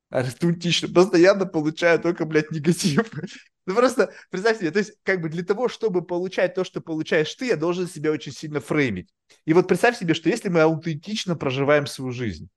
артистично, 0.09 0.89
постоянно 0.89 1.45
получаю 1.45 1.99
только, 1.99 2.26
блядь, 2.26 2.51
негатив. 2.51 3.09
Ну 3.65 3.76
просто 3.76 4.11
представь 4.31 4.57
себе, 4.57 4.71
то 4.71 4.80
есть 4.80 4.93
как 5.03 5.21
бы 5.21 5.30
для 5.30 5.43
того, 5.43 5.69
чтобы 5.69 6.03
получать 6.03 6.55
то, 6.55 6.63
что 6.63 6.81
получаешь 6.81 7.31
ты, 7.35 7.45
я 7.47 7.55
должен 7.55 7.88
себя 7.88 8.11
очень 8.11 8.31
сильно 8.31 8.59
фреймить. 8.59 9.13
И 9.45 9.53
вот 9.53 9.67
представь 9.67 9.95
себе, 9.95 10.15
что 10.15 10.27
если 10.27 10.49
мы 10.49 10.61
аутентично 10.61 11.35
проживаем 11.35 11.85
свою 11.85 12.11
жизнь, 12.11 12.49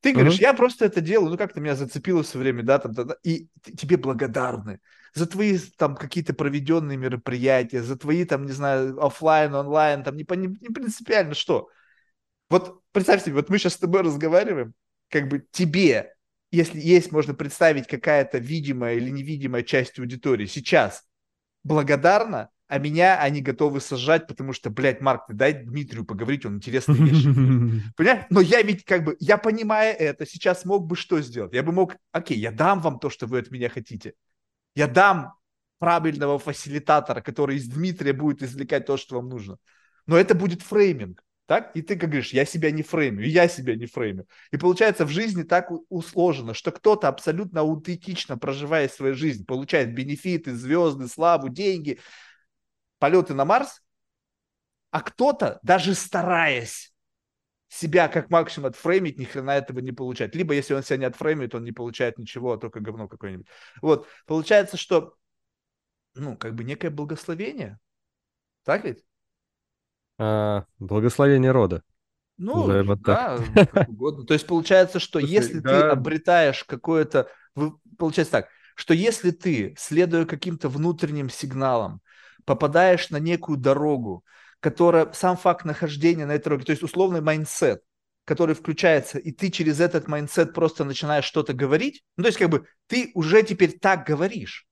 ты 0.00 0.12
говоришь, 0.12 0.38
uh-huh. 0.38 0.42
я 0.42 0.54
просто 0.54 0.84
это 0.84 1.00
делаю, 1.00 1.30
ну 1.30 1.36
как-то 1.36 1.60
меня 1.60 1.74
зацепило 1.74 2.22
все 2.22 2.38
время, 2.38 2.62
да, 2.62 2.78
там, 2.78 2.92
да, 2.92 3.16
и 3.24 3.48
тебе 3.76 3.96
благодарны 3.96 4.78
за 5.12 5.26
твои 5.26 5.58
там 5.76 5.96
какие-то 5.96 6.34
проведенные 6.34 6.96
мероприятия, 6.96 7.82
за 7.82 7.96
твои 7.96 8.24
там, 8.24 8.46
не 8.46 8.52
знаю, 8.52 9.04
офлайн, 9.04 9.52
онлайн, 9.52 10.04
там 10.04 10.16
не, 10.16 10.24
не 10.24 10.68
принципиально 10.72 11.34
что. 11.34 11.68
Вот 12.50 12.82
представь 12.92 13.22
себе, 13.22 13.34
вот 13.34 13.48
мы 13.48 13.58
сейчас 13.58 13.74
с 13.74 13.78
тобой 13.78 14.02
разговариваем, 14.02 14.74
как 15.08 15.28
бы 15.28 15.46
тебе, 15.50 16.14
если 16.50 16.80
есть, 16.80 17.12
можно 17.12 17.32
представить 17.32 17.86
какая-то 17.86 18.38
видимая 18.38 18.96
или 18.96 19.08
невидимая 19.08 19.62
часть 19.62 19.98
аудитории 19.98 20.46
сейчас 20.46 21.04
благодарна, 21.62 22.50
а 22.66 22.78
меня 22.78 23.20
они 23.20 23.40
готовы 23.40 23.80
сажать, 23.80 24.26
потому 24.26 24.52
что, 24.52 24.70
блядь, 24.70 25.00
Марк, 25.00 25.26
ты 25.26 25.34
дай 25.34 25.52
Дмитрию 25.52 26.04
поговорить, 26.04 26.46
он 26.46 26.56
интересные 26.56 26.98
вещи. 26.98 27.24
Понимаешь? 27.96 28.26
Но 28.30 28.40
я 28.40 28.62
ведь 28.62 28.84
как 28.84 29.04
бы, 29.04 29.16
я 29.18 29.38
понимая 29.38 29.92
это, 29.92 30.26
сейчас 30.26 30.64
мог 30.64 30.86
бы 30.86 30.94
что 30.94 31.20
сделать? 31.20 31.52
Я 31.52 31.62
бы 31.62 31.72
мог, 31.72 31.96
окей, 32.12 32.38
я 32.38 32.52
дам 32.52 32.80
вам 32.80 33.00
то, 33.00 33.10
что 33.10 33.26
вы 33.26 33.40
от 33.40 33.50
меня 33.50 33.68
хотите. 33.68 34.14
Я 34.76 34.86
дам 34.86 35.34
правильного 35.80 36.38
фасилитатора, 36.38 37.20
который 37.20 37.56
из 37.56 37.68
Дмитрия 37.68 38.12
будет 38.12 38.42
извлекать 38.42 38.86
то, 38.86 38.96
что 38.96 39.16
вам 39.16 39.28
нужно. 39.28 39.56
Но 40.06 40.16
это 40.16 40.34
будет 40.36 40.62
фрейминг. 40.62 41.24
Так? 41.50 41.74
И 41.74 41.82
ты 41.82 41.96
как 41.96 42.10
говоришь, 42.10 42.32
я 42.32 42.44
себя 42.44 42.70
не 42.70 42.84
фреймю, 42.84 43.22
я 43.22 43.48
себя 43.48 43.74
не 43.74 43.86
фреймю. 43.86 44.24
И 44.52 44.56
получается 44.56 45.04
в 45.04 45.08
жизни 45.08 45.42
так 45.42 45.68
усложено, 45.88 46.54
что 46.54 46.70
кто-то 46.70 47.08
абсолютно 47.08 47.62
аутентично 47.62 48.38
проживая 48.38 48.88
свою 48.88 49.16
жизнь, 49.16 49.44
получает 49.44 49.92
бенефиты, 49.92 50.54
звезды, 50.54 51.08
славу, 51.08 51.48
деньги, 51.48 51.98
полеты 53.00 53.34
на 53.34 53.44
Марс, 53.44 53.82
а 54.92 55.00
кто-то, 55.00 55.58
даже 55.64 55.96
стараясь 55.96 56.94
себя 57.66 58.06
как 58.06 58.30
максимум 58.30 58.68
отфреймить, 58.68 59.18
ни 59.18 59.24
хрена 59.24 59.50
этого 59.50 59.80
не 59.80 59.90
получает. 59.90 60.36
Либо 60.36 60.54
если 60.54 60.74
он 60.74 60.84
себя 60.84 60.98
не 60.98 61.06
отфреймит, 61.06 61.52
он 61.56 61.64
не 61.64 61.72
получает 61.72 62.16
ничего, 62.16 62.52
а 62.52 62.58
только 62.58 62.78
говно 62.78 63.08
какое-нибудь. 63.08 63.48
Вот, 63.82 64.06
получается, 64.24 64.76
что, 64.76 65.16
ну, 66.14 66.36
как 66.36 66.54
бы 66.54 66.62
некое 66.62 66.90
благословение, 66.90 67.80
так 68.62 68.84
ведь? 68.84 69.04
А, 70.20 70.64
благословение 70.78 71.50
рода. 71.50 71.82
Ну, 72.36 72.84
вот 72.84 73.00
да, 73.02 73.38
как 73.72 73.88
угодно. 73.88 74.26
То 74.26 74.34
есть 74.34 74.46
получается, 74.46 74.98
что 74.98 75.18
Слушай, 75.18 75.32
если 75.32 75.58
да. 75.60 75.68
ты 75.68 75.86
обретаешь 75.86 76.64
какое-то... 76.64 77.28
Получается 77.98 78.32
так, 78.32 78.48
что 78.74 78.92
если 78.92 79.30
ты, 79.30 79.74
следуя 79.78 80.26
каким-то 80.26 80.68
внутренним 80.68 81.30
сигналам, 81.30 82.02
попадаешь 82.44 83.08
на 83.08 83.18
некую 83.18 83.56
дорогу, 83.56 84.24
которая... 84.60 85.10
Сам 85.12 85.38
факт 85.38 85.64
нахождения 85.64 86.26
на 86.26 86.32
этой 86.32 86.44
дороге, 86.44 86.66
то 86.66 86.72
есть 86.72 86.82
условный 86.82 87.22
mindset, 87.22 87.82
который 88.26 88.54
включается, 88.54 89.18
и 89.18 89.32
ты 89.32 89.50
через 89.50 89.80
этот 89.80 90.06
mindset 90.06 90.52
просто 90.52 90.84
начинаешь 90.84 91.24
что-то 91.24 91.54
говорить, 91.54 92.02
ну, 92.18 92.24
то 92.24 92.28
есть 92.28 92.38
как 92.38 92.50
бы 92.50 92.66
ты 92.88 93.10
уже 93.14 93.42
теперь 93.42 93.78
так 93.78 94.06
говоришь. 94.06 94.66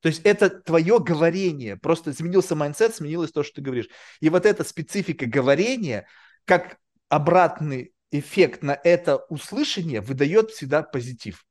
То 0.00 0.08
есть 0.08 0.22
это 0.24 0.48
твое 0.48 0.98
говорение, 0.98 1.76
просто 1.76 2.10
изменился 2.10 2.56
mindset, 2.56 2.94
сменилось 2.94 3.32
то, 3.32 3.42
что 3.42 3.56
ты 3.56 3.62
говоришь. 3.62 3.88
И 4.20 4.30
вот 4.30 4.46
эта 4.46 4.64
специфика 4.64 5.26
говорения, 5.26 6.06
как 6.44 6.78
обратный 7.08 7.92
эффект 8.10 8.62
на 8.62 8.78
это 8.82 9.18
услышание, 9.28 10.00
выдает 10.00 10.50
всегда 10.50 10.82
позитив. 10.82 11.44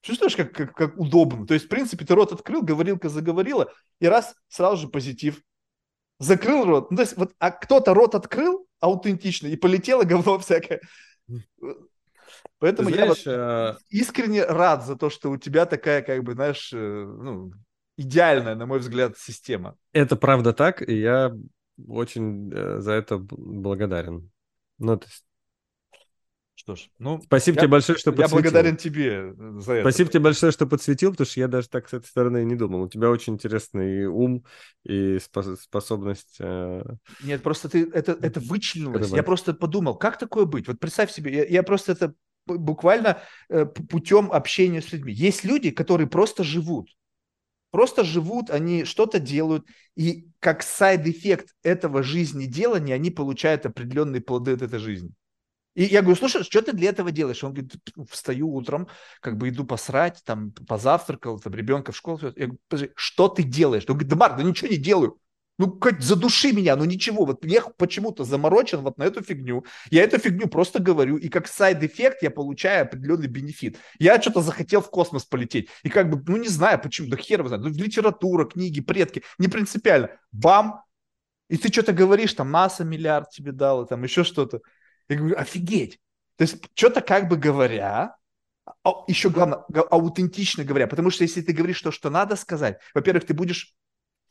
Чувствуешь, 0.00 0.36
как, 0.36 0.52
как, 0.52 0.74
как 0.74 0.98
удобно? 0.98 1.46
То 1.46 1.54
есть, 1.54 1.66
в 1.66 1.68
принципе, 1.68 2.04
ты 2.04 2.14
рот 2.14 2.32
открыл, 2.32 2.62
говорилка 2.62 3.08
заговорила, 3.08 3.72
и 4.00 4.06
раз, 4.06 4.34
сразу 4.48 4.82
же 4.82 4.88
позитив. 4.88 5.40
Закрыл 6.18 6.64
рот. 6.64 6.90
Ну, 6.90 6.96
то 6.98 7.02
есть, 7.02 7.16
вот, 7.16 7.32
а 7.38 7.50
кто-то 7.50 7.94
рот 7.94 8.14
открыл, 8.14 8.66
аутентично, 8.80 9.46
и 9.46 9.56
полетело 9.56 10.04
говно 10.04 10.38
всякое. 10.38 10.80
Поэтому 12.64 12.88
знаешь, 12.88 13.26
я 13.26 13.72
вот 13.72 13.82
искренне 13.90 14.42
рад 14.42 14.86
за 14.86 14.96
то, 14.96 15.10
что 15.10 15.30
у 15.30 15.36
тебя 15.36 15.66
такая, 15.66 16.00
как 16.00 16.24
бы, 16.24 16.32
знаешь, 16.32 16.72
э, 16.72 16.76
ну, 16.78 17.52
идеальная, 17.98 18.54
на 18.54 18.64
мой 18.64 18.78
взгляд, 18.78 19.18
система. 19.18 19.76
Это 19.92 20.16
правда 20.16 20.54
так, 20.54 20.80
и 20.80 20.98
я 20.98 21.36
очень 21.86 22.50
э, 22.54 22.80
за 22.80 22.92
это 22.92 23.18
благодарен. 23.18 24.30
Ну, 24.78 24.96
то 24.96 25.04
есть 25.04 25.26
что 26.54 26.76
ж, 26.76 26.88
ну... 26.98 27.20
Спасибо 27.20 27.56
я, 27.56 27.60
тебе 27.60 27.68
большое, 27.68 27.98
что 27.98 28.12
подсветил. 28.12 28.36
Я 28.38 28.42
благодарен 28.42 28.76
тебе 28.78 29.34
за 29.60 29.72
это. 29.74 29.90
Спасибо 29.90 30.10
тебе 30.10 30.20
большое, 30.20 30.50
что 30.50 30.66
подсветил, 30.66 31.10
потому 31.10 31.26
что 31.26 31.40
я 31.40 31.48
даже 31.48 31.68
так 31.68 31.90
с 31.90 31.92
этой 31.92 32.06
стороны 32.06 32.44
не 32.44 32.54
думал. 32.54 32.84
У 32.84 32.88
тебя 32.88 33.10
очень 33.10 33.34
интересный 33.34 34.06
ум 34.06 34.46
и 34.84 35.18
способность... 35.18 36.36
Э... 36.38 36.82
Нет, 37.22 37.42
просто 37.42 37.68
ты 37.68 37.90
это, 37.92 38.16
это 38.18 38.40
вычленилось. 38.40 39.10
Я 39.10 39.22
просто 39.22 39.52
подумал, 39.52 39.96
как 39.96 40.18
такое 40.18 40.46
быть? 40.46 40.66
Вот 40.66 40.80
представь 40.80 41.10
себе, 41.10 41.34
я, 41.34 41.44
я 41.44 41.62
просто 41.62 41.92
это 41.92 42.14
буквально 42.46 43.20
э, 43.48 43.64
путем 43.66 44.30
общения 44.32 44.82
с 44.82 44.92
людьми. 44.92 45.12
Есть 45.12 45.44
люди, 45.44 45.70
которые 45.70 46.06
просто 46.06 46.44
живут. 46.44 46.90
Просто 47.70 48.04
живут, 48.04 48.50
они 48.50 48.84
что-то 48.84 49.18
делают, 49.18 49.66
и 49.96 50.28
как 50.38 50.62
side 50.62 51.00
effect 51.00 51.56
этого 51.64 52.04
жизни 52.04 52.46
делания 52.46 52.94
они 52.94 53.10
получают 53.10 53.66
определенные 53.66 54.20
плоды 54.20 54.52
от 54.52 54.62
этой 54.62 54.78
жизни. 54.78 55.10
И 55.74 55.82
я 55.84 56.02
говорю, 56.02 56.16
слушай, 56.16 56.44
что 56.44 56.62
ты 56.62 56.72
для 56.72 56.90
этого 56.90 57.10
делаешь? 57.10 57.42
Он 57.42 57.52
говорит, 57.52 57.74
встаю 58.08 58.54
утром, 58.54 58.86
как 59.20 59.36
бы 59.36 59.48
иду 59.48 59.64
посрать, 59.64 60.22
там, 60.24 60.52
позавтракал, 60.52 61.40
там, 61.40 61.52
ребенка 61.52 61.90
в 61.90 61.96
школу. 61.96 62.20
Я 62.22 62.30
говорю, 62.30 62.58
подожди, 62.68 62.92
что 62.94 63.28
ты 63.28 63.42
делаешь? 63.42 63.82
Он 63.88 63.94
говорит, 63.94 64.08
да, 64.08 64.16
Марк, 64.16 64.36
да 64.36 64.44
ничего 64.44 64.70
не 64.70 64.76
делаю. 64.76 65.18
Ну, 65.56 65.70
как 65.70 66.00
задуши 66.02 66.52
меня, 66.52 66.74
ну 66.74 66.84
ничего. 66.84 67.24
Вот 67.24 67.44
я 67.44 67.62
почему-то 67.62 68.24
заморочен 68.24 68.80
вот 68.80 68.98
на 68.98 69.04
эту 69.04 69.22
фигню. 69.22 69.64
Я 69.90 70.02
эту 70.02 70.18
фигню 70.18 70.48
просто 70.48 70.80
говорю, 70.80 71.16
и 71.16 71.28
как 71.28 71.46
side 71.46 71.76
effect 71.76 72.22
я 72.22 72.30
получаю 72.30 72.82
определенный 72.82 73.28
benefit. 73.28 73.78
Я 74.00 74.20
что-то 74.20 74.40
захотел 74.40 74.80
в 74.80 74.90
космос 74.90 75.24
полететь. 75.24 75.68
И 75.84 75.90
как 75.90 76.10
бы, 76.10 76.20
ну 76.26 76.38
не 76.38 76.48
знаю 76.48 76.80
почему, 76.80 77.08
да 77.08 77.16
хер 77.16 77.40
его 77.40 77.48
знает. 77.48 77.62
Ну, 77.62 77.70
литература, 77.70 78.46
книги, 78.46 78.80
предки, 78.80 79.22
не 79.38 79.46
принципиально. 79.46 80.10
Бам! 80.32 80.82
И 81.48 81.56
ты 81.56 81.72
что-то 81.72 81.92
говоришь, 81.92 82.34
там, 82.34 82.50
НАСА 82.50 82.84
миллиард 82.84 83.30
тебе 83.30 83.52
дало, 83.52 83.84
там 83.84 84.02
еще 84.02 84.24
что-то. 84.24 84.60
Я 85.08 85.16
говорю, 85.16 85.36
офигеть. 85.38 86.00
То 86.36 86.42
есть 86.42 86.56
что-то 86.74 87.00
как 87.00 87.28
бы 87.28 87.36
говоря, 87.36 88.16
а, 88.82 88.90
еще 89.06 89.30
главное, 89.30 89.60
аутентично 89.90 90.64
говоря, 90.64 90.88
потому 90.88 91.10
что 91.10 91.22
если 91.22 91.42
ты 91.42 91.52
говоришь 91.52 91.80
то, 91.80 91.92
что 91.92 92.10
надо 92.10 92.34
сказать, 92.34 92.80
во-первых, 92.94 93.24
ты 93.24 93.34
будешь 93.34 93.74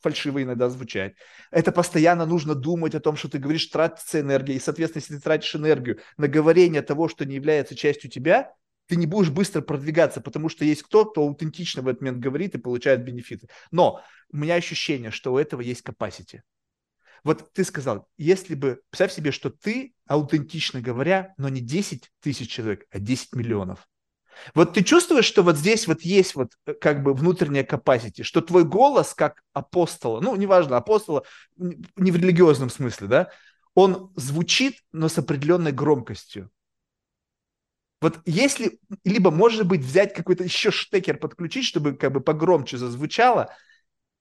фальшиво 0.04 0.42
иногда 0.42 0.68
звучать. 0.68 1.14
Это 1.50 1.72
постоянно 1.72 2.26
нужно 2.26 2.54
думать 2.54 2.94
о 2.94 3.00
том, 3.00 3.16
что 3.16 3.28
ты 3.28 3.38
говоришь, 3.38 3.66
тратится 3.66 4.20
энергия. 4.20 4.54
И, 4.54 4.60
соответственно, 4.60 5.00
если 5.00 5.16
ты 5.16 5.22
тратишь 5.22 5.56
энергию 5.56 5.98
на 6.18 6.28
говорение 6.28 6.82
того, 6.82 7.08
что 7.08 7.24
не 7.24 7.34
является 7.34 7.74
частью 7.74 8.10
тебя, 8.10 8.52
ты 8.86 8.96
не 8.96 9.06
будешь 9.06 9.30
быстро 9.30 9.62
продвигаться, 9.62 10.20
потому 10.20 10.50
что 10.50 10.66
есть 10.66 10.82
кто-то, 10.82 11.10
кто 11.10 11.22
аутентично 11.22 11.80
в 11.80 11.88
этот 11.88 12.02
момент 12.02 12.18
говорит 12.18 12.54
и 12.54 12.58
получает 12.58 13.02
бенефиты. 13.02 13.48
Но 13.70 14.02
у 14.30 14.36
меня 14.36 14.56
ощущение, 14.56 15.10
что 15.10 15.32
у 15.32 15.38
этого 15.38 15.62
есть 15.62 15.82
capacity. 15.82 16.40
Вот 17.22 17.54
ты 17.54 17.64
сказал, 17.64 18.06
если 18.18 18.54
бы, 18.54 18.82
представь 18.90 19.14
себе, 19.14 19.32
что 19.32 19.48
ты, 19.48 19.94
аутентично 20.06 20.82
говоря, 20.82 21.32
но 21.38 21.48
не 21.48 21.62
10 21.62 22.10
тысяч 22.20 22.50
человек, 22.50 22.84
а 22.90 22.98
10 22.98 23.34
миллионов. 23.34 23.88
Вот 24.54 24.74
ты 24.74 24.82
чувствуешь, 24.82 25.24
что 25.24 25.42
вот 25.42 25.56
здесь 25.56 25.86
вот 25.86 26.02
есть 26.02 26.34
вот 26.34 26.52
э, 26.66 26.74
как 26.74 27.02
бы 27.02 27.14
внутренняя 27.14 27.64
capacity, 27.64 28.22
что 28.22 28.40
твой 28.40 28.64
голос 28.64 29.14
как 29.14 29.42
апостола, 29.52 30.20
ну, 30.20 30.36
неважно, 30.36 30.76
апостола 30.76 31.24
не 31.56 32.10
в 32.10 32.16
религиозном 32.16 32.70
смысле, 32.70 33.06
да, 33.06 33.30
он 33.74 34.12
звучит, 34.16 34.82
но 34.92 35.08
с 35.08 35.18
определенной 35.18 35.72
громкостью. 35.72 36.50
Вот 38.00 38.20
если, 38.26 38.78
либо, 39.04 39.30
может 39.30 39.66
быть, 39.66 39.80
взять 39.80 40.14
какой-то 40.14 40.44
еще 40.44 40.70
штекер, 40.70 41.16
подключить, 41.16 41.64
чтобы 41.64 41.94
как 41.94 42.12
бы 42.12 42.20
погромче 42.20 42.76
зазвучало– 42.76 43.54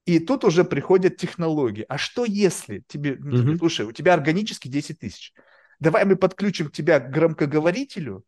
и 0.05 0.19
тут 0.19 0.43
уже 0.43 0.63
приходят 0.63 1.17
технологии. 1.17 1.85
А 1.87 1.97
что 1.97 2.25
если 2.25 2.83
тебе, 2.87 3.13
mm-hmm. 3.13 3.57
слушай, 3.57 3.85
у 3.85 3.91
тебя 3.91 4.13
органически 4.13 4.67
10 4.67 4.99
тысяч. 4.99 5.33
Давай 5.79 6.05
мы 6.05 6.15
подключим 6.15 6.69
тебя 6.69 6.99
к 6.99 7.09
громкоговорителю, 7.09 8.23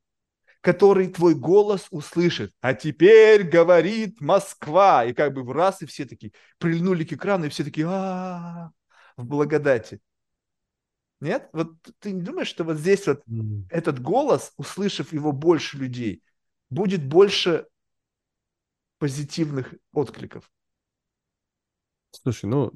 который 0.65 1.09
твой 1.09 1.35
голос 1.35 1.85
услышит. 1.91 2.51
А 2.59 2.73
теперь 2.73 3.43
говорит 3.43 4.19
Москва. 4.19 5.05
И 5.05 5.13
как 5.13 5.31
бы 5.31 5.43
в 5.43 5.51
раз, 5.51 5.83
и 5.83 5.85
все 5.85 6.05
такие 6.05 6.31
прильнули 6.57 7.03
к 7.03 7.13
экрану, 7.13 7.45
и 7.45 7.49
все 7.49 7.63
такие 7.63 7.85
а 7.87 8.71
в 9.15 9.25
благодати. 9.25 9.99
Нет? 11.21 11.49
Вот 11.53 11.75
ты 11.99 12.13
не 12.13 12.23
думаешь, 12.23 12.47
что 12.47 12.63
вот 12.63 12.77
здесь 12.77 13.05
вот 13.05 13.21
этот 13.69 14.01
голос, 14.01 14.53
услышав 14.57 15.13
его 15.13 15.31
больше 15.31 15.77
людей, 15.77 16.23
будет 16.71 17.05
больше 17.05 17.67
позитивных 18.97 19.75
откликов? 19.93 20.49
Слушай, 22.09 22.45
ну, 22.47 22.71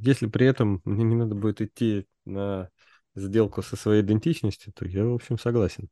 если 0.00 0.26
при 0.26 0.46
этом 0.46 0.80
мне 0.86 1.04
не 1.04 1.16
надо 1.16 1.34
будет 1.34 1.60
идти 1.60 2.06
на 2.24 2.70
сделку 3.14 3.60
со 3.60 3.76
своей 3.76 4.00
идентичностью, 4.00 4.72
то 4.72 4.86
я, 4.86 5.04
в 5.04 5.12
общем, 5.12 5.38
согласен. 5.38 5.90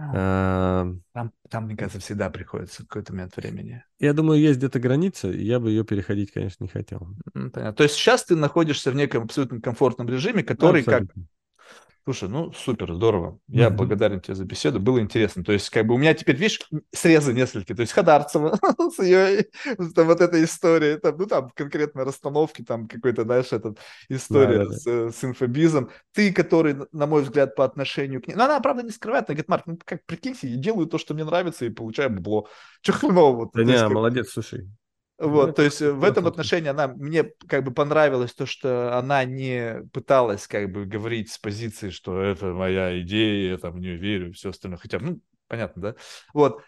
А, 0.00 0.86
там, 1.12 1.32
там, 1.50 1.64
мне 1.64 1.76
кажется, 1.76 1.98
всегда 1.98 2.30
приходится 2.30 2.86
какой-то 2.86 3.12
момент 3.12 3.36
времени. 3.36 3.82
Я 3.98 4.12
думаю, 4.12 4.40
есть 4.40 4.58
где-то 4.58 4.78
граница, 4.78 5.30
и 5.30 5.42
я 5.44 5.58
бы 5.58 5.70
ее 5.70 5.84
переходить, 5.84 6.30
конечно, 6.30 6.62
не 6.62 6.70
хотел. 6.70 7.08
Понятно. 7.32 7.72
То 7.72 7.82
есть 7.82 7.96
сейчас 7.96 8.24
ты 8.24 8.36
находишься 8.36 8.92
в 8.92 8.94
неком 8.94 9.24
абсолютно 9.24 9.60
комфортном 9.60 10.08
режиме, 10.08 10.44
который 10.44 10.82
абсолютно. 10.82 11.08
как 11.08 11.16
Слушай, 12.08 12.30
ну 12.30 12.50
супер, 12.54 12.94
здорово. 12.94 13.38
Я 13.48 13.66
mm-hmm. 13.66 13.70
благодарен 13.70 14.20
тебе 14.22 14.34
за 14.34 14.46
беседу, 14.46 14.80
было 14.80 14.98
интересно. 14.98 15.44
То 15.44 15.52
есть, 15.52 15.68
как 15.68 15.86
бы 15.86 15.92
у 15.92 15.98
меня 15.98 16.14
теперь, 16.14 16.36
видишь, 16.36 16.58
срезы 16.90 17.34
несколько. 17.34 17.74
То 17.74 17.82
есть 17.82 17.92
Хадарцева 17.92 18.58
с 18.96 19.02
ее 19.02 19.44
там, 19.94 20.06
вот 20.06 20.22
этой 20.22 20.44
историей, 20.44 20.98
там, 20.98 21.18
ну 21.18 21.26
там 21.26 21.50
конкретно 21.50 22.06
расстановки, 22.06 22.62
там 22.62 22.88
какой-то, 22.88 23.24
знаешь, 23.24 23.52
этот 23.52 23.78
история 24.08 24.60
да, 24.60 24.64
да, 24.64 24.72
с, 24.72 24.84
да. 24.84 25.10
с 25.12 25.22
инфобизом. 25.22 25.90
Ты, 26.14 26.32
который, 26.32 26.76
на 26.92 27.06
мой 27.06 27.24
взгляд, 27.24 27.54
по 27.54 27.66
отношению 27.66 28.22
к 28.22 28.28
ней... 28.28 28.36
Ну, 28.36 28.44
она, 28.44 28.58
правда, 28.60 28.84
не 28.84 28.90
скрывает. 28.90 29.28
Она 29.28 29.34
говорит, 29.34 29.48
Марк, 29.50 29.66
ну 29.66 29.78
как, 29.84 30.06
прикиньте, 30.06 30.48
я 30.48 30.56
делаю 30.56 30.86
то, 30.86 30.96
что 30.96 31.12
мне 31.12 31.24
нравится, 31.24 31.66
и 31.66 31.68
получаю 31.68 32.08
бабло. 32.08 32.48
Че 32.80 32.92
хреново? 32.92 33.50
Да 33.52 33.64
не, 33.64 33.72
есть, 33.72 33.84
как... 33.84 33.92
молодец, 33.92 34.30
слушай. 34.30 34.66
Вот, 35.18 35.56
то 35.56 35.62
есть 35.62 35.80
в 35.80 36.04
этом 36.04 36.28
отношении 36.28 36.68
она 36.68 36.86
мне 36.86 37.24
как 37.48 37.64
бы 37.64 37.72
понравилось 37.72 38.34
то, 38.34 38.46
что 38.46 38.96
она 38.96 39.24
не 39.24 39.82
пыталась 39.92 40.46
как 40.46 40.70
бы 40.70 40.86
говорить 40.86 41.32
с 41.32 41.38
позиции, 41.38 41.90
что 41.90 42.22
это 42.22 42.46
моя 42.46 43.00
идея, 43.00 43.50
я 43.50 43.58
там 43.58 43.72
в 43.72 43.80
нее 43.80 43.96
верю, 43.96 44.32
все 44.32 44.50
остальное. 44.50 44.78
Хотя, 44.78 45.00
ну, 45.00 45.20
понятно, 45.48 45.82
да? 45.82 45.94
Вот. 46.32 46.62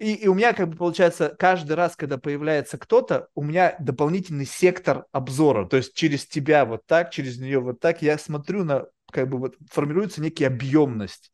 И, 0.00 0.14
и 0.14 0.28
у 0.28 0.34
меня 0.34 0.52
как 0.52 0.68
бы 0.68 0.76
получается 0.76 1.34
каждый 1.38 1.72
раз, 1.72 1.94
когда 1.94 2.18
появляется 2.18 2.76
кто-то, 2.76 3.28
у 3.34 3.42
меня 3.42 3.76
дополнительный 3.78 4.46
сектор 4.46 5.06
обзора. 5.12 5.66
То 5.66 5.76
есть 5.76 5.94
через 5.94 6.26
тебя 6.26 6.64
вот 6.64 6.84
так, 6.86 7.12
через 7.12 7.38
нее 7.38 7.60
вот 7.60 7.78
так, 7.78 8.02
я 8.02 8.18
смотрю 8.18 8.64
на 8.64 8.86
как 9.12 9.28
бы 9.28 9.38
вот 9.38 9.56
формируется 9.70 10.20
некий 10.20 10.44
объемность. 10.44 11.32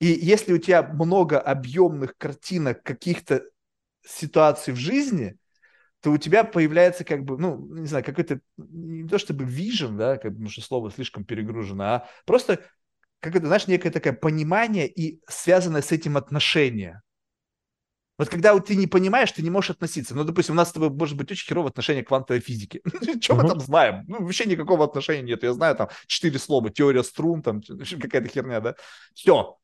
И 0.00 0.06
если 0.06 0.54
у 0.54 0.58
тебя 0.58 0.82
много 0.82 1.38
объемных 1.38 2.16
картинок 2.16 2.82
каких-то 2.82 3.44
ситуаций 4.04 4.72
в 4.72 4.76
жизни, 4.76 5.36
то 6.02 6.10
у 6.10 6.18
тебя 6.18 6.42
появляется 6.42 7.04
как 7.04 7.24
бы, 7.24 7.38
ну, 7.38 7.56
не 7.74 7.86
знаю, 7.86 8.04
какой-то, 8.04 8.40
не 8.56 9.08
то 9.08 9.18
чтобы 9.18 9.44
vision, 9.44 9.96
да, 9.96 10.16
как, 10.16 10.32
потому 10.32 10.50
что 10.50 10.60
слово 10.60 10.90
слишком 10.90 11.24
перегружено, 11.24 11.84
а 11.84 12.08
просто, 12.26 12.60
как 13.20 13.36
это, 13.36 13.46
знаешь, 13.46 13.68
некое 13.68 13.90
такое 13.90 14.12
понимание 14.12 14.88
и 14.88 15.22
связанное 15.28 15.80
с 15.80 15.92
этим 15.92 16.16
отношение. 16.16 17.02
Вот 18.18 18.28
когда 18.28 18.52
вот 18.52 18.66
ты 18.66 18.76
не 18.76 18.86
понимаешь, 18.86 19.32
ты 19.32 19.42
не 19.42 19.50
можешь 19.50 19.70
относиться. 19.70 20.14
Ну, 20.14 20.24
допустим, 20.24 20.54
у 20.54 20.56
нас 20.56 20.68
с 20.68 20.72
тобой 20.72 20.90
может 20.90 21.16
быть 21.16 21.30
очень 21.30 21.46
херовое 21.46 21.70
отношение 21.70 22.04
к 22.04 22.08
квантовой 22.08 22.40
физике. 22.40 22.80
Что 23.20 23.34
мы 23.34 23.48
там 23.48 23.58
знаем? 23.58 24.04
Ну, 24.06 24.22
вообще 24.22 24.44
никакого 24.44 24.84
отношения 24.84 25.22
нет. 25.22 25.42
Я 25.42 25.52
знаю 25.54 25.76
там 25.76 25.88
четыре 26.06 26.38
слова, 26.38 26.70
теория 26.70 27.02
струн, 27.02 27.42
там 27.42 27.62
какая-то 27.62 28.28
херня, 28.28 28.60
да? 28.60 28.74
Все. 29.14 29.58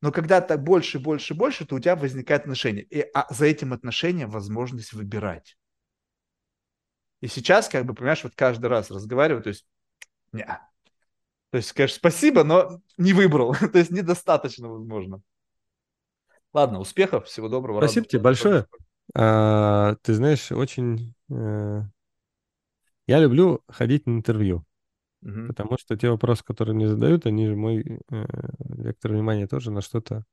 Но 0.00 0.12
когда 0.12 0.40
так 0.40 0.62
больше, 0.62 0.98
больше, 0.98 1.34
больше, 1.34 1.66
то 1.66 1.74
у 1.74 1.80
тебя 1.80 1.96
возникает 1.96 2.42
отношение. 2.42 2.84
И 2.84 3.00
а 3.14 3.32
за 3.32 3.46
этим 3.46 3.72
отношением 3.72 4.30
возможность 4.30 4.92
выбирать. 4.92 5.56
И 7.20 7.26
сейчас, 7.26 7.68
как 7.68 7.84
бы, 7.84 7.94
понимаешь, 7.94 8.22
вот 8.22 8.34
каждый 8.36 8.66
раз 8.66 8.90
разговариваю, 8.90 9.42
то 9.42 9.48
есть, 9.48 9.66
не. 10.32 10.44
То 11.50 11.56
есть, 11.56 11.72
конечно, 11.72 11.96
спасибо, 11.96 12.44
но 12.44 12.80
не 12.96 13.12
выбрал. 13.12 13.54
то 13.72 13.78
есть, 13.78 13.90
недостаточно, 13.90 14.68
возможно. 14.68 15.20
Ладно, 16.52 16.78
успехов, 16.78 17.26
всего 17.26 17.48
доброго. 17.48 17.80
Спасибо 17.80 18.06
тебе 18.06 18.22
большое. 18.22 18.66
А, 19.14 19.96
ты 20.02 20.14
знаешь, 20.14 20.52
очень... 20.52 21.14
Э, 21.30 21.82
я 23.06 23.18
люблю 23.20 23.62
ходить 23.68 24.06
на 24.06 24.12
интервью. 24.12 24.64
Угу. 25.22 25.48
Потому 25.48 25.78
что 25.78 25.96
те 25.96 26.10
вопросы, 26.10 26.44
которые 26.44 26.74
мне 26.74 26.88
задают, 26.88 27.26
они 27.26 27.46
же 27.46 27.56
мой 27.56 28.00
э, 28.10 28.26
вектор 28.60 29.12
внимания 29.12 29.46
тоже 29.46 29.70
на 29.70 29.80
что-то 29.80 30.24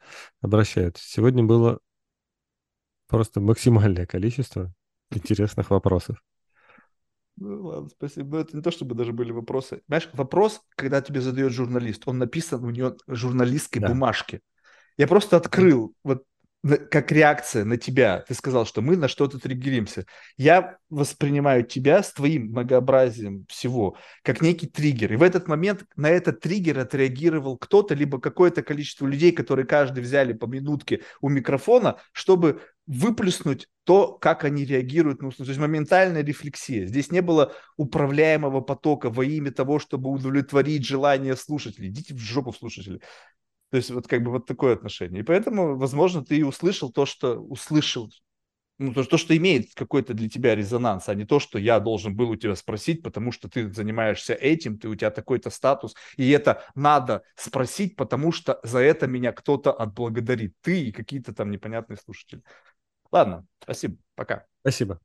обращают. 0.42 0.98
Сегодня 0.98 1.44
было 1.44 1.80
просто 3.08 3.40
максимальное 3.40 4.06
количество 4.06 4.74
интересных 5.12 5.70
вопросов. 5.72 6.22
Ну 7.38 7.66
ладно, 7.66 7.90
спасибо. 7.90 8.38
Но 8.38 8.42
это 8.42 8.56
не 8.56 8.64
то, 8.64 8.72
чтобы 8.72 8.96
даже 8.96 9.12
были 9.12 9.32
вопросы. 9.32 9.82
Знаешь, 9.88 10.10
вопрос, 10.14 10.62
когда 10.76 11.02
тебе 11.02 11.20
задает 11.20 11.52
журналист, 11.52 12.04
он 12.06 12.18
написан 12.18 12.64
у 12.64 12.70
него 12.70 12.96
журналистской 13.08 13.82
да. 13.82 13.90
бумажке. 13.90 14.42
Я 14.98 15.08
просто 15.08 15.36
открыл, 15.36 15.94
вот 16.04 16.24
как 16.66 17.12
реакция 17.12 17.64
на 17.64 17.78
тебя, 17.78 18.24
ты 18.28 18.34
сказал, 18.34 18.66
что 18.66 18.82
мы 18.82 18.98
на 18.98 19.08
что-то 19.08 19.40
триггеримся. 19.40 20.06
Я 20.36 20.78
воспринимаю 20.90 21.64
тебя 21.64 22.02
с 22.02 22.12
твоим 22.12 22.48
многообразием 22.48 23.46
всего 23.48 23.98
как 24.24 24.42
некий 24.42 24.68
триггер. 24.68 25.14
И 25.14 25.16
в 25.16 25.24
этот 25.24 25.48
момент 25.48 25.84
на 25.96 26.10
этот 26.10 26.40
триггер 26.40 26.80
отреагировал 26.80 27.58
кто-то, 27.58 27.94
либо 27.94 28.20
какое-то 28.20 28.64
количество 28.64 29.06
людей, 29.06 29.32
которые 29.32 29.68
каждый 29.68 30.02
взяли 30.02 30.34
по 30.34 30.46
минутке 30.46 31.02
у 31.22 31.30
микрофона, 31.30 31.98
чтобы 32.12 32.62
выплеснуть 32.88 33.68
то, 33.84 34.14
как 34.14 34.44
они 34.44 34.66
реагируют. 34.66 35.22
Ну, 35.22 35.32
то 35.32 35.44
есть 35.44 35.60
моментальная 35.60 36.24
рефлексия. 36.24 36.86
Здесь 36.86 37.12
не 37.12 37.22
было 37.22 37.54
управляемого 37.78 38.62
потока 38.62 39.10
во 39.10 39.24
имя 39.24 39.52
того, 39.52 39.80
чтобы 39.80 40.10
удовлетворить 40.10 40.86
желание 40.86 41.36
слушателей. 41.36 41.90
Идите 41.90 42.14
в 42.14 42.20
жопу 42.20 42.54
слушателей. 42.54 43.02
То 43.76 43.80
есть 43.80 43.92
вот 43.92 44.08
как 44.08 44.24
бы 44.24 44.32
вот 44.32 44.46
такое 44.46 44.74
отношение. 44.74 45.20
И 45.20 45.26
поэтому, 45.26 45.76
возможно, 45.76 46.24
ты 46.24 46.38
и 46.38 46.44
услышал 46.44 46.94
то, 46.94 47.06
что 47.06 47.38
услышал, 47.38 48.10
ну, 48.78 48.94
то, 48.94 49.04
то, 49.04 49.18
что 49.18 49.36
имеет 49.36 49.74
какой-то 49.76 50.14
для 50.14 50.30
тебя 50.30 50.56
резонанс, 50.56 51.10
а 51.10 51.14
не 51.14 51.26
то, 51.26 51.42
что 51.42 51.60
я 51.60 51.82
должен 51.82 52.16
был 52.16 52.30
у 52.30 52.38
тебя 52.38 52.56
спросить, 52.56 53.04
потому 53.04 53.34
что 53.34 53.50
ты 53.50 53.70
занимаешься 53.74 54.34
этим, 54.34 54.80
ты 54.80 54.88
у 54.88 54.96
тебя 54.96 55.12
такой-то 55.12 55.50
статус, 55.50 55.94
и 56.16 56.30
это 56.30 56.64
надо 56.74 57.24
спросить, 57.36 57.98
потому 57.98 58.32
что 58.32 58.62
за 58.64 58.80
это 58.80 59.08
меня 59.08 59.34
кто-то 59.34 59.74
отблагодарит. 59.74 60.54
Ты 60.62 60.86
и 60.86 60.92
какие-то 60.94 61.34
там 61.34 61.52
непонятные 61.52 61.98
слушатели. 61.98 62.44
Ладно, 63.12 63.46
спасибо, 63.62 63.98
пока. 64.16 64.46
Спасибо. 64.62 65.02